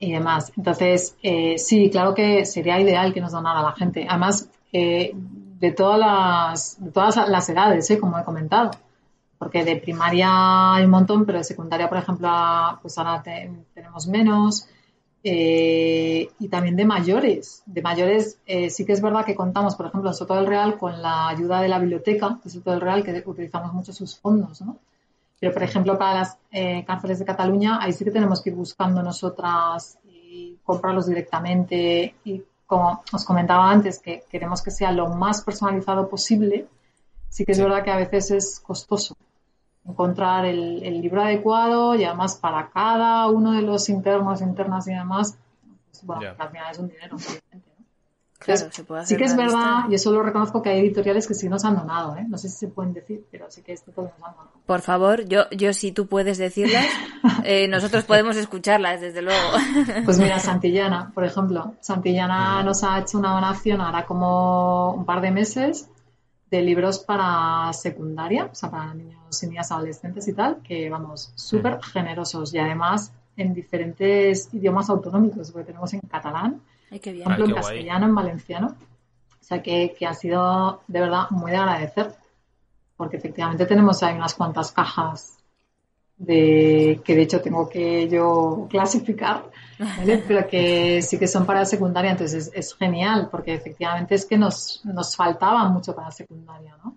y 0.00 0.12
demás. 0.12 0.52
Entonces, 0.56 1.16
eh, 1.22 1.58
sí, 1.58 1.90
claro 1.90 2.14
que 2.14 2.44
sería 2.46 2.80
ideal 2.80 3.14
que 3.14 3.20
nos 3.20 3.32
donara 3.32 3.62
la 3.62 3.72
gente. 3.72 4.06
Además, 4.08 4.48
eh, 4.72 5.12
de, 5.14 5.72
todas 5.72 5.98
las, 6.00 6.84
de 6.84 6.90
todas 6.90 7.28
las 7.28 7.48
edades, 7.48 7.88
¿eh? 7.90 8.00
como 8.00 8.18
he 8.18 8.24
comentado. 8.24 8.72
porque 9.38 9.64
de 9.64 9.76
primaria 9.76 10.74
hay 10.74 10.84
un 10.84 10.90
montón, 10.90 11.24
pero 11.24 11.38
de 11.38 11.44
secundaria, 11.44 11.88
por 11.88 11.98
ejemplo, 11.98 12.28
pues 12.82 12.98
ahora 12.98 13.22
tenemos 13.22 14.06
menos. 14.08 14.66
Eh, 15.22 16.30
y 16.38 16.48
también 16.48 16.76
de 16.76 16.84
mayores. 16.84 17.62
De 17.66 17.82
mayores 17.82 18.38
eh, 18.46 18.70
sí 18.70 18.84
que 18.86 18.92
es 18.92 19.02
verdad 19.02 19.24
que 19.24 19.34
contamos, 19.34 19.76
por 19.76 19.86
ejemplo, 19.86 20.10
en 20.10 20.14
Soto 20.14 20.34
del 20.34 20.46
Real 20.46 20.78
con 20.78 21.00
la 21.02 21.28
ayuda 21.28 21.60
de 21.60 21.68
la 21.68 21.78
biblioteca 21.78 22.38
de 22.42 22.50
Soto 22.50 22.70
del 22.70 22.80
Real, 22.80 23.04
que 23.04 23.22
utilizamos 23.26 23.72
mucho 23.72 23.92
sus 23.92 24.18
fondos, 24.18 24.62
¿no? 24.62 24.78
Pero, 25.40 25.52
por 25.54 25.62
ejemplo, 25.62 25.98
para 25.98 26.20
las 26.20 26.38
eh, 26.52 26.84
cárceles 26.86 27.18
de 27.18 27.24
Cataluña, 27.24 27.78
ahí 27.80 27.92
sí 27.92 28.04
que 28.04 28.10
tenemos 28.10 28.42
que 28.42 28.50
ir 28.50 28.56
buscando 28.56 29.02
nosotras 29.02 29.98
y 30.04 30.58
comprarlos 30.62 31.06
directamente. 31.06 32.14
Y 32.24 32.42
como 32.66 33.02
os 33.10 33.24
comentaba 33.24 33.70
antes, 33.70 33.98
que 34.00 34.24
queremos 34.30 34.62
que 34.62 34.70
sea 34.70 34.92
lo 34.92 35.08
más 35.08 35.42
personalizado 35.42 36.08
posible, 36.08 36.68
sí 37.30 37.46
que 37.46 37.52
es 37.52 37.60
verdad 37.60 37.82
que 37.82 37.90
a 37.90 37.96
veces 37.96 38.30
es 38.30 38.60
costoso 38.60 39.16
encontrar 39.86 40.44
el, 40.44 41.00
libro 41.00 41.22
adecuado 41.22 41.94
y 41.94 42.04
además 42.04 42.36
para 42.36 42.68
cada 42.68 43.26
uno 43.28 43.52
de 43.52 43.62
los 43.62 43.88
internos, 43.88 44.42
internas 44.42 44.86
y 44.88 44.92
demás, 44.92 45.38
pues 45.90 46.04
bueno, 46.04 46.34
al 46.38 46.50
final 46.50 46.70
es 46.70 46.78
un 46.78 46.88
dinero, 46.88 47.16
obviamente. 47.16 47.69
Claro, 48.40 48.72
se 48.72 48.84
puede 48.84 49.02
hacer 49.02 49.18
sí 49.18 49.22
que 49.22 49.28
es 49.28 49.36
verdad, 49.36 49.84
y 49.90 49.94
eso 49.94 50.10
lo 50.10 50.22
reconozco 50.22 50.62
que 50.62 50.70
hay 50.70 50.80
editoriales 50.80 51.28
que 51.28 51.34
sí 51.34 51.46
nos 51.46 51.62
han 51.66 51.76
donado, 51.76 52.16
¿eh? 52.16 52.24
No 52.26 52.38
sé 52.38 52.48
si 52.48 52.56
se 52.56 52.68
pueden 52.68 52.94
decir, 52.94 53.22
pero 53.30 53.50
sí 53.50 53.60
que 53.60 53.76
todo 53.94 54.06
nos 54.06 54.14
han 54.14 54.34
donado. 54.34 54.50
Por 54.64 54.80
favor, 54.80 55.26
yo, 55.26 55.42
yo 55.50 55.74
si 55.74 55.92
tú 55.92 56.06
puedes 56.06 56.38
decirlas, 56.38 56.86
eh, 57.44 57.68
nosotros 57.68 58.04
podemos 58.04 58.36
escucharlas, 58.36 59.02
desde 59.02 59.20
luego. 59.20 59.40
Pues 60.06 60.18
mira, 60.18 60.38
Santillana, 60.38 61.12
por 61.14 61.24
ejemplo. 61.24 61.74
Santillana 61.80 62.62
nos 62.62 62.82
ha 62.82 62.98
hecho 63.00 63.18
una 63.18 63.34
donación 63.34 63.82
ahora 63.82 64.06
como 64.06 64.94
un 64.94 65.04
par 65.04 65.20
de 65.20 65.30
meses 65.30 65.90
de 66.50 66.62
libros 66.62 67.00
para 67.00 67.70
secundaria, 67.74 68.48
o 68.50 68.54
sea, 68.54 68.70
para 68.70 68.94
niños 68.94 69.42
y 69.42 69.46
niñas 69.48 69.70
adolescentes 69.70 70.26
y 70.28 70.32
tal, 70.32 70.62
que 70.62 70.88
vamos, 70.88 71.30
súper 71.34 71.78
generosos 71.82 72.54
y 72.54 72.58
además 72.58 73.12
en 73.36 73.52
diferentes 73.52 74.48
idiomas 74.54 74.88
autonómicos, 74.88 75.50
porque 75.50 75.66
tenemos 75.66 75.92
en 75.92 76.00
catalán, 76.00 76.60
ejemplo, 76.90 77.44
en 77.44 77.54
castellano, 77.54 78.06
en 78.06 78.14
valenciano. 78.14 78.76
O 79.40 79.44
sea, 79.44 79.62
que, 79.62 79.94
que 79.98 80.06
ha 80.06 80.14
sido 80.14 80.82
de 80.86 81.00
verdad 81.00 81.30
muy 81.30 81.50
de 81.50 81.56
agradecer, 81.56 82.14
porque 82.96 83.16
efectivamente 83.16 83.66
tenemos 83.66 84.02
ahí 84.02 84.14
unas 84.14 84.34
cuantas 84.34 84.72
cajas 84.72 85.40
de 86.20 87.00
que 87.02 87.16
de 87.16 87.22
hecho 87.22 87.40
tengo 87.40 87.68
que 87.68 88.06
yo 88.08 88.66
clasificar, 88.68 89.44
pero 90.28 90.46
que 90.46 91.00
sí 91.00 91.18
que 91.18 91.26
son 91.26 91.46
para 91.46 91.64
secundaria, 91.64 92.10
entonces 92.10 92.50
es, 92.54 92.74
genial, 92.74 93.28
porque 93.30 93.54
efectivamente 93.54 94.14
es 94.14 94.26
que 94.26 94.36
nos, 94.36 94.82
nos 94.84 95.16
faltaba 95.16 95.66
mucho 95.70 95.94
para 95.94 96.10
secundaria, 96.10 96.76
¿no? 96.84 96.94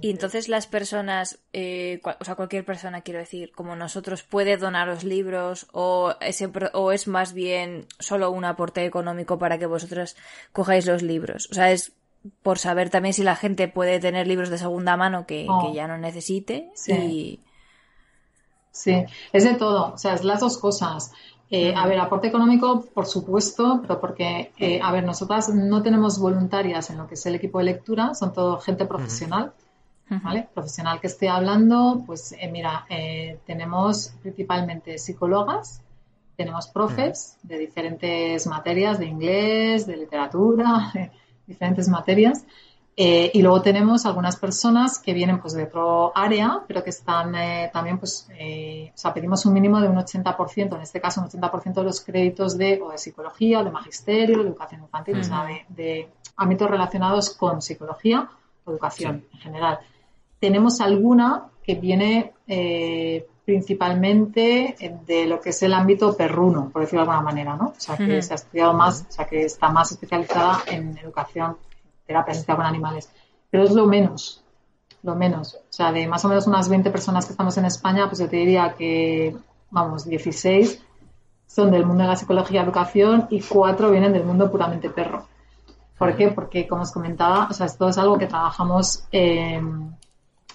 Y 0.00 0.10
entonces 0.10 0.48
las 0.48 0.66
personas, 0.66 1.38
eh, 1.52 2.00
o 2.20 2.24
sea, 2.24 2.34
cualquier 2.34 2.64
persona, 2.64 3.02
quiero 3.02 3.20
decir, 3.20 3.52
como 3.52 3.76
nosotros, 3.76 4.22
puede 4.22 4.56
donar 4.56 4.88
los 4.88 5.04
libros 5.04 5.66
o, 5.72 6.14
ese, 6.20 6.50
o 6.72 6.92
es 6.92 7.08
más 7.08 7.32
bien 7.32 7.86
solo 7.98 8.30
un 8.30 8.44
aporte 8.44 8.84
económico 8.84 9.38
para 9.38 9.58
que 9.58 9.66
vosotros 9.66 10.16
cojáis 10.52 10.86
los 10.86 11.02
libros. 11.02 11.48
O 11.50 11.54
sea, 11.54 11.70
es 11.70 11.92
por 12.42 12.58
saber 12.58 12.90
también 12.90 13.14
si 13.14 13.22
la 13.22 13.36
gente 13.36 13.68
puede 13.68 14.00
tener 14.00 14.26
libros 14.26 14.48
de 14.48 14.58
segunda 14.58 14.96
mano 14.96 15.26
que, 15.26 15.46
oh. 15.48 15.72
ya 15.74 15.88
no 15.88 15.98
necesite 15.98 16.70
y 16.86 17.40
Sí, 18.72 19.04
es 19.32 19.44
de 19.44 19.54
todo, 19.54 19.92
o 19.92 19.98
sea, 19.98 20.14
es 20.14 20.24
las 20.24 20.40
dos 20.40 20.56
cosas. 20.56 21.12
Eh, 21.50 21.74
a 21.76 21.86
ver, 21.86 22.00
aporte 22.00 22.28
económico, 22.28 22.86
por 22.94 23.04
supuesto, 23.04 23.80
pero 23.82 24.00
porque, 24.00 24.52
eh, 24.58 24.80
a 24.82 24.90
ver, 24.90 25.04
nosotras 25.04 25.50
no 25.50 25.82
tenemos 25.82 26.18
voluntarias 26.18 26.88
en 26.88 26.96
lo 26.96 27.06
que 27.06 27.14
es 27.14 27.26
el 27.26 27.34
equipo 27.34 27.58
de 27.58 27.64
lectura, 27.64 28.14
son 28.14 28.32
todo 28.32 28.58
gente 28.58 28.86
profesional, 28.86 29.52
¿vale? 30.22 30.48
Profesional 30.52 31.00
que 31.00 31.06
esté 31.06 31.28
hablando, 31.28 32.02
pues 32.06 32.32
eh, 32.32 32.50
mira, 32.50 32.86
tenemos 33.46 34.14
principalmente 34.22 34.98
psicólogas, 34.98 35.82
tenemos 36.36 36.66
profes 36.68 37.38
de 37.42 37.58
diferentes 37.58 38.46
materias, 38.46 38.98
de 38.98 39.06
inglés, 39.06 39.86
de 39.86 39.96
literatura, 39.96 40.90
de 40.94 41.10
diferentes 41.46 41.88
materias, 41.88 42.44
eh, 42.94 43.30
y 43.32 43.40
luego 43.40 43.62
tenemos 43.62 44.04
algunas 44.04 44.36
personas 44.36 44.98
que 44.98 45.14
vienen 45.14 45.40
pues 45.40 45.54
de 45.54 45.64
otro 45.64 46.12
área, 46.14 46.62
pero 46.68 46.84
que 46.84 46.90
están 46.90 47.34
eh, 47.34 47.70
también, 47.72 47.98
pues, 47.98 48.28
eh, 48.38 48.92
o 48.94 48.98
sea, 48.98 49.14
pedimos 49.14 49.46
un 49.46 49.54
mínimo 49.54 49.80
de 49.80 49.88
un 49.88 49.96
80%, 49.96 50.76
en 50.76 50.82
este 50.82 51.00
caso 51.00 51.22
un 51.22 51.28
80% 51.28 51.72
de 51.72 51.84
los 51.84 52.02
créditos 52.02 52.58
de, 52.58 52.82
o 52.82 52.90
de 52.90 52.98
psicología, 52.98 53.60
o 53.60 53.64
de 53.64 53.70
magisterio, 53.70 54.42
de 54.42 54.48
educación 54.48 54.82
infantil, 54.82 55.20
o 55.20 55.24
sea, 55.24 55.46
de, 55.68 56.10
ámbitos 56.36 56.70
relacionados 56.70 57.30
con 57.30 57.62
psicología 57.62 58.28
o 58.64 58.70
educación 58.70 59.24
en 59.32 59.38
general. 59.38 59.78
Tenemos 60.42 60.80
alguna 60.80 61.44
que 61.62 61.76
viene 61.76 62.32
principalmente 63.44 64.74
de 65.06 65.26
lo 65.26 65.40
que 65.40 65.50
es 65.50 65.62
el 65.62 65.72
ámbito 65.72 66.16
perruno, 66.16 66.68
por 66.70 66.82
decirlo 66.82 67.04
de 67.04 67.10
alguna 67.10 67.22
manera, 67.24 67.54
¿no? 67.54 67.66
O 67.66 67.74
sea, 67.80 67.96
que 67.96 68.20
se 68.22 68.32
ha 68.32 68.34
estudiado 68.34 68.72
más, 68.72 69.06
o 69.08 69.12
sea, 69.12 69.24
que 69.24 69.44
está 69.44 69.68
más 69.68 69.92
especializada 69.92 70.64
en 70.66 70.98
educación 70.98 71.56
terapia 72.04 72.32
asistida 72.32 72.56
con 72.56 72.66
animales. 72.66 73.08
Pero 73.50 73.62
es 73.62 73.70
lo 73.70 73.86
menos, 73.86 74.42
lo 75.04 75.14
menos. 75.14 75.54
O 75.54 75.72
sea, 75.72 75.92
de 75.92 76.08
más 76.08 76.24
o 76.24 76.28
menos 76.28 76.48
unas 76.48 76.68
20 76.68 76.90
personas 76.90 77.24
que 77.24 77.32
estamos 77.34 77.56
en 77.58 77.66
España, 77.66 78.08
pues 78.08 78.18
yo 78.18 78.28
te 78.28 78.36
diría 78.36 78.74
que, 78.76 79.36
vamos, 79.70 80.08
16 80.08 80.82
son 81.46 81.70
del 81.70 81.86
mundo 81.86 82.02
de 82.02 82.08
la 82.08 82.16
psicología 82.16 82.62
y 82.62 82.64
educación 82.64 83.28
y 83.30 83.40
4 83.42 83.92
vienen 83.92 84.12
del 84.12 84.24
mundo 84.24 84.50
puramente 84.50 84.90
perro. 84.90 85.24
¿Por 85.96 86.16
qué? 86.16 86.30
Porque, 86.30 86.66
como 86.66 86.82
os 86.82 86.90
comentaba, 86.90 87.46
o 87.48 87.52
sea, 87.52 87.66
esto 87.66 87.88
es 87.88 87.96
algo 87.96 88.18
que 88.18 88.26
trabajamos 88.26 89.04
em, 89.12 89.92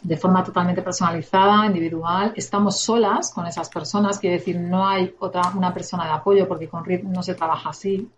de 0.02 0.18
forma 0.18 0.44
totalmente 0.44 0.82
personalizada, 0.82 1.66
individual. 1.66 2.34
Estamos 2.36 2.80
solas 2.80 3.32
con 3.32 3.46
esas 3.48 3.70
personas, 3.70 4.20
quiere 4.20 4.38
decir, 4.38 4.60
no 4.60 4.88
hay 4.88 5.16
otra, 5.20 5.52
una 5.56 5.74
persona 5.74 6.06
de 6.06 6.12
apoyo 6.12 6.48
porque 6.48 6.68
con 6.68 6.86
RIT 6.86 7.04
no 7.04 7.24
se 7.24 7.36
trabaja 7.36 7.70
así, 7.70 8.10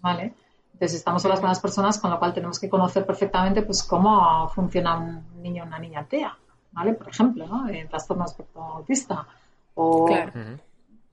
¿vale? 0.00 0.34
Entonces 0.72 0.98
estamos 0.98 1.22
solas 1.22 1.40
con 1.40 1.48
las 1.48 1.60
personas, 1.60 1.98
con 1.98 2.10
lo 2.10 2.18
cual 2.18 2.34
tenemos 2.34 2.58
que 2.58 2.68
conocer 2.68 3.06
perfectamente 3.06 3.62
pues 3.62 3.82
cómo 3.82 4.48
funciona 4.48 4.98
un 4.98 5.42
niño 5.42 5.64
o 5.64 5.66
una 5.66 5.78
niña 5.78 6.04
TEA, 6.04 6.36
¿vale? 6.72 6.94
Por 6.94 7.08
ejemplo, 7.08 7.46
¿no? 7.46 7.68
En 7.68 7.88
trastorno 7.88 8.24
espectro 8.24 8.62
autista 8.62 9.26
o 9.74 10.08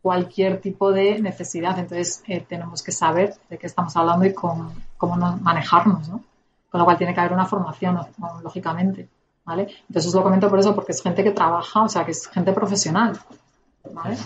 cualquier 0.02 0.60
tipo 0.60 0.92
de 0.92 1.20
necesidad. 1.22 1.78
Entonces 1.78 2.24
eh, 2.28 2.42
tenemos 2.42 2.82
que 2.82 2.92
saber 2.92 3.36
de 3.50 3.58
qué 3.58 3.68
estamos 3.68 3.96
hablando 3.96 4.26
y 4.26 4.34
cómo, 4.34 4.72
cómo 4.98 5.16
manejarnos, 5.16 6.10
¿no? 6.10 6.24
Con 6.72 6.80
lo 6.80 6.86
cual 6.86 6.98
tiene 6.98 7.14
que 7.14 7.20
haber 7.20 7.34
una 7.34 7.46
formación, 7.46 8.00
lógicamente, 8.44 9.08
¿vale? 9.50 9.68
Entonces 9.88 10.08
os 10.08 10.16
lo 10.16 10.24
comento 10.24 10.50
por 10.50 10.60
eso, 10.60 10.76
porque 10.76 10.92
es 10.92 11.02
gente 11.02 11.24
que 11.24 11.32
trabaja, 11.32 11.84
o 11.84 11.90
sea, 11.90 12.06
que 12.06 12.12
es 12.12 12.28
gente 12.28 12.54
profesional, 12.54 13.18
¿vale? 13.92 14.18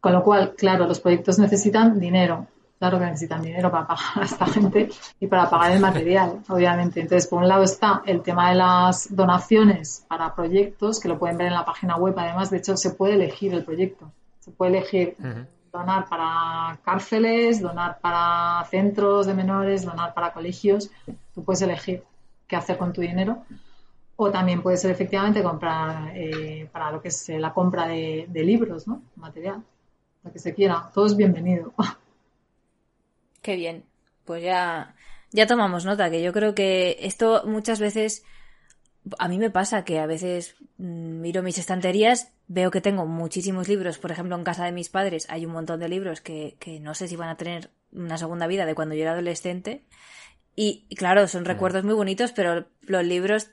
Con 0.00 0.12
lo 0.12 0.22
cual, 0.22 0.54
claro, 0.54 0.86
los 0.86 1.00
proyectos 1.00 1.38
necesitan 1.38 1.98
dinero 1.98 2.46
claro 2.82 2.98
que 2.98 3.04
necesitan 3.04 3.40
dinero 3.42 3.70
para 3.70 3.86
pagar 3.86 4.22
a 4.22 4.24
esta 4.24 4.44
gente 4.44 4.88
y 5.20 5.28
para 5.28 5.48
pagar 5.48 5.70
el 5.70 5.78
material, 5.78 6.40
obviamente. 6.48 7.00
Entonces, 7.00 7.28
por 7.28 7.40
un 7.40 7.46
lado 7.46 7.62
está 7.62 8.02
el 8.06 8.22
tema 8.22 8.48
de 8.48 8.56
las 8.56 9.14
donaciones 9.14 10.04
para 10.08 10.34
proyectos, 10.34 10.98
que 10.98 11.06
lo 11.06 11.16
pueden 11.16 11.38
ver 11.38 11.46
en 11.46 11.54
la 11.54 11.64
página 11.64 11.96
web. 11.96 12.12
Además, 12.18 12.50
de 12.50 12.56
hecho, 12.56 12.76
se 12.76 12.90
puede 12.90 13.14
elegir 13.14 13.54
el 13.54 13.64
proyecto. 13.64 14.10
Se 14.40 14.50
puede 14.50 14.78
elegir 14.78 15.16
donar 15.72 16.08
para 16.08 16.76
cárceles, 16.84 17.62
donar 17.62 18.00
para 18.00 18.64
centros 18.68 19.26
de 19.26 19.34
menores, 19.34 19.84
donar 19.84 20.12
para 20.12 20.32
colegios. 20.32 20.90
Tú 21.36 21.44
puedes 21.44 21.62
elegir 21.62 22.02
qué 22.48 22.56
hacer 22.56 22.78
con 22.78 22.92
tu 22.92 23.00
dinero. 23.00 23.44
O 24.24 24.30
también 24.30 24.62
puede 24.62 24.76
ser 24.76 24.92
efectivamente 24.92 25.42
comprar 25.42 26.16
eh, 26.16 26.68
para 26.70 26.92
lo 26.92 27.02
que 27.02 27.08
es 27.08 27.28
la 27.28 27.52
compra 27.52 27.88
de, 27.88 28.26
de 28.28 28.44
libros, 28.44 28.86
¿no? 28.86 29.02
Material, 29.16 29.64
lo 30.22 30.32
que 30.32 30.38
se 30.38 30.54
quiera. 30.54 30.90
Todo 30.94 31.06
es 31.06 31.16
bienvenido. 31.16 31.72
Qué 33.42 33.56
bien. 33.56 33.82
Pues 34.24 34.44
ya, 34.44 34.94
ya 35.32 35.48
tomamos 35.48 35.84
nota, 35.84 36.08
que 36.08 36.22
yo 36.22 36.32
creo 36.32 36.54
que 36.54 36.98
esto 37.00 37.42
muchas 37.46 37.80
veces 37.80 38.24
a 39.18 39.26
mí 39.26 39.38
me 39.38 39.50
pasa 39.50 39.84
que 39.84 39.98
a 39.98 40.06
veces 40.06 40.54
mm, 40.78 41.20
miro 41.20 41.42
mis 41.42 41.58
estanterías, 41.58 42.30
veo 42.46 42.70
que 42.70 42.80
tengo 42.80 43.06
muchísimos 43.06 43.66
libros, 43.66 43.98
por 43.98 44.12
ejemplo, 44.12 44.36
en 44.36 44.44
casa 44.44 44.64
de 44.64 44.70
mis 44.70 44.88
padres 44.88 45.26
hay 45.30 45.46
un 45.46 45.52
montón 45.52 45.80
de 45.80 45.88
libros 45.88 46.20
que, 46.20 46.56
que 46.60 46.78
no 46.78 46.94
sé 46.94 47.08
si 47.08 47.16
van 47.16 47.28
a 47.28 47.36
tener 47.36 47.70
una 47.90 48.18
segunda 48.18 48.46
vida 48.46 48.66
de 48.66 48.76
cuando 48.76 48.94
yo 48.94 49.02
era 49.02 49.14
adolescente. 49.14 49.82
Y, 50.54 50.86
claro, 50.96 51.26
son 51.28 51.44
recuerdos 51.44 51.82
muy 51.82 51.94
bonitos, 51.94 52.32
pero 52.32 52.66
los 52.82 53.04
libros 53.04 53.50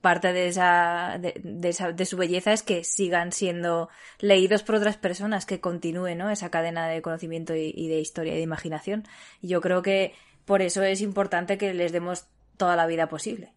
parte 0.00 0.32
de 0.32 0.48
esa, 0.48 1.18
de, 1.20 1.68
esa, 1.68 1.92
de 1.92 2.06
su 2.06 2.16
belleza 2.16 2.52
es 2.52 2.64
que 2.64 2.82
sigan 2.82 3.30
siendo 3.30 3.88
leídos 4.18 4.64
por 4.64 4.74
otras 4.74 4.96
personas, 4.96 5.46
que 5.46 5.60
continúe 5.60 6.16
¿no? 6.16 6.30
esa 6.30 6.50
cadena 6.50 6.88
de 6.88 7.02
conocimiento 7.02 7.54
y, 7.54 7.88
de 7.88 8.00
historia 8.00 8.32
y 8.34 8.38
de 8.38 8.42
imaginación. 8.42 9.04
Y 9.40 9.48
yo 9.48 9.60
creo 9.60 9.82
que 9.82 10.14
por 10.44 10.60
eso 10.60 10.82
es 10.82 11.00
importante 11.02 11.56
que 11.56 11.72
les 11.72 11.92
demos 11.92 12.26
toda 12.56 12.74
la 12.74 12.86
vida 12.86 13.08
posible. 13.08 13.52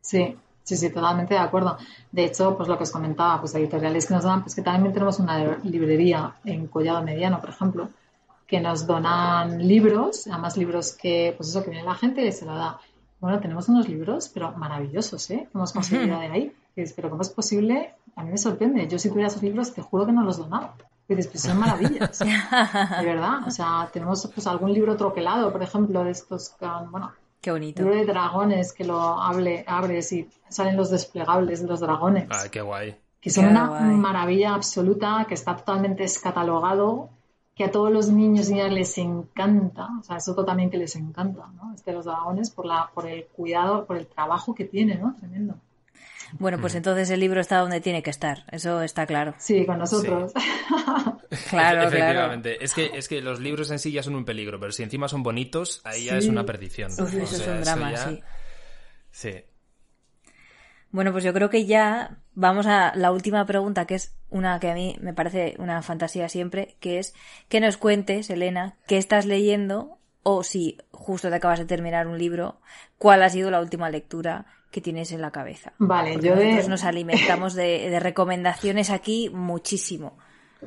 Sí, 0.00 0.36
sí, 0.64 0.76
sí, 0.76 0.90
totalmente 0.90 1.34
de 1.34 1.40
acuerdo. 1.40 1.78
De 2.10 2.24
hecho, 2.24 2.56
pues 2.56 2.68
lo 2.68 2.76
que 2.76 2.84
os 2.84 2.90
comentaba, 2.90 3.40
pues 3.40 3.54
editoriales 3.54 4.06
que 4.06 4.14
nos 4.14 4.24
dan, 4.24 4.42
pues 4.42 4.56
que 4.56 4.62
también 4.62 4.92
tenemos 4.92 5.20
una 5.20 5.58
librería 5.62 6.34
en 6.44 6.66
Collado 6.66 7.02
Mediano, 7.04 7.40
por 7.40 7.50
ejemplo, 7.50 7.90
que 8.46 8.60
nos 8.60 8.86
donan 8.86 9.66
libros, 9.66 10.26
además 10.26 10.56
libros 10.56 10.92
que, 10.92 11.32
pues 11.36 11.50
eso, 11.50 11.62
que 11.62 11.70
viene 11.70 11.84
la 11.84 11.94
gente 11.94 12.26
y 12.26 12.32
se 12.32 12.44
lo 12.44 12.56
da. 12.56 12.80
Bueno, 13.20 13.40
tenemos 13.40 13.68
unos 13.68 13.88
libros, 13.88 14.28
pero 14.32 14.52
maravillosos, 14.52 15.30
¿eh? 15.30 15.48
Hemos 15.54 15.72
conseguido 15.72 16.18
de 16.18 16.26
ahí. 16.26 16.52
dices, 16.74 16.92
pero 16.94 17.10
¿cómo 17.10 17.22
es 17.22 17.30
posible? 17.30 17.94
A 18.14 18.22
mí 18.22 18.30
me 18.30 18.38
sorprende. 18.38 18.86
Yo 18.88 18.98
si 18.98 19.08
tuviera 19.08 19.28
esos 19.28 19.42
libros, 19.42 19.72
te 19.74 19.82
juro 19.82 20.06
que 20.06 20.12
no 20.12 20.22
los 20.22 20.38
donaba. 20.38 20.74
dices, 21.08 21.28
pues 21.28 21.42
son 21.42 21.58
maravillas. 21.58 22.18
de 22.18 23.04
verdad. 23.04 23.46
O 23.46 23.50
sea, 23.50 23.88
tenemos 23.92 24.30
pues 24.32 24.46
algún 24.46 24.72
libro 24.72 24.96
troquelado, 24.96 25.52
por 25.52 25.62
ejemplo, 25.62 26.04
de 26.04 26.10
estos, 26.10 26.54
bueno, 26.90 27.12
Qué 27.40 27.50
bonito. 27.50 27.82
libro 27.82 27.96
de 27.96 28.06
dragones 28.06 28.72
que 28.72 28.84
lo 28.84 29.00
hable, 29.00 29.64
abres 29.66 30.12
y 30.12 30.28
salen 30.48 30.76
los 30.76 30.90
desplegables 30.90 31.62
de 31.62 31.68
los 31.68 31.80
dragones. 31.80 32.26
Ay, 32.30 32.50
qué 32.50 32.60
guay. 32.60 32.96
Que 33.20 33.30
son 33.30 33.46
una 33.46 33.66
maravilla 33.80 34.54
absoluta, 34.54 35.24
que 35.26 35.34
está 35.34 35.56
totalmente 35.56 36.02
descatalogado, 36.04 37.10
que 37.56 37.64
a 37.64 37.70
todos 37.70 37.90
los 37.90 38.10
niños 38.10 38.50
y 38.50 38.54
niñas 38.54 38.70
les 38.70 38.98
encanta. 38.98 39.88
O 39.98 40.02
sea, 40.02 40.18
es 40.18 40.28
otro 40.28 40.44
también 40.44 40.70
que 40.70 40.76
les 40.76 40.94
encanta, 40.94 41.46
¿no? 41.56 41.74
Este 41.74 41.90
de 41.90 41.96
los 41.96 42.04
dragones 42.04 42.50
por, 42.50 42.66
la, 42.66 42.90
por 42.92 43.06
el 43.06 43.24
cuidado, 43.24 43.86
por 43.86 43.96
el 43.96 44.06
trabajo 44.06 44.54
que 44.54 44.66
tiene, 44.66 44.96
¿no? 44.96 45.16
Tremendo. 45.18 45.56
Bueno, 46.32 46.58
pues 46.60 46.74
entonces 46.74 47.08
el 47.08 47.20
libro 47.20 47.40
está 47.40 47.58
donde 47.58 47.80
tiene 47.80 48.02
que 48.02 48.10
estar, 48.10 48.44
eso 48.50 48.82
está 48.82 49.06
claro. 49.06 49.34
Sí, 49.38 49.64
con 49.64 49.78
nosotros. 49.78 50.32
claro, 51.50 51.84
Efectivamente. 51.84 52.62
Es, 52.62 52.74
que, 52.74 52.90
es 52.92 53.08
que 53.08 53.22
los 53.22 53.40
libros 53.40 53.70
en 53.70 53.78
sí 53.78 53.92
ya 53.92 54.02
son 54.02 54.16
un 54.16 54.24
peligro, 54.24 54.58
pero 54.60 54.72
si 54.72 54.82
encima 54.82 55.08
son 55.08 55.22
bonitos, 55.22 55.80
ahí 55.84 56.06
ya 56.06 56.18
es 56.18 56.26
una 56.26 56.44
perdición. 56.44 56.90
eso 56.90 57.06
es 57.06 57.46
un 57.46 57.60
drama, 57.62 57.96
sí. 57.96 58.20
Sí. 59.12 59.34
Bueno, 60.90 61.12
pues 61.12 61.24
yo 61.24 61.32
creo 61.32 61.50
que 61.50 61.66
ya 61.66 62.18
vamos 62.34 62.66
a 62.66 62.92
la 62.94 63.12
última 63.12 63.44
pregunta, 63.44 63.86
que 63.86 63.96
es 63.96 64.14
una 64.30 64.60
que 64.60 64.70
a 64.70 64.74
mí 64.74 64.96
me 65.00 65.12
parece 65.12 65.54
una 65.58 65.82
fantasía 65.82 66.28
siempre, 66.28 66.76
que 66.80 66.98
es 66.98 67.14
que 67.48 67.60
nos 67.60 67.76
cuentes, 67.76 68.30
Elena, 68.30 68.76
qué 68.86 68.98
estás 68.98 69.26
leyendo 69.26 69.98
o 70.22 70.42
si 70.42 70.78
justo 70.90 71.28
te 71.28 71.36
acabas 71.36 71.58
de 71.58 71.66
terminar 71.66 72.08
un 72.08 72.18
libro, 72.18 72.56
cuál 72.98 73.22
ha 73.22 73.28
sido 73.28 73.50
la 73.50 73.60
última 73.60 73.90
lectura 73.90 74.46
que 74.72 74.80
tienes 74.80 75.12
en 75.12 75.20
la 75.20 75.30
cabeza. 75.30 75.72
Vale, 75.78 76.18
yo 76.20 76.34
nos 76.68 76.84
alimentamos 76.84 77.54
de, 77.54 77.98
recomendaciones 78.00 78.90
aquí 78.90 79.30
muchísimo. 79.32 80.18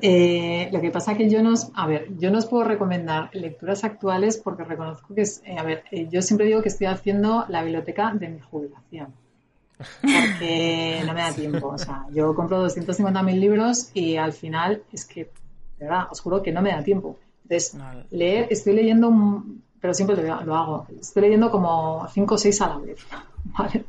Eh, 0.02 0.70
lo 0.72 0.80
que 0.80 0.92
pasa 0.92 1.18
que 1.18 1.30
yo 1.30 1.42
no, 1.44 1.54
a 1.74 1.88
ver, 1.88 2.08
yo 2.18 2.32
no 2.32 2.38
os 2.38 2.46
puedo 2.46 2.64
recomendar 2.64 3.30
lecturas 3.34 3.84
actuales 3.84 4.38
porque 4.38 4.64
reconozco 4.64 5.14
que 5.14 5.22
es, 5.22 5.42
eh, 5.44 5.58
a 5.58 5.64
ver, 5.64 5.84
eh, 5.92 6.08
yo 6.10 6.22
siempre 6.22 6.46
digo 6.46 6.62
que 6.62 6.70
estoy 6.70 6.88
haciendo 6.88 7.46
la 7.50 7.62
biblioteca 7.62 8.14
de 8.14 8.30
mi 8.30 8.40
jubilación 8.40 9.14
porque 10.02 11.02
no 11.06 11.14
me 11.14 11.22
da 11.22 11.32
tiempo. 11.32 11.68
O 11.70 11.78
sea, 11.78 12.06
yo 12.12 12.36
compro 12.36 12.66
250.000 12.68 13.40
libros 13.40 13.92
y 13.94 14.18
al 14.18 14.34
final 14.34 14.84
es 14.92 15.06
que, 15.06 15.26
de 15.78 15.86
verdad, 15.86 16.08
os 16.12 16.20
juro 16.20 16.44
que 16.44 16.52
no 16.52 16.62
me 16.62 16.72
da 16.72 16.84
tiempo. 16.84 17.18
Entonces, 17.44 17.78
leer, 18.12 18.48
estoy 18.50 18.74
leyendo, 18.74 19.44
pero 19.80 19.94
siempre 19.94 20.22
lo, 20.22 20.56
hago, 20.56 20.88
estoy 21.00 21.24
leyendo 21.24 21.50
como 21.50 22.08
5 22.14 22.36
o 22.36 22.38
6 22.38 22.62
a 22.62 22.68
la 22.68 22.78
vez. 22.78 23.00
¿vale? 23.58 23.86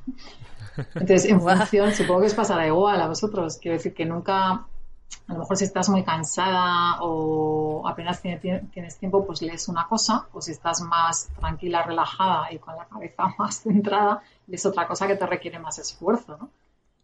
Entonces, 0.95 1.27
en 1.27 1.41
función, 1.41 1.93
supongo 1.93 2.21
que 2.21 2.27
os 2.27 2.35
pasará 2.35 2.67
igual 2.67 3.01
a 3.01 3.09
vosotros. 3.09 3.59
Quiero 3.59 3.77
decir 3.77 3.93
que 3.93 4.07
nunca, 4.07 4.67
a 5.31 5.32
lo 5.32 5.41
mejor 5.41 5.57
si 5.57 5.65
estás 5.65 5.89
muy 5.89 6.03
cansada 6.03 6.99
o 7.01 7.87
apenas 7.87 8.20
tienes 8.20 8.99
tiempo, 8.99 9.24
pues 9.24 9.43
lees 9.43 9.69
una 9.69 9.87
cosa, 9.87 10.27
o 10.32 10.41
si 10.41 10.53
estás 10.53 10.81
más 10.81 11.31
tranquila, 11.39 11.82
relajada 11.82 12.53
y 12.53 12.59
con 12.59 12.77
la 12.77 12.87
cabeza 12.87 13.35
más 13.39 13.62
centrada, 13.62 14.23
lees 14.47 14.66
otra 14.66 14.87
cosa 14.87 15.07
que 15.07 15.16
te 15.16 15.27
requiere 15.27 15.59
más 15.59 15.78
esfuerzo, 15.78 16.37
¿no? 16.39 16.51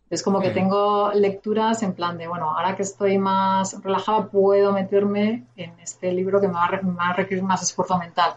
Es 0.09 0.23
como 0.23 0.41
que 0.41 0.51
tengo 0.51 1.11
lecturas 1.13 1.83
en 1.83 1.93
plan 1.93 2.17
de, 2.17 2.29
bueno, 2.29 2.57
ahora 2.57 2.77
que 2.77 2.83
estoy 2.83 3.19
más 3.19 3.83
relajada 3.83 4.29
puedo 4.29 4.73
meterme 4.73 5.47
en 5.57 5.77
este 5.81 6.13
libro 6.13 6.41
que 6.41 6.47
me 6.47 6.55
va 6.55 6.67
a, 6.67 7.13
requerir 7.13 7.43
más 7.43 7.65
esfuerzo 7.65 7.99
mental. 7.99 8.35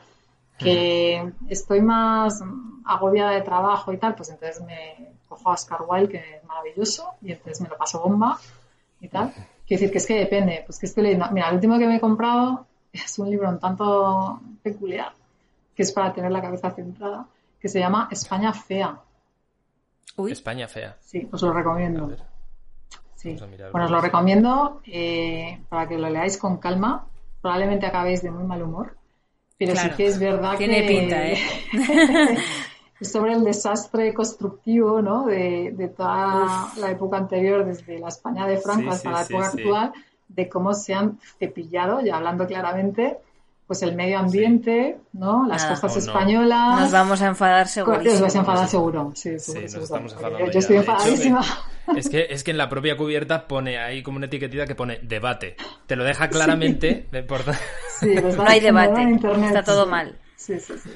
Que 0.58 1.32
estoy 1.48 1.82
más 1.82 2.44
agobiada 2.86 3.32
de 3.32 3.41
trabajo 3.41 3.94
y 3.94 3.98
tal, 3.98 4.16
pues 4.16 4.30
entonces 4.30 4.64
me 4.66 5.14
cojo 5.28 5.52
a 5.52 5.54
Oscar 5.54 5.84
Wilde, 5.88 6.10
que 6.10 6.38
es 6.38 6.44
maravilloso, 6.44 7.14
y 7.22 7.34
entonces 7.34 7.62
me 7.62 7.70
lo 7.70 7.78
paso 7.78 8.02
bomba 8.02 8.40
y 9.00 9.08
tal. 9.08 9.32
Quiero 9.70 9.82
decir 9.82 9.91
que 9.91 9.98
es 10.00 10.08
que 10.08 10.16
depende, 10.16 10.64
pues 10.66 10.80
que 10.80 10.88
estoy 10.88 11.04
leyendo. 11.04 11.28
Mira, 11.30 11.50
el 11.50 11.56
último 11.56 11.78
que 11.78 11.86
me 11.86 11.98
he 11.98 12.00
comprado 12.00 12.66
es 12.91 13.20
un 13.20 13.30
libro 13.30 13.48
un 13.50 13.60
tanto 13.60 14.41
peculiar, 14.64 15.12
que 15.76 15.84
es 15.84 15.91
para 15.91 16.12
tener 16.12 16.32
la 16.32 16.41
cabeza 16.41 16.72
centrada, 16.72 17.28
que 17.62 17.68
se 17.68 17.78
llama 17.78 18.08
España 18.10 18.52
Fea. 18.52 18.98
Uy. 20.16 20.32
España 20.32 20.68
Fea. 20.68 20.98
Sí, 21.02 21.30
os 21.32 21.40
lo 21.44 21.54
recomiendo. 21.54 22.12
Sí. 23.14 23.38
Bueno, 23.72 23.86
os 23.86 23.91
lo 23.91 24.02
recomiendo 24.02 24.82
eh, 24.88 25.62
para 25.70 25.88
que 25.88 26.00
lo 26.00 26.10
leáis 26.10 26.40
con 26.40 26.58
calma. 26.58 27.06
Probablemente 27.40 27.86
acabéis 27.86 28.24
de 28.24 28.32
muy 28.32 28.46
mal 28.46 28.64
humor, 28.64 28.98
pero 29.56 29.76
sí 29.76 29.88
que 29.91 30.08
es 30.08 30.18
verdad 30.18 30.58
Tiene 30.58 30.82
que... 30.82 30.88
pinta, 30.88 31.28
¿eh? 31.28 31.38
sobre 33.06 33.34
el 33.34 33.44
desastre 33.44 34.14
constructivo 34.14 35.02
¿no? 35.02 35.26
de, 35.26 35.94
toda 35.96 36.72
la 36.78 36.92
época 36.92 37.18
anterior, 37.18 37.66
desde 37.66 38.00
la 38.00 38.10
España 38.10 38.46
de 38.48 38.58
Franco 38.58 38.92
hasta 38.92 39.12
la 39.12 39.22
época 39.22 39.48
actual, 39.48 39.94
de 40.28 40.50
cómo 40.50 40.74
se 40.74 40.94
han 40.94 41.20
cepillado, 41.40 42.02
ya 42.02 42.18
hablando 42.18 42.46
claramente, 42.46 43.18
pues 43.66 43.84
el 43.84 43.96
medio 43.96 44.18
ambiente, 44.18 44.98
¿no? 45.14 45.46
Las 45.48 45.64
costas 45.66 45.98
españolas. 45.98 46.80
Nos 46.80 46.92
vamos 46.92 47.22
a 47.22 47.28
enfadar 47.28 47.68
seguro. 47.68 48.00
Os 48.00 48.20
vais 48.20 48.36
a 48.36 48.40
enfadar 48.40 48.68
seguro, 48.68 49.12
sí, 49.16 49.40
seguro, 49.40 49.68
sí, 49.68 49.78
estamos 49.78 50.14
enfadando 50.14 50.52
Yo, 50.52 50.60
estoy 50.60 50.78
enfadadísima. 50.78 51.42
es, 51.96 52.10
que, 52.10 52.28
es 52.30 52.44
que 52.44 52.52
en 52.52 52.58
la 52.58 52.68
propia 52.68 52.98
cubierta 52.98 53.48
pone 53.48 53.78
ahí 53.78 54.02
como 54.02 54.18
una 54.18 54.26
etiquetita 54.26 54.66
que 54.66 54.76
pone 54.76 55.00
debate. 55.04 55.56
Te 55.86 55.96
lo 55.96 56.04
deja 56.04 56.30
claramente. 56.30 57.08
Sí, 58.00 58.16
no 58.38 58.44
hay 58.44 58.60
debate, 58.60 59.20
está 59.46 59.64
todo 59.64 59.86
mal. 59.86 60.18
Sí, 60.36 60.60
sí, 60.60 60.74
sí 60.84 60.90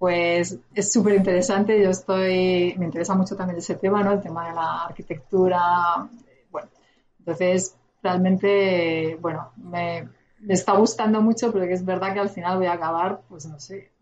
pues 0.00 0.58
es 0.74 0.92
súper 0.92 1.16
interesante. 1.16 1.78
Yo 1.82 1.90
estoy, 1.90 2.74
me 2.78 2.86
interesa 2.86 3.14
mucho 3.14 3.36
también 3.36 3.58
ese 3.58 3.74
tema, 3.74 4.02
¿no? 4.02 4.12
El 4.12 4.22
tema 4.22 4.48
de 4.48 4.54
la 4.54 4.84
arquitectura. 4.84 6.08
Bueno, 6.50 6.70
entonces 7.18 7.76
realmente, 8.02 9.18
bueno, 9.20 9.52
me, 9.56 10.08
está 10.48 10.72
gustando 10.72 11.20
mucho, 11.20 11.52
pero 11.52 11.66
que 11.66 11.74
es 11.74 11.84
verdad 11.84 12.14
que 12.14 12.20
al 12.20 12.30
final 12.30 12.56
voy 12.56 12.68
a 12.68 12.72
acabar, 12.72 13.20
pues 13.28 13.44
no 13.44 13.60
sé, 13.60 13.92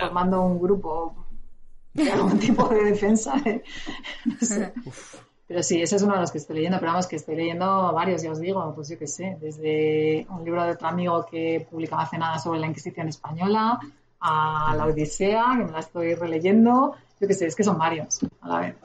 formando 0.00 0.42
un 0.42 0.60
grupo 0.60 1.14
de 1.94 2.10
algún 2.10 2.40
tipo 2.40 2.66
de 2.66 2.86
defensa. 2.86 3.36
no 4.24 4.36
sé. 4.40 4.72
Pero 5.46 5.64
sí, 5.64 5.82
ese 5.82 5.96
es 5.96 6.02
uno 6.02 6.14
de 6.14 6.20
los 6.20 6.30
que 6.30 6.38
estoy 6.38 6.54
leyendo, 6.54 6.78
pero 6.78 6.92
vamos, 6.92 7.08
que 7.08 7.16
estoy 7.16 7.34
leyendo 7.34 7.92
varios, 7.92 8.22
ya 8.22 8.30
os 8.30 8.38
digo, 8.38 8.72
pues 8.72 8.88
yo 8.88 8.96
qué 8.96 9.08
sé, 9.08 9.36
desde 9.40 10.24
un 10.30 10.44
libro 10.44 10.62
de 10.62 10.70
otro 10.70 10.86
amigo 10.86 11.26
que 11.28 11.66
publicaba 11.68 12.02
hace 12.02 12.18
nada 12.18 12.38
sobre 12.38 12.60
la 12.60 12.68
Inquisición 12.68 13.08
española, 13.08 13.80
a 14.20 14.74
la 14.76 14.86
Odisea, 14.86 15.44
que 15.58 15.64
me 15.64 15.72
la 15.72 15.80
estoy 15.80 16.14
releyendo. 16.14 16.94
Yo 17.20 17.28
qué 17.28 17.34
sé, 17.34 17.46
es 17.46 17.56
que 17.56 17.64
son 17.64 17.78
varios 17.78 18.20
a 18.40 18.48
la 18.48 18.60
vez. 18.60 18.76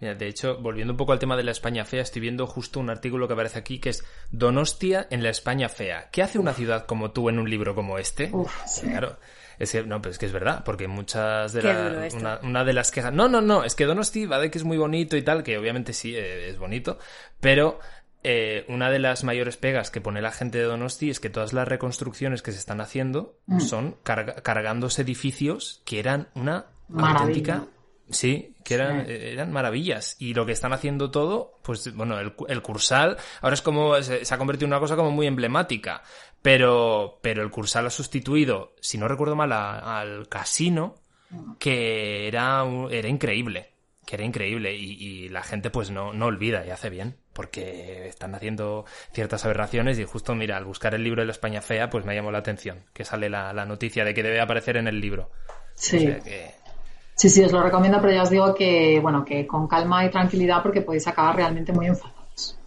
Mira, 0.00 0.14
de 0.14 0.28
hecho, 0.28 0.58
volviendo 0.58 0.92
un 0.92 0.96
poco 0.96 1.12
al 1.12 1.18
tema 1.18 1.36
de 1.36 1.42
la 1.42 1.50
España 1.50 1.84
fea, 1.84 2.02
estoy 2.02 2.22
viendo 2.22 2.46
justo 2.46 2.78
un 2.78 2.88
artículo 2.88 3.26
que 3.26 3.32
aparece 3.34 3.58
aquí 3.58 3.80
que 3.80 3.90
es 3.90 4.04
Donostia 4.30 5.08
en 5.10 5.24
la 5.24 5.30
España 5.30 5.68
fea. 5.68 6.08
¿Qué 6.12 6.22
hace 6.22 6.38
una 6.38 6.54
ciudad 6.54 6.86
como 6.86 7.10
tú 7.10 7.28
en 7.28 7.38
un 7.38 7.50
libro 7.50 7.74
como 7.74 7.98
este? 7.98 8.30
Claro. 8.80 9.16
Es 9.58 9.72
que, 9.72 9.82
no, 9.82 10.00
pero 10.00 10.12
es 10.12 10.18
que 10.18 10.26
es 10.26 10.32
verdad, 10.32 10.62
porque 10.64 10.86
muchas 10.86 11.52
de 11.52 11.62
las. 11.62 12.14
Una, 12.42 12.64
de 12.64 12.72
las 12.72 12.92
quejas. 12.92 13.12
No, 13.12 13.28
no, 13.28 13.40
no, 13.40 13.64
es 13.64 13.74
que 13.74 13.86
Donosti 13.86 14.24
va 14.24 14.38
de 14.38 14.52
que 14.52 14.58
es 14.58 14.64
muy 14.64 14.78
bonito 14.78 15.16
y 15.16 15.22
tal, 15.22 15.42
que 15.42 15.58
obviamente 15.58 15.92
sí 15.92 16.14
eh, 16.14 16.50
es 16.50 16.58
bonito, 16.58 16.98
pero 17.40 17.80
eh, 18.24 18.64
una 18.68 18.90
de 18.90 18.98
las 18.98 19.22
mayores 19.22 19.56
pegas 19.56 19.90
que 19.90 20.00
pone 20.00 20.20
la 20.20 20.32
gente 20.32 20.58
de 20.58 20.64
Donosti 20.64 21.10
es 21.10 21.20
que 21.20 21.30
todas 21.30 21.52
las 21.52 21.68
reconstrucciones 21.68 22.42
que 22.42 22.52
se 22.52 22.58
están 22.58 22.80
haciendo 22.80 23.38
mm. 23.46 23.60
son 23.60 23.96
cargándose 24.02 25.02
edificios 25.02 25.82
que 25.84 26.00
eran 26.00 26.28
una 26.34 26.66
auténtica. 26.92 27.66
Sí, 28.10 28.54
que 28.64 28.74
eran, 28.74 29.00
eh, 29.00 29.32
eran 29.32 29.52
maravillas. 29.52 30.16
Y 30.18 30.32
lo 30.34 30.46
que 30.46 30.52
están 30.52 30.72
haciendo 30.72 31.10
todo, 31.10 31.58
pues 31.62 31.94
bueno, 31.94 32.18
el, 32.18 32.32
el 32.48 32.62
Cursal 32.62 33.18
ahora 33.42 33.54
es 33.54 33.62
como, 33.62 34.00
se, 34.02 34.22
ha 34.28 34.38
convertido 34.38 34.66
en 34.66 34.72
una 34.72 34.80
cosa 34.80 34.96
como 34.96 35.10
muy 35.10 35.26
emblemática. 35.26 36.02
Pero, 36.40 37.18
pero 37.22 37.42
el 37.42 37.50
Cursal 37.50 37.86
ha 37.86 37.90
sustituido, 37.90 38.74
si 38.80 38.96
no 38.98 39.08
recuerdo 39.08 39.36
mal, 39.36 39.52
al 39.52 40.28
casino, 40.28 40.96
mm. 41.30 41.52
que 41.58 42.26
era, 42.26 42.64
era 42.90 43.08
increíble 43.08 43.74
que 44.08 44.16
era 44.16 44.24
increíble 44.24 44.74
y, 44.74 45.28
la 45.28 45.42
gente 45.42 45.68
pues 45.68 45.90
no, 45.90 46.14
no 46.14 46.24
olvida 46.24 46.64
y 46.66 46.70
hace 46.70 46.88
bien 46.88 47.18
porque 47.38 48.08
están 48.08 48.34
haciendo 48.34 48.84
ciertas 49.12 49.44
aberraciones 49.44 49.96
y 50.00 50.04
justo 50.04 50.34
mira 50.34 50.56
al 50.56 50.64
buscar 50.64 50.92
el 50.96 51.04
libro 51.04 51.22
de 51.22 51.26
la 51.26 51.30
España 51.30 51.62
fea 51.62 51.88
pues 51.88 52.04
me 52.04 52.12
llamó 52.12 52.32
la 52.32 52.38
atención 52.38 52.80
que 52.92 53.04
sale 53.04 53.30
la, 53.30 53.64
noticia 53.64 54.04
de 54.04 54.12
que 54.12 54.24
debe 54.24 54.40
aparecer 54.40 54.76
en 54.76 54.88
el 54.88 55.00
libro. 55.00 55.30
Sí. 55.76 56.16
Sí 57.14 57.30
sí 57.30 57.44
os 57.44 57.52
lo 57.52 57.62
recomiendo 57.62 58.00
pero 58.00 58.12
ya 58.12 58.24
os 58.24 58.30
digo 58.30 58.52
que 58.56 58.98
bueno 59.00 59.24
que 59.24 59.46
con 59.46 59.68
calma 59.68 60.04
y 60.04 60.10
tranquilidad 60.10 60.64
porque 60.64 60.80
podéis 60.80 61.06
acabar 61.06 61.36
realmente 61.36 61.72
muy 61.72 61.86
enfadados. 61.86 62.58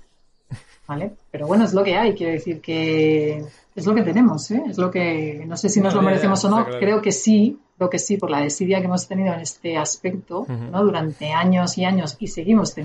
Vale 0.87 1.11
pero 1.29 1.47
bueno 1.47 1.65
es 1.65 1.73
lo 1.73 1.83
que 1.83 1.97
hay 1.97 2.15
quiero 2.15 2.31
decir 2.31 2.61
que 2.61 3.43
es 3.75 3.85
lo 3.85 3.93
que 3.93 4.03
tenemos 4.03 4.49
¿eh? 4.51 4.63
es 4.69 4.77
lo 4.77 4.89
que 4.89 5.43
no 5.45 5.57
sé 5.57 5.67
si 5.67 5.81
nos 5.81 5.93
lo 5.93 6.01
merecemos 6.01 6.45
o 6.45 6.49
no 6.49 6.65
creo 6.79 7.01
que 7.01 7.11
sí 7.11 7.59
creo 7.81 7.89
que 7.89 7.97
sí, 7.97 8.17
por 8.17 8.29
la 8.29 8.41
desidia 8.41 8.79
que 8.79 8.85
hemos 8.85 9.07
tenido 9.07 9.33
en 9.33 9.39
este 9.39 9.75
aspecto, 9.75 10.45
¿no? 10.47 10.83
Durante 10.83 11.31
años 11.31 11.79
y 11.79 11.85
años 11.85 12.15
y 12.19 12.27
seguimos 12.27 12.75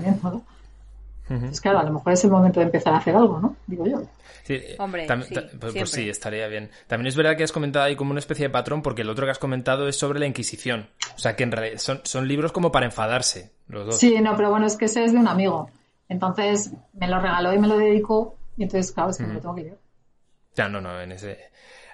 Es 1.29 1.59
claro, 1.61 1.79
a 1.79 1.83
lo 1.83 1.91
mejor 1.91 2.13
es 2.13 2.23
el 2.23 2.31
momento 2.31 2.59
de 2.59 2.67
empezar 2.67 2.93
a 2.93 2.97
hacer 2.97 3.15
algo, 3.15 3.39
¿no? 3.39 3.55
Digo 3.67 3.85
yo. 3.85 4.01
Sí, 4.43 4.61
Hombre, 4.79 5.05
sí, 5.23 5.35
pues, 5.59 5.73
pues, 5.73 5.89
sí, 5.89 6.07
estaría 6.07 6.47
bien. 6.47 6.71
También 6.87 7.07
es 7.07 7.17
verdad 7.17 7.35
que 7.35 7.43
has 7.43 7.51
comentado 7.51 7.83
ahí 7.83 7.97
como 7.97 8.11
una 8.11 8.19
especie 8.19 8.47
de 8.47 8.49
patrón, 8.49 8.81
porque 8.81 9.01
el 9.01 9.09
otro 9.09 9.25
que 9.25 9.31
has 9.31 9.39
comentado 9.39 9.89
es 9.89 9.97
sobre 9.97 10.19
la 10.19 10.25
Inquisición. 10.25 10.87
O 11.15 11.19
sea, 11.19 11.35
que 11.35 11.43
en 11.43 11.51
realidad 11.51 11.79
son, 11.79 11.99
son 12.03 12.29
libros 12.29 12.53
como 12.53 12.71
para 12.71 12.85
enfadarse, 12.85 13.51
los 13.67 13.85
dos. 13.85 13.99
Sí, 13.99 14.21
no, 14.21 14.37
pero 14.37 14.49
bueno, 14.49 14.65
es 14.65 14.77
que 14.77 14.85
ese 14.85 15.03
es 15.03 15.11
de 15.11 15.19
un 15.19 15.27
amigo. 15.27 15.69
Entonces 16.07 16.71
me 16.93 17.09
lo 17.09 17.19
regaló 17.19 17.53
y 17.53 17.59
me 17.59 17.67
lo 17.67 17.77
dedicó, 17.77 18.37
y 18.55 18.63
entonces, 18.63 18.93
claro, 18.93 19.09
es 19.09 19.17
que 19.17 19.25
me 19.25 19.33
lo 19.33 19.41
tengo 19.41 19.55
que 19.55 19.63
leer. 19.63 19.77
Ya, 20.55 20.69
no, 20.69 20.79
no, 20.79 21.01
en 21.01 21.11
ese... 21.11 21.37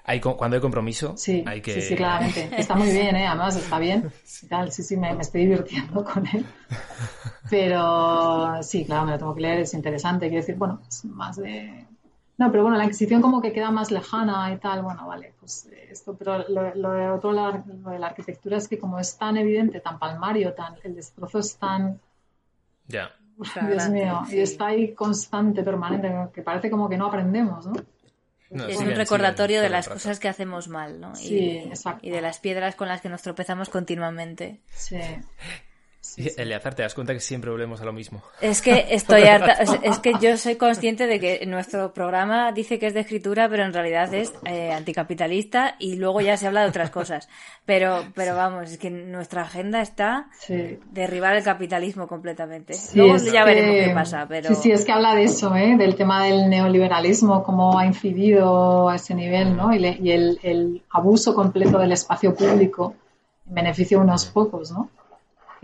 Hay, 0.06 0.20
cuando 0.20 0.56
hay 0.56 0.62
compromiso, 0.62 1.16
sí, 1.16 1.46
hay 1.48 1.62
que... 1.62 1.76
Sí, 1.76 1.82
sí, 1.82 1.96
claramente. 1.96 2.50
Está 2.58 2.76
muy 2.76 2.92
bien, 2.92 3.16
¿eh? 3.16 3.26
Además, 3.26 3.56
está 3.56 3.80
bien. 3.80 4.12
sí, 4.24 4.84
sí, 4.84 4.98
me, 4.98 5.14
me, 5.14 5.22
estoy 5.22 5.46
divirtiendo 5.46 6.04
con 6.04 6.28
él. 6.28 6.46
Pero 7.50 8.62
sí, 8.64 8.84
claro, 8.84 9.06
me 9.06 9.12
lo 9.14 9.18
tengo 9.18 9.34
que 9.34 9.42
leer, 9.42 9.60
es 9.62 9.74
interesante. 9.74 10.28
Quiero 10.28 10.42
decir, 10.42 10.56
bueno, 10.56 10.82
es 10.88 11.06
más 11.06 11.38
de... 11.38 11.86
No, 12.38 12.52
pero 12.52 12.64
bueno, 12.64 12.78
la 12.78 12.84
Inquisición 12.84 13.22
como 13.22 13.42
que 13.42 13.54
queda 13.54 13.72
más 13.72 13.92
lejana 13.92 14.52
y 14.52 14.58
tal. 14.58 14.82
Bueno, 14.82 15.08
vale, 15.08 15.34
pues 15.40 15.70
esto, 15.90 16.16
pero 16.18 16.50
lo, 16.50 16.76
lo 16.76 16.92
de 16.92 17.10
otro, 17.10 17.32
lo 17.32 17.90
de 17.90 18.00
la 18.00 18.08
arquitectura 18.08 18.58
es 18.58 18.68
que 18.68 18.78
como 18.78 19.00
es 19.00 19.18
tan 19.18 19.38
evidente, 19.38 19.80
tan 19.80 20.00
palmario, 20.00 20.54
tan 20.54 20.76
el 20.84 20.96
destrozo 20.96 21.40
es 21.40 21.56
tan... 21.56 22.00
Ya. 22.88 23.10
Dios 23.38 23.90
mío, 23.90 24.22
y 24.30 24.40
está 24.40 24.68
ahí 24.68 24.94
constante, 24.94 25.64
permanente, 25.64 26.12
que 26.34 26.42
parece 26.42 26.70
como 26.70 26.88
que 26.88 26.98
no 26.98 27.08
aprendemos, 27.08 27.66
¿no? 27.66 27.74
Es 28.70 28.78
un 28.78 28.92
recordatorio 28.92 29.62
de 29.62 29.70
las 29.70 29.88
cosas 29.88 30.20
que 30.20 30.28
hacemos 30.28 30.68
mal, 30.68 31.00
¿no? 31.00 31.16
Sí, 31.16 31.36
y, 31.36 31.58
exacto. 31.58 32.06
Y 32.06 32.12
de 32.12 32.22
las 32.22 32.40
piedras 32.40 32.76
con 32.76 32.88
las 32.88 33.02
que 33.02 33.10
nos 33.10 33.22
tropezamos 33.22 33.70
continuamente. 33.70 34.60
Sí. 34.74 35.00
Sí, 36.04 36.30
Eleazar, 36.38 36.76
te 36.76 36.82
das 36.82 36.94
cuenta 36.94 37.14
que 37.14 37.22
siempre 37.22 37.50
volvemos 37.50 37.80
a 37.80 37.86
lo 37.86 37.94
mismo. 37.94 38.22
Es 38.42 38.62
que 38.62 38.88
estoy 38.90 39.24
harta, 39.24 39.54
es 39.54 40.00
que 40.00 40.12
yo 40.20 40.36
soy 40.36 40.58
consciente 40.58 41.08
de 41.08 41.18
que 41.18 41.46
nuestro 41.46 41.94
programa 41.94 42.52
dice 42.52 42.78
que 42.78 42.88
es 42.88 42.94
de 42.94 43.00
escritura, 43.00 43.48
pero 43.48 43.64
en 43.64 43.72
realidad 43.72 44.14
es 44.14 44.34
eh, 44.46 44.74
anticapitalista 44.74 45.78
y 45.80 45.96
luego 45.96 46.20
ya 46.20 46.36
se 46.36 46.46
habla 46.46 46.64
de 46.64 46.68
otras 46.68 46.90
cosas. 46.90 47.30
Pero, 47.66 48.04
pero 48.16 48.36
vamos, 48.36 48.70
es 48.70 48.78
que 48.78 48.90
nuestra 48.90 49.44
agenda 49.44 49.82
está 49.82 50.28
derribar 50.92 51.38
el 51.38 51.44
capitalismo 51.44 52.06
completamente. 52.06 52.76
luego 52.96 53.16
ya 53.16 53.46
veremos 53.46 53.88
qué 53.88 53.94
pasa, 53.94 54.26
pero... 54.28 54.50
Sí, 54.50 54.56
sí, 54.56 54.72
es 54.74 54.84
que 54.84 54.92
habla 54.92 55.16
de 55.16 55.24
eso, 55.24 55.56
¿eh? 55.56 55.78
del 55.78 55.96
tema 55.96 56.26
del 56.26 56.50
neoliberalismo, 56.50 57.46
cómo 57.46 57.80
ha 57.80 57.86
incidido 57.86 58.90
a 58.90 58.98
ese 58.98 59.16
nivel, 59.16 59.56
¿no? 59.56 59.74
Y, 59.74 59.78
y 59.86 60.12
el, 60.12 60.38
el 60.44 60.84
abuso 60.90 61.34
completo 61.34 61.80
del 61.80 61.94
espacio 61.94 62.36
público 62.36 62.94
en 63.48 63.56
beneficio 63.56 64.00
de 64.00 64.04
unos 64.04 64.26
pocos, 64.26 64.70
¿no? 64.70 64.90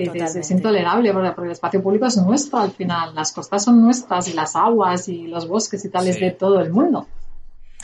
Es, 0.03 0.51
intolerable 0.51 1.13
porque, 1.13 1.41
el 1.43 1.51
espacio 1.51 1.83
público 1.83 2.05
es 2.05 2.17
nuestro 2.17 2.59
al 2.59 2.71
final, 2.71 3.13
las 3.13 3.33
costas 3.33 3.63
son 3.63 3.81
nuestras 3.81 4.27
y 4.29 4.33
las 4.33 4.55
aguas 4.55 5.07
y 5.09 5.27
los 5.27 5.47
bosques 5.47 5.83
y 5.83 5.89
tal 5.89 6.07
es 6.07 6.19
de 6.19 6.31
todo 6.31 6.59
el 6.59 6.71
mundo. 6.71 7.07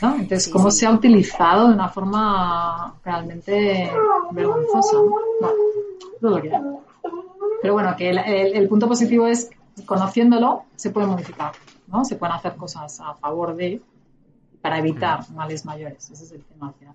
¿no? 0.02 0.14
Entonces, 0.14 0.48
¿cómo 0.48 0.70
se 0.70 0.86
ha 0.86 0.92
utilizado 0.92 1.68
de 1.68 1.74
una 1.74 1.88
forma 1.88 2.94
realmente 3.04 3.90
vergonzosa? 4.32 4.96
¿no? 6.20 6.80
Pero 7.62 7.74
bueno, 7.74 7.94
que 7.96 8.10
el, 8.10 8.68
punto 8.68 8.88
positivo 8.88 9.26
es, 9.26 9.50
conociéndolo, 9.84 10.64
se 10.76 10.90
puede 10.90 11.06
modificar, 11.06 11.52
¿no? 11.88 12.04
Se 12.04 12.16
pueden 12.16 12.34
hacer 12.34 12.56
cosas 12.56 13.00
a 13.00 13.14
favor 13.14 13.56
de, 13.56 13.80
para 14.60 14.78
evitar 14.78 15.28
males 15.30 15.64
mayores. 15.64 16.10
Ese 16.10 16.24
es 16.24 16.32
el 16.32 16.44
tema 16.44 16.68
al 16.68 16.74
final. 16.74 16.94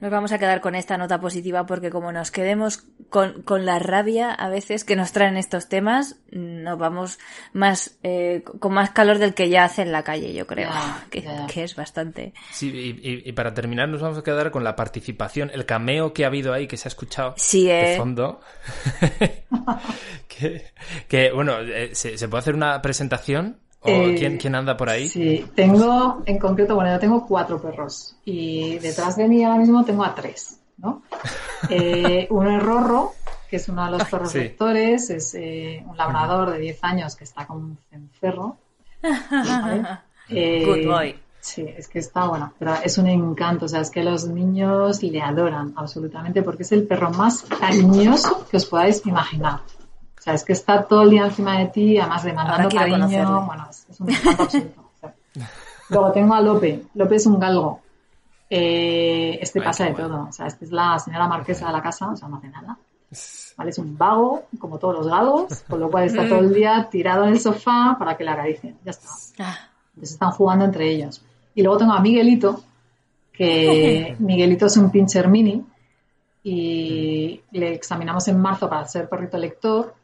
Nos 0.00 0.10
vamos 0.10 0.30
a 0.32 0.38
quedar 0.38 0.60
con 0.60 0.74
esta 0.74 0.98
nota 0.98 1.20
positiva 1.20 1.64
porque 1.64 1.90
como 1.90 2.12
nos 2.12 2.30
quedemos 2.30 2.84
con, 3.08 3.42
con 3.42 3.64
la 3.64 3.78
rabia 3.78 4.30
a 4.32 4.50
veces 4.50 4.84
que 4.84 4.94
nos 4.94 5.12
traen 5.12 5.38
estos 5.38 5.68
temas, 5.68 6.16
nos 6.30 6.78
vamos 6.78 7.18
más 7.54 7.98
eh, 8.02 8.44
con 8.60 8.74
más 8.74 8.90
calor 8.90 9.18
del 9.18 9.32
que 9.32 9.48
ya 9.48 9.64
hace 9.64 9.82
en 9.82 9.92
la 9.92 10.02
calle, 10.02 10.34
yo 10.34 10.46
creo, 10.46 10.70
que, 11.10 11.24
que, 11.48 11.64
es 11.64 11.76
bastante. 11.76 12.34
Sí, 12.52 12.68
y, 12.68 13.28
y, 13.28 13.32
para 13.32 13.54
terminar 13.54 13.88
nos 13.88 14.02
vamos 14.02 14.18
a 14.18 14.22
quedar 14.22 14.50
con 14.50 14.64
la 14.64 14.76
participación, 14.76 15.50
el 15.54 15.64
cameo 15.64 16.12
que 16.12 16.24
ha 16.24 16.28
habido 16.28 16.52
ahí, 16.52 16.66
que 16.66 16.76
se 16.76 16.88
ha 16.88 16.90
escuchado 16.90 17.34
sí, 17.38 17.66
de 17.66 17.94
eh. 17.94 17.96
fondo. 17.96 18.40
que, 20.28 20.66
que, 21.08 21.32
bueno, 21.32 21.60
eh, 21.60 21.94
se, 21.94 22.18
se 22.18 22.28
puede 22.28 22.40
hacer 22.40 22.54
una 22.54 22.82
presentación 22.82 23.60
eh, 23.86 24.36
quién, 24.38 24.54
anda 24.54 24.76
por 24.76 24.88
ahí? 24.88 25.08
Sí, 25.08 25.44
tengo, 25.54 26.22
en 26.26 26.38
concreto, 26.38 26.74
bueno, 26.74 26.92
yo 26.92 26.98
tengo 26.98 27.26
cuatro 27.26 27.60
perros 27.60 28.16
y 28.24 28.78
detrás 28.78 29.16
de 29.16 29.28
mí 29.28 29.44
ahora 29.44 29.58
mismo 29.58 29.84
tengo 29.84 30.04
a 30.04 30.14
tres, 30.14 30.60
¿no? 30.78 31.02
Eh, 31.70 32.26
uno 32.30 32.54
es 32.54 32.62
Rorro, 32.62 33.14
que 33.48 33.56
es 33.56 33.68
uno 33.70 33.86
de 33.86 33.92
los 33.92 34.04
perros 34.04 34.34
lectores, 34.34 35.08
es 35.08 35.34
eh, 35.34 35.82
un 35.86 35.96
labrador 35.96 36.52
de 36.52 36.58
10 36.58 36.84
años 36.84 37.16
que 37.16 37.24
está 37.24 37.46
con 37.46 37.56
un 37.56 37.78
cencerro. 37.90 38.58
Good 40.28 40.86
boy. 40.86 41.18
Sí, 41.40 41.64
es 41.76 41.88
que 41.88 42.00
está 42.00 42.26
bueno, 42.26 42.52
pero 42.58 42.74
es 42.84 42.98
un 42.98 43.06
encanto, 43.06 43.66
o 43.66 43.68
sea, 43.68 43.80
es 43.80 43.90
que 43.90 44.02
los 44.02 44.26
niños 44.26 45.02
le 45.02 45.22
adoran 45.22 45.72
absolutamente 45.76 46.42
porque 46.42 46.64
es 46.64 46.72
el 46.72 46.86
perro 46.86 47.10
más 47.10 47.42
cariñoso 47.42 48.46
que 48.50 48.56
os 48.56 48.66
podáis 48.66 49.06
imaginar 49.06 49.60
sea, 50.26 50.34
es 50.34 50.44
que 50.44 50.52
está 50.54 50.82
todo 50.82 51.02
el 51.02 51.10
día 51.10 51.24
encima 51.24 51.58
de 51.58 51.66
ti, 51.66 51.98
además 51.98 52.24
demandando 52.24 52.68
cariño. 52.68 53.46
Bueno, 53.46 53.68
es, 53.70 54.00
un 54.00 54.10
encanto 54.10 54.42
absoluto. 54.42 54.90
Luego 55.88 56.12
tengo 56.12 56.34
a 56.34 56.40
Lope. 56.40 56.82
Lope 56.94 57.14
es 57.14 57.26
un 57.26 57.38
galgo. 57.38 57.80
Eh, 58.50 59.38
este 59.40 59.62
pasa 59.62 59.84
de 59.84 59.94
todo. 59.94 60.26
O 60.28 60.32
sea, 60.32 60.48
esta 60.48 60.64
es 60.64 60.72
la 60.72 60.98
señora 60.98 61.28
marquesa 61.28 61.66
de 61.66 61.72
la 61.72 61.82
casa, 61.82 62.10
o 62.10 62.16
sea, 62.16 62.26
no 62.26 62.38
hace 62.38 62.48
nada. 62.48 62.76
¿Vale? 63.56 63.70
Es 63.70 63.78
un 63.78 63.96
vago, 63.96 64.46
como 64.58 64.78
todos 64.78 64.96
los 64.96 65.08
galgos, 65.08 65.62
con 65.68 65.78
lo 65.78 65.90
cual 65.90 66.04
está 66.06 66.28
todo 66.28 66.40
el 66.40 66.52
día 66.52 66.88
tirado 66.90 67.24
en 67.24 67.30
el 67.30 67.40
sofá 67.40 67.94
para 67.96 68.16
que 68.16 68.24
la 68.24 68.32
acaricien. 68.32 68.76
Ya 68.84 68.90
está. 68.90 69.08
Ah. 69.38 69.58
Entonces 69.90 70.14
están 70.14 70.32
jugando 70.32 70.64
entre 70.64 70.90
ellos. 70.90 71.22
Y 71.54 71.62
luego 71.62 71.78
tengo 71.78 71.92
a 71.92 72.00
Miguelito, 72.00 72.64
que 73.32 74.16
Miguelito 74.18 74.66
es 74.66 74.76
un 74.76 74.90
pincher 74.90 75.28
mini 75.28 75.64
y 76.42 77.40
le 77.52 77.74
examinamos 77.74 78.26
en 78.28 78.40
marzo 78.40 78.68
para 78.68 78.84
ser 78.86 79.08
perrito 79.08 79.38
lector 79.38 79.94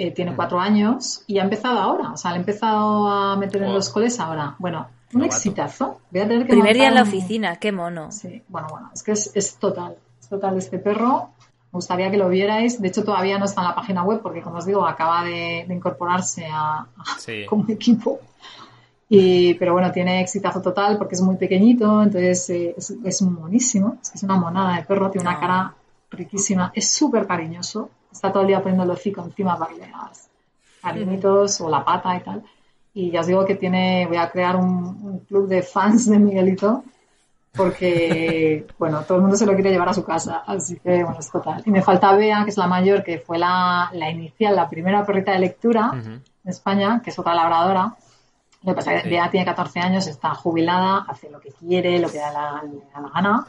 eh, 0.00 0.12
tiene 0.12 0.36
cuatro 0.36 0.60
años 0.60 1.24
y 1.26 1.40
ha 1.40 1.42
empezado 1.42 1.80
ahora, 1.80 2.12
o 2.12 2.16
sea, 2.16 2.30
le 2.30 2.36
ha 2.36 2.40
empezado 2.40 3.08
a 3.08 3.36
meter 3.36 3.64
en 3.64 3.74
los 3.74 3.90
coles 3.90 4.20
ahora. 4.20 4.54
Bueno, 4.60 4.86
un 5.12 5.24
exitazo. 5.24 6.00
Voy 6.12 6.20
a 6.20 6.28
tener 6.28 6.46
que 6.46 6.52
Primer 6.52 6.76
día 6.76 6.86
en 6.86 6.94
la 6.94 7.02
oficina, 7.02 7.56
qué 7.56 7.72
mono. 7.72 8.12
Sí, 8.12 8.40
bueno, 8.46 8.68
bueno, 8.70 8.90
es 8.94 9.02
que 9.02 9.10
es, 9.10 9.56
total, 9.58 9.96
es 10.20 10.28
total 10.28 10.56
este 10.56 10.78
perro. 10.78 11.30
Me 11.72 11.78
gustaría 11.78 12.12
que 12.12 12.16
lo 12.16 12.28
vierais. 12.28 12.80
De 12.80 12.86
hecho, 12.86 13.02
todavía 13.02 13.40
no 13.40 13.46
está 13.46 13.62
en 13.62 13.68
la 13.68 13.74
página 13.74 14.04
web 14.04 14.20
porque, 14.22 14.40
como 14.40 14.58
os 14.58 14.66
digo, 14.66 14.86
acaba 14.86 15.24
de, 15.24 15.66
incorporarse 15.68 16.46
a, 16.48 16.86
como 17.48 17.64
equipo. 17.68 18.20
Y, 19.08 19.54
pero 19.54 19.72
bueno, 19.72 19.90
tiene 19.90 20.20
exitazo 20.20 20.62
total 20.62 20.96
porque 20.96 21.16
es 21.16 21.22
muy 21.22 21.34
pequeñito, 21.34 22.04
entonces 22.04 22.50
eh, 22.50 22.74
es, 22.76 22.94
es, 23.04 23.22
monísimo. 23.22 23.98
Es 24.00 24.10
que 24.10 24.18
es 24.18 24.22
una 24.22 24.36
monada 24.36 24.76
de 24.76 24.84
perro, 24.84 25.10
tiene 25.10 25.28
una 25.28 25.40
cara 25.40 25.74
riquísima, 26.08 26.70
es 26.72 26.88
súper 26.88 27.26
cariñoso 27.26 27.90
está 28.18 28.32
todo 28.32 28.42
el 28.42 28.48
día 28.48 28.60
poniendo 28.60 28.82
el 28.82 28.90
hocico 28.90 29.22
encima 29.22 29.56
para 29.56 29.72
que 29.72 29.80
cariñitos 30.82 31.60
o 31.60 31.70
la 31.70 31.84
pata 31.84 32.16
y 32.16 32.20
tal. 32.20 32.42
Y 32.94 33.10
ya 33.12 33.20
os 33.20 33.26
digo 33.28 33.44
que 33.44 33.54
tiene, 33.54 34.06
voy 34.06 34.16
a 34.16 34.28
crear 34.28 34.56
un, 34.56 35.20
club 35.20 35.46
de 35.46 35.62
fans 35.62 36.10
de 36.10 36.18
Miguelito 36.18 36.82
porque, 37.54 38.66
bueno, 38.78 39.02
todo 39.02 39.18
el 39.18 39.22
mundo 39.22 39.36
se 39.36 39.46
lo 39.46 39.54
quiere 39.54 39.70
llevar 39.70 39.88
a 39.88 39.94
su 39.94 40.04
casa, 40.04 40.42
así 40.46 40.76
que, 40.80 41.04
bueno, 41.04 41.18
es 41.20 41.30
total. 41.30 41.62
Y 41.64 41.70
me 41.70 41.82
falta 41.82 42.14
Bea, 42.16 42.42
que 42.42 42.50
es 42.50 42.56
la 42.56 42.66
mayor, 42.66 43.04
que 43.04 43.18
fue 43.18 43.38
la, 43.38 43.90
la 43.92 44.10
inicial, 44.10 44.56
la 44.56 44.68
primera 44.68 45.04
perrita 45.06 45.32
de 45.32 45.38
lectura 45.38 45.92
en 45.94 46.22
España, 46.44 47.00
que 47.02 47.10
es 47.10 47.18
otra 47.18 47.34
labradora. 47.34 47.94
Lo 48.64 48.72
que 48.72 48.76
pasa 48.76 48.94
es 48.94 49.04
que 49.04 49.10
Bea 49.10 49.30
tiene 49.30 49.46
14 49.46 49.78
años, 49.78 50.06
está 50.08 50.34
jubilada, 50.34 51.04
hace 51.08 51.30
lo 51.30 51.38
que 51.38 51.52
quiere, 51.52 52.00
lo 52.00 52.10
que 52.10 52.18
da 52.18 52.32
la, 52.32 52.62
le 52.64 52.80
da 52.92 53.00
la 53.00 53.08
gana. 53.10 53.46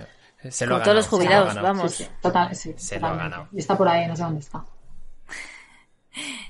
Se 0.49 0.65
lo 0.65 0.81
todos 0.81 0.95
los 0.95 1.07
jubilados, 1.07 1.55
vamos. 1.55 2.09
total, 2.21 2.55
sí, 2.55 2.73
se 2.77 2.99
lo 2.99 3.07
ha 3.07 3.15
ganado. 3.15 3.47
Y 3.51 3.59
está 3.59 3.77
por 3.77 3.87
ahí, 3.87 4.07
no 4.07 4.15
sé 4.15 4.23
dónde 4.23 4.39
está. 4.39 4.65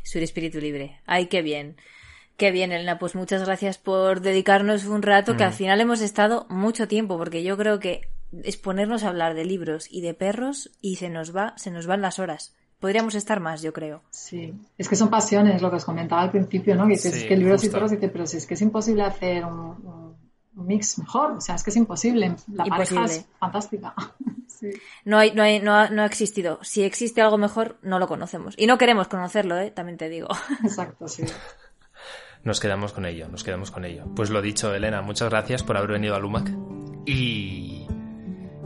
Su 0.04 0.20
espíritu 0.20 0.60
libre. 0.60 1.00
Ay, 1.06 1.28
qué 1.28 1.42
bien. 1.42 1.78
Qué 2.38 2.52
bien, 2.52 2.72
Elena. 2.72 3.00
Pues 3.00 3.16
muchas 3.16 3.44
gracias 3.44 3.78
por 3.78 4.22
dedicarnos 4.22 4.86
un 4.86 5.02
rato, 5.02 5.36
que 5.36 5.44
al 5.44 5.52
mm. 5.52 5.56
final 5.56 5.82
hemos 5.82 6.02
estado 6.02 6.46
mucho 6.50 6.88
tiempo, 6.88 7.18
porque 7.18 7.44
yo 7.44 7.58
creo 7.58 7.80
que 7.80 8.10
es 8.44 8.58
ponernos 8.58 9.04
a 9.04 9.10
hablar 9.10 9.34
de 9.34 9.46
libros 9.46 9.88
y 9.92 10.02
de 10.02 10.14
perros 10.14 10.72
y 10.82 10.96
se 10.98 11.10
nos 11.10 11.36
va, 11.36 11.54
se 11.58 11.72
nos 11.72 11.88
van 11.88 12.02
las 12.02 12.20
horas. 12.20 12.56
Podríamos 12.80 13.14
estar 13.16 13.42
más, 13.42 13.62
yo 13.62 13.74
creo. 13.74 14.04
Sí, 14.10 14.54
es 14.78 14.88
que 14.88 14.96
son 14.96 15.10
pasiones, 15.10 15.62
lo 15.62 15.70
que 15.70 15.78
os 15.78 15.86
comentaba 15.86 16.22
al 16.22 16.32
principio, 16.32 16.76
¿no? 16.76 16.88
Que 16.88 16.94
es 16.94 17.24
que 17.26 17.36
libros 17.36 17.64
y 17.66 17.70
perros, 17.70 17.92
dice, 17.92 18.08
pero 18.08 18.26
si 18.26 18.38
es 18.38 18.46
que 18.46 18.54
es 18.54 18.62
imposible 18.62 19.04
hacer 19.04 19.44
un 19.44 20.09
mix 20.60 21.00
mejor. 21.00 21.34
O 21.34 21.42
sea, 21.42 21.56
es 21.56 21.64
que 21.64 21.70
es 21.70 21.76
imposible. 21.76 22.36
La 22.54 22.66
pareja 22.66 23.06
es 23.06 23.26
fantástica. 23.40 23.94
No, 25.06 25.18
hay, 25.18 25.32
no, 25.32 25.42
hay, 25.42 25.62
no, 25.62 25.74
ha, 25.74 25.90
no 25.90 26.02
ha 26.02 26.06
existido. 26.06 26.60
Si 26.64 26.84
existe 26.84 27.22
algo 27.22 27.38
mejor, 27.38 27.78
no 27.82 27.98
lo 27.98 28.10
conocemos. 28.10 28.56
Y 28.58 28.68
no 28.68 28.78
queremos 28.78 29.08
conocerlo, 29.08 29.58
¿eh? 29.58 29.72
también 29.72 29.98
te 29.98 30.10
digo. 30.10 30.28
Exacto, 30.66 31.08
sí. 31.08 31.24
Nos 32.44 32.60
quedamos 32.60 32.92
con 32.92 33.06
ello, 33.06 33.30
nos 33.30 33.46
quedamos 33.46 33.72
con 33.72 33.86
ello. 33.86 34.04
Pues 34.18 34.30
lo 34.30 34.42
dicho, 34.42 34.76
Elena, 34.76 35.02
muchas 35.02 35.30
gracias 35.30 35.64
por 35.64 35.78
haber 35.78 35.92
venido 35.92 36.14
a 36.14 36.20
Lumac. 36.20 36.52
Y 37.06 37.88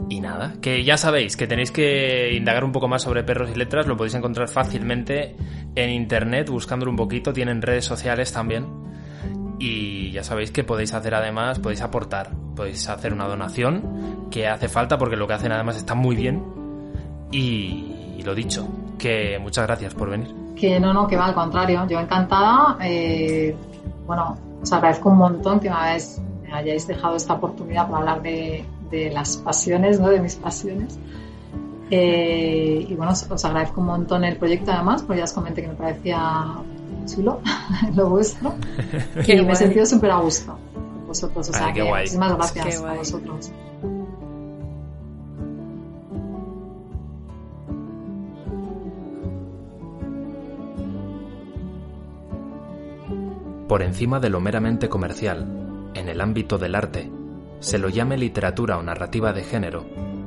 Y 0.08 0.20
nada, 0.20 0.54
que 0.60 0.84
ya 0.84 0.96
sabéis 0.96 1.36
que 1.36 1.46
tenéis 1.46 1.70
que 1.70 2.34
indagar 2.34 2.64
un 2.64 2.72
poco 2.72 2.88
más 2.88 3.02
sobre 3.02 3.24
perros 3.24 3.50
y 3.50 3.54
letras, 3.54 3.86
lo 3.86 3.96
podéis 3.96 4.14
encontrar 4.14 4.48
fácilmente 4.48 5.36
en 5.74 5.90
internet, 5.90 6.50
buscándolo 6.50 6.90
un 6.90 6.96
poquito, 6.96 7.32
tienen 7.32 7.62
redes 7.62 7.84
sociales 7.84 8.32
también. 8.32 8.66
Y 9.58 10.10
ya 10.10 10.24
sabéis 10.24 10.50
que 10.50 10.64
podéis 10.64 10.94
hacer 10.94 11.14
además, 11.14 11.58
podéis 11.58 11.82
aportar, 11.82 12.30
podéis 12.56 12.88
hacer 12.88 13.12
una 13.12 13.26
donación 13.26 14.28
que 14.30 14.48
hace 14.48 14.68
falta 14.68 14.98
porque 14.98 15.16
lo 15.16 15.26
que 15.26 15.34
hacen 15.34 15.52
además 15.52 15.76
está 15.76 15.94
muy 15.94 16.16
bien. 16.16 16.42
Y, 17.30 18.22
lo 18.24 18.34
dicho, 18.34 18.66
que 18.98 19.38
muchas 19.38 19.66
gracias 19.66 19.94
por 19.94 20.08
venir. 20.08 20.34
Que 20.56 20.80
no, 20.80 20.94
no, 20.94 21.06
que 21.06 21.16
va 21.16 21.26
al 21.26 21.34
contrario, 21.34 21.86
yo 21.86 22.00
encantada. 22.00 22.78
Eh, 22.80 23.54
bueno, 24.06 24.38
os 24.62 24.72
agradezco 24.72 25.10
un 25.10 25.18
montón 25.18 25.60
que 25.60 25.68
me, 25.68 25.76
hayáis 25.76 26.86
dejado 26.86 27.16
esta 27.16 27.34
oportunidad 27.34 27.86
para 27.86 27.98
hablar 27.98 28.22
de, 28.22 28.64
las 29.12 29.36
pasiones, 29.38 30.00
¿no? 30.00 30.08
de 30.08 30.20
mis 30.20 30.36
pasiones. 30.36 30.98
Eh, 31.90 32.86
y 32.88 32.94
bueno, 32.94 33.12
os, 33.12 33.44
agradezco 33.44 33.80
un 33.80 33.88
montón 33.88 34.24
el 34.24 34.36
proyecto 34.36 34.72
además, 34.72 35.02
porque 35.02 35.18
ya 35.18 35.24
os 35.24 35.32
comenté 35.32 35.62
que 35.62 35.68
me 35.68 35.74
parecía 35.74 36.54
chulo 37.06 37.40
lo 37.94 38.10
vuestro. 38.10 38.54
y 39.26 39.40
me 39.42 39.52
he 39.52 39.56
sentido 39.56 39.86
súper 39.86 40.10
a 40.10 40.18
gusto 40.18 40.58
vosotros. 41.14 41.48
O 41.48 41.52
sea, 41.52 41.72
que 41.72 41.82
muchísimas 41.82 42.36
gracias 42.36 42.82
a 42.82 42.94
vosotros. 42.94 43.52
Por 53.68 53.82
encima 53.82 54.20
de 54.20 54.28
lo 54.28 54.40
meramente 54.40 54.88
comercial, 54.88 55.90
en 55.94 56.08
el 56.08 56.20
ámbito 56.20 56.58
del 56.58 56.74
arte, 56.74 57.10
se 57.60 57.78
lo 57.78 57.88
llame 57.88 58.18
literatura 58.18 58.76
o 58.76 58.82
narrativa 58.82 59.32
de 59.32 59.42
género, 59.42 59.86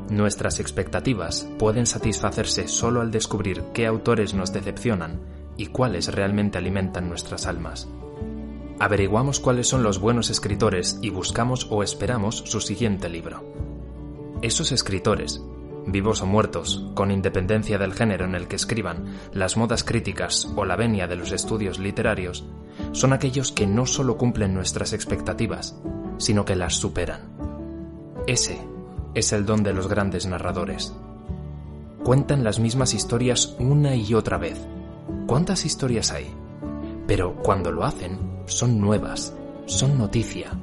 nuestras 0.09 0.59
expectativas 0.59 1.47
pueden 1.59 1.85
satisfacerse 1.85 2.67
solo 2.67 3.01
al 3.01 3.11
descubrir 3.11 3.63
qué 3.73 3.85
autores 3.85 4.33
nos 4.33 4.51
decepcionan 4.51 5.19
y 5.57 5.67
cuáles 5.67 6.13
realmente 6.13 6.57
alimentan 6.57 7.09
nuestras 7.09 7.45
almas. 7.45 7.87
Averiguamos 8.79 9.39
cuáles 9.39 9.67
son 9.67 9.81
los 9.81 9.99
buenos 9.99 10.29
escritores 10.29 10.99
y 11.01 11.09
buscamos 11.09 11.67
o 11.71 11.81
esperamos 11.81 12.37
su 12.45 12.61
siguiente 12.61 13.09
libro. 13.09 13.43
Esos 14.43 14.71
escritores, 14.71 15.41
vivos 15.87 16.21
o 16.21 16.27
muertos, 16.27 16.85
con 16.93 17.09
independencia 17.09 17.79
del 17.79 17.93
género 17.93 18.25
en 18.25 18.35
el 18.35 18.47
que 18.47 18.55
escriban, 18.55 19.05
las 19.33 19.57
modas 19.57 19.83
críticas 19.83 20.47
o 20.55 20.63
la 20.63 20.75
venia 20.75 21.07
de 21.07 21.15
los 21.15 21.31
estudios 21.31 21.79
literarios, 21.79 22.45
son 22.91 23.13
aquellos 23.13 23.51
que 23.51 23.65
no 23.65 23.87
solo 23.87 24.17
cumplen 24.17 24.53
nuestras 24.53 24.93
expectativas, 24.93 25.75
sino 26.17 26.45
que 26.45 26.55
las 26.55 26.75
superan. 26.75 27.21
Ese 28.27 28.59
es 29.15 29.33
el 29.33 29.45
don 29.45 29.63
de 29.63 29.73
los 29.73 29.87
grandes 29.87 30.27
narradores. 30.27 30.93
Cuentan 32.03 32.43
las 32.43 32.59
mismas 32.59 32.93
historias 32.93 33.55
una 33.57 33.95
y 33.95 34.13
otra 34.13 34.37
vez. 34.37 34.59
¿Cuántas 35.27 35.65
historias 35.65 36.13
hay? 36.13 36.33
Pero 37.05 37.35
cuando 37.35 37.69
lo 37.69 37.83
hacen, 37.83 38.17
son 38.45 38.79
nuevas, 38.79 39.35
son 39.65 39.97
noticia, 39.97 40.57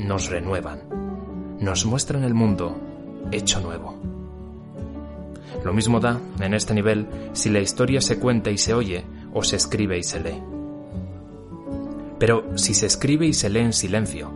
nos 0.00 0.28
renuevan, 0.28 0.80
nos 1.60 1.86
muestran 1.86 2.24
el 2.24 2.34
mundo 2.34 2.76
hecho 3.30 3.60
nuevo. 3.60 3.96
Lo 5.64 5.72
mismo 5.72 6.00
da, 6.00 6.20
en 6.40 6.52
este 6.52 6.74
nivel, 6.74 7.06
si 7.32 7.48
la 7.48 7.60
historia 7.60 8.00
se 8.00 8.18
cuenta 8.18 8.50
y 8.50 8.58
se 8.58 8.74
oye 8.74 9.04
o 9.32 9.44
se 9.44 9.54
escribe 9.54 9.96
y 9.96 10.02
se 10.02 10.18
lee. 10.18 10.42
Pero 12.18 12.58
si 12.58 12.74
se 12.74 12.86
escribe 12.86 13.26
y 13.26 13.32
se 13.32 13.48
lee 13.48 13.60
en 13.60 13.72
silencio, 13.72 14.32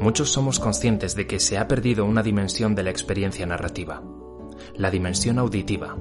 muchos 0.00 0.30
somos 0.30 0.60
conscientes 0.60 1.16
de 1.16 1.26
que 1.26 1.40
se 1.40 1.58
ha 1.58 1.66
perdido 1.66 2.04
una 2.04 2.22
dimensión 2.22 2.76
de 2.76 2.84
la 2.84 2.90
experiencia 2.90 3.46
narrativa, 3.46 4.00
la 4.76 4.92
dimensión 4.92 5.40
auditiva, 5.40 5.96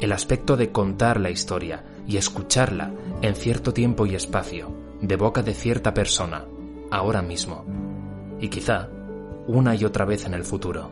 el 0.00 0.12
aspecto 0.12 0.58
de 0.58 0.70
contar 0.70 1.18
la 1.18 1.30
historia 1.30 1.82
y 2.06 2.16
escucharla 2.16 2.92
en 3.22 3.34
cierto 3.34 3.72
tiempo 3.72 4.06
y 4.06 4.14
espacio, 4.14 4.74
de 5.00 5.16
boca 5.16 5.42
de 5.42 5.54
cierta 5.54 5.94
persona, 5.94 6.44
ahora 6.90 7.22
mismo, 7.22 7.64
y 8.40 8.48
quizá 8.48 8.88
una 9.46 9.74
y 9.74 9.84
otra 9.84 10.04
vez 10.04 10.26
en 10.26 10.34
el 10.34 10.44
futuro. 10.44 10.90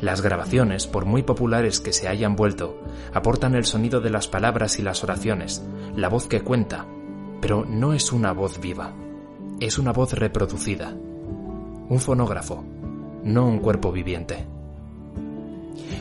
Las 0.00 0.22
grabaciones, 0.22 0.86
por 0.86 1.04
muy 1.04 1.22
populares 1.22 1.80
que 1.80 1.92
se 1.92 2.08
hayan 2.08 2.36
vuelto, 2.36 2.80
aportan 3.12 3.54
el 3.54 3.64
sonido 3.64 4.00
de 4.00 4.10
las 4.10 4.28
palabras 4.28 4.78
y 4.78 4.82
las 4.82 5.04
oraciones, 5.04 5.64
la 5.94 6.08
voz 6.08 6.26
que 6.26 6.40
cuenta, 6.40 6.86
pero 7.40 7.64
no 7.64 7.92
es 7.92 8.12
una 8.12 8.32
voz 8.32 8.60
viva, 8.60 8.92
es 9.60 9.78
una 9.78 9.92
voz 9.92 10.12
reproducida, 10.12 10.90
un 10.90 11.98
fonógrafo, 12.00 12.64
no 13.24 13.46
un 13.46 13.58
cuerpo 13.58 13.92
viviente. 13.92 14.46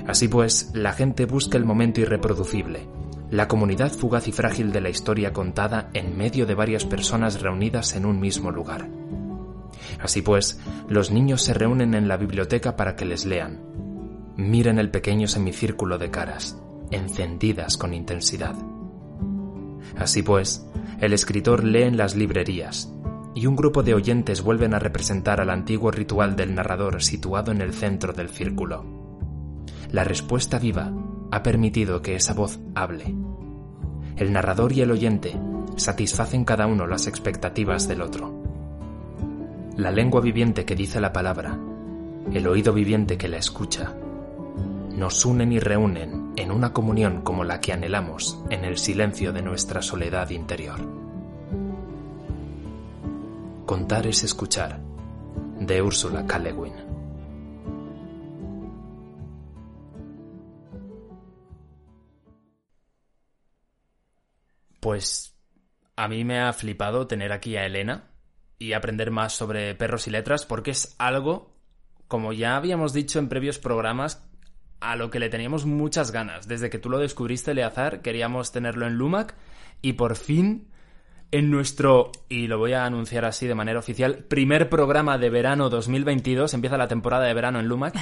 Así 0.07 0.27
pues, 0.27 0.71
la 0.73 0.93
gente 0.93 1.25
busca 1.25 1.57
el 1.57 1.65
momento 1.65 2.01
irreproducible, 2.01 2.87
la 3.29 3.47
comunidad 3.47 3.91
fugaz 3.91 4.27
y 4.27 4.31
frágil 4.31 4.71
de 4.71 4.81
la 4.81 4.89
historia 4.89 5.33
contada 5.33 5.89
en 5.93 6.17
medio 6.17 6.45
de 6.45 6.55
varias 6.55 6.85
personas 6.85 7.41
reunidas 7.41 7.95
en 7.95 8.05
un 8.05 8.19
mismo 8.19 8.51
lugar. 8.51 8.89
Así 10.01 10.21
pues, 10.21 10.59
los 10.87 11.11
niños 11.11 11.41
se 11.41 11.53
reúnen 11.53 11.93
en 11.93 12.07
la 12.07 12.17
biblioteca 12.17 12.75
para 12.75 12.95
que 12.95 13.05
les 13.05 13.25
lean. 13.25 13.61
Miren 14.37 14.79
el 14.79 14.91
pequeño 14.91 15.27
semicírculo 15.27 15.97
de 15.97 16.09
caras, 16.09 16.57
encendidas 16.91 17.75
con 17.77 17.93
intensidad. 17.93 18.55
Así 19.97 20.21
pues, 20.21 20.65
el 21.01 21.13
escritor 21.13 21.63
lee 21.63 21.83
en 21.83 21.97
las 21.97 22.15
librerías, 22.15 22.93
y 23.35 23.45
un 23.45 23.55
grupo 23.55 23.83
de 23.83 23.93
oyentes 23.93 24.41
vuelven 24.41 24.73
a 24.73 24.79
representar 24.79 25.41
al 25.41 25.49
antiguo 25.49 25.91
ritual 25.91 26.35
del 26.35 26.55
narrador 26.55 27.03
situado 27.03 27.51
en 27.51 27.61
el 27.61 27.73
centro 27.73 28.13
del 28.13 28.29
círculo. 28.29 28.85
La 29.91 30.03
respuesta 30.03 30.59
viva 30.59 30.91
ha 31.31 31.43
permitido 31.43 32.01
que 32.01 32.15
esa 32.15 32.33
voz 32.33 32.59
hable. 32.75 33.15
El 34.15 34.33
narrador 34.33 34.73
y 34.73 34.81
el 34.81 34.91
oyente 34.91 35.39
satisfacen 35.75 36.45
cada 36.45 36.67
uno 36.67 36.87
las 36.87 37.07
expectativas 37.07 37.87
del 37.87 38.01
otro. 38.01 38.33
La 39.75 39.91
lengua 39.91 40.21
viviente 40.21 40.65
que 40.65 40.75
dice 40.75 40.99
la 40.99 41.13
palabra, 41.13 41.57
el 42.33 42.47
oído 42.47 42.73
viviente 42.73 43.17
que 43.17 43.27
la 43.27 43.37
escucha, 43.37 43.93
nos 44.95 45.23
unen 45.25 45.51
y 45.51 45.59
reúnen 45.59 46.33
en 46.35 46.51
una 46.51 46.73
comunión 46.73 47.21
como 47.21 47.43
la 47.43 47.61
que 47.61 47.73
anhelamos 47.73 48.39
en 48.49 48.65
el 48.65 48.77
silencio 48.77 49.31
de 49.31 49.43
nuestra 49.43 49.81
soledad 49.81 50.29
interior. 50.31 50.79
Contar 53.65 54.07
es 54.07 54.23
escuchar, 54.23 54.79
de 55.59 55.81
Úrsula 55.81 56.25
K. 56.25 56.39
Pues 64.87 65.37
a 65.97 66.07
mí 66.07 66.23
me 66.23 66.39
ha 66.39 66.53
flipado 66.53 67.07
tener 67.07 67.33
aquí 67.33 67.57
a 67.57 67.65
Elena 67.65 68.05
y 68.57 68.71
aprender 68.71 69.11
más 69.11 69.33
sobre 69.33 69.75
perros 69.75 70.07
y 70.07 70.11
letras 70.11 70.45
porque 70.45 70.71
es 70.71 70.95
algo, 70.97 71.53
como 72.07 72.31
ya 72.31 72.55
habíamos 72.55 72.93
dicho 72.93 73.19
en 73.19 73.27
previos 73.27 73.59
programas, 73.59 74.25
a 74.79 74.95
lo 74.95 75.11
que 75.11 75.19
le 75.19 75.27
teníamos 75.27 75.65
muchas 75.65 76.11
ganas. 76.11 76.47
Desde 76.47 76.69
que 76.69 76.79
tú 76.79 76.89
lo 76.89 76.99
descubriste, 76.99 77.51
Eleazar, 77.51 78.01
queríamos 78.01 78.53
tenerlo 78.53 78.87
en 78.87 78.93
Lumac 78.93 79.35
y 79.81 79.91
por 79.91 80.15
fin 80.15 80.69
en 81.31 81.51
nuestro, 81.51 82.13
y 82.29 82.47
lo 82.47 82.57
voy 82.57 82.71
a 82.71 82.85
anunciar 82.85 83.25
así 83.25 83.45
de 83.45 83.55
manera 83.55 83.79
oficial, 83.79 84.23
primer 84.29 84.69
programa 84.69 85.17
de 85.17 85.29
verano 85.29 85.69
2022, 85.69 86.53
empieza 86.53 86.77
la 86.77 86.87
temporada 86.87 87.25
de 87.25 87.33
verano 87.33 87.59
en 87.59 87.67
Lumac. 87.67 87.93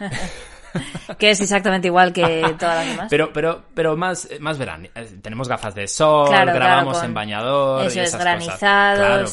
que 1.18 1.30
es 1.30 1.40
exactamente 1.40 1.88
igual 1.88 2.12
que 2.12 2.42
todas 2.58 2.76
las 2.76 2.86
demás. 2.86 3.06
Pero, 3.10 3.32
pero, 3.32 3.64
pero 3.74 3.96
más, 3.96 4.28
más 4.40 4.58
verano. 4.58 4.88
Tenemos 5.22 5.48
gafas 5.48 5.74
de 5.74 5.86
sol, 5.86 6.28
grabamos 6.30 7.02
en 7.02 7.14
bañador. 7.14 7.86
Eso 7.86 7.98
y 7.98 8.02
es 8.02 8.16
granizado, 8.16 9.24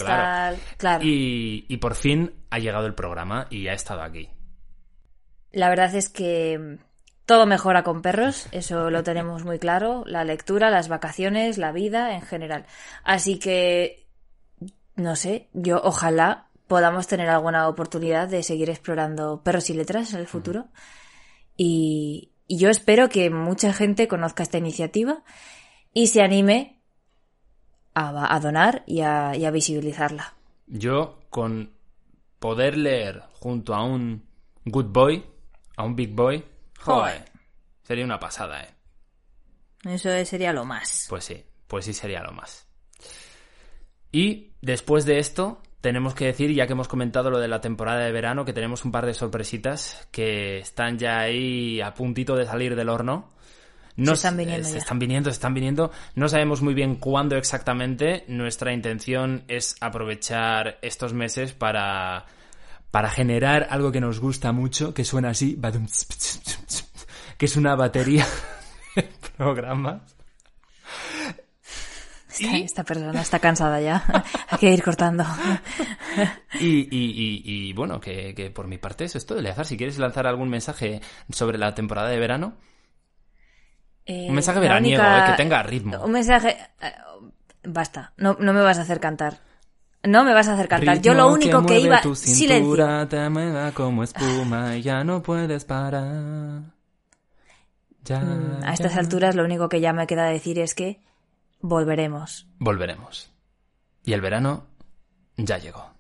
claro, 0.78 1.03
Y, 1.03 1.66
y 1.68 1.78
por 1.78 1.95
fin 1.95 2.34
ha 2.49 2.60
llegado 2.60 2.86
el 2.88 2.94
programa 2.94 3.48
y 3.49 3.68
ha 3.68 3.74
estado 3.74 4.02
aquí. 4.02 4.30
La 5.52 5.70
verdad 5.70 5.94
es 5.95 6.10
que 6.10 6.78
todo 7.30 7.45
mejora 7.45 7.84
con 7.84 8.02
perros, 8.02 8.48
eso 8.52 8.90
lo 8.90 9.03
tenemos 9.03 9.45
muy 9.45 9.60
claro, 9.60 10.03
la 10.07 10.24
lectura, 10.24 10.72
las 10.72 10.88
vacaciones, 10.88 11.60
la 11.60 11.72
vida 11.72 12.16
en 12.16 12.24
general. 12.24 12.66
Así 13.03 13.38
que, 13.38 14.07
no 14.95 15.16
sé, 15.16 15.48
yo 15.53 15.80
ojalá 15.84 16.48
podamos 16.68 17.06
tener 17.06 17.30
alguna 17.30 17.68
oportunidad 17.68 18.28
de 18.30 18.41
seguir 18.41 18.72
explorando 18.72 19.44
perros 19.44 19.70
y 19.70 19.76
letras 19.76 20.11
en 20.14 20.22
el 20.22 20.28
futuro. 20.28 20.70
Y, 21.61 22.31
yo 22.48 22.69
espero 22.69 23.10
que 23.10 23.30
mucha 23.30 23.73
gente 23.73 24.07
conozca 24.07 24.41
esta 24.41 24.57
iniciativa 24.57 25.23
y 25.94 26.07
se 26.07 26.23
anime 26.23 26.81
a, 27.94 28.40
donar 28.40 28.84
y 28.88 29.02
a, 29.02 29.36
y 29.36 29.45
a 29.45 29.52
visibilizarla. 29.52 30.34
Yo, 30.65 31.19
con 31.30 31.72
poder 32.40 32.76
leer 32.76 33.22
junto 33.34 33.76
a 33.76 33.84
un 33.84 34.26
good 34.65 34.86
boy, 34.86 35.23
a 35.77 35.84
un 35.84 35.95
big 35.95 36.15
boy, 36.15 36.44
Joder. 36.80 37.26
Sería 37.84 38.06
una 38.06 38.19
pasada, 38.19 38.61
¿eh? 38.64 38.73
Eso 39.86 40.10
sería 40.26 40.53
lo 40.53 40.65
más. 40.65 41.07
Pues 41.10 41.26
sí, 41.26 41.44
pues 41.68 41.86
sí 41.86 41.94
sería 41.94 42.22
lo 42.22 42.31
más. 42.31 42.68
Y 44.11 44.53
después 44.61 45.06
de 45.06 45.19
esto, 45.19 45.61
tenemos 45.82 46.14
que 46.14 46.26
decir, 46.26 46.54
ya 46.54 46.68
que 46.68 46.74
hemos 46.74 46.88
comentado 46.88 47.30
lo 47.30 47.40
de 47.40 47.48
la 47.48 47.62
temporada 47.62 48.04
de 48.04 48.12
verano, 48.12 48.44
que 48.44 48.54
tenemos 48.54 48.84
un 48.84 48.92
par 48.92 49.06
de 49.06 49.14
sorpresitas 49.14 50.08
que 50.12 50.60
están 50.60 50.98
ya 50.98 51.20
ahí 51.20 51.80
a 51.82 51.94
puntito 51.94 52.36
de 52.36 52.46
salir 52.46 52.76
del 52.76 52.90
horno. 52.90 53.30
No, 53.96 54.08
se 54.08 54.28
están 54.28 54.38
viniendo. 54.38 54.68
Se 54.68 54.78
están 54.78 55.00
viniendo, 55.00 55.30
se 55.30 55.34
están 55.34 55.54
viniendo. 55.54 55.92
No 56.16 56.30
sabemos 56.30 56.62
muy 56.62 56.74
bien 56.74 56.96
cuándo 56.96 57.36
exactamente. 57.38 58.24
Nuestra 58.28 58.74
intención 58.74 59.44
es 59.48 59.76
aprovechar 59.82 60.80
estos 60.82 61.14
meses 61.14 61.54
para, 61.54 62.26
para 62.92 63.10
generar 63.10 63.68
algo 63.70 63.92
que 63.92 64.02
nos 64.02 64.20
gusta 64.20 64.52
mucho, 64.52 64.94
que 64.94 65.04
suena 65.04 65.30
así, 65.30 65.60
que 67.38 67.46
es 67.46 67.56
una 67.56 67.76
batería 67.76 68.26
de 68.96 69.10
programas 69.38 70.19
esta, 72.40 72.84
persona 72.84 73.22
está 73.22 73.40
cansada 73.40 73.80
ya. 73.82 74.03
Hay 74.49 74.57
que 74.57 74.72
ir 74.72 74.84
cortando. 74.84 75.26
y, 76.60 77.74
bueno, 77.74 77.99
que, 77.99 78.52
por 78.53 78.68
mi 78.68 78.78
parte 78.78 79.06
es 79.06 79.16
esto. 79.16 79.38
Eleazar, 79.38 79.66
si 79.66 79.78
quieres 79.78 79.98
lanzar 79.98 80.28
algún 80.28 80.49
mensaje 80.49 81.02
sobre 81.30 81.57
la 81.57 81.74
temporada 81.74 82.10
de 82.10 82.20
verano. 82.20 82.57
un 84.07 84.34
mensaje 84.34 84.60
veraniego, 84.60 85.03
eh, 85.03 85.24
que 85.28 85.34
tenga 85.34 85.64
ritmo. 85.64 86.03
Un 86.03 86.11
mensaje... 86.11 86.57
Eh, 86.82 86.94
basta, 87.64 88.14
no, 88.18 88.38
no 88.40 88.53
me 88.53 88.61
vas 88.61 88.78
a 88.80 88.82
hacer 88.82 88.99
cantar. 88.99 89.40
No 90.03 90.24
me 90.24 90.34
vas 90.34 90.48
a 90.48 90.53
hacer 90.53 90.68
cantar. 90.68 91.02
Yo 91.02 91.14
lo 91.14 91.32
único 91.32 91.66
que, 91.66 91.80
iba... 91.80 92.02
Tu 92.02 92.16
cintura 92.16 93.07
te 93.07 93.30
mueva 93.30 93.72
como 93.72 94.03
espuma 94.03 94.78
y 94.78 94.82
ya 94.82 95.03
no 95.03 95.22
puedes 95.22 95.66
parar. 95.66 96.61
Ya, 98.06 98.22
mm, 98.22 98.64
a 98.64 98.74
estas 98.74 98.95
alturas 98.95 99.36
lo 99.36 99.44
único 99.44 99.68
que 99.68 99.82
ya 99.82 99.91
me 99.91 100.07
queda 100.07 100.26
decir 100.26 100.57
es 100.60 100.74
que 100.74 101.02
Volveremos. 101.61 102.48
Volveremos. 102.57 103.31
Y 104.03 104.14
el 104.14 104.22
verano 104.22 104.65
ya 105.36 105.57
llegó. 105.57 105.94